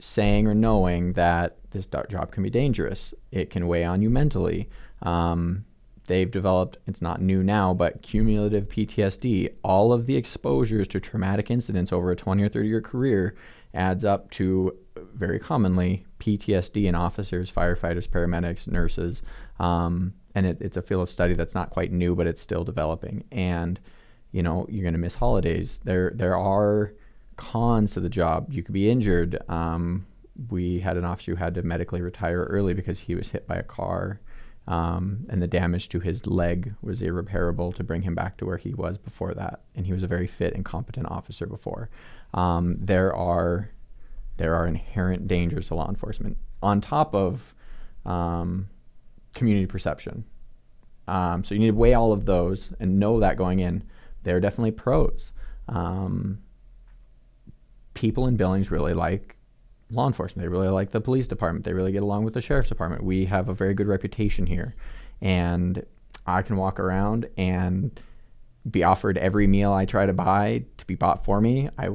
saying 0.00 0.46
or 0.46 0.54
knowing 0.54 1.12
that 1.14 1.56
this 1.70 1.86
job 1.86 2.32
can 2.32 2.42
be 2.42 2.50
dangerous. 2.50 3.14
It 3.30 3.50
can 3.50 3.66
weigh 3.66 3.84
on 3.84 4.02
you 4.02 4.10
mentally. 4.10 4.68
Um, 5.02 5.64
they've 6.10 6.30
developed, 6.30 6.76
it's 6.86 7.00
not 7.00 7.22
new 7.22 7.42
now, 7.42 7.72
but 7.72 8.02
cumulative 8.02 8.68
PTSD. 8.68 9.54
All 9.62 9.92
of 9.92 10.06
the 10.06 10.16
exposures 10.16 10.88
to 10.88 11.00
traumatic 11.00 11.50
incidents 11.50 11.92
over 11.92 12.10
a 12.10 12.16
20 12.16 12.42
or 12.42 12.48
30 12.48 12.68
year 12.68 12.80
career 12.80 13.36
adds 13.72 14.04
up 14.04 14.28
to 14.32 14.76
very 15.14 15.38
commonly 15.38 16.04
PTSD 16.18 16.86
in 16.86 16.96
officers, 16.96 17.50
firefighters, 17.50 18.08
paramedics, 18.08 18.66
nurses. 18.66 19.22
Um, 19.60 20.14
and 20.34 20.46
it, 20.46 20.58
it's 20.60 20.76
a 20.76 20.82
field 20.82 21.02
of 21.02 21.10
study 21.10 21.34
that's 21.34 21.54
not 21.54 21.70
quite 21.70 21.92
new, 21.92 22.16
but 22.16 22.26
it's 22.26 22.40
still 22.40 22.64
developing. 22.64 23.22
And 23.30 23.78
you 24.32 24.42
know, 24.42 24.66
you're 24.68 24.82
going 24.82 24.94
to 24.94 24.98
miss 24.98 25.16
holidays. 25.16 25.80
There, 25.84 26.12
there 26.14 26.36
are 26.36 26.92
cons 27.36 27.92
to 27.92 28.00
the 28.00 28.08
job. 28.08 28.52
You 28.52 28.62
could 28.62 28.74
be 28.74 28.90
injured. 28.90 29.38
Um, 29.48 30.06
we 30.48 30.80
had 30.80 30.96
an 30.96 31.04
officer 31.04 31.32
who 31.32 31.36
had 31.36 31.54
to 31.54 31.62
medically 31.62 32.00
retire 32.00 32.44
early 32.44 32.74
because 32.74 33.00
he 33.00 33.14
was 33.14 33.30
hit 33.30 33.46
by 33.46 33.56
a 33.56 33.62
car. 33.62 34.20
Um, 34.66 35.26
and 35.28 35.42
the 35.42 35.46
damage 35.46 35.88
to 35.90 36.00
his 36.00 36.26
leg 36.26 36.74
was 36.80 37.02
irreparable 37.02 37.72
to 37.72 37.82
bring 37.82 38.02
him 38.02 38.14
back 38.14 38.36
to 38.38 38.46
where 38.46 38.56
he 38.56 38.72
was 38.72 38.98
before 38.98 39.34
that. 39.34 39.60
And 39.74 39.86
he 39.86 39.92
was 39.92 40.02
a 40.02 40.06
very 40.06 40.26
fit 40.26 40.54
and 40.54 40.64
competent 40.64 41.10
officer 41.10 41.46
before. 41.46 41.90
Um, 42.34 42.76
there 42.78 43.14
are 43.14 43.70
there 44.36 44.54
are 44.54 44.66
inherent 44.66 45.28
dangers 45.28 45.68
to 45.68 45.74
law 45.74 45.88
enforcement 45.88 46.38
on 46.62 46.80
top 46.80 47.14
of 47.14 47.54
um, 48.06 48.68
community 49.34 49.66
perception. 49.66 50.24
Um, 51.08 51.44
so 51.44 51.54
you 51.54 51.60
need 51.60 51.66
to 51.66 51.74
weigh 51.74 51.94
all 51.94 52.12
of 52.12 52.24
those 52.24 52.72
and 52.80 52.98
know 52.98 53.20
that 53.20 53.36
going 53.36 53.58
in. 53.58 53.82
There 54.22 54.36
are 54.36 54.40
definitely 54.40 54.70
pros. 54.70 55.32
Um, 55.68 56.38
people 57.94 58.26
in 58.26 58.36
Billings 58.36 58.70
really 58.70 58.94
like 58.94 59.36
law 59.90 60.06
enforcement. 60.06 60.44
They 60.44 60.48
really 60.48 60.68
like 60.68 60.90
the 60.90 61.00
police 61.00 61.26
department. 61.26 61.64
They 61.64 61.72
really 61.72 61.92
get 61.92 62.02
along 62.02 62.24
with 62.24 62.34
the 62.34 62.40
sheriff's 62.40 62.68
department. 62.68 63.02
We 63.02 63.26
have 63.26 63.48
a 63.48 63.54
very 63.54 63.74
good 63.74 63.86
reputation 63.86 64.46
here. 64.46 64.74
And 65.20 65.84
I 66.26 66.42
can 66.42 66.56
walk 66.56 66.78
around 66.78 67.28
and 67.36 67.98
be 68.70 68.84
offered 68.84 69.18
every 69.18 69.46
meal 69.46 69.72
I 69.72 69.86
try 69.86 70.06
to 70.06 70.12
buy 70.12 70.64
to 70.76 70.86
be 70.86 70.94
bought 70.94 71.24
for 71.24 71.40
me. 71.40 71.68
I 71.78 71.90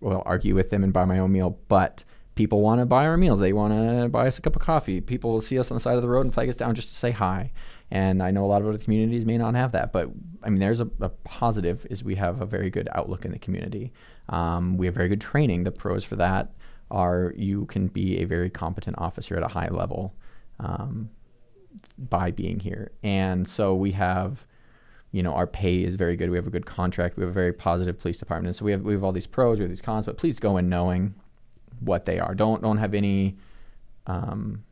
will 0.00 0.22
argue 0.24 0.54
with 0.54 0.70
them 0.70 0.84
and 0.84 0.92
buy 0.92 1.04
my 1.04 1.18
own 1.18 1.32
meal, 1.32 1.58
but 1.68 2.04
people 2.34 2.60
want 2.60 2.80
to 2.80 2.86
buy 2.86 3.06
our 3.06 3.16
meals. 3.16 3.40
They 3.40 3.52
want 3.52 3.72
to 3.72 4.08
buy 4.08 4.26
us 4.26 4.38
a 4.38 4.42
cup 4.42 4.56
of 4.56 4.62
coffee. 4.62 5.00
People 5.00 5.32
will 5.32 5.40
see 5.40 5.58
us 5.58 5.70
on 5.70 5.76
the 5.76 5.80
side 5.80 5.96
of 5.96 6.02
the 6.02 6.08
road 6.08 6.22
and 6.22 6.34
flag 6.34 6.48
us 6.48 6.56
down 6.56 6.74
just 6.74 6.88
to 6.88 6.94
say 6.94 7.10
hi. 7.10 7.52
And 7.90 8.22
I 8.22 8.30
know 8.30 8.44
a 8.44 8.46
lot 8.46 8.62
of 8.62 8.68
other 8.68 8.78
communities 8.78 9.26
may 9.26 9.38
not 9.38 9.54
have 9.54 9.72
that, 9.72 9.92
but 9.92 10.10
I 10.42 10.50
mean, 10.50 10.58
there's 10.60 10.80
a, 10.80 10.88
a 11.00 11.08
positive 11.08 11.86
is 11.90 12.02
we 12.02 12.16
have 12.16 12.40
a 12.40 12.46
very 12.46 12.70
good 12.70 12.88
outlook 12.92 13.24
in 13.24 13.32
the 13.32 13.38
community. 13.38 13.92
Um, 14.28 14.76
we 14.76 14.86
have 14.86 14.94
very 14.94 15.08
good 15.08 15.20
training. 15.20 15.64
The 15.64 15.70
pros 15.70 16.02
for 16.02 16.16
that 16.16 16.52
are 16.90 17.32
you 17.36 17.66
can 17.66 17.88
be 17.88 18.18
a 18.18 18.24
very 18.24 18.50
competent 18.50 18.96
officer 18.98 19.36
at 19.36 19.42
a 19.42 19.48
high 19.48 19.68
level 19.68 20.14
um, 20.60 21.10
by 21.98 22.30
being 22.30 22.60
here. 22.60 22.92
And 23.02 23.48
so 23.48 23.74
we 23.74 23.92
have, 23.92 24.46
you 25.12 25.22
know, 25.22 25.32
our 25.32 25.46
pay 25.46 25.82
is 25.82 25.96
very 25.96 26.16
good. 26.16 26.30
We 26.30 26.36
have 26.36 26.46
a 26.46 26.50
good 26.50 26.66
contract. 26.66 27.16
We 27.16 27.22
have 27.22 27.30
a 27.30 27.34
very 27.34 27.52
positive 27.52 27.98
police 27.98 28.18
department. 28.18 28.48
And 28.48 28.56
so 28.56 28.64
we 28.64 28.72
have 28.72 28.82
we 28.82 28.92
have 28.92 29.04
all 29.04 29.12
these 29.12 29.26
pros, 29.26 29.58
we 29.58 29.62
have 29.62 29.70
these 29.70 29.82
cons, 29.82 30.06
but 30.06 30.16
please 30.16 30.38
go 30.38 30.56
in 30.56 30.68
knowing 30.68 31.14
what 31.80 32.06
they 32.06 32.18
are. 32.18 32.34
Don't 32.34 32.62
don't 32.62 32.78
have 32.78 32.94
any 32.94 33.36
um, 34.06 34.64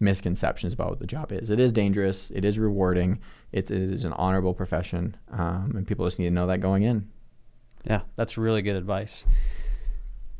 misconceptions 0.00 0.72
about 0.72 0.90
what 0.90 0.98
the 0.98 1.06
job 1.06 1.30
is. 1.32 1.50
It 1.50 1.60
is 1.60 1.72
dangerous. 1.72 2.30
It 2.30 2.44
is 2.44 2.58
rewarding. 2.58 3.20
It, 3.52 3.70
is 3.70 4.04
an 4.04 4.12
honorable 4.14 4.54
profession, 4.54 5.16
um, 5.30 5.74
and 5.76 5.86
people 5.86 6.06
just 6.06 6.18
need 6.18 6.26
to 6.26 6.30
know 6.30 6.46
that 6.46 6.60
going 6.60 6.84
in. 6.84 7.08
Yeah, 7.84 8.02
that's 8.16 8.38
really 8.38 8.62
good 8.62 8.76
advice. 8.76 9.24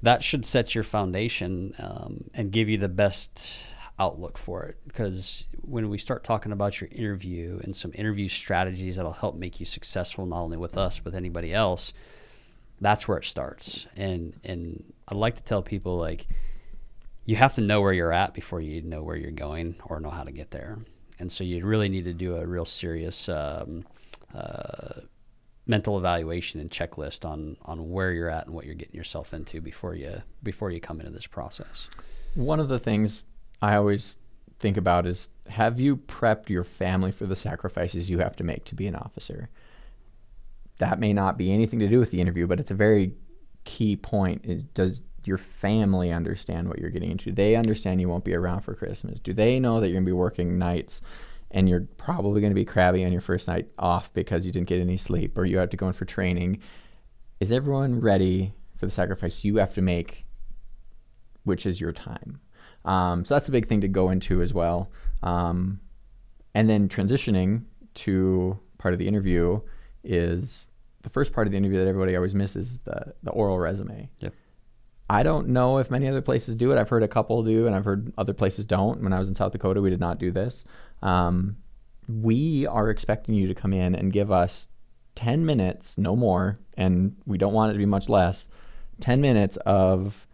That 0.03 0.25
should 0.25 0.45
set 0.45 0.75
your 0.75 0.85
foundation 0.85 1.75
um, 1.79 2.31
and 2.35 2.51
give 2.51 2.69
you 2.69 2.79
the 2.79 2.89
best 2.89 3.59
outlook 3.99 4.39
for 4.39 4.65
it. 4.65 4.79
Because 4.87 5.47
when 5.61 5.91
we 5.91 5.99
start 5.99 6.25
talking 6.25 6.53
about 6.53 6.81
your 6.81 6.89
interview 6.91 7.61
and 7.63 7.77
some 7.77 7.93
interview 7.95 8.29
strategies 8.29 8.97
that'll 8.97 9.13
help 9.13 9.37
make 9.37 9.61
you 9.61 9.67
successful, 9.67 10.25
not 10.27 10.41
only 10.41 10.57
with 10.57 10.79
us, 10.79 10.99
but 10.99 11.15
anybody 11.15 11.53
else, 11.53 11.93
that's 12.81 13.07
where 13.07 13.19
it 13.19 13.25
starts. 13.25 13.87
And 13.97 14.35
and 14.43 14.93
I'd 15.09 15.17
like 15.17 15.37
to 15.37 15.43
tell 15.43 15.63
people 15.63 15.99
like 15.99 16.27
you 17.27 17.37
have 17.37 17.55
to 17.55 17.61
know 17.61 17.81
where 17.81 17.93
you're 17.93 18.13
at 18.13 18.33
before 18.35 18.61
you 18.61 18.83
know 18.83 19.03
where 19.03 19.17
you're 19.17 19.31
going 19.31 19.77
or 19.85 20.01
know 20.01 20.11
how 20.11 20.25
to 20.25 20.33
get 20.33 20.51
there. 20.51 20.79
And 21.19 21.31
so 21.31 21.45
you 21.45 21.65
really 21.65 21.91
need 21.91 22.05
to 22.05 22.15
do 22.15 22.37
a 22.37 22.47
real 22.47 22.65
serious 22.65 23.29
um, 23.29 23.85
uh, 24.35 25.01
mental 25.71 25.97
evaluation 25.97 26.61
and 26.61 26.69
checklist 26.69 27.25
on 27.25 27.57
on 27.63 27.91
where 27.91 28.11
you're 28.13 28.29
at 28.29 28.47
and 28.47 28.55
what 28.55 28.67
you're 28.67 28.75
getting 28.75 28.97
yourself 28.97 29.33
into 29.33 29.61
before 29.61 29.95
you 29.95 30.23
before 30.43 30.71
you 30.71 30.81
come 30.81 31.01
into 31.01 31.13
this 31.13 31.29
process. 31.29 31.89
One 32.35 32.61
of 32.61 32.69
the 32.69 32.81
things 32.81 33.25
I 33.63 33.77
always 33.77 34.19
think 34.59 34.77
about 34.77 35.07
is 35.07 35.31
have 35.49 35.81
you 35.81 35.97
prepped 35.97 36.51
your 36.51 36.65
family 36.65 37.13
for 37.13 37.25
the 37.25 37.37
sacrifices 37.37 38.11
you 38.11 38.19
have 38.19 38.37
to 38.37 38.45
make 38.45 38.65
to 38.67 38.75
be 38.75 38.89
an 38.89 38.97
officer? 38.97 39.49
That 40.79 40.99
may 40.99 41.13
not 41.13 41.39
be 41.39 41.53
anything 41.53 41.79
to 41.79 41.89
do 41.89 42.01
with 42.01 42.11
the 42.11 42.21
interview, 42.21 42.47
but 42.47 42.59
it's 42.59 42.71
a 42.71 42.75
very 42.75 43.15
key 43.65 43.95
point. 43.97 44.45
Is 44.45 44.65
does 44.65 45.03
your 45.25 45.39
family 45.39 46.13
understand 46.13 46.69
what 46.69 46.79
you're 46.79 46.91
getting 46.91 47.13
into? 47.13 47.27
Do 47.27 47.33
they 47.33 47.55
understand 47.55 48.01
you 48.01 48.09
won't 48.09 48.25
be 48.25 48.35
around 48.35 48.63
for 48.63 48.75
Christmas? 48.75 49.21
Do 49.21 49.33
they 49.33 49.61
know 49.61 49.79
that 49.79 49.87
you're 49.87 49.95
going 49.95 50.05
to 50.05 50.09
be 50.09 50.13
working 50.13 50.59
nights 50.59 51.01
and 51.51 51.69
you're 51.69 51.87
probably 51.97 52.41
going 52.41 52.51
to 52.51 52.55
be 52.55 52.65
crabby 52.65 53.05
on 53.05 53.13
your 53.13 53.21
first 53.21 53.49
night 53.49 53.69
off 53.79 54.13
because 54.13 54.47
you 54.47 54.53
didn't 54.53 54.69
get 54.69 54.81
any 54.81 54.97
sleep 54.97 55.37
or 55.37 55.45
you 55.45 55.59
have 55.59 55.71
to 55.71 55.77
go 55.77 55.87
in 55.87 55.93
for 55.93 56.05
training? 56.05 56.61
Is 57.41 57.51
everyone 57.51 58.01
ready 58.01 58.55
for 58.77 58.87
the 58.87 58.93
sacrifice 58.93 59.45
you 59.45 59.57
have 59.57 59.75
to 59.75 59.83
make, 59.83 60.27
which 61.45 61.67
is 61.67 61.81
your 61.81 61.93
time? 61.93 62.41
Um, 62.85 63.25
so 63.25 63.35
that's 63.35 63.49
a 63.49 63.53
big 63.53 63.67
thing 63.67 63.81
to 63.81 63.89
go 63.89 64.11
into 64.11 64.43
as 64.43 64.55
well. 64.55 64.91
Um, 65.23 65.81
and 66.55 66.69
then 66.69 66.89
transitioning 66.89 67.65
to 67.95 68.59
part 68.79 68.95
of 68.95 68.99
the 68.99 69.09
interview 69.09 69.61
is 70.03 70.69
the 71.03 71.11
first 71.11 71.33
part 71.33 71.47
of 71.47 71.51
the 71.53 71.57
interview 71.57 71.79
that 71.79 71.89
everybody 71.89 72.17
always 72.17 72.35
misses 72.35 72.83
the 72.83 73.15
the 73.23 73.31
oral 73.31 73.59
resume. 73.59 74.09
Yep. 74.19 74.35
I 75.09 75.25
don't 75.25 75.49
know 75.49 75.79
if 75.79 75.91
many 75.91 76.07
other 76.09 76.23
places 76.23 76.55
do 76.55 76.71
it. 76.71 76.79
I've 76.79 76.89
heard 76.89 77.03
a 77.03 77.09
couple 77.09 77.43
do, 77.43 77.67
and 77.67 77.75
I've 77.75 77.85
heard 77.85 78.13
other 78.17 78.33
places 78.33 78.65
don't. 78.65 79.03
When 79.03 79.13
I 79.13 79.19
was 79.19 79.29
in 79.29 79.35
South 79.35 79.51
Dakota, 79.51 79.81
we 79.81 79.91
did 79.91 79.99
not 79.99 80.19
do 80.19 80.31
this. 80.31 80.65
Um, 81.03 81.57
we 82.09 82.67
are 82.67 82.91
expecting 82.91 83.35
you 83.35 83.47
to 83.47 83.55
come 83.55 83.73
in 83.73 83.95
and 83.95 84.13
give 84.13 84.33
us 84.33 84.69
10 85.15 85.45
minutes, 85.45 85.99
no 85.99 86.17
more, 86.17 86.57
and 86.77 87.17
we 87.27 87.39
don't 87.39 87.53
want 87.53 87.71
it 87.71 87.73
to 87.75 87.79
be 87.79 87.87
much 87.87 88.09
less, 88.09 88.49
10 89.01 89.21
minutes 89.21 89.57
of 89.59 90.27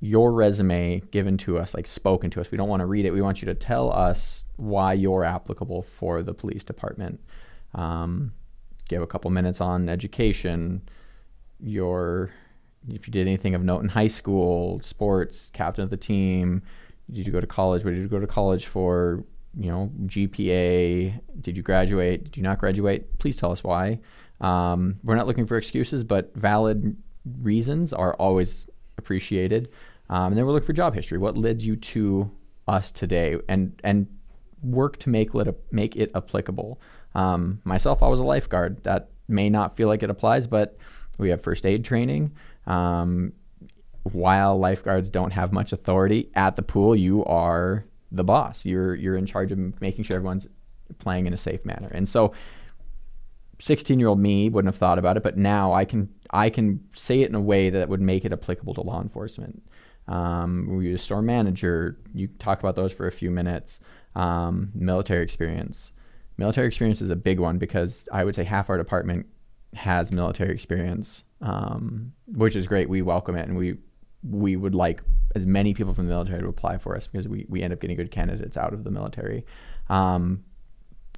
your 0.00 0.32
resume 0.32 1.00
given 1.10 1.36
to 1.36 1.58
us, 1.58 1.74
like 1.74 1.86
spoken 1.86 2.30
to 2.30 2.40
us. 2.40 2.50
We 2.50 2.58
don't 2.58 2.68
want 2.68 2.80
to 2.80 2.86
read 2.86 3.04
it. 3.04 3.10
We 3.10 3.20
want 3.22 3.42
you 3.42 3.46
to 3.46 3.54
tell 3.54 3.92
us 3.92 4.44
why 4.56 4.94
you're 4.94 5.24
applicable 5.24 5.82
for 5.82 6.22
the 6.22 6.32
police 6.32 6.64
department. 6.64 7.20
Um, 7.74 8.32
give 8.88 9.02
a 9.02 9.06
couple 9.06 9.30
minutes 9.30 9.60
on 9.60 9.88
education, 9.88 10.82
your 11.60 12.30
if 12.88 13.06
you 13.06 13.12
did 13.12 13.26
anything 13.26 13.54
of 13.54 13.62
note 13.62 13.82
in 13.82 13.90
high 13.90 14.06
school, 14.06 14.80
sports, 14.80 15.50
captain 15.52 15.84
of 15.84 15.90
the 15.90 15.98
team, 15.98 16.62
did 17.12 17.26
you 17.26 17.32
go 17.32 17.40
to 17.40 17.46
college? 17.46 17.84
What 17.84 17.90
did 17.90 18.00
you 18.00 18.08
go 18.08 18.18
to 18.18 18.26
college 18.26 18.66
for? 18.66 19.24
You 19.58 19.70
know, 19.70 19.92
GPA. 20.06 21.20
Did 21.40 21.56
you 21.56 21.62
graduate? 21.62 22.24
Did 22.24 22.36
you 22.36 22.42
not 22.42 22.58
graduate? 22.58 23.18
Please 23.18 23.36
tell 23.36 23.52
us 23.52 23.64
why. 23.64 24.00
Um, 24.40 25.00
we're 25.02 25.16
not 25.16 25.26
looking 25.26 25.46
for 25.46 25.56
excuses, 25.56 26.04
but 26.04 26.34
valid 26.34 26.96
reasons 27.42 27.92
are 27.92 28.14
always 28.14 28.68
appreciated. 28.96 29.68
Um, 30.08 30.28
and 30.28 30.38
then 30.38 30.46
we're 30.46 30.52
looking 30.52 30.66
for 30.66 30.72
job 30.72 30.94
history. 30.94 31.18
What 31.18 31.36
led 31.36 31.62
you 31.62 31.76
to 31.76 32.30
us 32.68 32.90
today? 32.90 33.36
And 33.48 33.78
and 33.84 34.06
work 34.62 34.98
to 34.98 35.08
make 35.08 35.34
it 35.34 35.60
make 35.72 35.96
it 35.96 36.10
applicable. 36.14 36.80
Um, 37.14 37.60
myself, 37.64 38.02
I 38.02 38.08
was 38.08 38.20
a 38.20 38.24
lifeguard. 38.24 38.82
That 38.84 39.10
may 39.28 39.50
not 39.50 39.76
feel 39.76 39.88
like 39.88 40.02
it 40.02 40.10
applies, 40.10 40.46
but 40.46 40.76
we 41.18 41.30
have 41.30 41.42
first 41.42 41.66
aid 41.66 41.84
training. 41.84 42.32
Um, 42.66 43.32
while 44.02 44.58
lifeguards 44.58 45.10
don't 45.10 45.32
have 45.32 45.52
much 45.52 45.72
authority 45.72 46.30
at 46.34 46.56
the 46.56 46.62
pool, 46.62 46.96
you 46.96 47.24
are 47.24 47.84
the 48.12 48.24
boss. 48.24 48.64
You're 48.64 48.94
you're 48.94 49.16
in 49.16 49.26
charge 49.26 49.52
of 49.52 49.80
making 49.80 50.04
sure 50.04 50.16
everyone's 50.16 50.48
playing 50.98 51.26
in 51.26 51.32
a 51.32 51.38
safe 51.38 51.64
manner. 51.64 51.88
And 51.92 52.08
so 52.08 52.32
16 53.60 53.98
year 53.98 54.08
old 54.08 54.18
me 54.18 54.48
wouldn't 54.48 54.72
have 54.72 54.78
thought 54.78 54.98
about 54.98 55.16
it, 55.16 55.22
but 55.22 55.36
now 55.36 55.72
I 55.72 55.84
can 55.84 56.08
I 56.30 56.50
can 56.50 56.80
say 56.94 57.20
it 57.20 57.28
in 57.28 57.34
a 57.34 57.40
way 57.40 57.70
that 57.70 57.88
would 57.88 58.00
make 58.00 58.24
it 58.24 58.32
applicable 58.32 58.74
to 58.74 58.80
law 58.82 59.00
enforcement. 59.00 59.62
Um, 60.08 60.76
we 60.76 60.88
use 60.88 61.02
store 61.02 61.22
manager. 61.22 61.98
You 62.14 62.28
talk 62.38 62.58
about 62.58 62.74
those 62.74 62.92
for 62.92 63.06
a 63.06 63.12
few 63.12 63.30
minutes. 63.30 63.80
Um, 64.16 64.70
military 64.74 65.22
experience. 65.22 65.92
Military 66.36 66.66
experience 66.66 67.00
is 67.00 67.10
a 67.10 67.16
big 67.16 67.38
one 67.38 67.58
because 67.58 68.08
I 68.10 68.24
would 68.24 68.34
say 68.34 68.44
half 68.44 68.70
our 68.70 68.78
department 68.78 69.26
has 69.74 70.10
military 70.10 70.52
experience 70.52 71.22
um, 71.40 72.12
which 72.26 72.56
is 72.56 72.66
great. 72.66 72.88
We 72.88 73.02
welcome 73.02 73.36
it, 73.36 73.48
and 73.48 73.56
we 73.56 73.78
we 74.22 74.56
would 74.56 74.74
like 74.74 75.02
as 75.34 75.46
many 75.46 75.74
people 75.74 75.94
from 75.94 76.06
the 76.06 76.12
military 76.12 76.40
to 76.40 76.48
apply 76.48 76.78
for 76.78 76.96
us 76.96 77.06
because 77.06 77.28
we, 77.28 77.46
we 77.48 77.62
end 77.62 77.72
up 77.72 77.80
getting 77.80 77.96
good 77.96 78.10
candidates 78.10 78.56
out 78.56 78.72
of 78.72 78.84
the 78.84 78.90
military. 78.90 79.44
Um, 79.88 80.44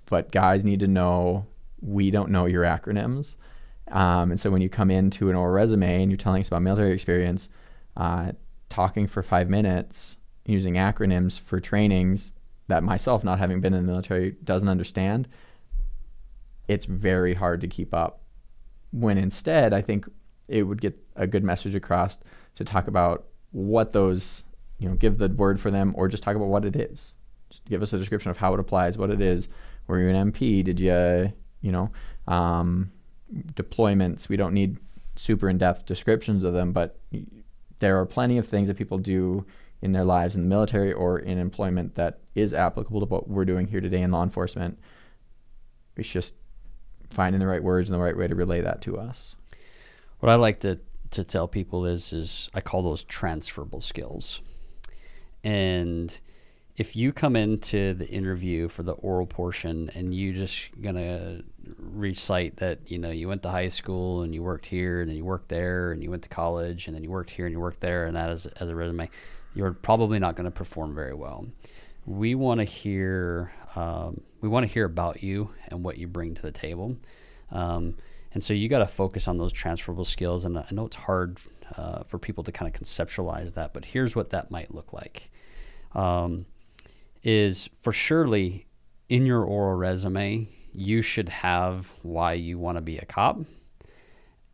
but 0.07 0.31
guys 0.33 0.65
need 0.65 0.81
to 0.81 0.89
know 0.89 1.47
we 1.81 2.11
don't 2.11 2.31
know 2.31 2.47
your 2.47 2.65
acronyms. 2.65 3.37
Um, 3.91 4.31
and 4.31 4.41
so 4.41 4.51
when 4.51 4.63
you 4.63 4.69
come 4.69 4.91
into 4.91 5.31
an 5.31 5.37
oral 5.37 5.53
resume 5.53 6.03
and 6.03 6.11
you're 6.11 6.17
telling 6.17 6.41
us 6.41 6.49
about 6.49 6.63
military 6.63 6.93
experience, 6.93 7.49
uh, 7.97 8.33
talking 8.69 9.07
for 9.07 9.23
five 9.23 9.49
minutes 9.49 10.17
using 10.47 10.75
acronyms 10.75 11.39
for 11.41 11.61
trainings 11.61 12.33
that 12.69 12.83
myself, 12.83 13.25
not 13.25 13.39
having 13.39 13.61
been 13.61 13.75
in 13.75 13.85
the 13.85 13.91
military, 13.91 14.33
doesn't 14.45 14.69
understand, 14.69 15.29
it's 16.69 16.87
very 16.87 17.35
hard 17.35 17.61
to 17.61 17.69
keep 17.69 17.93
up. 17.93 18.23
When 18.93 19.19
instead, 19.19 19.73
I 19.73 19.81
think 19.81 20.07
it 20.49 20.63
would 20.63 20.81
get 20.81 20.99
a 21.17 21.27
good 21.27 21.45
message 21.45 21.75
across 21.75 22.19
to 22.55 22.65
talk 22.65 22.87
about 22.89 23.27
what 23.53 23.93
those, 23.93 24.45
you 24.79 24.89
know, 24.89 24.95
give 24.97 25.19
the 25.19 25.29
word 25.29 25.61
for 25.61 25.71
them 25.71 25.95
or 25.97 26.09
just 26.09 26.23
talk 26.23 26.37
about 26.37 26.49
what 26.49 26.65
it 26.65 26.77
is. 26.77 27.15
Just 27.51 27.65
give 27.67 27.83
us 27.83 27.93
a 27.93 27.99
description 27.99 28.31
of 28.31 28.39
how 28.39 28.53
it 28.55 28.61
applies, 28.61 28.99
what 28.99 29.11
it 29.11 29.21
is. 29.21 29.49
Were 29.87 30.01
you 30.01 30.09
an 30.09 30.33
MP? 30.33 30.65
Did 30.65 30.81
you, 30.81 31.33
you 31.61 31.73
know, 31.73 31.91
um, 32.27 32.91
deployments? 33.55 34.29
We 34.29 34.37
don't 34.37 34.55
need 34.55 34.79
super 35.17 35.49
in 35.49 35.59
depth 35.59 35.87
descriptions 35.87 36.45
of 36.45 36.55
them, 36.55 36.73
but 36.73 36.99
there 37.79 37.99
are 38.01 38.07
plenty 38.07 38.39
of 38.39 38.47
things 38.47 38.69
that 38.69 38.77
people 38.77 38.99
do 38.99 39.45
in 39.83 39.93
their 39.93 40.05
lives 40.05 40.37
in 40.37 40.43
the 40.43 40.49
military 40.49 40.93
or 40.93 41.19
in 41.19 41.39
employment 41.39 41.97
that 41.97 42.21
is 42.35 42.55
applicable 42.55 43.01
to 43.01 43.07
what 43.07 43.29
we're 43.29 43.45
doing 43.45 43.67
here 43.67 43.81
today 43.81 44.01
in 44.01 44.13
law 44.13 44.23
enforcement. 44.23 44.79
It's 45.97 46.09
just 46.09 46.35
finding 47.11 47.41
the 47.41 47.47
right 47.47 47.63
words 47.63 47.91
and 47.91 47.95
the 47.95 48.03
right 48.03 48.17
way 48.17 48.29
to 48.29 48.35
relay 48.35 48.61
that 48.63 48.81
to 48.83 48.97
us. 48.97 49.37
What 50.21 50.31
I 50.31 50.37
like 50.37 50.61
to 50.61 50.79
to 51.13 51.25
tell 51.25 51.49
people 51.49 51.87
is 51.87 52.13
is 52.13 52.51
I 52.55 52.61
call 52.61 52.83
those 52.83 53.05
transferable 53.05 53.81
skills. 53.81 54.41
And 55.45 56.19
if 56.77 56.97
you 56.97 57.13
come 57.13 57.37
into 57.37 57.93
the 57.95 58.09
interview 58.09 58.69
for 58.69 58.83
the 58.83 58.93
oral 58.93 59.27
portion 59.27 59.91
and 59.95 60.15
you 60.15 60.33
just 60.33 60.71
gonna 60.81 61.43
recite 61.77 62.57
that 62.57 62.79
you 62.91 62.99
know 62.99 63.11
you 63.11 63.29
went 63.29 63.43
to 63.43 63.51
high 63.51 63.69
school 63.69 64.23
and 64.23 64.35
you 64.35 64.43
worked 64.43 64.67
here 64.67 65.01
and 65.01 65.11
then 65.11 65.17
you 65.17 65.25
worked 65.25 65.49
there 65.49 65.93
and 65.93 66.03
you 66.03 66.11
went 66.11 66.23
to 66.23 66.29
college 66.29 66.87
and 66.87 66.97
then 66.97 67.05
you 67.05 67.11
worked 67.11 67.31
here 67.31 67.47
and 67.47 67.53
you 67.53 67.61
worked 67.61 67.81
there 67.81 68.07
and 68.07 68.17
that 68.17 68.31
as, 68.31 68.47
as 68.47 68.69
a 68.71 68.75
resume 68.75 69.09
you're 69.55 69.73
probably 69.73 70.19
not 70.19 70.35
going 70.35 70.47
to 70.47 70.51
perform 70.51 70.95
very 70.95 71.15
well 71.15 71.47
we 72.07 72.35
want 72.35 72.59
to 72.59 72.65
hear 72.65 73.53
um, 73.77 74.21
we 74.41 74.49
want 74.49 74.67
to 74.67 74.73
hear 74.73 74.87
about 74.87 75.23
you 75.23 75.51
and 75.69 75.85
what 75.85 75.99
you 75.99 76.07
bring 76.07 76.35
to 76.35 76.43
the 76.43 76.53
table 76.53 76.97
um, 77.51 77.95
and 78.35 78.43
so 78.43 78.53
you 78.53 78.69
got 78.69 78.79
to 78.79 78.87
focus 78.87 79.29
on 79.29 79.39
those 79.39 79.53
transferable 79.53 80.05
skills 80.05 80.45
and 80.45 80.59
i 80.59 80.67
know 80.71 80.87
it's 80.87 80.97
hard 80.97 81.39
uh, 81.77 82.03
for 82.05 82.19
people 82.19 82.45
to 82.45 82.53
kind 82.53 82.73
of 82.73 82.81
conceptualize 82.81 83.55
that 83.55 83.73
but 83.73 83.87
here's 83.87 84.15
what 84.15 84.31
that 84.31 84.51
might 84.51 84.75
look 84.75 84.93
like 84.93 85.31
um, 85.95 86.47
is 87.23 87.69
for 87.81 87.93
surely 87.93 88.67
in 89.13 89.27
your 89.27 89.45
oral 89.45 89.77
resume, 89.77 90.49
you 90.73 91.03
should 91.03 91.29
have 91.29 91.93
why 92.01 92.33
you 92.33 92.59
want 92.59 92.79
to 92.79 92.81
be 92.81 92.97
a 92.97 93.05
cop 93.05 93.39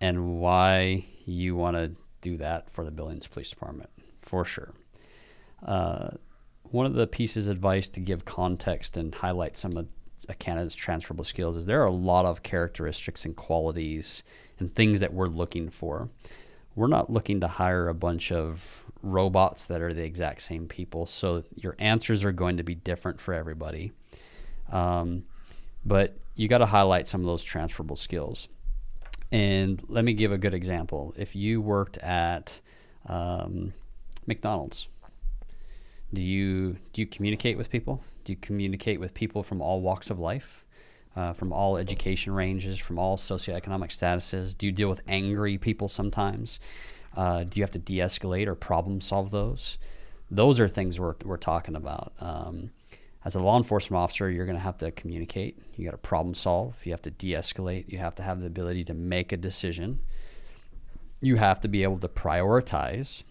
and 0.01 0.41
why 0.41 1.05
you 1.25 1.55
want 1.55 1.77
to 1.77 1.93
do 2.21 2.37
that 2.37 2.69
for 2.69 2.85
the 2.85 2.91
Billings 2.91 3.29
Police 3.29 3.51
Department, 3.51 3.91
for 4.21 4.45
sure. 4.45 4.73
Uh, 5.65 6.11
one 6.65 6.87
of 6.87 6.95
the 6.95 7.07
pieces 7.07 7.47
of 7.47 7.57
advice 7.57 7.89
to 7.89 8.01
give 8.01 8.25
context 8.25 8.97
and 8.97 9.15
highlight 9.15 9.57
some 9.57 9.77
of 9.77 9.87
a 10.29 10.35
candidate's 10.35 10.75
transferable 10.75 11.25
skills 11.25 11.57
is 11.57 11.67
there 11.67 11.83
are 11.83 11.87
a 11.87 11.93
lot 11.93 12.25
of 12.25 12.43
characteristics 12.43 13.25
and 13.25 13.37
qualities 13.37 14.23
and 14.59 14.75
things 14.75 15.01
that 15.01 15.13
we're 15.13 15.29
looking 15.29 15.71
for. 15.71 16.09
We're 16.75 16.87
not 16.87 17.11
looking 17.11 17.41
to 17.41 17.49
hire 17.49 17.89
a 17.89 17.95
bunch 17.95 18.31
of 18.31 18.85
robots 19.03 19.65
that 19.67 19.81
are 19.81 19.93
the 19.93 20.05
exact 20.05 20.43
same 20.43 20.67
people. 20.67 21.07
So 21.07 21.45
your 21.55 21.75
answers 21.79 22.25
are 22.25 22.33
going 22.33 22.57
to 22.57 22.63
be 22.63 22.75
different 22.75 23.21
for 23.21 23.35
everybody. 23.35 23.93
Um, 24.71 25.25
but 25.85 26.17
you 26.35 26.49
got 26.49 26.59
to 26.59 26.67
highlight 26.67 27.09
some 27.09 27.21
of 27.21 27.27
those 27.27 27.43
transferable 27.43 27.97
skills. 27.97 28.49
And 29.31 29.83
let 29.89 30.05
me 30.05 30.15
give 30.15 30.33
a 30.33 30.39
good 30.39 30.55
example. 30.55 31.15
If 31.17 31.37
you 31.37 31.61
worked 31.61 31.99
at 31.99 32.61
um, 33.07 33.75
McDonald's, 34.27 34.89
do 36.13 36.23
you 36.23 36.77
do 36.93 37.03
you 37.03 37.07
communicate 37.07 37.59
with 37.59 37.71
people? 37.71 38.03
Do 38.29 38.33
you 38.33 38.37
communicate 38.37 39.01
with 39.01 39.15
people 39.15 39.43
from 39.43 39.63
all 39.63 39.81
walks 39.81 40.11
of 40.11 40.19
life, 40.19 40.63
uh, 41.17 41.33
from 41.33 41.51
all 41.51 41.79
education 41.79 42.35
ranges, 42.35 42.79
from 42.79 42.99
all 42.99 43.17
socioeconomic 43.17 43.89
statuses? 43.89 44.55
Do 44.55 44.67
you 44.67 44.73
deal 44.73 44.91
with 44.91 45.01
angry 45.09 45.57
people 45.57 45.89
sometimes? 45.89 46.61
Uh, 47.17 47.45
do 47.45 47.59
you 47.59 47.63
have 47.63 47.71
to 47.71 47.79
de-escalate 47.79 48.47
or 48.47 48.55
problem 48.55 49.01
solve 49.01 49.31
those? 49.31 49.79
Those 50.31 50.61
are 50.61 50.69
things 50.69 51.01
we're, 51.01 51.15
we're 51.25 51.39
talking 51.39 51.75
about. 51.75 52.13
Um, 52.21 52.73
as 53.25 53.35
a 53.35 53.41
law 53.41 53.57
enforcement 53.57 53.99
officer, 53.99 54.31
you're 54.31 54.45
going 54.45 54.59
to 54.59 54.63
have 54.63 54.77
to 54.77 54.91
communicate. 54.91 55.59
You 55.77 55.87
got 55.87 55.93
to 55.93 55.97
problem 55.97 56.35
solve. 56.35 56.85
You 56.85 56.93
have 56.93 57.01
to 57.01 57.11
de-escalate. 57.11 57.89
You 57.89 57.97
have 57.97 58.15
to 58.17 58.23
have 58.23 58.41
the 58.41 58.47
ability 58.47 58.85
to 58.85 58.93
make 58.93 59.33
a 59.33 59.39
decision. 59.39 60.01
You 61.23 61.37
have 61.37 61.61
to 61.61 61.69
be 61.69 61.83
able 61.83 61.99
to 62.01 62.09
prioritize 62.09 63.23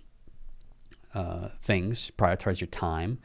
uh, 1.14 1.50
things, 1.62 2.12
prioritize 2.18 2.62
your 2.62 2.68
time. 2.68 3.20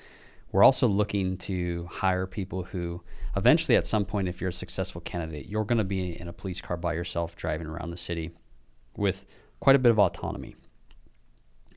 We're 0.53 0.63
also 0.63 0.87
looking 0.87 1.39
to 1.39 1.89
hire 1.91 2.27
people 2.27 2.65
who, 2.65 3.03
eventually, 3.35 3.75
at 3.75 3.87
some 3.87 4.05
point, 4.05 4.29
if 4.29 4.41
you're 4.41 4.51
a 4.51 4.53
successful 4.53 5.01
candidate, 5.01 5.49
you're 5.49 5.65
going 5.65 5.79
to 5.79 5.85
be 5.85 6.21
in 6.21 6.29
a 6.29 6.33
police 6.33 6.61
car 6.61 6.77
by 6.77 6.93
yourself 6.93 7.35
driving 7.35 7.67
around 7.67 7.91
the 7.91 7.97
city 7.97 8.33
with 8.95 9.25
quite 9.61 9.77
a 9.77 9.79
bit 9.79 9.91
of 9.91 9.99
autonomy. 9.99 10.55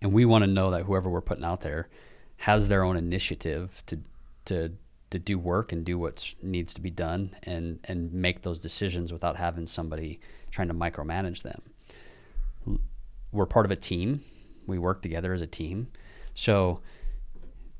And 0.01 0.11
we 0.11 0.25
want 0.25 0.43
to 0.43 0.51
know 0.51 0.71
that 0.71 0.83
whoever 0.83 1.09
we're 1.09 1.21
putting 1.21 1.45
out 1.45 1.61
there 1.61 1.87
has 2.37 2.67
their 2.67 2.83
own 2.83 2.97
initiative 2.97 3.81
to 3.85 4.01
to 4.45 4.73
to 5.09 5.19
do 5.19 5.39
work 5.39 5.71
and 5.71 5.85
do 5.85 5.97
what 5.97 6.33
needs 6.41 6.73
to 6.73 6.81
be 6.81 6.89
done 6.89 7.35
and 7.43 7.79
and 7.85 8.11
make 8.11 8.41
those 8.41 8.59
decisions 8.59 9.13
without 9.13 9.37
having 9.37 9.67
somebody 9.67 10.19
trying 10.51 10.67
to 10.67 10.73
micromanage 10.73 11.43
them. 11.43 11.61
We're 13.31 13.45
part 13.45 13.65
of 13.65 13.71
a 13.71 13.75
team. 13.77 14.21
We 14.67 14.77
work 14.77 15.01
together 15.01 15.33
as 15.33 15.41
a 15.41 15.47
team. 15.47 15.87
So 16.33 16.81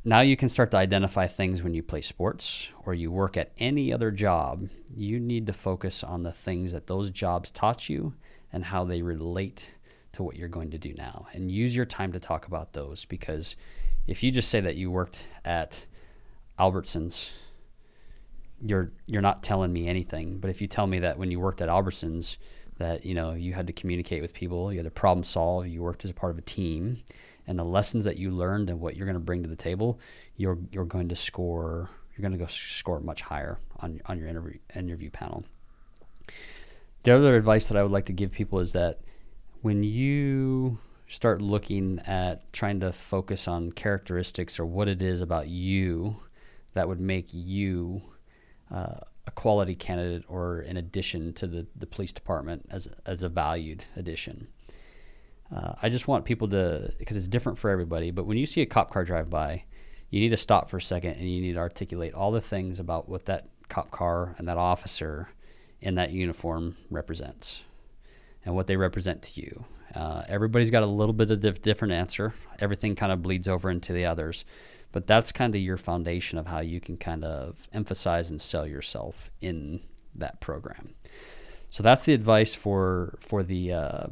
now 0.08 0.22
you 0.22 0.38
can 0.38 0.50
start 0.50 0.70
to 0.72 0.78
identify 0.78 1.26
things 1.26 1.64
when 1.64 1.74
you 1.74 1.82
play 1.82 2.02
sports 2.02 2.70
or 2.86 2.94
you 2.94 3.12
work 3.12 3.36
at 3.36 3.52
any 3.58 3.92
other 3.92 4.12
job. 4.12 4.70
You 4.96 5.20
need 5.20 5.48
to 5.48 5.54
focus 5.54 6.04
on 6.04 6.22
the 6.22 6.32
things 6.32 6.72
that 6.74 6.86
those 6.86 7.10
jobs 7.10 7.50
taught 7.50 7.90
you 7.90 8.14
and 8.54 8.66
how 8.66 8.86
they 8.86 9.02
relate 9.02 9.72
to 10.14 10.24
what 10.24 10.38
you're 10.38 10.48
going 10.48 10.72
to 10.72 10.78
do 10.78 10.94
now 10.94 11.28
and 11.34 11.52
use 11.52 11.76
your 11.76 11.86
time 11.86 12.14
to 12.14 12.20
talk 12.20 12.48
about 12.48 12.72
those 12.72 13.04
because 13.04 13.58
if 14.08 14.24
you 14.24 14.32
just 14.32 14.50
say 14.50 14.62
that 14.62 14.78
you 14.78 14.90
worked 14.90 15.28
at 15.44 15.86
Albertsons 16.58 17.32
you're 18.62 18.94
you're 19.08 19.22
not 19.22 19.44
telling 19.44 19.74
me 19.74 19.90
anything 19.90 20.38
but 20.40 20.50
if 20.50 20.62
you 20.62 20.68
tell 20.68 20.88
me 20.88 21.00
that 21.00 21.20
when 21.20 21.32
you 21.32 21.40
worked 21.42 21.60
at 21.60 21.68
Albertsons 21.68 22.38
that 22.78 23.06
you 23.06 23.14
know 23.14 23.34
you 23.34 23.52
had 23.52 23.68
to 23.68 23.74
communicate 23.74 24.22
with 24.22 24.34
people 24.34 24.72
you 24.72 24.80
had 24.80 24.86
to 24.86 24.90
problem 24.90 25.26
solve 25.26 25.68
you 25.68 25.84
worked 25.84 26.06
as 26.06 26.12
a 26.12 26.14
part 26.14 26.32
of 26.32 26.38
a 26.38 26.42
team 26.44 27.04
and 27.48 27.58
the 27.58 27.64
lessons 27.64 28.06
that 28.06 28.18
you 28.18 28.32
learned 28.32 28.70
and 28.70 28.80
what 28.80 28.96
you're 28.96 29.06
going 29.06 29.16
to 29.16 29.20
bring 29.20 29.44
to 29.44 29.50
the 29.50 29.56
table 29.56 30.00
you're 30.38 30.58
you're 30.72 30.86
going 30.86 31.10
to 31.10 31.16
score 31.16 31.90
you're 32.16 32.22
going 32.22 32.32
to 32.32 32.38
go 32.38 32.48
score 32.48 33.00
much 33.00 33.22
higher 33.22 33.60
on 33.80 34.02
on 34.06 34.18
your 34.20 34.28
interview 34.28 34.58
interview 34.76 35.10
panel 35.10 35.44
the 37.04 37.12
other 37.12 37.36
advice 37.36 37.68
that 37.68 37.78
I 37.78 37.84
would 37.84 37.92
like 37.92 38.06
to 38.06 38.14
give 38.14 38.32
people 38.32 38.60
is 38.60 38.74
that 38.74 39.00
when 39.62 39.84
you 39.84 40.80
start 41.08 41.40
looking 41.40 42.00
at 42.00 42.52
trying 42.52 42.80
to 42.80 42.92
focus 42.92 43.48
on 43.48 43.72
characteristics 43.72 44.60
or 44.60 44.66
what 44.66 44.88
it 44.88 45.04
is 45.04 45.22
about 45.22 45.48
you 45.48 46.18
that 46.74 46.88
would 46.88 47.00
make 47.00 47.28
you 47.32 48.02
uh, 48.74 48.96
a 49.28 49.32
quality 49.32 49.76
candidate 49.76 50.24
or 50.28 50.60
an 50.62 50.78
addition 50.78 51.34
to 51.34 51.48
the, 51.48 51.68
the 51.76 51.86
police 51.86 52.12
department 52.12 52.66
as, 52.70 52.88
as 53.06 53.24
a 53.24 53.30
valued 53.30 53.86
addition. 53.96 54.48
Uh, 55.56 55.74
I 55.82 55.90
just 55.90 56.08
want 56.08 56.26
people 56.26 56.50
to, 56.50 56.94
because 56.98 57.16
it's 57.16 57.28
different 57.28 57.58
for 57.58 57.70
everybody, 57.70 58.12
but 58.12 58.26
when 58.26 58.38
you 58.38 58.46
see 58.46 58.62
a 58.62 58.66
cop 58.66 58.92
car 58.92 59.06
drive 59.06 59.30
by, 59.30 59.64
you 60.10 60.20
need 60.20 60.30
to 60.30 60.38
stop 60.38 60.70
for 60.70 60.78
a 60.78 60.82
second 60.82 61.12
and 61.12 61.30
you 61.30 61.42
need 61.42 61.54
to 61.54 61.60
articulate 61.60 62.14
all 62.14 62.32
the 62.32 62.42
things 62.42 62.80
about 62.80 63.08
what 63.08 63.26
that 63.26 63.48
cop 63.70 63.90
car 63.90 64.36
and 64.38 64.48
that 64.50 64.58
officer 64.58 65.30
in 65.80 65.96
that 65.96 66.12
uniform 66.12 66.76
represents 66.90 67.64
and 68.44 68.54
what 68.54 68.68
they 68.68 68.76
represent 68.76 69.22
to 69.22 69.42
you. 69.42 69.66
Uh, 69.94 70.24
everybody's 70.28 70.70
got 70.70 70.84
a 70.84 70.88
little 70.88 71.14
bit 71.14 71.32
of 71.32 71.40
diff- 71.40 71.62
different 71.62 71.94
answer. 71.94 72.34
Everything 72.60 72.96
kind 72.96 73.12
of 73.12 73.22
bleeds 73.22 73.48
over 73.48 73.70
into 73.70 73.94
the 73.94 74.06
others, 74.06 74.44
but 74.92 75.08
that's 75.08 75.32
kind 75.32 75.56
of 75.56 75.62
your 75.62 75.78
foundation 75.78 76.38
of 76.38 76.48
how 76.48 76.60
you 76.60 76.82
can 76.82 76.98
kind 76.98 77.24
of 77.24 77.70
emphasize 77.72 78.30
and 78.30 78.42
sell 78.42 78.68
yourself 78.68 79.32
in 79.40 79.80
that 80.14 80.42
program. 80.42 80.96
So 81.70 81.82
that's 81.82 82.04
the 82.04 82.14
advice 82.14 82.54
for 82.54 83.18
for 83.22 83.42
the 83.42 83.72
uh, 83.72 84.08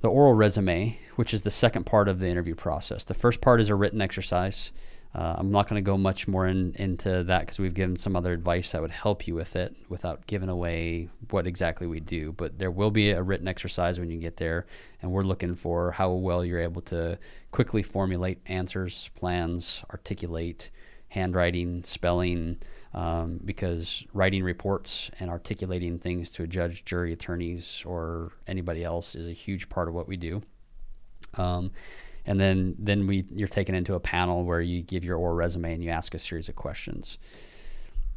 the 0.00 0.08
oral 0.08 0.34
resume, 0.34 0.98
which 1.16 1.34
is 1.34 1.42
the 1.42 1.50
second 1.50 1.84
part 1.84 2.08
of 2.08 2.20
the 2.20 2.28
interview 2.28 2.54
process. 2.54 3.04
The 3.04 3.14
first 3.14 3.40
part 3.40 3.60
is 3.60 3.68
a 3.68 3.74
written 3.74 4.00
exercise. 4.00 4.70
Uh, 5.14 5.36
I'm 5.38 5.50
not 5.50 5.68
going 5.68 5.82
to 5.82 5.86
go 5.86 5.96
much 5.96 6.28
more 6.28 6.46
in, 6.46 6.74
into 6.74 7.24
that 7.24 7.40
because 7.40 7.58
we've 7.58 7.74
given 7.74 7.96
some 7.96 8.14
other 8.14 8.32
advice 8.32 8.72
that 8.72 8.82
would 8.82 8.90
help 8.90 9.26
you 9.26 9.34
with 9.34 9.56
it 9.56 9.74
without 9.88 10.26
giving 10.26 10.50
away 10.50 11.08
what 11.30 11.46
exactly 11.46 11.86
we 11.86 11.98
do. 11.98 12.32
But 12.32 12.58
there 12.58 12.70
will 12.70 12.90
be 12.90 13.10
a 13.10 13.22
written 13.22 13.48
exercise 13.48 13.98
when 13.98 14.10
you 14.10 14.18
get 14.18 14.36
there, 14.36 14.66
and 15.00 15.10
we're 15.10 15.22
looking 15.22 15.54
for 15.54 15.92
how 15.92 16.12
well 16.12 16.44
you're 16.44 16.60
able 16.60 16.82
to 16.82 17.18
quickly 17.50 17.82
formulate 17.82 18.38
answers, 18.46 19.10
plans, 19.16 19.82
articulate, 19.90 20.70
handwriting, 21.08 21.82
spelling, 21.84 22.58
um, 22.94 23.40
because 23.44 24.04
writing 24.12 24.42
reports 24.42 25.10
and 25.20 25.30
articulating 25.30 25.98
things 25.98 26.30
to 26.30 26.42
a 26.42 26.46
judge, 26.46 26.84
jury, 26.84 27.12
attorneys, 27.12 27.82
or 27.86 28.32
anybody 28.46 28.82
else 28.82 29.14
is 29.14 29.28
a 29.28 29.32
huge 29.32 29.68
part 29.68 29.88
of 29.88 29.94
what 29.94 30.08
we 30.08 30.16
do. 30.16 30.42
Um, 31.34 31.72
and 32.24 32.38
then 32.40 32.76
then 32.78 33.06
we 33.06 33.24
you're 33.30 33.48
taken 33.48 33.74
into 33.74 33.94
a 33.94 34.00
panel 34.00 34.44
where 34.44 34.60
you 34.60 34.82
give 34.82 35.04
your 35.04 35.16
oral 35.16 35.34
resume 35.34 35.72
and 35.72 35.82
you 35.82 35.90
ask 35.90 36.14
a 36.14 36.18
series 36.18 36.48
of 36.48 36.56
questions. 36.56 37.18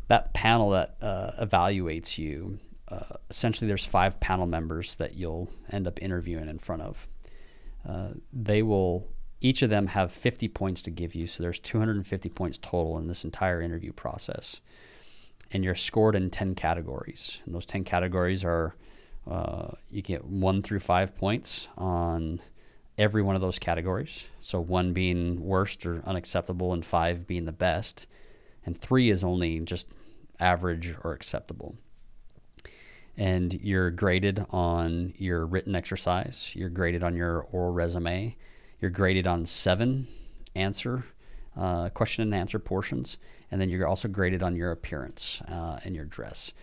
That 0.08 0.34
panel 0.34 0.72
that 0.72 0.98
uh, 1.02 1.32
evaluates 1.42 2.18
you, 2.18 2.60
uh, 2.90 3.16
essentially, 3.30 3.68
there's 3.70 3.86
five 3.86 4.20
panel 4.20 4.46
members 4.46 4.96
that 4.96 5.16
you'll 5.16 5.50
end 5.72 5.88
up 5.88 6.02
interviewing 6.02 6.50
in 6.50 6.60
front 6.60 6.82
of. 6.82 7.08
Uh, 7.88 8.10
they 8.34 8.62
will 8.62 9.08
each 9.42 9.62
of 9.64 9.70
them 9.70 9.88
have 9.88 10.12
50 10.12 10.48
points 10.50 10.82
to 10.84 10.92
give 10.92 11.16
you, 11.16 11.28
so 11.28 11.42
there's 11.42 11.60
250 11.60 12.30
points 12.30 12.60
total 12.60 12.98
in 12.98 13.08
this 13.08 13.24
entire 13.24 13.62
interview 13.62 13.92
process, 13.92 14.62
and 15.52 15.64
you're 15.64 15.76
scored 15.76 16.16
in 16.16 16.30
10 16.30 16.56
categories. 16.56 17.40
And 17.46 17.54
those 17.54 17.66
10 17.66 17.84
categories 17.84 18.44
are 18.44 18.76
uh, 19.30 19.72
you 19.90 20.02
get 20.02 20.26
one 20.26 20.62
through 20.62 20.80
five 20.80 21.16
points 21.16 21.68
on 21.78 22.40
every 22.98 23.22
one 23.22 23.36
of 23.36 23.42
those 23.42 23.60
categories. 23.60 24.26
So 24.42 24.60
one 24.60 24.94
being 24.94 25.42
worst 25.42 25.86
or 25.86 26.02
unacceptable, 26.06 26.72
and 26.74 26.86
five 26.86 27.28
being 27.28 27.46
the 27.46 27.52
best, 27.52 28.08
and 28.66 28.78
three 28.78 29.10
is 29.10 29.24
only 29.24 29.60
just 29.62 29.88
average 30.40 30.96
or 31.04 31.14
acceptable. 31.14 31.76
And 33.18 33.54
you're 33.54 33.92
graded 33.92 34.46
on 34.52 35.14
your 35.18 35.46
written 35.46 35.76
exercise. 35.76 36.54
You're 36.56 36.70
graded 36.70 37.04
on 37.04 37.16
your 37.16 37.42
oral 37.52 37.74
resume. 37.74 38.38
You're 38.82 38.92
graded 38.92 39.28
on 39.28 39.46
seven 39.46 40.08
answer 40.56 41.06
uh, 41.58 41.90
question 41.90 42.24
and 42.24 42.34
answer 42.34 42.60
portions, 42.60 43.18
and 43.50 43.60
then 43.60 43.70
you're 43.70 43.88
also 43.88 44.08
graded 44.08 44.42
on 44.42 44.56
your 44.56 44.72
appearance 44.72 45.42
uh, 45.48 45.80
and 45.84 45.96
your 45.96 46.06
dress. 46.06 46.54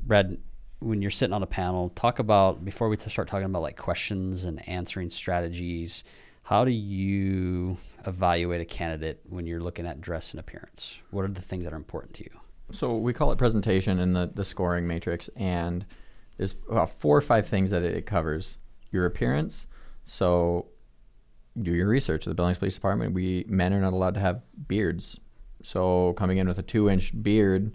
Brad, 0.00 0.38
when 0.78 1.02
you're 1.02 1.10
sitting 1.10 1.34
on 1.34 1.42
a 1.42 1.46
panel, 1.46 1.90
talk 1.90 2.18
about 2.18 2.64
before 2.64 2.88
we 2.88 2.96
start 2.96 3.28
talking 3.28 3.46
about 3.46 3.62
like 3.62 3.76
questions 3.76 4.44
and 4.44 4.66
answering 4.68 5.10
strategies. 5.10 6.04
How 6.42 6.64
do 6.64 6.70
you 6.70 7.76
evaluate 8.06 8.60
a 8.60 8.64
candidate 8.64 9.20
when 9.28 9.46
you're 9.46 9.60
looking 9.60 9.86
at 9.86 10.00
dress 10.00 10.30
and 10.30 10.40
appearance? 10.40 10.98
What 11.10 11.24
are 11.24 11.28
the 11.28 11.42
things 11.42 11.64
that 11.64 11.72
are 11.72 11.76
important 11.76 12.14
to 12.14 12.24
you? 12.24 12.30
So 12.72 12.96
we 12.96 13.12
call 13.12 13.32
it 13.32 13.38
presentation 13.38 13.98
in 13.98 14.12
the, 14.12 14.30
the 14.32 14.44
scoring 14.44 14.86
matrix, 14.86 15.28
and 15.36 15.84
there's 16.36 16.56
about 16.68 16.92
four 17.00 17.16
or 17.16 17.22
five 17.22 17.46
things 17.46 17.70
that 17.70 17.82
it 17.82 18.06
covers. 18.06 18.58
Your 18.92 19.06
appearance. 19.06 19.66
So 20.04 20.68
do 21.62 21.72
your 21.72 21.88
research. 21.88 22.24
The 22.24 22.34
Billings 22.34 22.58
Police 22.58 22.74
Department, 22.74 23.14
we 23.14 23.44
men 23.48 23.72
are 23.72 23.80
not 23.80 23.92
allowed 23.92 24.14
to 24.14 24.20
have 24.20 24.42
beards. 24.68 25.18
So 25.62 26.12
coming 26.14 26.38
in 26.38 26.48
with 26.48 26.58
a 26.58 26.62
two 26.62 26.88
inch 26.88 27.12
beard 27.22 27.72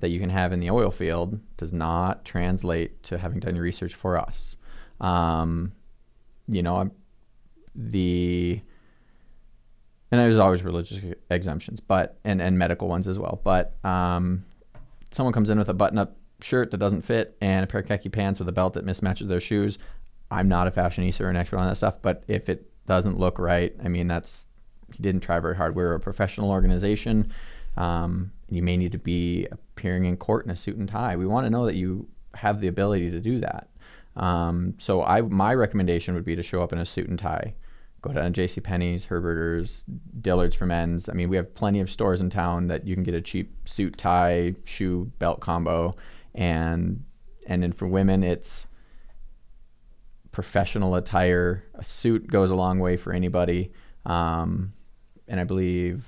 that 0.00 0.10
you 0.10 0.20
can 0.20 0.30
have 0.30 0.52
in 0.52 0.60
the 0.60 0.70
oil 0.70 0.90
field 0.90 1.40
does 1.56 1.72
not 1.72 2.24
translate 2.24 3.02
to 3.04 3.18
having 3.18 3.40
done 3.40 3.54
your 3.54 3.64
research 3.64 3.94
for 3.94 4.18
us. 4.18 4.56
Um, 5.00 5.72
you 6.48 6.62
know, 6.62 6.90
the 7.74 8.60
and 10.10 10.20
there's 10.20 10.38
always 10.38 10.62
religious 10.62 11.00
exemptions, 11.30 11.80
but 11.80 12.18
and 12.24 12.40
and 12.40 12.58
medical 12.58 12.88
ones 12.88 13.08
as 13.08 13.18
well. 13.18 13.40
But 13.42 13.74
um, 13.84 14.44
someone 15.10 15.32
comes 15.32 15.50
in 15.50 15.58
with 15.58 15.68
a 15.68 15.74
button-up 15.74 16.16
shirt 16.40 16.70
that 16.70 16.78
doesn't 16.78 17.02
fit 17.02 17.36
and 17.40 17.64
a 17.64 17.66
pair 17.66 17.80
of 17.80 17.88
khaki 17.88 18.08
pants 18.08 18.38
with 18.38 18.48
a 18.48 18.52
belt 18.52 18.74
that 18.74 18.86
mismatches 18.86 19.28
their 19.28 19.40
shoes. 19.40 19.78
I'm 20.30 20.48
not 20.48 20.66
a 20.66 20.70
fashionista 20.70 21.22
or 21.22 21.30
an 21.30 21.36
expert 21.36 21.58
on 21.58 21.68
that 21.68 21.76
stuff, 21.76 22.00
but 22.02 22.24
if 22.28 22.48
it 22.48 22.70
doesn't 22.86 23.18
look 23.18 23.38
right, 23.38 23.74
I 23.82 23.88
mean 23.88 24.08
that's 24.08 24.46
he 24.94 25.02
didn't 25.02 25.22
try 25.22 25.40
very 25.40 25.56
hard. 25.56 25.74
We're 25.74 25.94
a 25.94 26.00
professional 26.00 26.50
organization. 26.50 27.32
Um, 27.76 28.32
you 28.48 28.62
may 28.62 28.76
need 28.76 28.92
to 28.92 28.98
be 28.98 29.48
appearing 29.50 30.04
in 30.04 30.16
court 30.16 30.44
in 30.44 30.50
a 30.50 30.56
suit 30.56 30.76
and 30.76 30.88
tie. 30.88 31.16
We 31.16 31.26
want 31.26 31.46
to 31.46 31.50
know 31.50 31.66
that 31.66 31.74
you 31.74 32.08
have 32.34 32.60
the 32.60 32.68
ability 32.68 33.10
to 33.10 33.20
do 33.20 33.40
that. 33.40 33.68
Um, 34.16 34.74
so 34.78 35.02
I 35.02 35.22
my 35.22 35.54
recommendation 35.54 36.14
would 36.14 36.24
be 36.24 36.36
to 36.36 36.42
show 36.42 36.62
up 36.62 36.72
in 36.72 36.78
a 36.78 36.86
suit 36.86 37.08
and 37.08 37.18
tie. 37.18 37.54
Go 38.02 38.12
down 38.12 38.24
to 38.24 38.30
J.C. 38.30 38.60
Penney's, 38.60 39.06
Herberger's, 39.06 39.86
Dillard's 40.20 40.54
for 40.54 40.66
men's. 40.66 41.08
I 41.08 41.14
mean, 41.14 41.30
we 41.30 41.36
have 41.36 41.54
plenty 41.54 41.80
of 41.80 41.90
stores 41.90 42.20
in 42.20 42.28
town 42.28 42.66
that 42.66 42.86
you 42.86 42.94
can 42.94 43.02
get 43.02 43.14
a 43.14 43.22
cheap 43.22 43.66
suit, 43.66 43.96
tie, 43.96 44.54
shoe, 44.64 45.10
belt 45.18 45.40
combo, 45.40 45.96
and 46.34 47.02
and 47.46 47.62
then 47.62 47.72
for 47.72 47.88
women, 47.88 48.22
it's 48.22 48.66
professional 50.34 50.96
attire. 50.96 51.64
A 51.74 51.84
suit 51.84 52.26
goes 52.26 52.50
a 52.50 52.54
long 52.54 52.80
way 52.80 52.96
for 52.96 53.12
anybody, 53.12 53.72
um, 54.04 54.74
and 55.26 55.40
I 55.40 55.44
believe 55.44 56.04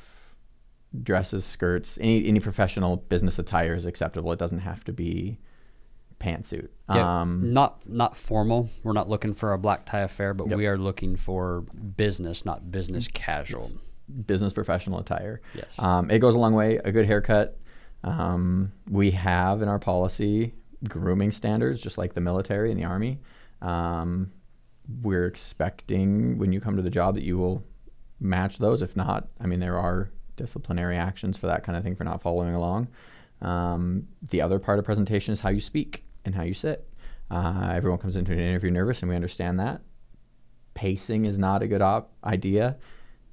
dresses, 1.02 1.44
skirts, 1.44 1.96
any 2.00 2.26
any 2.26 2.40
professional 2.40 2.96
business 2.96 3.38
attire 3.38 3.74
is 3.74 3.86
acceptable. 3.86 4.32
It 4.32 4.38
doesn't 4.38 4.58
have 4.58 4.84
to 4.84 4.92
be 4.92 5.38
pantsuit. 6.20 6.68
Yeah, 6.92 7.22
um, 7.22 7.52
not 7.52 7.88
not 7.88 8.16
formal. 8.16 8.68
We're 8.82 8.92
not 8.92 9.08
looking 9.08 9.32
for 9.32 9.52
a 9.52 9.58
black 9.58 9.86
tie 9.86 10.00
affair, 10.00 10.34
but 10.34 10.48
yep. 10.48 10.58
we 10.58 10.66
are 10.66 10.76
looking 10.76 11.16
for 11.16 11.62
business, 11.96 12.44
not 12.44 12.70
business 12.70 13.08
casual. 13.08 13.72
Business 14.26 14.52
professional 14.52 15.00
attire. 15.00 15.40
Yes. 15.54 15.76
Um, 15.80 16.10
it 16.10 16.20
goes 16.20 16.36
a 16.36 16.38
long 16.38 16.54
way. 16.54 16.78
A 16.84 16.92
good 16.92 17.06
haircut. 17.06 17.58
Um, 18.04 18.72
we 18.88 19.10
have 19.12 19.62
in 19.62 19.68
our 19.68 19.80
policy 19.80 20.54
grooming 20.88 21.32
standards, 21.32 21.80
just 21.80 21.98
like 21.98 22.14
the 22.14 22.20
military 22.20 22.70
and 22.70 22.80
the 22.80 22.84
army. 22.84 23.18
Um, 23.62 24.32
we're 25.02 25.26
expecting 25.26 26.38
when 26.38 26.52
you 26.52 26.60
come 26.60 26.76
to 26.76 26.82
the 26.82 26.90
job 26.90 27.14
that 27.14 27.24
you 27.24 27.36
will 27.38 27.64
match 28.20 28.58
those. 28.58 28.82
If 28.82 28.96
not, 28.96 29.28
I 29.40 29.46
mean, 29.46 29.60
there 29.60 29.78
are 29.78 30.10
disciplinary 30.36 30.96
actions 30.96 31.36
for 31.36 31.46
that 31.46 31.64
kind 31.64 31.76
of 31.76 31.82
thing 31.82 31.96
for 31.96 32.04
not 32.04 32.22
following 32.22 32.54
along. 32.54 32.88
Um, 33.42 34.06
the 34.30 34.40
other 34.40 34.58
part 34.58 34.78
of 34.78 34.84
presentation 34.84 35.32
is 35.32 35.40
how 35.40 35.48
you 35.48 35.60
speak 35.60 36.04
and 36.24 36.34
how 36.34 36.42
you 36.42 36.54
sit. 36.54 36.88
Uh, 37.30 37.72
everyone 37.74 37.98
comes 37.98 38.16
into 38.16 38.32
an 38.32 38.38
interview 38.38 38.70
nervous, 38.70 39.00
and 39.00 39.08
we 39.08 39.16
understand 39.16 39.58
that. 39.60 39.82
Pacing 40.74 41.24
is 41.24 41.38
not 41.38 41.62
a 41.62 41.66
good 41.66 41.82
op- 41.82 42.12
idea. 42.24 42.76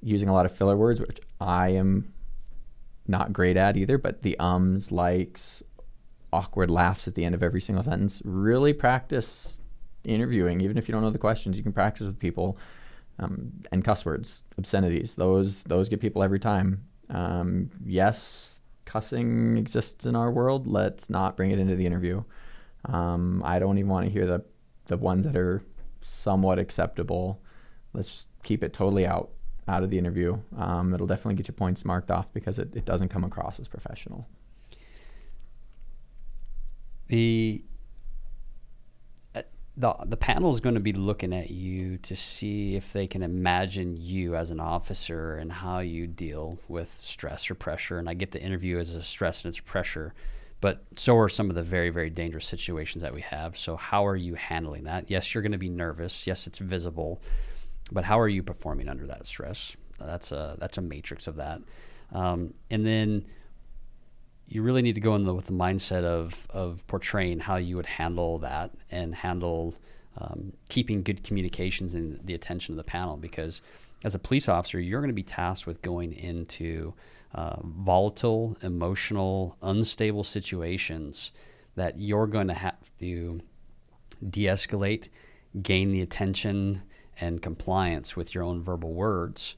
Using 0.02 0.28
a 0.28 0.32
lot 0.32 0.46
of 0.46 0.52
filler 0.56 0.76
words, 0.76 1.00
which 1.00 1.20
I 1.40 1.70
am 1.70 2.12
not 3.06 3.32
great 3.32 3.56
at 3.56 3.76
either, 3.76 3.98
but 3.98 4.22
the 4.22 4.36
ums, 4.38 4.90
likes, 4.90 5.62
awkward 6.32 6.70
laughs 6.70 7.06
at 7.06 7.14
the 7.14 7.24
end 7.24 7.34
of 7.34 7.42
every 7.42 7.60
single 7.60 7.84
sentence. 7.84 8.20
Really 8.24 8.72
practice 8.72 9.60
interviewing, 10.04 10.60
even 10.60 10.78
if 10.78 10.88
you 10.88 10.92
don't 10.92 11.02
know 11.02 11.10
the 11.10 11.18
questions. 11.18 11.56
You 11.56 11.62
can 11.62 11.72
practice 11.72 12.06
with 12.06 12.18
people. 12.18 12.58
Um, 13.18 13.52
and 13.70 13.84
cuss 13.84 14.04
words, 14.04 14.42
obscenities. 14.58 15.14
Those 15.14 15.62
those 15.64 15.88
get 15.88 16.00
people 16.00 16.22
every 16.22 16.40
time. 16.40 16.84
Um, 17.10 17.70
yes, 17.86 18.60
cussing 18.86 19.56
exists 19.56 20.04
in 20.04 20.16
our 20.16 20.32
world. 20.32 20.66
Let's 20.66 21.08
not 21.08 21.36
bring 21.36 21.52
it 21.52 21.60
into 21.60 21.76
the 21.76 21.86
interview. 21.86 22.24
Um, 22.86 23.42
I 23.44 23.58
don't 23.60 23.78
even 23.78 23.90
want 23.90 24.06
to 24.06 24.12
hear 24.12 24.26
the 24.26 24.44
the 24.86 24.96
ones 24.96 25.24
that 25.24 25.36
are 25.36 25.62
somewhat 26.00 26.58
acceptable. 26.58 27.40
Let's 27.92 28.10
just 28.10 28.28
keep 28.42 28.62
it 28.62 28.72
totally 28.72 29.06
out 29.06 29.30
out 29.66 29.82
of 29.82 29.90
the 29.90 29.98
interview. 29.98 30.38
Um, 30.58 30.92
it'll 30.92 31.06
definitely 31.06 31.36
get 31.36 31.48
your 31.48 31.54
points 31.54 31.84
marked 31.84 32.10
off 32.10 32.26
because 32.34 32.58
it, 32.58 32.74
it 32.74 32.84
doesn't 32.84 33.08
come 33.08 33.24
across 33.24 33.58
as 33.60 33.68
professional. 33.68 34.26
The 37.08 37.64
the 39.76 39.92
the 40.06 40.16
panel 40.16 40.50
is 40.50 40.60
going 40.60 40.76
to 40.76 40.80
be 40.80 40.92
looking 40.92 41.32
at 41.32 41.50
you 41.50 41.98
to 41.98 42.14
see 42.14 42.76
if 42.76 42.92
they 42.92 43.06
can 43.06 43.22
imagine 43.22 43.96
you 43.96 44.36
as 44.36 44.50
an 44.50 44.60
officer 44.60 45.36
and 45.36 45.50
how 45.50 45.80
you 45.80 46.06
deal 46.06 46.58
with 46.68 46.94
stress 46.94 47.50
or 47.50 47.54
pressure. 47.54 47.98
And 47.98 48.08
I 48.08 48.14
get 48.14 48.30
the 48.30 48.40
interview 48.40 48.78
as 48.78 48.94
a 48.94 49.02
stress 49.02 49.44
and 49.44 49.50
it's 49.50 49.58
pressure, 49.58 50.14
but 50.60 50.84
so 50.96 51.16
are 51.16 51.28
some 51.28 51.50
of 51.50 51.56
the 51.56 51.62
very 51.62 51.90
very 51.90 52.10
dangerous 52.10 52.46
situations 52.46 53.02
that 53.02 53.12
we 53.12 53.22
have. 53.22 53.56
So 53.58 53.76
how 53.76 54.06
are 54.06 54.16
you 54.16 54.34
handling 54.34 54.84
that? 54.84 55.10
Yes, 55.10 55.34
you're 55.34 55.42
going 55.42 55.52
to 55.52 55.58
be 55.58 55.68
nervous. 55.68 56.26
Yes, 56.26 56.46
it's 56.46 56.58
visible, 56.58 57.20
but 57.90 58.04
how 58.04 58.20
are 58.20 58.28
you 58.28 58.44
performing 58.44 58.88
under 58.88 59.06
that 59.08 59.26
stress? 59.26 59.76
That's 59.98 60.30
a 60.30 60.56
that's 60.58 60.78
a 60.78 60.82
matrix 60.82 61.26
of 61.26 61.36
that. 61.36 61.60
Um, 62.12 62.54
and 62.70 62.86
then 62.86 63.24
you 64.48 64.62
really 64.62 64.82
need 64.82 64.94
to 64.94 65.00
go 65.00 65.14
in 65.14 65.24
the, 65.24 65.34
with 65.34 65.46
the 65.46 65.52
mindset 65.52 66.04
of 66.04 66.46
of 66.50 66.86
portraying 66.86 67.40
how 67.40 67.56
you 67.56 67.76
would 67.76 67.86
handle 67.86 68.38
that 68.38 68.70
and 68.90 69.14
handle 69.14 69.74
um, 70.18 70.52
keeping 70.68 71.02
good 71.02 71.24
communications 71.24 71.94
and 71.94 72.20
the 72.24 72.34
attention 72.34 72.72
of 72.72 72.76
the 72.76 72.84
panel 72.84 73.16
because 73.16 73.60
as 74.04 74.14
a 74.14 74.18
police 74.18 74.48
officer 74.48 74.78
you're 74.78 75.00
going 75.00 75.08
to 75.08 75.14
be 75.14 75.22
tasked 75.22 75.66
with 75.66 75.82
going 75.82 76.12
into 76.12 76.94
uh, 77.34 77.56
volatile 77.62 78.56
emotional 78.62 79.56
unstable 79.62 80.24
situations 80.24 81.32
that 81.74 81.98
you're 81.98 82.28
going 82.28 82.46
to 82.46 82.54
have 82.54 82.76
to 82.98 83.40
de-escalate 84.30 85.08
gain 85.62 85.90
the 85.90 86.00
attention 86.00 86.82
and 87.20 87.42
compliance 87.42 88.16
with 88.16 88.34
your 88.34 88.44
own 88.44 88.62
verbal 88.62 88.92
words 88.92 89.56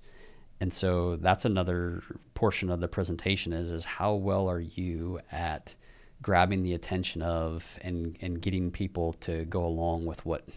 and 0.61 0.73
so 0.73 1.17
that's 1.17 1.45
another 1.45 2.03
portion 2.35 2.71
of 2.71 2.81
the 2.81 2.89
presentation 2.89 3.53
is 3.53 3.71
is 3.71 3.85
how 3.85 4.15
well 4.15 4.49
are 4.49 4.61
you 4.61 5.21
at 5.31 5.75
grabbing 6.23 6.63
the 6.63 6.73
attention 6.73 7.23
of 7.23 7.79
and 7.83 8.17
and 8.21 8.41
getting 8.41 8.71
people 8.71 9.13
to 9.15 9.45
go 9.45 9.65
along 9.65 10.07
with 10.07 10.25
what 10.25 10.49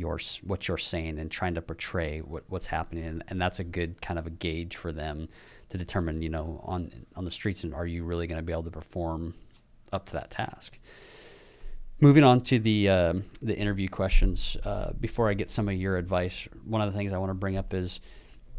you're 0.00 0.18
what 0.44 0.66
you're 0.66 0.78
saying 0.78 1.18
and 1.18 1.30
trying 1.30 1.54
to 1.54 1.62
portray 1.62 2.20
what, 2.20 2.42
what's 2.48 2.66
happening. 2.66 3.04
And, 3.04 3.22
and 3.28 3.40
that's 3.40 3.60
a 3.60 3.64
good 3.64 4.00
kind 4.00 4.18
of 4.18 4.26
a 4.26 4.30
gauge 4.30 4.76
for 4.76 4.92
them 4.92 5.28
to 5.68 5.78
determine 5.78 6.22
you 6.22 6.30
know 6.30 6.60
on 6.64 7.06
on 7.14 7.24
the 7.24 7.30
streets 7.30 7.62
and 7.62 7.74
are 7.74 7.86
you 7.86 8.02
really 8.02 8.26
going 8.26 8.38
to 8.38 8.42
be 8.42 8.52
able 8.52 8.64
to 8.64 8.70
perform 8.70 9.34
up 9.92 10.06
to 10.06 10.12
that 10.14 10.30
task. 10.30 10.78
Moving 12.00 12.24
on 12.24 12.40
to 12.42 12.58
the 12.58 12.88
uh, 12.88 13.14
the 13.42 13.56
interview 13.56 13.88
questions 13.88 14.56
uh, 14.64 14.92
before 14.98 15.28
I 15.28 15.34
get 15.34 15.50
some 15.50 15.68
of 15.68 15.74
your 15.74 15.98
advice 15.98 16.48
one 16.64 16.80
of 16.80 16.90
the 16.90 16.96
things 16.96 17.12
I 17.12 17.18
want 17.18 17.30
to 17.30 17.34
bring 17.34 17.56
up 17.56 17.74
is 17.74 18.00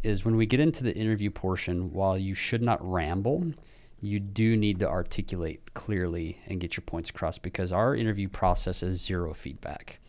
is 0.04 0.26
when 0.26 0.36
we 0.36 0.46
get 0.46 0.60
into 0.60 0.84
the 0.84 0.96
interview 0.96 1.30
portion, 1.30 1.92
while 1.92 2.18
you 2.18 2.34
should 2.34 2.62
not 2.62 2.80
ramble, 2.82 3.54
you 4.02 4.20
do 4.20 4.58
need 4.58 4.80
to 4.80 4.90
articulate 4.90 5.74
clearly 5.74 6.42
and 6.48 6.60
get 6.60 6.76
your 6.76 6.82
points 6.82 7.12
across 7.12 7.38
because 7.38 7.72
our 7.72 7.96
interview 7.96 8.28
process 8.28 8.82
is 8.82 9.02
zero 9.02 9.34
feedback, 9.34 10.00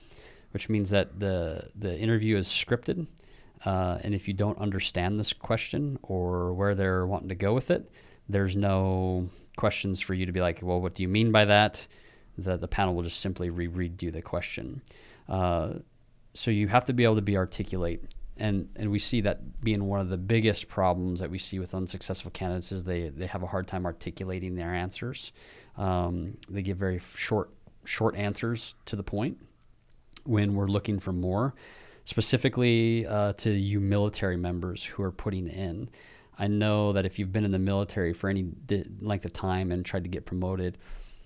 which 0.53 0.69
means 0.69 0.91
that 0.91 1.21
the 1.21 1.69
the 1.75 1.97
interview 1.99 2.37
is 2.37 2.49
scripted, 2.49 3.07
uh, 3.67 3.99
and 4.03 4.15
if 4.15 4.27
you 4.27 4.35
don't 4.35 4.59
understand 4.59 5.21
this 5.21 5.33
question 5.33 5.99
or 6.03 6.55
where 6.55 6.75
they're 6.75 7.07
wanting 7.07 7.29
to 7.29 7.35
go 7.35 7.53
with 7.53 7.71
it, 7.71 7.91
there's 8.29 8.57
no 8.57 9.29
questions 9.57 10.01
for 10.01 10.15
you 10.15 10.25
to 10.25 10.33
be 10.33 10.41
like, 10.41 10.61
well, 10.63 10.81
what 10.81 10.95
do 10.95 11.03
you 11.03 11.09
mean 11.09 11.31
by 11.31 11.45
that? 11.45 11.87
The 12.39 12.57
the 12.57 12.69
panel 12.69 12.95
will 12.95 13.03
just 13.03 13.21
simply 13.21 13.51
reread 13.51 14.03
you 14.03 14.11
the 14.11 14.23
question. 14.23 14.81
Uh, 15.29 15.75
so 16.35 16.51
you 16.51 16.67
have 16.69 16.87
to 16.87 16.95
be 16.95 17.05
able 17.05 17.17
to 17.17 17.23
be 17.23 17.37
articulate 17.37 18.03
and 18.39 18.69
and 18.77 18.91
we 18.91 18.99
see 18.99 19.21
that 19.23 19.61
being 19.61 19.87
one 19.87 20.01
of 20.01 20.09
the 20.09 20.17
biggest 20.17 20.69
problems 20.69 21.21
that 21.21 21.31
we 21.31 21.39
see 21.39 21.59
with 21.59 21.75
unsuccessful 21.75 22.31
candidates 22.31 22.73
is 22.73 22.85
they 22.85 23.09
they 23.09 23.27
have 23.27 23.43
a 23.43 23.47
hard 23.47 23.67
time 23.67 23.85
articulating 23.85 24.55
their 24.55 24.75
answers. 24.75 25.33
Um, 25.77 26.39
they 26.49 26.63
give 26.63 26.79
very 26.79 27.01
short 27.17 27.51
short 27.85 28.17
answers 28.17 28.75
to 28.87 28.97
the 28.97 29.03
point 29.03 29.39
when 30.25 30.55
we're 30.55 30.67
looking 30.67 31.01
for 31.01 31.13
more, 31.13 31.55
specifically 32.05 33.07
uh, 33.07 33.33
to 33.35 33.51
you 33.51 33.81
military 33.81 34.37
members 34.37 34.85
who 34.85 35.03
are 35.03 35.13
putting 35.13 35.49
in. 35.49 35.91
I 36.39 36.47
know 36.47 36.93
that 36.93 37.05
if 37.05 37.19
you've 37.19 37.33
been 37.33 37.45
in 37.45 37.51
the 37.51 37.59
military 37.59 38.13
for 38.13 38.31
any 38.31 38.47
length 39.01 39.25
of 39.25 39.33
time 39.33 39.71
and 39.71 39.85
tried 39.85 40.05
to 40.05 40.09
get 40.09 40.25
promoted, 40.25 40.79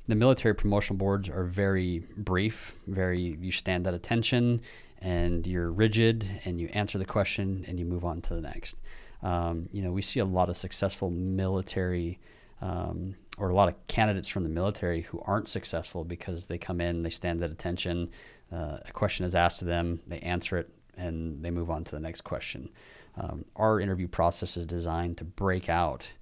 the 0.08 0.14
military 0.14 0.54
promotion 0.54 0.96
boards 0.96 1.28
are 1.28 1.44
very 1.44 2.00
brief, 2.16 2.74
very 2.86 3.20
you 3.20 3.52
stand 3.52 3.86
at 3.86 3.94
attention 3.94 4.60
and 5.00 5.46
you're 5.46 5.70
rigid 5.70 6.28
and 6.44 6.60
you 6.60 6.68
answer 6.68 6.98
the 6.98 7.04
question 7.04 7.64
and 7.68 7.78
you 7.78 7.84
move 7.84 8.04
on 8.04 8.20
to 8.22 8.34
the 8.34 8.40
next. 8.40 8.80
Um, 9.22 9.68
you 9.72 9.82
know, 9.82 9.92
we 9.92 10.02
see 10.02 10.20
a 10.20 10.24
lot 10.24 10.48
of 10.48 10.56
successful 10.56 11.10
military 11.10 12.18
um, 12.60 13.14
or 13.38 13.50
a 13.50 13.54
lot 13.54 13.68
of 13.68 13.74
candidates 13.86 14.28
from 14.28 14.42
the 14.42 14.48
military 14.48 15.02
who 15.02 15.20
aren't 15.24 15.48
successful 15.48 16.04
because 16.04 16.46
they 16.46 16.58
come 16.58 16.80
in, 16.80 17.02
they 17.02 17.10
stand 17.10 17.42
at 17.42 17.50
attention, 17.50 18.10
uh, 18.52 18.78
a 18.86 18.92
question 18.92 19.26
is 19.26 19.34
asked 19.34 19.58
to 19.58 19.64
them, 19.64 20.00
they 20.06 20.20
answer 20.20 20.56
it, 20.56 20.70
and 20.96 21.44
they 21.44 21.50
move 21.50 21.70
on 21.70 21.84
to 21.84 21.92
the 21.92 22.00
next 22.00 22.22
question. 22.22 22.70
Um, 23.16 23.44
our 23.56 23.80
interview 23.80 24.08
process 24.08 24.56
is 24.56 24.66
designed 24.66 25.18
to 25.18 25.24
break 25.24 25.68
out 25.68 26.12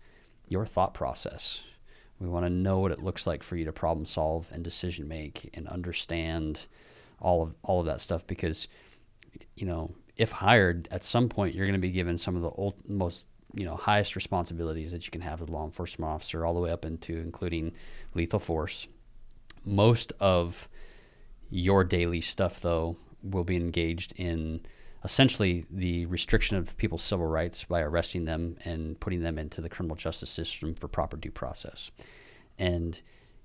your 0.48 0.66
thought 0.66 0.94
process. 0.94 1.62
We 2.18 2.28
want 2.28 2.46
to 2.46 2.50
know 2.50 2.78
what 2.78 2.92
it 2.92 3.02
looks 3.02 3.26
like 3.26 3.42
for 3.42 3.56
you 3.56 3.64
to 3.64 3.72
problem 3.72 4.06
solve 4.06 4.48
and 4.52 4.62
decision 4.62 5.08
make 5.08 5.50
and 5.54 5.68
understand 5.68 6.66
all 7.24 7.42
of 7.42 7.54
all 7.62 7.80
of 7.80 7.86
that 7.86 8.00
stuff 8.00 8.24
because 8.26 8.68
you 9.56 9.66
know 9.66 9.90
if 10.16 10.30
hired 10.30 10.86
at 10.90 11.02
some 11.02 11.28
point 11.28 11.54
you're 11.54 11.66
going 11.66 11.80
to 11.80 11.86
be 11.86 11.90
given 11.90 12.16
some 12.18 12.36
of 12.36 12.42
the 12.42 12.50
old, 12.50 12.74
most 12.86 13.26
you 13.54 13.64
know 13.64 13.76
highest 13.76 14.14
responsibilities 14.14 14.92
that 14.92 15.04
you 15.06 15.10
can 15.10 15.22
have 15.22 15.42
as 15.42 15.48
a 15.48 15.50
law 15.50 15.64
enforcement 15.64 16.12
officer 16.12 16.44
all 16.44 16.54
the 16.54 16.60
way 16.60 16.70
up 16.70 16.84
into 16.84 17.18
including 17.18 17.72
lethal 18.14 18.38
force. 18.38 18.86
Most 19.64 20.12
of 20.20 20.68
your 21.50 21.82
daily 21.82 22.20
stuff 22.20 22.60
though 22.60 22.96
will 23.22 23.44
be 23.44 23.56
engaged 23.56 24.12
in 24.16 24.60
essentially 25.02 25.66
the 25.70 26.06
restriction 26.06 26.56
of 26.56 26.76
people's 26.76 27.02
civil 27.02 27.26
rights 27.26 27.64
by 27.64 27.80
arresting 27.80 28.24
them 28.24 28.56
and 28.64 28.98
putting 29.00 29.22
them 29.22 29.38
into 29.38 29.60
the 29.60 29.68
criminal 29.68 29.96
justice 29.96 30.30
system 30.30 30.74
for 30.74 30.88
proper 30.88 31.16
due 31.16 31.30
process. 31.30 31.90
And 32.58 33.00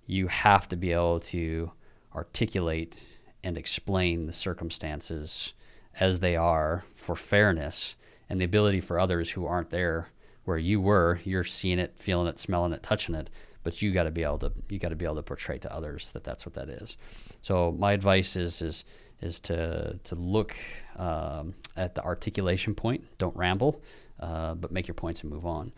you 0.06 0.28
have 0.28 0.68
to 0.70 0.76
be 0.76 0.92
able 0.92 1.20
to 1.20 1.72
articulate 2.16 2.98
and 3.44 3.58
explain 3.58 4.26
the 4.26 4.34
circumstances 4.34 5.54
as 6.00 6.20
they 6.20 6.36
are 6.36 6.84
for 6.96 7.16
fairness 7.16 7.96
and 8.30 8.40
the 8.40 8.46
ability 8.46 8.82
for 8.82 9.00
others 9.00 9.32
who 9.32 9.46
aren't 9.46 9.70
there 9.70 10.10
where 10.44 10.58
you 10.58 10.82
were. 10.82 11.20
You're 11.24 11.44
seeing 11.44 11.80
it 11.80 12.00
feeling 12.00 12.28
it 12.28 12.40
smelling 12.40 12.74
it 12.74 12.84
touching 12.84 13.16
it 13.16 13.30
but 13.64 13.82
you 13.82 13.92
got 13.92 14.04
to 14.04 14.12
be 14.12 14.24
able 14.24 14.38
to 14.40 14.52
you 14.70 14.80
got 14.80 14.90
to 14.90 14.96
be 14.96 15.06
able 15.06 15.16
to 15.16 15.24
portray 15.24 15.58
to 15.60 15.74
others 15.74 16.12
that 16.12 16.24
that's 16.24 16.46
what 16.46 16.56
that 16.56 16.70
is. 16.70 16.98
So 17.42 17.72
my 17.78 17.94
advice 17.94 18.36
is 18.36 18.62
is 18.62 18.86
is 19.22 19.40
to 19.42 20.00
to 20.04 20.16
look 20.16 20.56
um, 20.96 21.56
at 21.76 21.96
the 21.96 22.04
articulation 22.04 22.74
point. 22.76 23.04
Don't 23.18 23.36
ramble 23.36 23.82
uh, 24.20 24.54
but 24.56 24.72
make 24.72 24.88
your 24.88 24.96
points 24.96 25.22
and 25.22 25.32
move 25.32 25.46
on. 25.46 25.72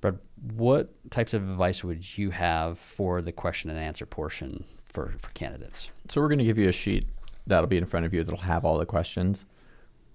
But 0.00 0.16
what 0.56 0.90
types 1.10 1.32
of 1.32 1.48
advice 1.48 1.84
would 1.84 2.18
you 2.18 2.30
have 2.30 2.78
for 2.78 3.22
the 3.22 3.32
question 3.32 3.70
and 3.70 3.78
answer 3.78 4.04
portion 4.04 4.64
for, 4.92 5.14
for 5.20 5.30
candidates. 5.30 5.90
So 6.08 6.20
we're 6.20 6.28
going 6.28 6.38
to 6.38 6.44
give 6.44 6.58
you 6.58 6.68
a 6.68 6.72
sheet 6.72 7.06
that'll 7.46 7.66
be 7.66 7.78
in 7.78 7.86
front 7.86 8.06
of 8.06 8.14
you 8.14 8.22
that'll 8.22 8.40
have 8.40 8.64
all 8.64 8.78
the 8.78 8.86
questions. 8.86 9.44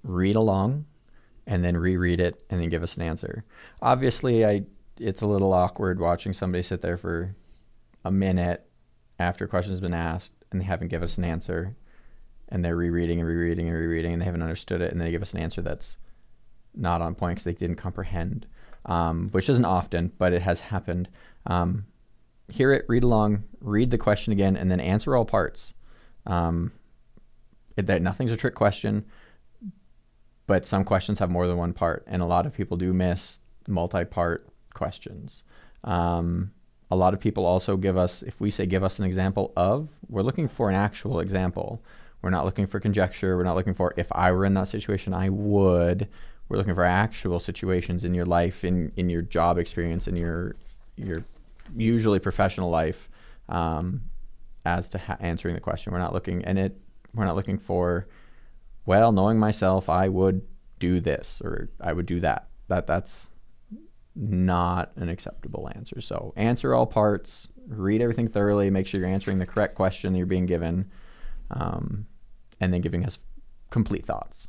Read 0.03 0.35
along 0.35 0.85
and 1.45 1.63
then 1.63 1.75
reread 1.75 2.19
it 2.19 2.43
and 2.49 2.61
then 2.61 2.69
give 2.69 2.83
us 2.83 2.95
an 2.95 3.01
answer. 3.01 3.43
Obviously, 3.81 4.45
I 4.45 4.63
it's 4.99 5.21
a 5.21 5.27
little 5.27 5.53
awkward 5.53 5.99
watching 5.99 6.33
somebody 6.33 6.63
sit 6.63 6.81
there 6.81 6.97
for 6.97 7.35
a 8.03 8.11
minute 8.11 8.67
after 9.19 9.45
a 9.45 9.47
question's 9.47 9.79
been 9.79 9.93
asked 9.93 10.33
and 10.51 10.59
they 10.59 10.65
haven't 10.65 10.87
given 10.87 11.03
us 11.03 11.17
an 11.17 11.23
answer 11.23 11.75
and 12.49 12.63
they're 12.63 12.75
rereading 12.75 13.19
and 13.19 13.27
rereading 13.27 13.67
and 13.67 13.77
rereading 13.77 14.13
and 14.13 14.21
they 14.21 14.25
haven't 14.25 14.41
understood 14.41 14.81
it 14.81 14.91
and 14.91 14.99
they 14.99 15.11
give 15.11 15.21
us 15.21 15.33
an 15.33 15.39
answer 15.39 15.61
that's 15.61 15.97
not 16.73 17.01
on 17.01 17.15
point 17.15 17.35
because 17.35 17.43
they 17.43 17.53
didn't 17.53 17.75
comprehend, 17.75 18.47
um, 18.85 19.29
which 19.31 19.49
isn't 19.49 19.65
often, 19.65 20.11
but 20.17 20.33
it 20.33 20.41
has 20.41 20.59
happened. 20.59 21.09
Um, 21.45 21.85
hear 22.49 22.71
it, 22.71 22.85
read 22.87 23.03
along, 23.03 23.43
read 23.59 23.91
the 23.91 23.97
question 23.97 24.33
again, 24.33 24.55
and 24.55 24.71
then 24.71 24.79
answer 24.79 25.15
all 25.15 25.25
parts. 25.25 25.73
Um, 26.25 26.71
that 27.75 28.01
nothing's 28.01 28.31
a 28.31 28.37
trick 28.37 28.55
question, 28.55 29.05
but 30.47 30.65
some 30.65 30.83
questions 30.83 31.19
have 31.19 31.29
more 31.29 31.47
than 31.47 31.57
one 31.57 31.73
part, 31.73 32.03
and 32.07 32.21
a 32.21 32.25
lot 32.25 32.45
of 32.45 32.53
people 32.53 32.77
do 32.77 32.91
miss 32.93 33.39
multi-part 33.67 34.47
questions. 34.73 35.43
Um, 35.83 36.51
a 36.89 36.95
lot 36.95 37.13
of 37.13 37.19
people 37.19 37.45
also 37.45 37.77
give 37.77 37.97
us, 37.97 38.23
if 38.23 38.39
we 38.41 38.49
say 38.49 38.65
give 38.65 38.83
us 38.83 38.97
an 38.99 39.05
example 39.05 39.53
of, 39.55 39.89
we're 40.09 40.21
looking 40.21 40.47
for 40.47 40.69
an 40.69 40.75
actual 40.75 41.19
example. 41.19 41.83
We're 42.21 42.29
not 42.29 42.45
looking 42.45 42.65
for 42.65 42.79
conjecture. 42.79 43.37
We're 43.37 43.43
not 43.43 43.55
looking 43.55 43.73
for 43.73 43.93
if 43.95 44.07
I 44.11 44.31
were 44.31 44.45
in 44.45 44.53
that 44.55 44.69
situation, 44.69 45.13
I 45.13 45.29
would. 45.29 46.07
We're 46.49 46.57
looking 46.57 46.75
for 46.75 46.83
actual 46.83 47.39
situations 47.39 48.05
in 48.05 48.13
your 48.13 48.25
life, 48.25 48.63
in 48.63 48.91
in 48.95 49.09
your 49.09 49.21
job 49.21 49.57
experience, 49.57 50.07
in 50.07 50.15
your 50.15 50.55
your 50.95 51.23
usually 51.75 52.19
professional 52.19 52.69
life 52.69 53.09
um, 53.49 54.01
as 54.65 54.89
to 54.89 54.97
ha- 54.97 55.17
answering 55.19 55.55
the 55.55 55.61
question. 55.61 55.93
We're 55.93 55.99
not 55.99 56.13
looking, 56.13 56.43
and 56.45 56.59
it 56.59 56.77
we're 57.13 57.25
not 57.25 57.35
looking 57.35 57.57
for, 57.57 58.07
well, 58.85 59.11
knowing 59.11 59.39
myself, 59.39 59.89
I 59.89 60.09
would 60.09 60.41
do 60.79 60.99
this 60.99 61.41
or 61.43 61.69
I 61.81 61.93
would 61.93 62.05
do 62.05 62.19
that. 62.19 62.47
That 62.67 62.85
that's 62.85 63.29
not 64.15 64.91
an 64.95 65.09
acceptable 65.09 65.69
answer. 65.75 66.01
So 66.01 66.33
answer 66.35 66.73
all 66.73 66.85
parts, 66.85 67.49
read 67.67 68.01
everything 68.01 68.27
thoroughly, 68.27 68.69
make 68.69 68.87
sure 68.87 68.99
you're 68.99 69.09
answering 69.09 69.39
the 69.39 69.45
correct 69.45 69.75
question 69.75 70.15
you're 70.15 70.25
being 70.25 70.45
given, 70.45 70.89
um, 71.51 72.07
and 72.59 72.73
then 72.73 72.81
giving 72.81 73.05
us 73.05 73.19
complete 73.69 74.05
thoughts. 74.05 74.47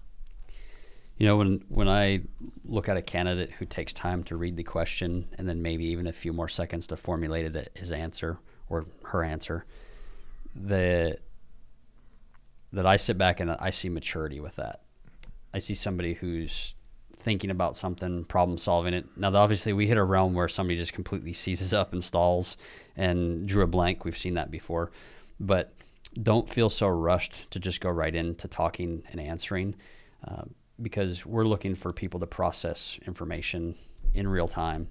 You 1.19 1.27
know, 1.27 1.37
when 1.37 1.65
when 1.69 1.89
I 1.89 2.23
look 2.65 2.89
at 2.89 2.97
a 2.97 3.03
candidate 3.03 3.51
who 3.59 3.65
takes 3.67 3.93
time 3.93 4.23
to 4.25 4.37
read 4.37 4.57
the 4.57 4.63
question 4.63 5.27
and 5.37 5.49
then 5.49 5.63
maybe 5.63 5.85
even 5.87 6.07
a 6.07 6.13
few 6.13 6.33
more 6.33 6.49
seconds 6.49 6.87
to 6.89 6.97
formulate 6.97 7.55
it, 7.55 7.73
his 7.75 7.93
answer 7.93 8.39
or 8.69 8.87
her 9.05 9.25
answer, 9.25 9.65
the 10.55 11.19
that 12.73 12.87
I 12.87 12.97
sit 12.97 13.19
back 13.19 13.41
and 13.41 13.51
I 13.51 13.71
see 13.71 13.89
maturity 13.89 14.39
with 14.39 14.57
that. 14.57 14.83
I 15.53 15.59
see 15.59 15.75
somebody 15.75 16.15
who's 16.15 16.75
thinking 17.17 17.51
about 17.51 17.77
something, 17.77 18.25
problem 18.25 18.59
solving 18.59 18.95
it. 18.95 19.07
Now, 19.17 19.35
obviously, 19.35 19.73
we 19.73 19.89
hit 19.89 19.97
a 19.97 20.05
realm 20.05 20.35
where 20.35 20.49
somebody 20.49 20.77
just 20.77 20.93
completely 20.93 21.33
seizes 21.33 21.75
up 21.75 21.93
and 21.93 22.05
stalls 22.05 22.57
and 22.97 23.49
drew 23.49 23.65
a 23.65 23.67
blank. 23.67 24.05
We've 24.05 24.17
seen 24.17 24.35
that 24.35 24.51
before, 24.53 24.93
but 25.41 25.73
don't 26.23 26.49
feel 26.49 26.71
so 26.71 26.87
rushed 26.87 27.51
to 27.51 27.59
just 27.59 27.81
go 27.81 27.91
right 27.91 28.15
into 28.15 28.47
talking 28.47 29.03
and 29.11 29.21
answering. 29.21 29.75
Uh, 30.27 30.45
because 30.81 31.27
we're 31.27 31.45
looking 31.45 31.75
for 31.75 31.93
people 31.93 32.21
to 32.21 32.27
process 32.27 32.99
information 33.07 33.75
in 34.15 34.29
real 34.29 34.49
time. 34.49 34.89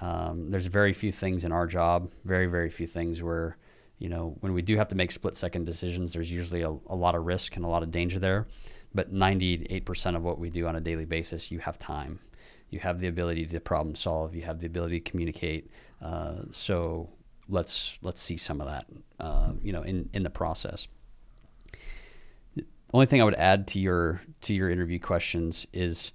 Um, 0.00 0.50
there's 0.50 0.66
very 0.66 0.92
few 0.92 1.12
things 1.12 1.44
in 1.44 1.52
our 1.52 1.66
job, 1.66 2.10
very, 2.24 2.46
very 2.46 2.70
few 2.70 2.86
things 2.86 3.22
where, 3.22 3.56
you 3.98 4.08
know, 4.08 4.36
when 4.40 4.52
we 4.52 4.62
do 4.62 4.76
have 4.76 4.88
to 4.88 4.94
make 4.94 5.12
split 5.12 5.36
second 5.36 5.64
decisions, 5.64 6.12
there's 6.12 6.30
usually 6.30 6.62
a, 6.62 6.70
a 6.88 6.96
lot 6.96 7.14
of 7.14 7.24
risk 7.24 7.56
and 7.56 7.64
a 7.64 7.68
lot 7.68 7.82
of 7.82 7.90
danger 7.90 8.18
there. 8.18 8.46
But 8.94 9.12
98% 9.12 10.16
of 10.16 10.22
what 10.22 10.38
we 10.38 10.50
do 10.50 10.66
on 10.66 10.76
a 10.76 10.80
daily 10.80 11.04
basis, 11.04 11.50
you 11.50 11.58
have 11.60 11.78
time. 11.78 12.20
You 12.70 12.80
have 12.80 12.98
the 12.98 13.08
ability 13.08 13.46
to 13.46 13.60
problem 13.60 13.94
solve. 13.96 14.34
You 14.34 14.42
have 14.42 14.60
the 14.60 14.66
ability 14.66 15.00
to 15.00 15.10
communicate. 15.10 15.70
Uh, 16.02 16.42
so 16.50 17.10
let's 17.48 17.98
let's 18.02 18.20
see 18.20 18.36
some 18.36 18.60
of 18.60 18.66
that, 18.66 18.86
uh, 19.20 19.52
you 19.62 19.72
know, 19.72 19.82
in 19.82 20.10
in 20.12 20.22
the 20.22 20.30
process 20.30 20.88
only 22.94 23.06
thing 23.06 23.20
I 23.20 23.24
would 23.24 23.34
add 23.34 23.66
to 23.68 23.80
your 23.80 24.22
to 24.42 24.54
your 24.54 24.70
interview 24.70 25.00
questions 25.00 25.66
is 25.72 26.12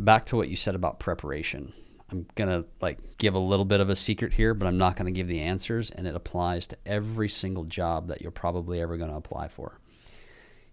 back 0.00 0.24
to 0.26 0.36
what 0.36 0.48
you 0.48 0.56
said 0.56 0.74
about 0.74 0.98
preparation. 0.98 1.74
I'm 2.10 2.26
gonna 2.34 2.64
like 2.80 3.18
give 3.18 3.34
a 3.34 3.38
little 3.38 3.66
bit 3.66 3.80
of 3.80 3.90
a 3.90 3.96
secret 3.96 4.32
here, 4.32 4.54
but 4.54 4.66
I'm 4.66 4.78
not 4.78 4.96
gonna 4.96 5.10
give 5.10 5.28
the 5.28 5.40
answers, 5.40 5.90
and 5.90 6.06
it 6.06 6.16
applies 6.16 6.66
to 6.68 6.78
every 6.86 7.28
single 7.28 7.64
job 7.64 8.08
that 8.08 8.22
you're 8.22 8.30
probably 8.30 8.80
ever 8.80 8.96
gonna 8.96 9.16
apply 9.16 9.48
for. 9.48 9.78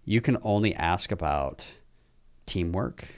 You 0.02 0.22
can 0.22 0.38
only 0.42 0.74
ask 0.74 1.12
about 1.12 1.68
teamwork, 2.46 3.08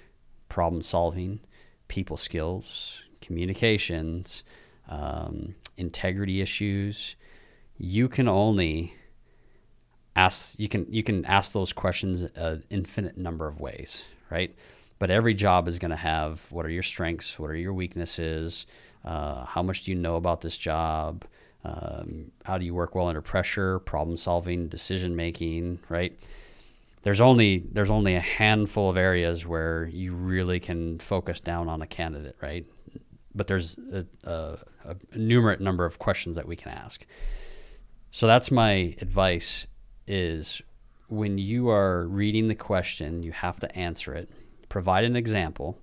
problem 0.49 0.83
solving, 0.83 1.41
people 1.87 2.17
skills, 2.17 3.05
communications, 3.21 4.43
um, 4.89 5.55
integrity 5.77 6.41
issues, 6.41 7.15
you 7.79 8.09
can 8.09 8.27
only 8.27 8.95
ask 10.17 10.59
you 10.59 10.69
can 10.69 10.87
you 10.91 11.03
can 11.03 11.25
ask 11.25 11.53
those 11.53 11.73
questions 11.73 12.23
an 12.23 12.65
infinite 12.71 13.17
number 13.17 13.47
of 13.47 13.61
ways, 13.61 14.05
right? 14.31 14.55
But 14.99 15.11
every 15.11 15.35
job 15.35 15.69
is 15.69 15.79
going 15.79 15.91
to 15.91 15.97
have 15.97 16.51
what 16.53 16.65
are 16.65 16.71
your 16.71 16.83
strengths, 16.83 17.39
what 17.39 17.51
are 17.51 17.57
your 17.57 17.73
weaknesses, 17.73 18.67
uh, 19.05 19.45
how 19.45 19.63
much 19.63 19.83
do 19.83 19.91
you 19.91 19.97
know 19.97 20.17
about 20.17 20.43
this 20.43 20.57
job, 20.57 21.25
um, 21.65 22.31
how 22.45 22.59
do 22.59 22.65
you 22.65 22.75
work 22.75 22.95
well 22.95 23.09
under 23.09 23.23
pressure, 23.23 23.79
problem 23.81 24.17
solving, 24.17 24.69
decision 24.69 25.17
making, 25.17 25.81
right? 25.89 26.17
There's 27.03 27.21
only 27.21 27.65
there's 27.73 27.91
only 27.91 28.15
a 28.15 28.21
handful 28.21 28.89
of 28.91 28.97
areas 28.97 29.47
where 29.47 29.87
you 29.87 30.13
really 30.15 30.61
can 30.61 30.99
focus 30.99 31.41
down 31.41 31.69
on 31.69 31.83
a 31.83 31.87
candidate, 31.87 32.37
right? 32.41 32.65
But 33.35 33.47
there's 33.47 33.77
a, 33.93 34.05
a, 34.25 34.59
a 34.85 34.95
numerate 35.17 35.61
number 35.61 35.85
of 35.85 35.99
questions 35.99 36.37
that 36.37 36.47
we 36.47 36.55
can 36.55 36.71
ask. 36.71 37.05
So 38.11 38.27
that's 38.27 38.51
my 38.51 38.95
advice 39.01 39.67
is 40.07 40.63
when 41.09 41.39
you 41.39 41.69
are 41.69 42.07
reading 42.07 42.49
the 42.49 42.55
question, 42.55 43.23
you 43.23 43.33
have 43.33 43.61
to 43.61 43.77
answer 43.77 44.15
it. 44.15 44.31
Provide 44.69 45.05
an 45.05 45.17
example. 45.17 45.79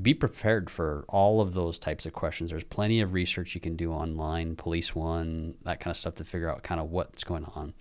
Be 0.00 0.14
prepared 0.14 0.70
for 0.70 1.04
all 1.08 1.40
of 1.40 1.54
those 1.54 1.78
types 1.78 2.06
of 2.06 2.12
questions. 2.12 2.50
There's 2.50 2.64
plenty 2.64 3.00
of 3.00 3.12
research 3.12 3.54
you 3.54 3.60
can 3.60 3.76
do 3.76 3.92
online, 3.92 4.56
Police 4.56 4.94
One, 4.94 5.54
that 5.64 5.80
kind 5.80 5.92
of 5.92 5.96
stuff 5.96 6.14
to 6.16 6.24
figure 6.24 6.50
out 6.50 6.62
kind 6.62 6.80
of 6.80 6.90
what's 6.90 7.24
going 7.24 7.44
on. 7.44 7.74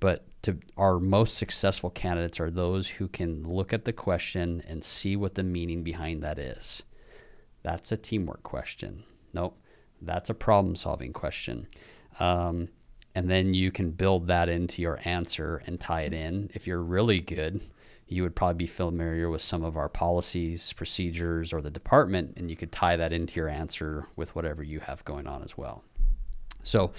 But 0.00 0.26
to 0.42 0.58
our 0.76 0.98
most 1.00 1.36
successful 1.36 1.90
candidates 1.90 2.38
are 2.38 2.50
those 2.50 2.88
who 2.88 3.08
can 3.08 3.42
look 3.42 3.72
at 3.72 3.84
the 3.84 3.92
question 3.92 4.62
and 4.68 4.84
see 4.84 5.16
what 5.16 5.34
the 5.34 5.42
meaning 5.42 5.82
behind 5.82 6.22
that 6.22 6.38
is. 6.38 6.82
That's 7.62 7.90
a 7.90 7.96
teamwork 7.96 8.44
question. 8.44 9.04
Nope, 9.34 9.60
that's 10.00 10.30
a 10.30 10.34
problem 10.34 10.76
solving 10.76 11.12
question. 11.12 11.66
Um, 12.20 12.68
and 13.18 13.28
then 13.28 13.52
you 13.52 13.72
can 13.72 13.90
build 13.90 14.28
that 14.28 14.48
into 14.48 14.80
your 14.80 15.00
answer 15.04 15.60
and 15.66 15.80
tie 15.80 16.02
it 16.02 16.12
in. 16.12 16.48
If 16.54 16.68
you're 16.68 16.80
really 16.80 17.18
good, 17.18 17.60
you 18.06 18.22
would 18.22 18.36
probably 18.36 18.58
be 18.58 18.68
familiar 18.68 19.28
with 19.28 19.42
some 19.42 19.64
of 19.64 19.76
our 19.76 19.88
policies, 19.88 20.72
procedures, 20.74 21.52
or 21.52 21.60
the 21.60 21.68
department, 21.68 22.34
and 22.36 22.48
you 22.48 22.54
could 22.54 22.70
tie 22.70 22.96
that 22.96 23.12
into 23.12 23.34
your 23.34 23.48
answer 23.48 24.06
with 24.14 24.36
whatever 24.36 24.62
you 24.62 24.78
have 24.78 25.04
going 25.04 25.26
on 25.26 25.42
as 25.42 25.58
well. 25.58 25.82
So, 26.62 26.92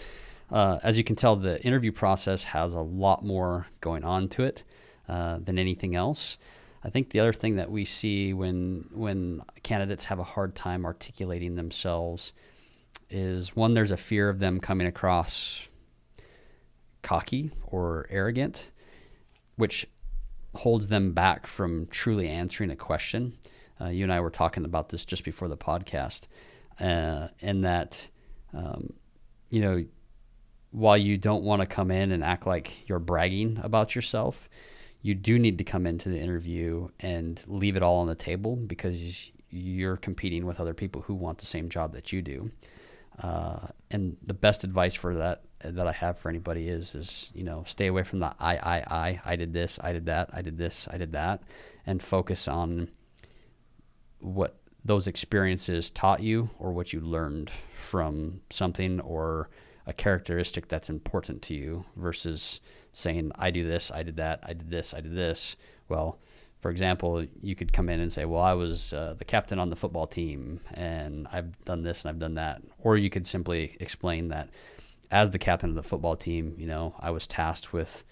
uh, 0.51 0.79
as 0.83 0.97
you 0.97 1.05
can 1.05 1.15
tell, 1.15 1.37
the 1.37 1.63
interview 1.63 1.93
process 1.93 2.43
has 2.43 2.73
a 2.73 2.81
lot 2.81 3.23
more 3.23 3.67
going 3.79 4.03
on 4.03 4.27
to 4.27 4.43
it 4.43 4.63
uh, 5.07 5.37
than 5.41 5.57
anything 5.57 5.95
else. 5.95 6.37
I 6.83 6.89
think 6.89 7.11
the 7.11 7.21
other 7.21 7.31
thing 7.31 7.55
that 7.55 7.71
we 7.71 7.85
see 7.85 8.33
when 8.33 8.89
when 8.91 9.41
candidates 9.63 10.03
have 10.05 10.19
a 10.19 10.25
hard 10.25 10.53
time 10.53 10.83
articulating 10.83 11.55
themselves 11.55 12.33
is 13.09 13.55
one, 13.55 13.73
there's 13.73 13.91
a 13.91 13.97
fear 13.97 14.27
of 14.27 14.39
them 14.39 14.59
coming 14.59 14.85
across 14.85 15.68
cocky 17.09 17.49
or 17.65 18.05
arrogant, 18.11 18.69
which 19.55 19.87
holds 20.53 20.89
them 20.89 21.11
back 21.11 21.47
from 21.47 21.87
truly 21.87 22.27
answering 22.29 22.69
a 22.69 22.75
question. 22.75 23.33
Uh, 23.81 23.87
you 23.87 24.03
and 24.03 24.13
I 24.13 24.19
were 24.19 24.29
talking 24.29 24.63
about 24.63 24.89
this 24.89 25.05
just 25.05 25.23
before 25.23 25.47
the 25.47 25.57
podcast, 25.57 26.27
uh, 26.79 27.29
and 27.41 27.65
that, 27.65 28.07
um, 28.53 28.93
you 29.49 29.59
know, 29.59 29.83
while 30.69 30.99
you 30.99 31.17
don't 31.17 31.43
want 31.43 31.63
to 31.63 31.65
come 31.65 31.89
in 31.89 32.11
and 32.11 32.23
act 32.23 32.45
like 32.45 32.87
you're 32.87 32.99
bragging 32.99 33.59
about 33.63 33.95
yourself, 33.95 34.47
you 35.01 35.15
do 35.15 35.39
need 35.39 35.57
to 35.57 35.63
come 35.63 35.87
into 35.87 36.09
the 36.09 36.19
interview 36.19 36.89
and 36.99 37.41
leave 37.47 37.75
it 37.75 37.81
all 37.81 38.01
on 38.01 38.07
the 38.07 38.13
table 38.13 38.55
because 38.55 39.31
you're 39.49 39.97
competing 39.97 40.45
with 40.45 40.59
other 40.59 40.75
people 40.75 41.01
who 41.01 41.15
want 41.15 41.39
the 41.39 41.47
same 41.47 41.69
job 41.69 41.93
that 41.93 42.13
you 42.13 42.21
do. 42.21 42.51
Uh, 43.17 43.61
and 43.89 44.15
the 44.23 44.35
best 44.35 44.63
advice 44.63 44.93
for 44.93 45.15
that 45.15 45.41
that 45.63 45.87
I 45.87 45.91
have 45.91 46.17
for 46.17 46.29
anybody 46.29 46.69
is 46.69 46.95
is 46.95 47.31
you 47.35 47.43
know 47.43 47.63
stay 47.67 47.87
away 47.87 48.03
from 48.03 48.19
the 48.19 48.33
I 48.39 48.55
I 48.57 48.83
I 48.89 49.21
I 49.25 49.35
did 49.35 49.53
this 49.53 49.79
I 49.81 49.93
did 49.93 50.05
that 50.05 50.29
I 50.33 50.41
did 50.41 50.57
this 50.57 50.87
I 50.91 50.97
did 50.97 51.11
that 51.11 51.41
and 51.85 52.01
focus 52.01 52.47
on 52.47 52.89
what 54.19 54.57
those 54.83 55.07
experiences 55.07 55.91
taught 55.91 56.21
you 56.21 56.49
or 56.57 56.71
what 56.71 56.93
you 56.93 57.01
learned 57.01 57.51
from 57.77 58.41
something 58.49 58.99
or 59.01 59.49
a 59.85 59.93
characteristic 59.93 60.67
that's 60.67 60.89
important 60.89 61.41
to 61.41 61.53
you 61.53 61.85
versus 61.95 62.59
saying 62.93 63.31
I 63.35 63.51
do 63.51 63.67
this 63.67 63.91
I 63.91 64.03
did 64.03 64.17
that 64.17 64.39
I 64.43 64.53
did 64.53 64.69
this 64.69 64.93
I 64.93 65.01
did 65.01 65.15
this. 65.15 65.55
Well 65.87 66.19
for 66.61 66.71
example, 66.71 67.25
you 67.41 67.55
could 67.55 67.71
come 67.71 67.87
in 67.87 68.01
and 68.01 68.11
say, 68.11 68.25
"Well, 68.25 68.41
I 68.41 68.51
was 68.51 68.91
uh, 68.91 69.15
the 69.17 69.23
captain 69.23 69.59
on 69.59 69.69
the 69.69 69.77
football 69.77 70.07
team, 70.07 70.59
and 70.73 71.25
I've 71.31 71.63
done 71.63 71.83
this 71.83 72.01
and 72.01 72.09
I've 72.09 72.19
done 72.19 72.33
that," 72.33 72.61
or 72.79 72.97
you 72.97 73.09
could 73.09 73.25
simply 73.25 73.77
explain 73.79 74.27
that 74.27 74.49
as 75.11 75.31
the 75.31 75.39
captain 75.39 75.69
of 75.69 75.75
the 75.75 75.83
football 75.83 76.15
team, 76.15 76.55
you 76.57 76.67
know, 76.67 76.95
I 76.99 77.11
was 77.11 77.27
tasked 77.27 77.73
with 77.73 78.03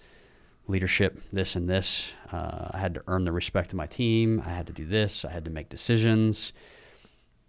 leadership, 0.66 1.20
this 1.32 1.56
and 1.56 1.68
this. 1.68 2.12
Uh, 2.30 2.68
I 2.72 2.78
had 2.78 2.94
to 2.94 3.02
earn 3.06 3.24
the 3.24 3.32
respect 3.32 3.72
of 3.72 3.76
my 3.76 3.86
team. 3.86 4.42
I 4.44 4.50
had 4.50 4.66
to 4.66 4.72
do 4.72 4.84
this. 4.84 5.24
I 5.24 5.30
had 5.30 5.44
to 5.46 5.50
make 5.50 5.68
decisions. 5.68 6.52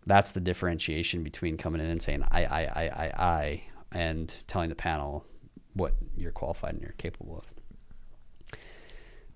That's 0.05 0.31
the 0.31 0.39
differentiation 0.39 1.23
between 1.23 1.57
coming 1.57 1.81
in 1.81 1.87
and 1.87 2.01
saying 2.01 2.23
I, 2.31 2.45
I, 2.45 2.61
I, 2.61 2.83
I, 2.83 3.23
I, 3.23 3.63
and 3.91 4.33
telling 4.47 4.69
the 4.69 4.75
panel 4.75 5.25
what 5.73 5.93
you're 6.15 6.31
qualified 6.31 6.73
and 6.73 6.81
you're 6.81 6.93
capable 6.93 7.37
of. 7.37 8.59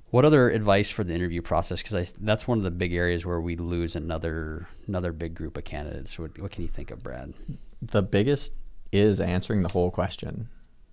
What 0.10 0.26
other 0.26 0.50
advice 0.50 0.92
for 0.92 1.04
the 1.04 1.14
interview 1.14 1.42
process? 1.42 1.82
Because 1.82 2.14
that's 2.20 2.48
one 2.48 2.60
of 2.60 2.64
the 2.64 2.72
big 2.72 2.94
areas 2.94 3.26
where 3.26 3.42
we 3.42 3.56
lose 3.56 3.96
another 3.96 4.68
another 4.88 5.12
big 5.12 5.34
group 5.34 5.58
of 5.58 5.64
candidates. 5.64 6.20
What, 6.20 6.38
what 6.38 6.52
can 6.52 6.62
you 6.62 6.70
think 6.70 6.92
of, 6.92 7.02
Brad? 7.02 7.34
The 7.82 8.04
biggest 8.04 8.54
is 8.94 9.20
answering 9.20 9.64
the 9.64 9.74
whole 9.74 9.92
question. 9.92 10.48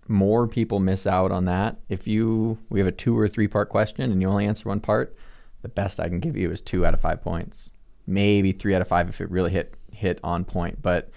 More 0.09 0.49
people 0.49 0.81
miss 0.81 1.07
out 1.07 1.31
on 1.31 1.45
that. 1.45 1.77
If 1.89 2.07
you 2.07 2.59
we 2.69 2.81
have 2.81 2.89
a 2.89 2.93
two 2.93 3.17
or 3.17 3.29
three 3.29 3.47
part 3.47 3.69
question 3.69 4.11
and 4.11 4.21
you 4.21 4.29
only 4.29 4.47
answer 4.47 4.69
one 4.69 4.81
part, 4.81 5.15
the 5.63 5.69
best 5.69 6.01
I 6.01 6.09
can 6.09 6.19
give 6.19 6.37
you 6.37 6.51
is 6.51 6.61
two 6.61 6.85
out 6.85 6.95
of 6.95 7.01
five 7.01 7.23
points. 7.23 7.71
Maybe 8.07 8.53
three 8.53 8.75
out 8.75 8.83
of 8.83 8.89
five 8.89 9.09
if 9.09 9.21
it 9.21 9.31
really 9.31 9.51
hit 9.51 9.75
hit 9.93 10.19
on 10.25 10.45
point. 10.45 10.83
But 10.83 11.11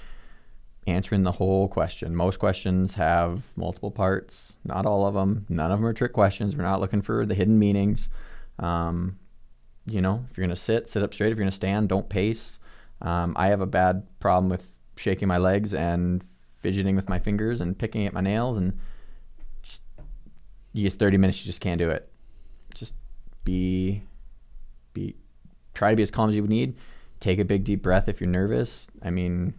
answering 0.86 1.24
the 1.24 1.32
whole 1.32 1.68
question. 1.68 2.16
Most 2.16 2.40
questions 2.40 2.96
have 2.96 3.42
multiple 3.56 3.92
parts. 3.92 4.58
Not 4.66 4.86
all 4.86 5.06
of 5.08 5.14
them. 5.14 5.46
None 5.48 5.72
of 5.72 5.80
them 5.80 5.86
are 5.86 5.94
trick 5.94 6.14
questions. 6.14 6.56
We're 6.56 6.64
not 6.64 6.82
looking 6.82 7.02
for 7.02 7.26
the 7.26 7.36
hidden 7.36 7.58
meanings. 7.58 8.10
Um, 8.60 9.18
you 9.86 10.02
know, 10.02 10.26
if 10.30 10.38
you're 10.38 10.46
gonna 10.46 10.56
sit, 10.56 10.90
sit 10.90 11.02
up 11.02 11.14
straight. 11.14 11.32
If 11.32 11.38
you're 11.38 11.46
gonna 11.46 11.52
stand, 11.52 11.90
don't 11.90 12.10
pace. 12.10 12.60
Um, 13.02 13.34
I 13.38 13.48
have 13.48 13.62
a 13.62 13.66
bad 13.66 14.04
problem 14.20 14.50
with 14.50 14.68
shaking 14.96 15.28
my 15.28 15.38
legs 15.38 15.74
and 15.74 16.24
fidgeting 16.64 16.96
with 16.96 17.10
my 17.10 17.20
fingers 17.20 17.60
and 17.62 17.78
picking 17.78 18.08
at 18.08 18.14
my 18.14 18.22
nails 18.22 18.58
and 18.58 18.80
just 19.62 19.84
you 20.72 20.84
get 20.84 20.94
30 20.94 21.18
minutes 21.18 21.42
you 21.42 21.46
just 21.46 21.62
can't 21.62 21.78
do 21.78 21.90
it. 21.90 22.10
Just 22.74 22.96
be 23.44 24.02
be 24.94 25.16
try 25.74 25.92
to 25.92 25.96
be 25.96 26.02
as 26.02 26.10
calm 26.10 26.30
as 26.30 26.36
you 26.36 26.42
would 26.42 26.50
need. 26.50 26.76
Take 27.20 27.38
a 27.38 27.46
big 27.46 27.66
deep 27.66 27.84
breath 27.84 28.08
if 28.08 28.22
you're 28.22 28.30
nervous. 28.30 28.88
I 29.04 29.12
mean 29.12 29.54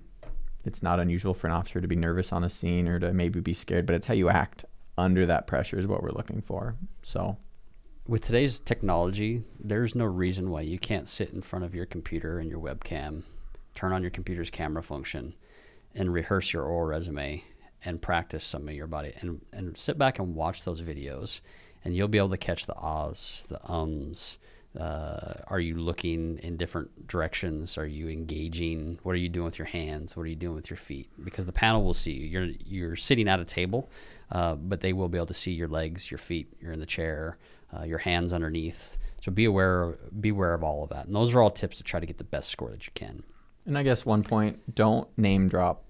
it's 0.65 0.83
not 0.83 0.99
unusual 0.99 1.35
for 1.35 1.47
an 1.47 1.53
officer 1.53 1.81
to 1.81 1.87
be 1.87 1.95
nervous 1.95 2.33
on 2.33 2.43
a 2.43 2.49
scene 2.49 2.89
or 2.89 2.99
to 2.99 3.13
maybe 3.13 3.39
be 3.39 3.53
scared 3.53 3.85
but 3.85 3.95
it's 3.95 4.07
how 4.07 4.15
you 4.15 4.31
act 4.31 4.65
under 4.97 5.27
that 5.27 5.47
pressure 5.47 5.79
is 5.79 5.87
what 5.87 6.03
we're 6.03 6.11
looking 6.11 6.41
for. 6.41 6.75
So 7.03 7.37
with 8.09 8.23
today's 8.23 8.61
technology 8.61 9.43
there's 9.61 9.95
no 9.95 10.07
reason 10.07 10.51
why 10.51 10.63
you 10.63 10.79
can't 10.79 11.09
sit 11.09 11.31
in 11.31 11.43
front 11.43 11.67
of 11.67 11.75
your 11.75 11.87
computer 11.87 12.39
and 12.39 12.51
your 12.51 12.61
webcam 12.61 13.25
turn 13.75 13.93
on 13.93 14.01
your 14.01 14.11
computer's 14.11 14.51
camera 14.51 14.83
function 14.83 15.35
and 15.95 16.13
rehearse 16.13 16.53
your 16.53 16.65
oral 16.65 16.87
resume 16.87 17.45
and 17.85 18.01
practice 18.01 18.45
some 18.45 18.69
of 18.69 18.75
your 18.75 18.87
body 18.87 19.13
and, 19.21 19.41
and 19.53 19.77
sit 19.77 19.99
back 19.99 20.19
and 20.19 20.35
watch 20.35 20.65
those 20.65 20.81
videos 20.81 21.41
and 21.85 21.95
you'll 21.95 22.09
be 22.09 22.19
able 22.19 22.31
to 22.31 22.37
catch 22.37 22.67
the 22.67 22.75
ahs, 22.75 23.45
the 23.49 23.61
ums. 23.71 24.39
Uh, 24.79 25.35
are 25.47 25.61
you 25.61 25.77
looking 25.77 26.39
in 26.39 26.57
different 26.57 27.07
directions? 27.07 27.79
Are 27.79 27.87
you 27.87 28.09
engaging? 28.09 28.99
What 29.05 29.13
are 29.13 29.19
you 29.19 29.29
doing 29.29 29.45
with 29.45 29.59
your 29.59 29.67
hands? 29.67 30.17
What 30.17 30.25
are 30.25 30.29
you 30.29 30.35
doing 30.35 30.57
with 30.57 30.69
your 30.69 30.77
feet? 30.77 31.09
Because 31.23 31.47
the 31.47 31.53
panel 31.53 31.85
will 31.85 31.95
see 31.95 32.13
you. 32.13 32.27
You're 32.27 32.49
you're 32.65 32.97
sitting 32.97 33.29
at 33.29 33.39
a 33.39 33.45
table, 33.45 33.89
uh, 34.33 34.57
but 34.57 34.81
they 34.81 34.93
will 34.93 35.09
be 35.09 35.17
able 35.17 35.27
to 35.27 35.35
see 35.35 35.53
your 35.53 35.69
legs, 35.69 36.11
your 36.11 36.19
feet. 36.19 36.49
You're 36.61 36.73
in 36.73 36.81
the 36.81 36.87
chair, 36.87 37.39
uh, 37.77 37.85
your 37.85 37.99
hands 37.99 38.33
underneath. 38.33 38.99
So 39.21 39.31
be 39.31 39.45
aware 39.45 39.97
be 40.19 40.31
aware 40.31 40.55
of 40.55 40.65
all 40.65 40.83
of 40.83 40.91
that. 40.91 41.07
And 41.07 41.15
those 41.15 41.35
are 41.35 41.41
all 41.41 41.51
tips 41.51 41.77
to 41.77 41.85
try 41.85 42.01
to 42.01 42.07
get 42.07 42.19
the 42.19 42.25
best 42.25 42.51
score 42.51 42.71
that 42.71 42.85
you 42.85 42.93
can. 42.95 43.23
And 43.67 43.79
I 43.79 43.83
guess 43.83 44.05
one 44.05 44.23
point, 44.23 44.75
don't 44.75 45.09
name 45.19 45.49
drop. 45.49 45.85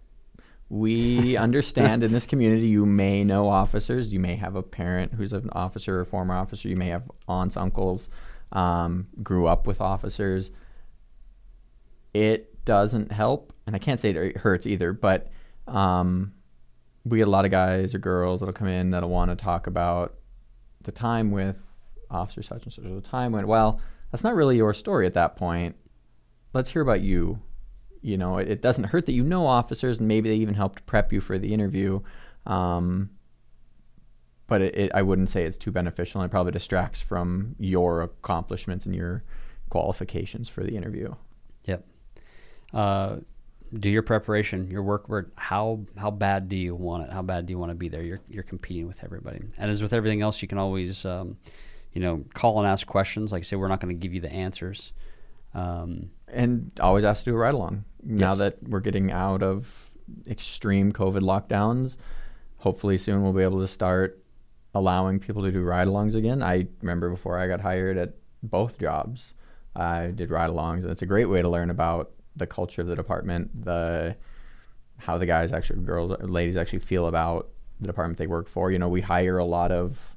We 0.69 1.37
understand 1.37 2.03
in 2.03 2.13
this 2.13 2.27
community 2.27 2.67
you 2.67 2.87
may 2.87 3.25
know 3.25 3.49
officers, 3.49 4.13
you 4.13 4.21
may 4.21 4.37
have 4.37 4.57
a 4.57 4.63
parent 4.63 5.13
who's 5.15 5.33
an 5.33 5.51
officer 5.53 6.01
or 6.01 6.05
former 6.05 6.35
officer, 6.35 6.69
you 6.69 6.77
may 6.77 6.89
have 6.89 7.11
aunts, 7.29 7.57
uncles, 7.57 8.09
um, 8.53 9.09
grew 9.23 9.47
up 9.47 9.67
with 9.67 9.81
officers. 9.81 10.51
It 12.13 12.65
doesn't 12.65 13.13
help, 13.13 13.53
and 13.67 13.77
I 13.77 13.79
can't 13.79 14.01
say 14.01 14.11
it 14.11 14.37
hurts 14.39 14.67
either, 14.67 14.93
but 14.93 15.31
um, 15.67 16.33
we 17.05 17.19
get 17.19 17.29
a 17.29 17.31
lot 17.31 17.45
of 17.45 17.51
guys 17.51 17.95
or 17.95 17.99
girls 17.99 18.41
that'll 18.41 18.53
come 18.53 18.69
in 18.69 18.91
that'll 18.91 19.11
want 19.11 19.31
to 19.31 19.37
talk 19.37 19.67
about 19.67 20.15
the 20.83 20.93
time 20.93 21.31
with 21.31 21.61
officer 22.11 22.43
such 22.43 22.63
and 22.65 22.73
such, 22.73 22.85
or 22.85 22.95
the 22.95 23.01
time 23.01 23.33
when, 23.33 23.47
well, 23.47 23.81
that's 24.11 24.25
not 24.25 24.35
really 24.35 24.57
your 24.57 24.73
story 24.73 25.07
at 25.07 25.15
that 25.15 25.37
point 25.37 25.77
let's 26.55 26.71
hear 26.71 26.81
about 26.81 27.03
you. 27.03 27.41
You 28.05 28.19
know, 28.19 28.37
it, 28.37 28.51
it 28.51 28.61
doesn't 28.61 28.85
hurt 28.85 29.07
that 29.07 29.13
you 29.13 29.25
know 29.25 29.47
officers, 29.47 29.99
and 29.99 30.07
maybe 30.07 30.29
they 30.29 30.37
even 30.37 30.55
helped 30.55 30.85
prep 30.85 31.11
you 31.11 31.23
for 31.23 31.39
the 31.39 31.55
interview. 31.55 32.01
Um, 32.45 33.09
but 34.47 34.61
it, 34.61 34.77
it, 34.77 34.91
I 34.95 35.01
wouldn't 35.01 35.31
say 35.31 35.45
it's 35.45 35.57
too 35.57 35.73
beneficial. 35.73 36.21
And 36.21 36.29
it 36.29 36.31
probably 36.31 36.53
distracts 36.53 37.01
from 37.01 37.57
your 37.59 38.03
accomplishments 38.03 38.85
and 38.85 38.95
your 38.95 39.25
qualifications 39.71 40.51
for 40.51 40.63
the 40.63 40.77
interview. 40.77 41.15
Yep. 41.65 41.87
Uh, 42.75 43.17
do 43.73 43.89
your 43.89 44.03
preparation, 44.03 44.71
your 44.71 44.83
work. 44.83 45.07
How 45.37 45.81
how 45.97 46.11
bad 46.11 46.51
do 46.51 46.57
you 46.57 46.75
want 46.75 47.05
it? 47.05 47.11
How 47.11 47.23
bad 47.23 47.47
do 47.47 47.53
you 47.53 47.59
want 47.59 47.71
to 47.71 47.75
be 47.75 47.89
there? 47.89 48.03
You're 48.03 48.21
you're 48.29 48.43
competing 48.43 48.87
with 48.87 49.03
everybody, 49.03 49.41
and 49.57 49.71
as 49.71 49.83
with 49.83 49.95
everything 49.95 50.21
else, 50.21 50.43
you 50.43 50.47
can 50.47 50.59
always, 50.59 51.07
um, 51.07 51.39
you 51.95 52.03
know, 52.03 52.23
call 52.35 52.59
and 52.59 52.69
ask 52.69 52.87
questions. 52.87 53.33
Like 53.33 53.41
I 53.41 53.45
say, 53.45 53.57
we're 53.57 53.69
not 53.69 53.81
going 53.81 53.97
to 53.97 53.99
give 53.99 54.13
you 54.13 54.21
the 54.21 54.31
answers. 54.31 54.93
Um, 55.55 56.11
and 56.29 56.71
always 56.81 57.05
ask 57.05 57.25
to 57.25 57.31
do 57.31 57.35
a 57.35 57.39
ride 57.39 57.55
along. 57.55 57.85
Now 58.05 58.31
yes. 58.31 58.39
that 58.39 58.69
we're 58.69 58.81
getting 58.81 59.11
out 59.11 59.43
of 59.43 59.91
extreme 60.27 60.93
COVID 60.93 61.21
lockdowns, 61.21 61.97
hopefully 62.59 62.99
soon 62.99 63.23
we'll 63.23 63.33
be 63.33 63.43
able 63.43 63.61
to 63.61 63.69
start 63.69 64.23
allowing 64.75 65.19
people 65.19 65.43
to 65.43 65.53
do 65.53 65.63
ride 65.63 65.89
alongs 65.89 66.15
again. 66.15 66.43
I 66.43 66.67
remember 66.81 67.09
before 67.09 67.39
I 67.39 67.47
got 67.47 67.61
hired 67.61 67.97
at 67.97 68.15
both 68.43 68.79
jobs, 68.79 69.35
I 69.77 70.09
did 70.09 70.31
ride 70.31 70.51
alongs, 70.51 70.83
and 70.83 70.91
it's 70.91 71.03
a 71.03 71.07
great 71.07 71.27
way 71.27 71.43
to 71.43 71.49
learn 71.49 71.71
about 71.71 72.11
the 72.37 72.47
culture 72.47 72.83
of 72.83 72.89
the 72.89 72.97
department, 72.97 73.65
the 73.65 74.17
how 74.99 75.19
the 75.19 75.27
guys 75.27 75.53
actually, 75.53 75.81
girls, 75.81 76.17
ladies 76.21 76.57
actually 76.57 76.79
feel 76.79 77.07
about 77.07 77.49
the 77.81 77.87
department 77.87 78.19
they 78.19 78.27
work 78.27 78.49
for. 78.49 78.71
You 78.71 78.79
know, 78.79 78.89
we 78.89 79.01
hire 79.01 79.39
a 79.39 79.45
lot 79.45 79.73
of 79.73 80.17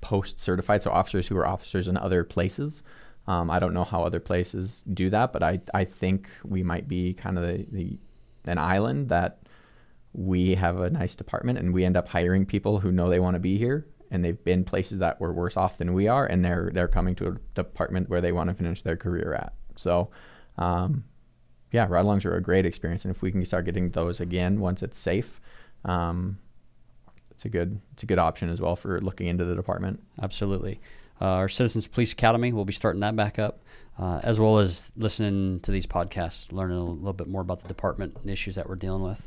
POST 0.00 0.38
certified, 0.38 0.82
so 0.82 0.90
officers 0.90 1.28
who 1.28 1.36
are 1.36 1.46
officers 1.46 1.88
in 1.88 1.96
other 1.96 2.24
places. 2.24 2.82
Um, 3.26 3.50
I 3.50 3.58
don't 3.58 3.74
know 3.74 3.84
how 3.84 4.02
other 4.02 4.20
places 4.20 4.82
do 4.92 5.10
that, 5.10 5.32
but 5.32 5.42
I, 5.42 5.60
I 5.72 5.84
think 5.84 6.28
we 6.44 6.62
might 6.62 6.88
be 6.88 7.14
kind 7.14 7.38
of 7.38 7.46
the, 7.46 7.66
the 7.70 7.98
an 8.46 8.58
island 8.58 9.10
that 9.10 9.40
we 10.12 10.54
have 10.54 10.80
a 10.80 10.90
nice 10.90 11.14
department 11.14 11.58
and 11.58 11.72
we 11.72 11.84
end 11.84 11.96
up 11.96 12.08
hiring 12.08 12.44
people 12.44 12.80
who 12.80 12.90
know 12.90 13.08
they 13.08 13.20
want 13.20 13.34
to 13.34 13.40
be 13.40 13.58
here 13.58 13.86
and 14.10 14.24
they've 14.24 14.42
been 14.42 14.64
places 14.64 14.98
that 14.98 15.20
were 15.20 15.32
worse 15.32 15.56
off 15.56 15.78
than 15.78 15.92
we 15.94 16.08
are 16.08 16.26
and 16.26 16.44
they're 16.44 16.70
they're 16.74 16.88
coming 16.88 17.14
to 17.14 17.28
a 17.28 17.36
department 17.54 18.08
where 18.08 18.20
they 18.20 18.32
want 18.32 18.48
to 18.48 18.54
finish 18.54 18.82
their 18.82 18.96
career 18.96 19.34
at. 19.34 19.52
So 19.76 20.10
um, 20.58 21.04
yeah, 21.72 21.86
ride 21.88 22.04
alongs 22.04 22.24
are 22.24 22.34
a 22.34 22.42
great 22.42 22.66
experience, 22.66 23.04
and 23.04 23.14
if 23.14 23.22
we 23.22 23.30
can 23.30 23.44
start 23.46 23.64
getting 23.64 23.90
those 23.90 24.20
again 24.20 24.58
once 24.58 24.82
it's 24.82 24.98
safe, 24.98 25.40
um, 25.84 26.38
it's 27.30 27.44
a 27.44 27.48
good 27.48 27.80
it's 27.92 28.02
a 28.02 28.06
good 28.06 28.18
option 28.18 28.50
as 28.50 28.60
well 28.60 28.74
for 28.76 29.00
looking 29.00 29.28
into 29.28 29.44
the 29.44 29.54
department. 29.54 30.02
Absolutely. 30.20 30.80
Uh, 31.20 31.24
our 31.24 31.48
Citizens 31.48 31.86
Police 31.86 32.12
Academy, 32.12 32.52
we'll 32.52 32.64
be 32.64 32.72
starting 32.72 33.00
that 33.00 33.14
back 33.14 33.38
up, 33.38 33.62
uh, 33.98 34.20
as 34.22 34.40
well 34.40 34.58
as 34.58 34.90
listening 34.96 35.60
to 35.60 35.70
these 35.70 35.86
podcasts, 35.86 36.50
learning 36.50 36.78
a 36.78 36.84
little 36.84 37.12
bit 37.12 37.28
more 37.28 37.42
about 37.42 37.60
the 37.60 37.68
department 37.68 38.16
and 38.22 38.30
issues 38.30 38.54
that 38.54 38.68
we're 38.68 38.76
dealing 38.76 39.02
with. 39.02 39.26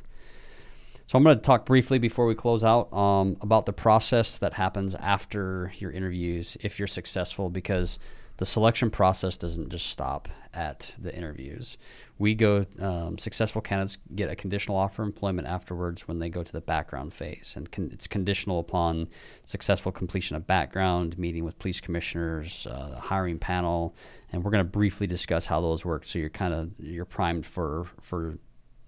So 1.05 1.17
I'm 1.17 1.23
going 1.23 1.37
to 1.37 1.41
talk 1.41 1.65
briefly 1.65 1.99
before 1.99 2.25
we 2.25 2.33
close 2.33 2.63
out 2.63 2.91
um, 2.93 3.37
about 3.41 3.65
the 3.65 3.73
process 3.73 4.37
that 4.39 4.53
happens 4.53 4.95
after 4.95 5.71
your 5.77 5.91
interviews 5.91 6.57
if 6.61 6.79
you're 6.79 6.87
successful, 6.87 7.49
because 7.49 7.99
the 8.43 8.47
selection 8.47 8.89
process 8.89 9.37
doesn't 9.37 9.69
just 9.69 9.85
stop 9.85 10.27
at 10.53 10.97
the 10.99 11.15
interviews. 11.15 11.77
We 12.19 12.35
go 12.35 12.65
um, 12.77 13.17
successful 13.17 13.61
candidates 13.61 13.97
get 14.15 14.29
a 14.29 14.35
conditional 14.35 14.75
offer 14.75 15.01
of 15.01 15.07
employment 15.07 15.47
afterwards 15.47 16.09
when 16.09 16.19
they 16.19 16.27
go 16.27 16.43
to 16.43 16.51
the 16.51 16.59
background 16.59 17.13
phase. 17.13 17.53
And 17.55 17.71
con- 17.71 17.91
it's 17.93 18.05
conditional 18.05 18.59
upon 18.59 19.07
successful 19.45 19.93
completion 19.93 20.35
of 20.35 20.45
background 20.45 21.17
meeting 21.17 21.45
with 21.45 21.57
police 21.57 21.79
commissioners 21.79 22.67
uh, 22.67 22.99
hiring 22.99 23.39
panel. 23.39 23.95
And 24.33 24.43
we're 24.43 24.51
going 24.51 24.65
to 24.65 24.69
briefly 24.69 25.07
discuss 25.07 25.45
how 25.45 25.61
those 25.61 25.85
work 25.85 26.03
so 26.03 26.19
you're 26.19 26.27
kind 26.27 26.53
of 26.53 26.71
you're 26.79 27.05
primed 27.05 27.45
for 27.45 27.85
for 28.01 28.37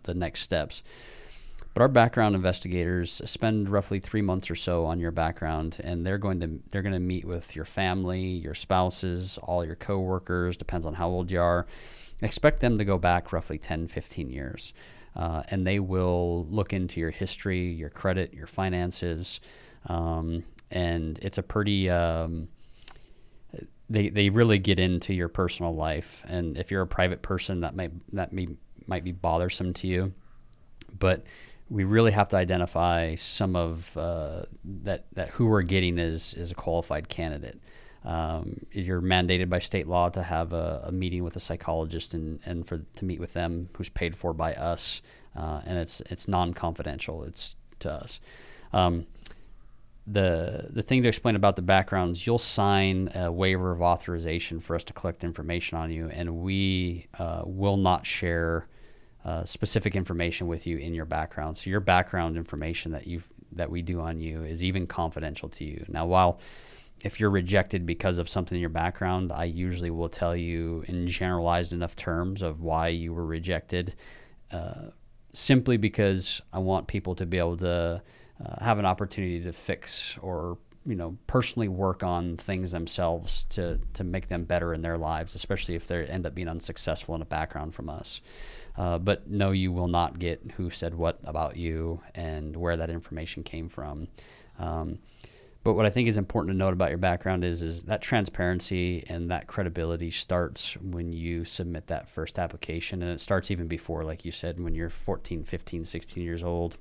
the 0.04 0.14
next 0.14 0.42
steps 0.42 0.84
but 1.76 1.82
our 1.82 1.90
background 1.90 2.36
investigators 2.36 3.22
spend 3.26 3.68
roughly 3.68 4.00
three 4.00 4.22
months 4.22 4.50
or 4.50 4.56
so 4.56 4.86
on 4.86 4.98
your 4.98 5.12
background, 5.12 5.78
and 5.84 6.06
they're 6.06 6.18
going 6.18 6.40
to 6.40 6.60
they're 6.72 6.82
going 6.82 6.94
to 6.94 7.00
meet 7.00 7.26
with 7.26 7.54
your 7.54 7.66
family, 7.66 8.22
your 8.22 8.56
spouses, 8.56 9.38
all 9.44 9.64
your 9.64 9.76
coworkers. 9.76 10.56
Depends 10.56 10.86
on 10.86 10.94
how 10.94 11.10
old 11.10 11.30
you 11.30 11.42
are, 11.42 11.68
expect 12.22 12.62
them 12.62 12.78
to 12.78 12.86
go 12.86 12.98
back 12.98 13.34
roughly 13.34 13.58
10, 13.58 13.90
15 13.90 14.30
years. 14.30 14.74
Uh, 15.18 15.44
and 15.50 15.68
they 15.68 15.80
will 15.80 16.46
look 16.50 16.72
into 16.72 17.00
your 17.00 17.12
history, 17.12 17.72
your 17.72 17.90
credit, 17.90 18.34
your 18.34 18.48
finances. 18.48 19.42
Um, 19.88 20.46
and 20.72 21.20
it's 21.22 21.38
a 21.38 21.44
pretty, 21.44 21.90
um, 21.90 22.48
they, 23.90 24.10
they 24.10 24.30
really 24.30 24.60
get 24.60 24.80
into 24.80 25.14
your 25.14 25.30
personal 25.30 25.76
life. 25.76 26.26
And 26.28 26.58
if 26.58 26.72
you're 26.72 26.82
a 26.82 26.88
private 26.88 27.22
person, 27.22 27.62
that 27.62 27.76
might, 27.76 27.92
that 28.14 28.34
may, 28.34 28.48
might 28.88 29.04
be 29.04 29.12
bothersome 29.12 29.74
to 29.76 29.88
you. 29.88 30.14
But 30.98 31.26
we 31.70 31.84
really 31.84 32.12
have 32.12 32.28
to 32.30 32.36
identify 32.36 33.16
some 33.16 33.56
of 33.56 33.96
uh, 33.98 34.44
that, 34.64 35.06
that 35.14 35.30
who 35.30 35.48
we're 35.48 35.64
getting 35.64 35.98
is, 35.98 36.34
is 36.36 36.52
a 36.52 36.56
qualified 36.56 37.10
candidate. 37.10 37.60
Um, 38.04 38.68
you're 38.72 39.02
mandated 39.02 39.50
by 39.50 39.60
state 39.60 39.88
law 39.88 40.10
to 40.10 40.22
have 40.22 40.54
a, 40.54 40.84
a, 40.86 40.92
meeting 40.92 41.24
with 41.24 41.36
a 41.36 41.40
psychologist 41.40 42.14
and, 42.14 42.40
and 42.46 42.68
for 42.68 42.86
to 42.98 43.06
meet 43.06 43.20
with 43.20 43.34
them, 43.34 43.70
who's 43.74 43.90
paid 43.90 44.16
for 44.16 44.32
by 44.32 44.54
us, 44.54 45.02
uh, 45.36 45.62
and 45.66 45.80
it's 45.80 46.02
it's 46.02 46.28
non-confidential. 46.28 47.24
It's 47.24 47.56
to 47.80 47.92
us. 47.92 48.22
Um, 48.74 49.08
the 50.06 50.68
the 50.70 50.84
thing 50.84 51.02
to 51.02 51.10
explain 51.10 51.36
about 51.36 51.56
the 51.56 51.64
backgrounds, 51.64 52.28
you'll 52.28 52.38
sign 52.38 53.10
a 53.16 53.32
waiver 53.32 53.72
of 53.72 53.82
authorization 53.82 54.60
for 54.60 54.76
us 54.76 54.84
to 54.84 54.94
collect 54.94 55.24
information 55.24 55.80
on 55.80 55.92
you, 55.92 56.08
and 56.10 56.38
we 56.38 57.08
uh, 57.18 57.42
will 57.44 57.78
not 57.78 58.06
share 58.06 58.68
uh, 59.26 59.44
specific 59.44 59.96
information 59.96 60.48
with 60.48 60.68
you 60.68 60.78
in 60.78 60.94
your 60.94 61.06
background. 61.06 61.58
So 61.58 61.70
your 61.72 61.80
background 61.80 62.38
information 62.38 62.92
that 62.92 63.08
you 63.08 63.24
that 63.54 63.72
we 63.72 63.82
do 63.82 64.00
on 64.00 64.20
you 64.20 64.44
is 64.44 64.64
even 64.64 64.86
confidential 64.86 65.50
to 65.50 65.64
you. 65.64 65.84
Now, 65.88 66.06
while 66.06 66.40
if 67.04 67.20
you're 67.20 67.32
rejected 67.32 67.86
because 67.86 68.20
of 68.20 68.30
something 68.30 68.56
in 68.56 68.62
your 68.62 68.70
background, 68.70 69.32
I 69.32 69.46
usually 69.46 69.90
will 69.90 70.10
tell 70.10 70.36
you 70.36 70.84
in 70.88 71.08
generalized 71.08 71.74
enough 71.74 71.96
terms 71.96 72.42
of 72.42 72.62
why 72.62 72.90
you 72.90 73.14
were 73.14 73.26
rejected, 73.26 73.96
uh, 74.52 74.90
simply 75.34 75.78
because 75.78 76.42
I 76.54 76.60
want 76.60 76.88
people 76.88 77.16
to 77.16 77.26
be 77.26 77.38
able 77.38 77.58
to 77.58 78.02
uh, 78.46 78.64
have 78.64 78.78
an 78.78 78.86
opportunity 78.86 79.42
to 79.42 79.52
fix 79.54 80.20
or 80.22 80.58
you 80.86 80.96
know 80.96 81.18
personally 81.26 81.68
work 81.68 82.04
on 82.04 82.38
things 82.38 82.70
themselves 82.72 83.46
to 83.50 83.80
to 83.94 84.04
make 84.04 84.28
them 84.28 84.44
better 84.44 84.72
in 84.72 84.82
their 84.82 85.00
lives, 85.00 85.34
especially 85.34 85.74
if 85.74 85.88
they 85.88 86.06
end 86.06 86.28
up 86.28 86.36
being 86.36 86.48
unsuccessful 86.48 87.16
in 87.16 87.24
a 87.24 87.26
background 87.26 87.74
from 87.74 87.90
us. 87.90 88.22
Uh, 88.78 88.98
but 88.98 89.30
no, 89.30 89.52
you 89.52 89.72
will 89.72 89.88
not 89.88 90.20
get 90.20 90.52
who 90.58 90.70
said 90.70 90.94
what 90.96 91.20
about 91.24 91.56
you 91.58 92.02
and 92.14 92.56
where 92.56 92.76
that 92.76 92.90
information 92.90 93.44
came 93.44 93.70
from. 93.70 94.08
Um, 94.60 95.00
but 95.66 95.74
what 95.74 95.88
I 95.88 95.90
think 95.90 96.08
is 96.08 96.18
important 96.18 96.54
to 96.54 96.58
note 96.58 96.74
about 96.74 96.90
your 96.90 97.00
background 97.00 97.44
is 97.44 97.64
is 97.64 97.86
that 97.86 98.00
transparency 98.00 99.04
and 99.08 99.32
that 99.32 99.48
credibility 99.48 100.12
starts 100.12 100.78
when 100.78 101.12
you 101.12 101.44
submit 101.44 101.88
that 101.88 102.08
first 102.08 102.38
application 102.38 103.02
and 103.02 103.12
it 103.12 103.20
starts 103.20 103.50
even 103.50 103.68
before 103.68 104.04
like 104.04 104.26
you 104.26 104.32
said 104.32 104.60
when 104.60 104.76
you're 104.76 104.92
14, 104.92 105.44
15, 105.44 105.84
16 105.86 106.24
years 106.24 106.44
old. 106.44 106.78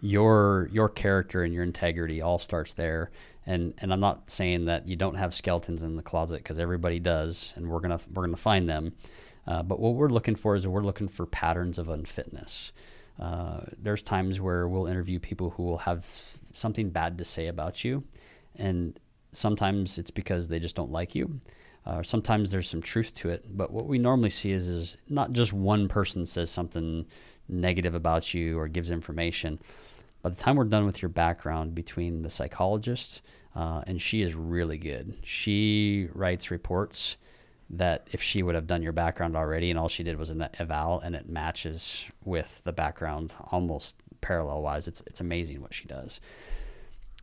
Your 0.00 0.68
your 0.70 0.88
character 0.88 1.42
and 1.42 1.52
your 1.52 1.64
integrity 1.64 2.20
all 2.20 2.38
starts 2.38 2.74
there. 2.74 3.10
And 3.44 3.74
and 3.78 3.92
I'm 3.92 3.98
not 3.98 4.30
saying 4.30 4.66
that 4.66 4.86
you 4.86 4.94
don't 4.94 5.16
have 5.16 5.34
skeletons 5.34 5.82
in 5.82 5.96
the 5.96 6.02
closet 6.02 6.36
because 6.36 6.60
everybody 6.60 7.00
does 7.00 7.54
and 7.56 7.68
we're 7.68 7.80
going 7.80 7.98
to 7.98 8.04
we're 8.12 8.22
going 8.22 8.36
to 8.36 8.40
find 8.40 8.68
them. 8.68 8.92
Uh, 9.48 9.62
but 9.62 9.80
what 9.80 9.94
we're 9.94 10.10
looking 10.10 10.36
for 10.36 10.54
is 10.54 10.66
we're 10.66 10.82
looking 10.82 11.08
for 11.08 11.24
patterns 11.24 11.78
of 11.78 11.88
unfitness. 11.88 12.70
Uh, 13.18 13.60
there's 13.78 14.02
times 14.02 14.40
where 14.40 14.68
we'll 14.68 14.86
interview 14.86 15.18
people 15.18 15.50
who 15.50 15.62
will 15.62 15.78
have 15.78 16.06
something 16.52 16.90
bad 16.90 17.16
to 17.16 17.24
say 17.24 17.46
about 17.46 17.82
you, 17.82 18.04
and 18.56 19.00
sometimes 19.32 19.98
it's 19.98 20.10
because 20.10 20.48
they 20.48 20.58
just 20.58 20.76
don't 20.76 20.92
like 20.92 21.14
you. 21.14 21.40
Uh, 21.86 22.02
sometimes 22.02 22.50
there's 22.50 22.68
some 22.68 22.82
truth 22.82 23.14
to 23.14 23.30
it, 23.30 23.44
but 23.56 23.72
what 23.72 23.86
we 23.86 23.98
normally 23.98 24.28
see 24.28 24.52
is 24.52 24.68
is 24.68 24.96
not 25.08 25.32
just 25.32 25.52
one 25.52 25.88
person 25.88 26.26
says 26.26 26.50
something 26.50 27.06
negative 27.48 27.94
about 27.94 28.34
you 28.34 28.58
or 28.58 28.68
gives 28.68 28.90
information. 28.90 29.58
By 30.20 30.28
the 30.28 30.36
time 30.36 30.56
we're 30.56 30.64
done 30.64 30.84
with 30.84 31.00
your 31.00 31.08
background, 31.08 31.74
between 31.74 32.20
the 32.20 32.28
psychologist 32.28 33.22
uh, 33.56 33.82
and 33.86 34.00
she 34.00 34.20
is 34.20 34.34
really 34.34 34.76
good. 34.76 35.16
She 35.22 36.08
writes 36.12 36.50
reports 36.50 37.16
that 37.70 38.08
if 38.12 38.22
she 38.22 38.42
would 38.42 38.54
have 38.54 38.66
done 38.66 38.82
your 38.82 38.92
background 38.92 39.36
already 39.36 39.70
and 39.70 39.78
all 39.78 39.88
she 39.88 40.02
did 40.02 40.18
was 40.18 40.30
an 40.30 40.48
eval 40.58 41.00
and 41.00 41.14
it 41.14 41.28
matches 41.28 42.06
with 42.24 42.62
the 42.64 42.72
background 42.72 43.34
almost 43.52 43.96
parallel 44.20 44.62
wise, 44.62 44.88
it's, 44.88 45.02
it's 45.06 45.20
amazing 45.20 45.60
what 45.60 45.74
she 45.74 45.86
does. 45.86 46.20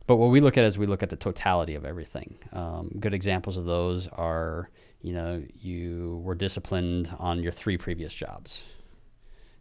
But 0.06 0.16
what 0.16 0.30
we 0.30 0.40
look 0.40 0.56
at 0.56 0.64
is 0.64 0.78
we 0.78 0.86
look 0.86 1.02
at 1.02 1.10
the 1.10 1.16
totality 1.16 1.74
of 1.74 1.84
everything. 1.84 2.38
Um, 2.52 2.92
good 3.00 3.12
examples 3.12 3.56
of 3.56 3.64
those 3.64 4.06
are, 4.08 4.70
you 5.02 5.12
know, 5.12 5.42
you 5.60 6.20
were 6.24 6.36
disciplined 6.36 7.12
on 7.18 7.42
your 7.42 7.52
three 7.52 7.76
previous 7.76 8.14
jobs. 8.14 8.64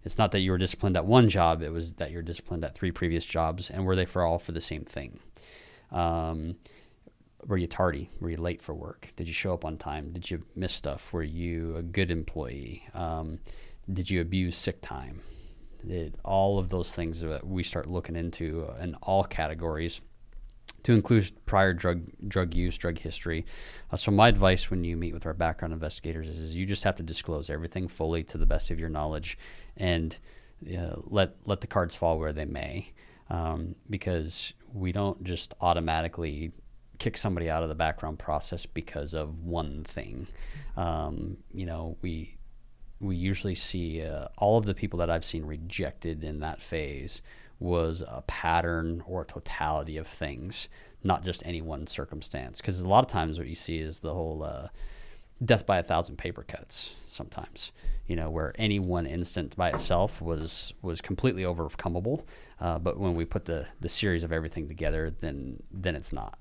It's 0.04 0.20
not 0.20 0.32
that 0.34 0.42
you 0.42 0.52
were 0.52 0.60
disciplined 0.60 0.98
at 0.98 1.06
one 1.06 1.30
job; 1.30 1.64
it 1.64 1.70
was 1.70 1.94
that 1.94 2.12
you're 2.12 2.22
disciplined 2.22 2.64
at 2.64 2.76
three 2.76 2.92
previous 2.92 3.26
jobs, 3.26 3.72
and 3.72 3.86
were 3.86 3.96
they 3.96 4.06
for 4.06 4.22
all 4.22 4.38
for 4.38 4.52
the 4.52 4.62
same 4.62 4.86
thing? 4.86 5.20
Um, 5.92 6.58
were 7.48 7.58
you 7.58 7.68
tardy? 7.68 8.10
Were 8.20 8.30
you 8.30 8.38
late 8.38 8.62
for 8.62 8.74
work? 8.74 9.10
Did 9.16 9.28
you 9.28 9.34
show 9.34 9.54
up 9.54 9.66
on 9.66 9.78
time? 9.78 10.12
Did 10.12 10.30
you 10.30 10.44
miss 10.56 10.74
stuff? 10.74 11.14
Were 11.14 11.24
you 11.24 11.76
a 11.78 11.82
good 11.82 12.12
employee? 12.12 12.84
Um, 12.94 13.40
did 13.92 14.10
you 14.10 14.22
abuse 14.22 14.58
sick 14.58 14.82
time? 14.82 15.22
All 16.24 16.58
of 16.58 16.70
those 16.70 16.96
things 16.96 17.22
that 17.22 17.46
we 17.46 17.62
start 17.62 17.88
looking 17.88 18.16
into 18.16 18.68
in 18.82 18.96
all 18.96 19.24
categories 19.24 20.02
to 20.86 20.94
include 20.94 21.32
prior 21.46 21.74
drug 21.74 22.04
drug 22.28 22.54
use, 22.56 22.78
drug 22.78 23.00
history. 23.00 23.46
Uh, 23.92 23.98
so 23.98 24.12
my 24.12 24.28
advice 24.28 24.70
when 24.70 24.84
you 24.84 24.98
meet 24.98 25.14
with 25.14 25.26
our 25.26 25.34
background 25.34 25.74
investigators 25.74 26.30
is, 26.30 26.40
is, 26.40 26.56
you 26.56 26.66
just 26.66 26.84
have 26.84 26.96
to 26.96 27.04
disclose 27.04 27.50
everything 27.50 27.88
fully 27.88 28.24
to 28.24 28.38
the 28.38 28.46
best 28.46 28.70
of 28.72 28.80
your 28.80 28.90
knowledge, 28.90 29.38
and 29.78 30.20
uh, 30.76 30.96
let 31.06 31.36
let 31.46 31.62
the 31.62 31.68
cards 31.68 31.96
fall 31.96 32.20
where 32.20 32.34
they 32.34 32.46
may, 32.46 32.94
um, 33.30 33.76
because 33.90 34.54
we 34.74 34.92
don't 34.92 35.24
just 35.24 35.54
automatically 35.60 36.52
kick 37.00 37.18
somebody 37.18 37.50
out 37.50 37.64
of 37.64 37.70
the 37.70 37.76
background 37.76 38.20
process 38.20 38.66
because 38.66 39.14
of 39.14 39.44
one 39.44 39.84
thing. 39.84 40.28
Um, 40.78 41.38
you 41.54 41.66
know, 41.66 41.98
we 42.02 42.38
we 43.00 43.16
usually 43.16 43.56
see 43.56 44.02
uh, 44.04 44.28
all 44.38 44.58
of 44.58 44.66
the 44.66 44.74
people 44.74 45.00
that 45.00 45.10
I've 45.10 45.26
seen 45.26 45.46
rejected 45.46 46.24
in 46.24 46.40
that 46.40 46.62
phase 46.62 47.22
was 47.60 48.02
a 48.02 48.24
pattern 48.28 49.04
or 49.06 49.22
a 49.22 49.26
totality 49.26 49.98
of 49.98 50.08
things, 50.08 50.68
not 51.04 51.24
just 51.24 51.46
any 51.46 51.62
one 51.62 51.88
circumstance. 51.88 52.62
Because 52.62 52.80
a 52.80 52.88
lot 52.88 53.04
of 53.06 53.12
times 53.12 53.38
what 53.38 53.48
you 53.48 53.56
see 53.56 53.80
is 53.80 54.00
the 54.00 54.14
whole 54.14 54.44
uh, 54.44 54.70
death 55.44 55.66
by 55.66 55.78
a 55.78 55.84
thousand 55.84 56.18
paper 56.18 56.44
cuts. 56.44 56.96
Sometimes, 57.08 57.72
you 58.08 58.16
know, 58.16 58.30
where 58.30 58.54
any 58.58 58.80
one 58.80 59.06
instant 59.06 59.56
by 59.56 59.70
itself 59.70 60.22
was 60.22 60.74
was 60.82 61.02
completely 61.02 61.44
overcomable, 61.44 62.24
uh, 62.60 62.80
but 62.80 62.98
when 62.98 63.16
we 63.16 63.26
put 63.26 63.46
the 63.46 63.68
the 63.80 63.90
series 63.90 64.24
of 64.24 64.32
everything 64.32 64.68
together, 64.68 65.14
then 65.22 65.62
then 65.72 65.96
it's 65.96 66.14
not. 66.14 66.40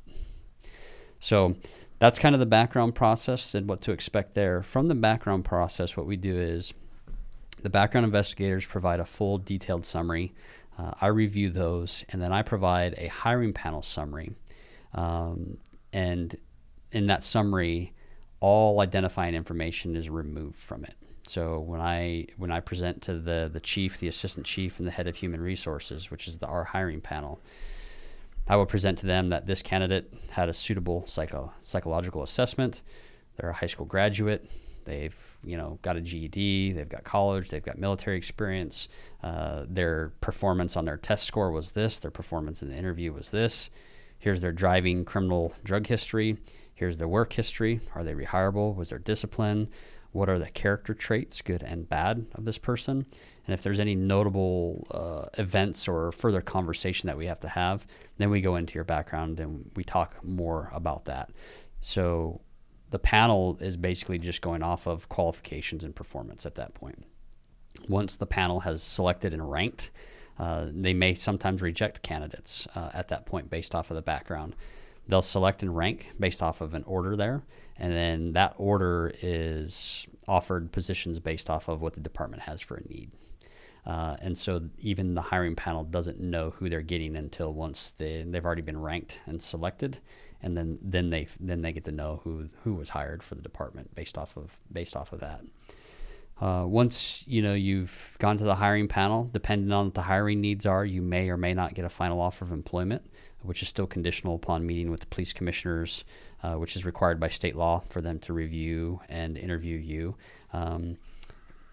So 1.25 1.57
that's 2.01 2.19
kind 2.19 2.35
of 2.35 2.39
the 2.39 2.45
background 2.47 2.95
process 2.95 3.55
and 3.55 3.67
what 3.67 3.81
to 3.83 3.93
expect 3.93 4.35
there. 4.35 4.63
From 4.63 4.89
the 4.89 4.95
background 4.95 5.47
process, 5.47 5.97
what 5.97 6.05
we 6.05 6.17
do 6.17 6.39
is 6.39 6.75
the 7.63 7.71
background 7.71 8.05
investigators 8.05 8.67
provide 8.67 9.01
a 9.01 9.07
full 9.07 9.39
detailed 9.39 9.87
summary. 9.87 10.35
Uh, 10.79 10.91
I 11.01 11.07
review 11.07 11.49
those, 11.49 12.05
and 12.11 12.21
then 12.21 12.31
I 12.31 12.43
provide 12.43 12.95
a 12.99 13.07
hiring 13.07 13.55
panel 13.55 13.81
summary. 13.81 14.33
Um, 14.93 15.57
and 15.95 16.37
in 16.93 17.07
that 17.07 17.25
summary, 17.25 17.95
all 18.41 18.81
identifying 18.81 19.35
information 19.35 19.97
is 19.97 20.11
removed 20.11 20.59
from 20.59 20.85
it. 20.85 20.95
So 21.27 21.59
when 21.59 21.81
I 21.81 22.27
when 22.37 22.51
I 22.51 22.61
present 22.61 23.01
to 23.03 23.19
the 23.19 23.49
the 23.51 23.61
chief, 23.61 23.99
the 23.99 24.09
assistant 24.09 24.45
chief, 24.45 24.79
and 24.79 24.87
the 24.87 24.93
head 24.93 25.07
of 25.07 25.17
human 25.17 25.41
resources, 25.41 26.11
which 26.11 26.29
is 26.29 26.37
the, 26.37 26.47
our 26.47 26.65
hiring 26.65 27.01
panel, 27.01 27.41
I 28.47 28.57
will 28.57 28.66
present 28.66 28.99
to 28.99 29.07
them 29.07 29.31
that 29.31 29.47
this 29.47 29.62
candidate 29.62 30.12
had 30.31 30.49
a 30.49 30.55
suitable 30.55 31.05
psycho, 31.07 31.53
psychological 31.61 32.23
assessment. 32.23 32.83
They're 33.37 33.51
a 33.51 33.55
high 33.55 33.66
school 33.66 33.87
graduate. 33.87 34.51
They've 34.85 35.16
you 35.43 35.57
know 35.57 35.79
got 35.83 35.97
a 35.97 36.01
GED. 36.01 36.73
They've 36.73 36.89
got 36.89 37.05
college. 37.05 37.51
They've 37.51 37.65
got 37.65 37.79
military 37.79 38.16
experience. 38.16 38.89
Uh, 39.23 39.65
their 39.66 40.12
performance 40.21 40.77
on 40.77 40.85
their 40.85 40.99
test 40.99 41.25
score 41.25 41.51
was 41.51 41.73
this. 41.73 41.99
Their 42.01 42.11
performance 42.11 42.62
in 42.62 42.69
the 42.69 42.77
interview 42.77 43.12
was 43.12 43.31
this. 43.31 43.71
Here's 44.19 44.41
their 44.41 44.53
driving 44.53 45.05
criminal 45.05 45.55
drug 45.65 45.87
history. 45.87 46.39
Here's 46.75 46.99
their 46.99 47.09
work 47.09 47.33
history. 47.33 47.81
Are 47.95 48.05
they 48.05 48.15
rehireable? 48.15 48.75
Was 48.75 48.91
there 48.91 48.99
discipline? 48.99 49.69
What 50.12 50.29
are 50.29 50.39
the 50.39 50.51
character 50.51 50.95
traits, 50.95 51.43
good 51.43 51.62
and 51.62 51.89
bad, 51.89 52.27
of 52.35 52.45
this 52.45 52.59
person? 52.59 53.05
And 53.47 53.55
if 53.55 53.62
there's 53.62 53.81
any 53.81 53.97
notable 53.97 54.87
uh, 54.91 55.29
events 55.41 55.89
or 55.89 56.12
further 56.12 56.41
conversation 56.41 57.09
that 57.09 57.19
we 57.19 57.27
have 57.27 57.41
to 57.41 57.49
have, 57.49 57.87
then 58.19 58.31
we 58.31 58.41
go 58.41 58.57
into 58.57 58.74
your 58.74 58.85
background 58.85 59.41
and 59.41 59.70
we 59.74 59.85
talk 59.85 60.23
more 60.24 60.70
about 60.73 61.07
that. 61.07 61.31
So 61.81 62.41
the 62.91 62.99
panel 62.99 63.59
is 63.61 63.77
basically 63.77 64.19
just 64.19 64.41
going 64.41 64.62
off 64.62 64.86
of 64.86 65.09
qualifications 65.09 65.85
and 65.85 65.95
performance 65.95 66.47
at 66.47 66.55
that 66.55 66.74
point. 66.74 67.05
Once 67.89 68.16
the 68.16 68.27
panel 68.27 68.61
has 68.61 68.82
selected 68.82 69.35
and 69.35 69.51
ranked, 69.51 69.91
uh, 70.39 70.66
they 70.70 70.95
may 70.95 71.15
sometimes 71.15 71.62
reject 71.62 72.03
candidates 72.03 72.66
uh, 72.74 72.91
at 72.93 73.09
that 73.09 73.27
point 73.27 73.51
based 73.51 73.74
off 73.74 73.91
of 73.91 73.97
the 73.97 74.03
background. 74.03 74.55
They'll 75.09 75.23
select 75.23 75.62
and 75.62 75.77
rank 75.77 76.12
based 76.19 76.43
off 76.43 76.61
of 76.61 76.73
an 76.74 76.85
order 76.85 77.16
there, 77.16 77.43
and 77.77 77.93
then 77.93 78.32
that 78.32 78.55
order 78.57 79.12
is 79.23 80.07
offered 80.27 80.73
positions 80.73 81.20
based 81.20 81.51
off 81.51 81.69
of 81.69 81.82
what 81.82 81.93
the 81.93 82.01
department 82.01 82.45
has 82.45 82.62
for 82.62 82.77
a 82.77 82.89
need. 82.89 83.11
Uh, 83.86 84.16
and 84.20 84.36
so 84.36 84.62
even 84.78 85.15
the 85.15 85.20
hiring 85.20 85.55
panel 85.55 85.85
doesn't 85.85 86.19
know 86.19 86.51
who 86.51 86.69
they're 86.70 86.81
getting 86.81 87.16
until 87.16 87.52
once 87.52 87.93
they, 87.93 88.24
they've 88.27 88.44
already 88.44 88.62
been 88.62 88.81
ranked 88.81 89.20
and 89.27 89.43
selected, 89.43 89.98
and 90.43 90.56
then, 90.56 90.78
then 90.82 91.11
they 91.11 91.27
then 91.40 91.62
they 91.62 91.73
get 91.73 91.85
to 91.85 91.93
know 91.93 92.20
who 92.24 92.48
who 92.65 92.74
was 92.74 92.90
hired 92.90 93.23
for 93.23 93.35
the 93.35 93.43
department 93.43 93.94
based 93.94 94.16
off 94.16 94.36
of 94.36 94.59
based 94.73 94.97
off 94.97 95.12
of 95.12 95.20
that. 95.20 95.43
Uh, 96.40 96.65
once 96.66 97.24
you 97.28 97.40
know 97.40 97.55
you've 97.55 98.16
gone 98.19 98.36
to 98.39 98.44
the 98.44 98.56
hiring 98.56 98.89
panel, 98.89 99.28
depending 99.32 99.70
on 99.73 99.86
what 99.86 99.94
the 99.94 100.02
hiring 100.02 100.40
needs 100.40 100.66
are, 100.66 100.85
you 100.85 101.01
may 101.01 101.28
or 101.28 101.36
may 101.36 101.55
not 101.55 101.74
get 101.74 101.85
a 101.85 101.89
final 101.89 102.20
offer 102.20 102.44
of 102.44 102.51
employment, 102.52 103.06
which 103.43 103.62
is 103.62 103.69
still 103.69 103.86
conditional 103.86 104.35
upon 104.35 104.66
meeting 104.66 104.90
with 104.90 105.01
the 105.01 105.06
police 105.06 105.32
commissioners, 105.32 106.05
uh, 106.43 106.55
which 106.55 106.74
is 106.74 106.85
required 106.85 107.20
by 107.20 107.28
state 107.28 107.55
law 107.55 107.82
for 107.89 108.01
them 108.01 108.19
to 108.19 108.32
review 108.32 109.01
and 109.09 109.39
interview 109.39 109.78
you. 109.78 110.16
Um, 110.52 110.98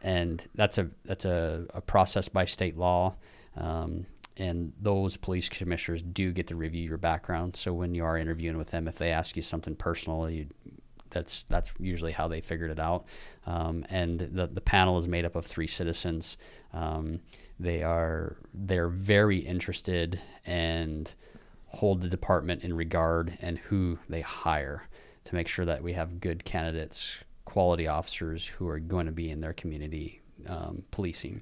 and 0.03 0.43
that's 0.55 0.77
a 0.77 0.89
that's 1.05 1.25
a, 1.25 1.65
a 1.73 1.81
process 1.81 2.27
by 2.27 2.45
state 2.45 2.77
law. 2.77 3.15
Um, 3.55 4.05
and 4.37 4.73
those 4.81 5.17
police 5.17 5.49
commissioners 5.49 6.01
do 6.01 6.31
get 6.31 6.47
to 6.47 6.55
review 6.55 6.87
your 6.87 6.97
background. 6.97 7.55
So 7.55 7.73
when 7.73 7.93
you 7.93 8.03
are 8.05 8.17
interviewing 8.17 8.57
with 8.57 8.69
them, 8.69 8.87
if 8.87 8.97
they 8.97 9.11
ask 9.11 9.35
you 9.35 9.41
something 9.41 9.75
personal, 9.75 10.29
you, 10.29 10.47
that's 11.09 11.43
that's 11.49 11.71
usually 11.79 12.13
how 12.13 12.27
they 12.27 12.41
figured 12.41 12.71
it 12.71 12.79
out. 12.79 13.05
Um, 13.45 13.85
and 13.89 14.19
the 14.19 14.47
the 14.47 14.61
panel 14.61 14.97
is 14.97 15.07
made 15.07 15.25
up 15.25 15.35
of 15.35 15.45
three 15.45 15.67
citizens. 15.67 16.37
Um, 16.73 17.19
they 17.59 17.83
are 17.83 18.37
they're 18.53 18.87
very 18.87 19.39
interested 19.39 20.19
and 20.45 21.13
hold 21.67 22.01
the 22.01 22.09
department 22.09 22.63
in 22.63 22.75
regard 22.75 23.37
and 23.41 23.57
who 23.57 23.99
they 24.09 24.21
hire 24.21 24.83
to 25.23 25.35
make 25.35 25.47
sure 25.47 25.65
that 25.65 25.83
we 25.83 25.93
have 25.93 26.19
good 26.19 26.43
candidates 26.43 27.19
quality 27.51 27.87
officers 27.87 28.47
who 28.47 28.67
are 28.67 28.79
going 28.79 29.05
to 29.05 29.11
be 29.11 29.29
in 29.29 29.41
their 29.41 29.53
community 29.53 30.21
um, 30.47 30.83
policing. 30.89 31.41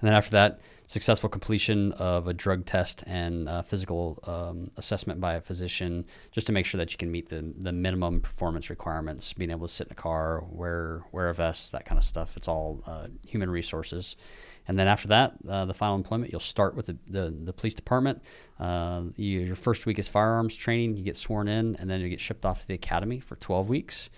And 0.00 0.08
then 0.08 0.14
after 0.14 0.32
that, 0.32 0.60
successful 0.86 1.28
completion 1.28 1.92
of 1.92 2.26
a 2.26 2.34
drug 2.34 2.66
test 2.66 3.04
and 3.06 3.48
physical 3.64 4.18
um, 4.24 4.70
assessment 4.76 5.20
by 5.20 5.34
a 5.34 5.40
physician, 5.40 6.04
just 6.32 6.46
to 6.48 6.52
make 6.52 6.66
sure 6.66 6.78
that 6.78 6.90
you 6.90 6.98
can 6.98 7.10
meet 7.10 7.28
the, 7.28 7.54
the 7.56 7.72
minimum 7.72 8.20
performance 8.20 8.68
requirements, 8.68 9.32
being 9.32 9.52
able 9.52 9.66
to 9.66 9.72
sit 9.72 9.86
in 9.86 9.92
a 9.92 9.94
car, 9.94 10.44
wear 10.50 11.04
wear 11.12 11.28
a 11.28 11.34
vest, 11.34 11.72
that 11.72 11.86
kind 11.86 11.98
of 11.98 12.04
stuff. 12.04 12.36
It's 12.36 12.48
all 12.48 12.82
uh, 12.86 13.06
human 13.26 13.48
resources. 13.50 14.16
And 14.66 14.78
then 14.78 14.88
after 14.88 15.08
that, 15.08 15.34
uh, 15.48 15.64
the 15.64 15.74
final 15.74 15.96
employment, 15.96 16.32
you'll 16.32 16.40
start 16.40 16.76
with 16.76 16.86
the, 16.86 16.96
the, 17.08 17.34
the 17.44 17.52
police 17.52 17.74
department. 17.74 18.22
Uh, 18.58 19.02
you, 19.16 19.40
your 19.40 19.56
first 19.56 19.86
week 19.86 19.98
is 19.98 20.06
firearms 20.06 20.54
training. 20.54 20.96
You 20.96 21.02
get 21.02 21.16
sworn 21.16 21.48
in, 21.48 21.76
and 21.76 21.88
then 21.88 22.00
you 22.00 22.08
get 22.08 22.20
shipped 22.20 22.44
off 22.44 22.60
to 22.62 22.68
the 22.68 22.74
academy 22.74 23.20
for 23.20 23.36
12 23.36 23.68
weeks. 23.68 24.10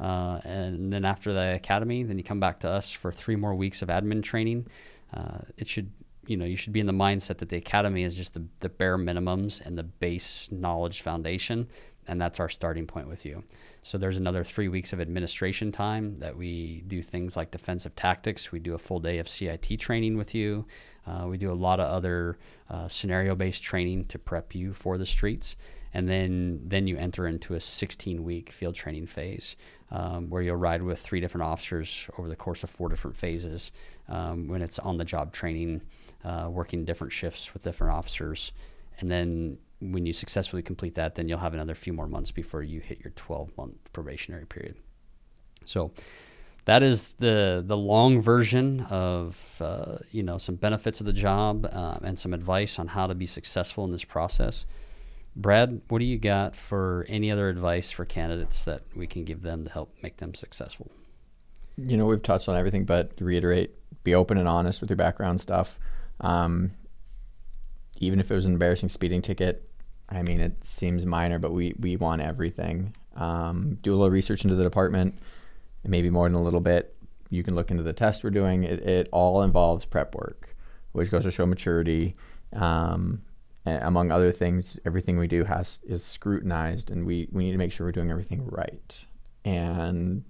Uh, 0.00 0.40
and 0.44 0.92
then 0.92 1.04
after 1.04 1.32
the 1.32 1.54
academy, 1.54 2.02
then 2.02 2.18
you 2.18 2.24
come 2.24 2.40
back 2.40 2.60
to 2.60 2.68
us 2.68 2.92
for 2.92 3.10
three 3.10 3.36
more 3.36 3.54
weeks 3.54 3.82
of 3.82 3.88
admin 3.88 4.22
training. 4.22 4.66
Uh, 5.12 5.38
it 5.56 5.68
should, 5.68 5.90
you 6.26 6.36
know, 6.36 6.44
you 6.44 6.56
should 6.56 6.72
be 6.72 6.80
in 6.80 6.86
the 6.86 6.92
mindset 6.92 7.38
that 7.38 7.48
the 7.48 7.56
academy 7.56 8.04
is 8.04 8.16
just 8.16 8.34
the, 8.34 8.44
the 8.60 8.68
bare 8.68 8.98
minimums 8.98 9.60
and 9.64 9.76
the 9.76 9.82
base 9.82 10.48
knowledge 10.52 11.02
foundation, 11.02 11.66
and 12.06 12.20
that's 12.20 12.38
our 12.38 12.48
starting 12.48 12.86
point 12.86 13.08
with 13.08 13.24
you. 13.24 13.42
So 13.82 13.98
there's 13.98 14.16
another 14.16 14.44
three 14.44 14.68
weeks 14.68 14.92
of 14.92 15.00
administration 15.00 15.72
time 15.72 16.18
that 16.18 16.36
we 16.36 16.84
do 16.86 17.02
things 17.02 17.36
like 17.36 17.50
defensive 17.50 17.96
tactics. 17.96 18.52
We 18.52 18.58
do 18.58 18.74
a 18.74 18.78
full 18.78 19.00
day 19.00 19.18
of 19.18 19.28
CIT 19.28 19.80
training 19.80 20.16
with 20.16 20.34
you. 20.34 20.66
Uh, 21.06 21.26
we 21.26 21.38
do 21.38 21.50
a 21.50 21.54
lot 21.54 21.80
of 21.80 21.90
other 21.90 22.38
uh, 22.68 22.86
scenario-based 22.88 23.62
training 23.62 24.04
to 24.06 24.18
prep 24.18 24.54
you 24.54 24.74
for 24.74 24.98
the 24.98 25.06
streets 25.06 25.56
and 25.94 26.08
then 26.08 26.60
then 26.64 26.86
you 26.86 26.96
enter 26.96 27.26
into 27.26 27.54
a 27.54 27.60
16 27.60 28.22
week 28.22 28.50
field 28.50 28.74
training 28.74 29.06
phase 29.06 29.56
um, 29.90 30.28
where 30.28 30.42
you'll 30.42 30.56
ride 30.56 30.82
with 30.82 31.00
three 31.00 31.20
different 31.20 31.44
officers 31.44 32.08
over 32.18 32.28
the 32.28 32.36
course 32.36 32.62
of 32.62 32.70
four 32.70 32.88
different 32.88 33.16
phases 33.16 33.72
um, 34.08 34.48
when 34.48 34.62
it's 34.62 34.78
on 34.78 34.98
the 34.98 35.04
job 35.04 35.32
training 35.32 35.82
uh, 36.24 36.48
working 36.50 36.84
different 36.84 37.12
shifts 37.12 37.52
with 37.54 37.62
different 37.64 37.94
officers. 37.94 38.52
And 38.98 39.10
then 39.10 39.58
when 39.80 40.04
you 40.06 40.12
successfully 40.12 40.62
complete 40.62 40.94
that 40.94 41.14
then 41.14 41.28
you'll 41.28 41.38
have 41.38 41.54
another 41.54 41.74
few 41.74 41.92
more 41.92 42.08
months 42.08 42.30
before 42.30 42.62
you 42.62 42.80
hit 42.80 43.00
your 43.00 43.12
12 43.14 43.56
month 43.56 43.92
probationary 43.92 44.46
period. 44.46 44.76
So 45.64 45.92
that 46.64 46.82
is 46.82 47.14
the 47.14 47.64
the 47.66 47.76
long 47.76 48.20
version 48.20 48.82
of 48.90 49.56
uh, 49.60 49.98
you 50.10 50.22
know 50.22 50.36
some 50.36 50.56
benefits 50.56 51.00
of 51.00 51.06
the 51.06 51.14
job 51.14 51.66
uh, 51.72 51.98
and 52.02 52.18
some 52.18 52.34
advice 52.34 52.78
on 52.78 52.88
how 52.88 53.06
to 53.06 53.14
be 53.14 53.26
successful 53.26 53.84
in 53.84 53.92
this 53.92 54.04
process 54.04 54.66
Brad, 55.38 55.80
what 55.86 56.00
do 56.00 56.04
you 56.04 56.18
got 56.18 56.56
for 56.56 57.06
any 57.08 57.30
other 57.30 57.48
advice 57.48 57.92
for 57.92 58.04
candidates 58.04 58.64
that 58.64 58.82
we 58.96 59.06
can 59.06 59.22
give 59.22 59.42
them 59.42 59.62
to 59.62 59.70
help 59.70 59.94
make 60.02 60.16
them 60.16 60.34
successful? 60.34 60.90
You 61.76 61.96
know, 61.96 62.06
we've 62.06 62.20
touched 62.20 62.48
on 62.48 62.56
everything, 62.56 62.84
but 62.84 63.12
reiterate, 63.20 63.72
be 64.02 64.16
open 64.16 64.36
and 64.36 64.48
honest 64.48 64.80
with 64.80 64.90
your 64.90 64.96
background 64.96 65.40
stuff. 65.40 65.78
Um, 66.20 66.72
even 68.00 68.18
if 68.18 68.32
it 68.32 68.34
was 68.34 68.46
an 68.46 68.52
embarrassing 68.54 68.88
speeding 68.88 69.22
ticket, 69.22 69.70
I 70.08 70.22
mean, 70.22 70.40
it 70.40 70.64
seems 70.64 71.06
minor, 71.06 71.38
but 71.38 71.52
we 71.52 71.72
we 71.78 71.96
want 71.96 72.20
everything. 72.20 72.96
Um, 73.14 73.78
do 73.82 73.92
a 73.92 73.96
little 73.96 74.10
research 74.10 74.42
into 74.42 74.56
the 74.56 74.64
department, 74.64 75.18
maybe 75.84 76.10
more 76.10 76.28
than 76.28 76.34
a 76.34 76.42
little 76.42 76.60
bit. 76.60 76.96
You 77.30 77.44
can 77.44 77.54
look 77.54 77.70
into 77.70 77.84
the 77.84 77.92
test 77.92 78.24
we're 78.24 78.30
doing. 78.30 78.64
It, 78.64 78.80
it 78.80 79.08
all 79.12 79.42
involves 79.42 79.84
prep 79.84 80.16
work, 80.16 80.56
which 80.92 81.12
goes 81.12 81.22
to 81.22 81.30
show 81.30 81.46
maturity. 81.46 82.16
Um, 82.54 83.22
among 83.68 84.10
other 84.10 84.32
things, 84.32 84.78
everything 84.84 85.18
we 85.18 85.26
do 85.26 85.44
has 85.44 85.80
is 85.84 86.04
scrutinized, 86.04 86.90
and 86.90 87.04
we 87.06 87.28
we 87.32 87.44
need 87.44 87.52
to 87.52 87.58
make 87.58 87.72
sure 87.72 87.86
we're 87.86 87.92
doing 87.92 88.10
everything 88.10 88.44
right 88.46 88.98
and 89.44 90.24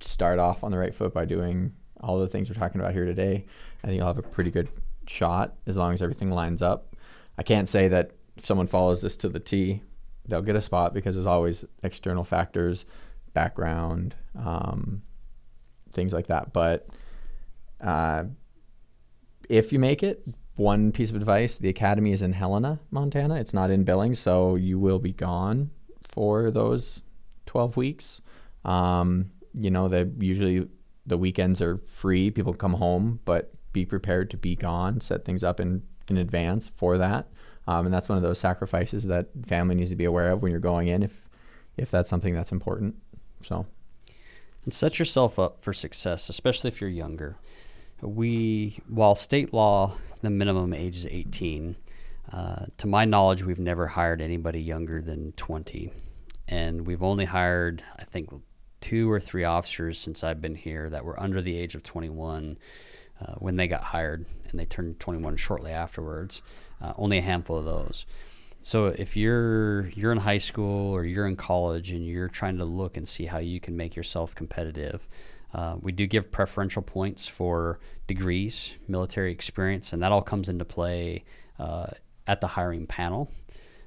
start 0.00 0.38
off 0.38 0.64
on 0.64 0.70
the 0.70 0.78
right 0.78 0.94
foot 0.94 1.12
by 1.12 1.24
doing 1.24 1.72
all 2.00 2.18
the 2.18 2.28
things 2.28 2.48
we're 2.48 2.54
talking 2.54 2.80
about 2.80 2.92
here 2.92 3.04
today. 3.04 3.44
I 3.82 3.86
think 3.86 3.98
you'll 3.98 4.06
have 4.06 4.18
a 4.18 4.22
pretty 4.22 4.50
good 4.50 4.68
shot 5.06 5.56
as 5.66 5.76
long 5.76 5.94
as 5.94 6.02
everything 6.02 6.30
lines 6.30 6.62
up. 6.62 6.96
I 7.36 7.42
can't 7.42 7.68
say 7.68 7.88
that 7.88 8.12
if 8.36 8.46
someone 8.46 8.66
follows 8.66 9.02
this 9.02 9.16
to 9.18 9.28
the 9.28 9.40
T, 9.40 9.82
they'll 10.26 10.42
get 10.42 10.56
a 10.56 10.62
spot 10.62 10.94
because 10.94 11.14
there's 11.14 11.26
always 11.26 11.64
external 11.82 12.24
factors, 12.24 12.84
background, 13.32 14.14
um, 14.38 15.02
things 15.92 16.12
like 16.12 16.28
that. 16.28 16.52
But 16.52 16.88
uh, 17.80 18.24
if 19.48 19.72
you 19.72 19.78
make 19.78 20.02
it, 20.02 20.22
one 20.58 20.92
piece 20.92 21.10
of 21.10 21.16
advice 21.16 21.58
the 21.58 21.68
academy 21.68 22.12
is 22.12 22.22
in 22.22 22.32
Helena, 22.32 22.80
Montana. 22.90 23.36
It's 23.36 23.54
not 23.54 23.70
in 23.70 23.84
Billings, 23.84 24.18
so 24.18 24.56
you 24.56 24.78
will 24.78 24.98
be 24.98 25.12
gone 25.12 25.70
for 26.02 26.50
those 26.50 27.02
12 27.46 27.76
weeks. 27.76 28.20
Um, 28.64 29.30
you 29.54 29.70
know, 29.70 29.88
they 29.88 30.06
usually 30.18 30.68
the 31.06 31.16
weekends 31.16 31.62
are 31.62 31.78
free. 31.86 32.30
People 32.30 32.52
come 32.54 32.74
home, 32.74 33.20
but 33.24 33.52
be 33.72 33.84
prepared 33.84 34.30
to 34.30 34.36
be 34.36 34.56
gone. 34.56 35.00
Set 35.00 35.24
things 35.24 35.42
up 35.42 35.60
in, 35.60 35.82
in 36.08 36.16
advance 36.16 36.70
for 36.76 36.98
that. 36.98 37.28
Um, 37.66 37.86
and 37.86 37.94
that's 37.94 38.08
one 38.08 38.16
of 38.16 38.22
those 38.22 38.38
sacrifices 38.38 39.06
that 39.06 39.28
family 39.46 39.74
needs 39.74 39.90
to 39.90 39.96
be 39.96 40.04
aware 40.04 40.30
of 40.30 40.42
when 40.42 40.50
you're 40.50 40.60
going 40.60 40.88
in, 40.88 41.02
if 41.02 41.22
if 41.76 41.90
that's 41.90 42.10
something 42.10 42.34
that's 42.34 42.50
important. 42.50 42.96
So, 43.44 43.66
and 44.64 44.74
set 44.74 44.98
yourself 44.98 45.38
up 45.38 45.62
for 45.62 45.72
success, 45.72 46.28
especially 46.28 46.68
if 46.68 46.80
you're 46.80 46.90
younger. 46.90 47.36
We, 48.00 48.80
while 48.88 49.14
state 49.14 49.52
law, 49.52 49.94
the 50.22 50.30
minimum 50.30 50.72
age 50.72 50.96
is 50.96 51.06
18. 51.06 51.76
Uh, 52.32 52.66
to 52.76 52.86
my 52.86 53.04
knowledge, 53.04 53.42
we've 53.42 53.58
never 53.58 53.86
hired 53.88 54.20
anybody 54.20 54.60
younger 54.60 55.00
than 55.00 55.32
20, 55.32 55.90
and 56.46 56.86
we've 56.86 57.02
only 57.02 57.24
hired, 57.24 57.82
I 57.98 58.04
think, 58.04 58.30
two 58.80 59.10
or 59.10 59.18
three 59.18 59.44
officers 59.44 59.98
since 59.98 60.22
I've 60.22 60.40
been 60.40 60.54
here 60.54 60.88
that 60.90 61.04
were 61.04 61.18
under 61.18 61.42
the 61.42 61.56
age 61.56 61.74
of 61.74 61.82
21 61.82 62.58
uh, 63.20 63.34
when 63.38 63.56
they 63.56 63.66
got 63.66 63.82
hired, 63.82 64.26
and 64.48 64.60
they 64.60 64.66
turned 64.66 65.00
21 65.00 65.36
shortly 65.36 65.72
afterwards. 65.72 66.42
Uh, 66.80 66.92
only 66.96 67.18
a 67.18 67.22
handful 67.22 67.58
of 67.58 67.64
those. 67.64 68.06
So 68.62 68.86
if 68.86 69.16
you're 69.16 69.88
you're 69.90 70.12
in 70.12 70.18
high 70.18 70.38
school 70.38 70.92
or 70.92 71.04
you're 71.04 71.26
in 71.26 71.36
college 71.36 71.90
and 71.90 72.04
you're 72.04 72.28
trying 72.28 72.58
to 72.58 72.64
look 72.64 72.96
and 72.96 73.08
see 73.08 73.26
how 73.26 73.38
you 73.38 73.60
can 73.60 73.76
make 73.76 73.96
yourself 73.96 74.34
competitive, 74.34 75.06
uh, 75.54 75.76
we 75.80 75.92
do 75.92 76.06
give 76.06 76.30
preferential 76.30 76.82
points 76.82 77.26
for 77.26 77.78
degrees, 78.06 78.72
military 78.86 79.32
experience, 79.32 79.92
and 79.92 80.02
that 80.02 80.12
all 80.12 80.22
comes 80.22 80.48
into 80.48 80.64
play 80.64 81.24
uh, 81.58 81.86
at 82.26 82.40
the 82.40 82.46
hiring 82.46 82.86
panel. 82.86 83.30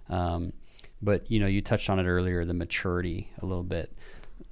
Um, 0.10 0.54
but 1.02 1.30
you 1.30 1.40
know, 1.40 1.48
you 1.48 1.62
touched 1.62 1.90
on 1.90 2.00
it 2.00 2.06
earlier, 2.08 2.46
the 2.46 2.54
maturity 2.54 3.30
a 3.42 3.46
little 3.46 3.64
bit. 3.64 3.96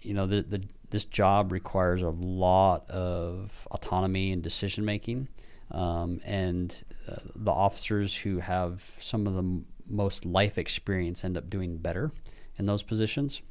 You 0.02 0.14
know, 0.14 0.28
the, 0.28 0.42
the 0.42 0.64
this 0.90 1.06
job 1.06 1.52
requires 1.52 2.02
a 2.02 2.10
lot 2.10 2.90
of 2.90 3.68
autonomy 3.72 4.32
and 4.32 4.42
decision 4.42 4.86
making. 4.86 5.28
Um, 5.72 6.20
and 6.26 6.76
uh, 7.08 7.18
the 7.36 7.52
officers 7.52 8.16
who 8.16 8.40
have 8.40 8.92
some 9.00 9.28
of 9.28 9.34
the 9.34 9.40
m- 9.40 9.66
most 9.88 10.26
life 10.26 10.58
experience 10.58 11.24
end 11.24 11.38
up 11.38 11.50
doing 11.50 11.78
better 11.78 12.12
in 12.58 12.66
those 12.66 12.82
positions. 12.82 13.42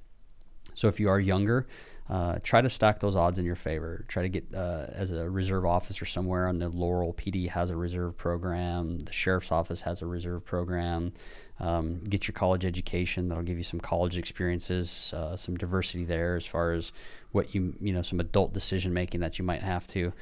So 0.74 0.88
if 0.88 0.98
you 0.98 1.08
are 1.08 1.20
younger, 1.20 1.66
uh, 2.10 2.38
try 2.42 2.62
to 2.62 2.70
stack 2.70 3.00
those 3.00 3.16
odds 3.16 3.38
in 3.38 3.44
your 3.44 3.56
favor. 3.56 4.04
Try 4.08 4.22
to 4.22 4.28
get 4.30 4.46
uh, 4.54 4.86
as 4.92 5.10
a 5.10 5.28
reserve 5.28 5.66
officer 5.66 6.06
somewhere. 6.06 6.46
On 6.46 6.58
the 6.58 6.68
Laurel 6.70 7.12
PD 7.12 7.50
has 7.50 7.68
a 7.68 7.76
reserve 7.76 8.16
program. 8.16 9.00
The 9.00 9.12
sheriff's 9.12 9.52
office 9.52 9.82
has 9.82 10.00
a 10.00 10.06
reserve 10.06 10.44
program. 10.44 11.12
Um, 11.60 12.02
get 12.04 12.26
your 12.26 12.32
college 12.32 12.64
education. 12.64 13.28
That'll 13.28 13.44
give 13.44 13.58
you 13.58 13.64
some 13.64 13.80
college 13.80 14.16
experiences, 14.16 15.12
uh, 15.14 15.36
some 15.36 15.56
diversity 15.56 16.04
there 16.04 16.36
as 16.36 16.46
far 16.46 16.72
as 16.72 16.92
what 17.32 17.54
you 17.54 17.74
you 17.80 17.92
know 17.92 18.02
some 18.02 18.20
adult 18.20 18.54
decision 18.54 18.94
making 18.94 19.20
that 19.20 19.38
you 19.38 19.44
might 19.44 19.62
have 19.62 19.86
to. 19.88 20.12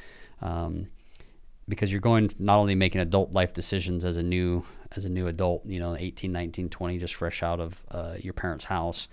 Um, 0.42 0.88
because 1.68 1.90
you're 1.92 2.00
going 2.00 2.30
not 2.38 2.58
only 2.58 2.74
making 2.74 3.00
adult 3.00 3.32
life 3.32 3.52
decisions 3.52 4.04
as 4.04 4.16
a 4.16 4.22
new 4.22 4.64
as 4.94 5.04
a 5.04 5.08
new 5.08 5.26
adult 5.26 5.64
you 5.66 5.80
know 5.80 5.96
18 5.96 6.30
19 6.32 6.68
20 6.68 6.98
just 6.98 7.14
fresh 7.14 7.42
out 7.42 7.60
of 7.60 7.84
uh, 7.90 8.14
your 8.20 8.32
parents 8.32 8.64
house 8.64 9.08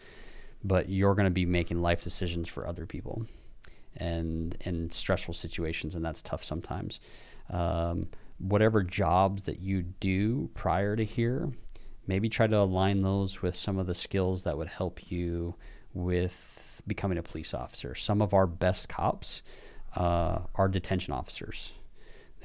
but 0.64 0.90
you're 0.90 1.16
going 1.16 1.26
to 1.26 1.32
be 1.32 1.46
making 1.46 1.82
life 1.82 2.04
decisions 2.04 2.48
for 2.48 2.68
other 2.68 2.86
people 2.86 3.26
and 3.96 4.58
in 4.62 4.90
stressful 4.90 5.34
situations 5.34 5.96
and 5.96 6.04
that's 6.04 6.22
tough 6.22 6.44
sometimes 6.44 7.00
um, 7.50 8.08
whatever 8.40 8.82
jobs 8.84 9.44
that 9.44 9.60
you 9.60 9.82
do 9.82 10.50
prior 10.54 10.96
to 10.96 11.06
here 11.06 11.52
maybe 12.08 12.28
try 12.28 12.48
to 12.48 12.58
align 12.58 13.02
those 13.02 13.42
with 13.42 13.56
some 13.56 13.78
of 13.78 13.88
the 13.88 13.96
skills 13.96 14.44
that 14.44 14.58
would 14.58 14.68
help 14.68 15.12
you 15.12 15.56
with 15.94 16.82
becoming 16.88 17.18
a 17.18 17.24
police 17.24 17.54
officer 17.54 17.94
some 17.94 18.22
of 18.22 18.34
our 18.34 18.48
best 18.48 18.90
cops 18.90 19.42
uh, 19.96 20.40
are 20.56 20.68
detention 20.68 21.14
officers 21.14 21.74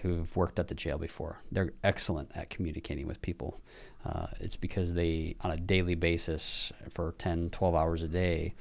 who've 0.03 0.35
worked 0.37 0.59
at 0.59 0.69
the 0.69 0.75
jail 0.75 0.99
before. 0.99 1.43
They're 1.51 1.73
excellent 1.83 2.31
at 2.35 2.51
communicating 2.51 3.07
with 3.07 3.21
people. 3.23 3.61
Uh, 4.05 4.27
it's 4.41 4.57
because 4.57 4.95
they, 4.95 5.37
on 5.43 5.51
a 5.51 5.57
daily 5.57 5.95
basis, 5.95 6.73
for 6.95 7.15
10, 7.19 7.51
12 7.51 7.75
hours 7.75 8.03
a 8.03 8.09
day, 8.09 8.55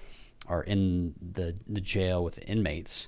are 0.47 0.63
in 0.63 1.13
the, 1.33 1.55
the 1.67 1.81
jail 1.81 2.23
with 2.23 2.35
the 2.35 2.43
inmates 2.43 3.07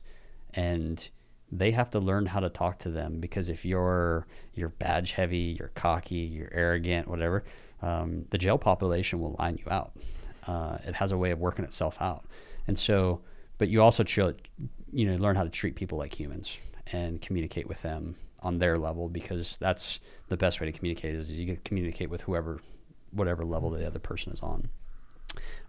and 0.53 1.09
they 1.51 1.71
have 1.71 1.89
to 1.91 1.99
learn 1.99 2.27
how 2.27 2.39
to 2.39 2.49
talk 2.49 2.79
to 2.79 2.89
them 2.89 3.19
because 3.19 3.49
if 3.49 3.65
you're 3.65 4.27
you're 4.53 4.69
badge 4.69 5.11
heavy, 5.11 5.55
you're 5.57 5.69
cocky, 5.69 6.15
you're 6.15 6.49
arrogant, 6.51 7.07
whatever, 7.07 7.43
um, 7.81 8.25
the 8.29 8.37
jail 8.37 8.57
population 8.57 9.19
will 9.19 9.35
line 9.39 9.57
you 9.57 9.71
out. 9.71 9.91
Uh, 10.47 10.77
it 10.85 10.95
has 10.95 11.11
a 11.11 11.17
way 11.17 11.31
of 11.31 11.39
working 11.39 11.65
itself 11.65 11.97
out, 12.01 12.25
and 12.67 12.77
so, 12.77 13.21
but 13.57 13.69
you 13.69 13.81
also 13.81 14.03
you 14.91 15.05
know 15.05 15.15
learn 15.17 15.35
how 15.35 15.43
to 15.43 15.49
treat 15.49 15.75
people 15.75 15.97
like 15.97 16.19
humans 16.19 16.57
and 16.91 17.21
communicate 17.21 17.67
with 17.67 17.81
them 17.81 18.15
on 18.41 18.59
their 18.59 18.77
level 18.77 19.09
because 19.09 19.57
that's 19.57 19.99
the 20.27 20.37
best 20.37 20.59
way 20.59 20.65
to 20.65 20.71
communicate 20.71 21.15
is 21.15 21.31
you 21.31 21.45
can 21.45 21.57
communicate 21.63 22.09
with 22.09 22.21
whoever 22.21 22.59
whatever 23.11 23.43
level 23.43 23.69
the 23.69 23.85
other 23.85 23.99
person 23.99 24.31
is 24.31 24.39
on. 24.41 24.69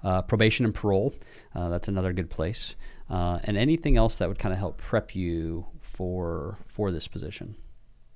Uh, 0.03 0.23
probation 0.23 0.65
and 0.65 0.75
parole 0.75 1.15
uh, 1.55 1.69
that's 1.69 1.89
another 1.89 2.13
good 2.13 2.31
place. 2.31 2.77
Uh, 3.09 3.39
and 3.45 3.57
anything 3.57 3.97
else 3.97 4.17
that 4.17 4.29
would 4.29 4.39
kind 4.39 4.53
of 4.53 4.59
help 4.59 4.79
prep 4.79 5.15
you 5.15 5.67
for 5.81 6.59
for 6.67 6.91
this 6.91 7.09
position. 7.09 7.57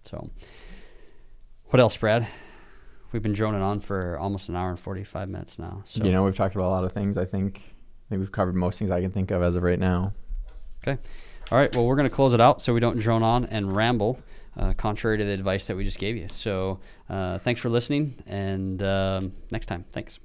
So 0.05 0.31
what 1.66 1.81
else 1.81 1.97
brad? 1.97 2.26
We've 3.12 3.22
been 3.22 3.32
droning 3.32 3.62
on 3.62 3.81
for 3.81 4.18
almost 4.18 4.48
an 4.48 4.56
hour 4.56 4.70
and 4.70 4.81
45 4.81 5.28
minutes 5.28 5.56
now 5.56 5.82
so 5.85 6.02
you 6.02 6.10
know 6.10 6.24
we've 6.24 6.36
talked 6.36 6.56
about 6.56 6.68
a 6.68 6.74
lot 6.74 6.85
of 6.85 6.93
things. 6.93 7.16
I 7.16 7.24
think 7.24 7.59
i 7.59 8.09
think 8.10 8.20
we've 8.20 8.32
covered 8.32 8.55
most 8.55 8.78
things 8.78 8.90
i 8.90 9.01
can 9.01 9.10
think 9.10 9.31
of 9.31 9.43
as 9.43 9.55
of 9.55 9.62
right 9.62 9.78
now. 9.78 10.12
Okay. 10.86 11.01
All 11.51 11.59
right, 11.59 11.74
well, 11.74 11.85
we're 11.85 11.97
going 11.97 12.09
to 12.09 12.14
close 12.14 12.32
it 12.32 12.40
out 12.40 12.62
so 12.62 12.72
we 12.72 12.81
don't 12.81 12.98
drone 12.98 13.22
on 13.22 13.44
and 13.47 13.74
ramble, 13.74 14.18
uh, 14.56 14.72
contrary 14.74 15.18
to 15.18 15.24
the 15.24 15.32
advice 15.32 15.66
that 15.66 15.76
we 15.76 15.85
just 15.85 15.98
gave 15.98 16.16
you. 16.16 16.28
So, 16.28 16.81
uh, 17.09 17.39
thanks 17.39 17.60
for 17.60 17.68
listening, 17.68 18.22
and 18.26 18.82
um, 18.82 19.32
next 19.51 19.66
time, 19.66 19.85
thanks. 19.93 20.18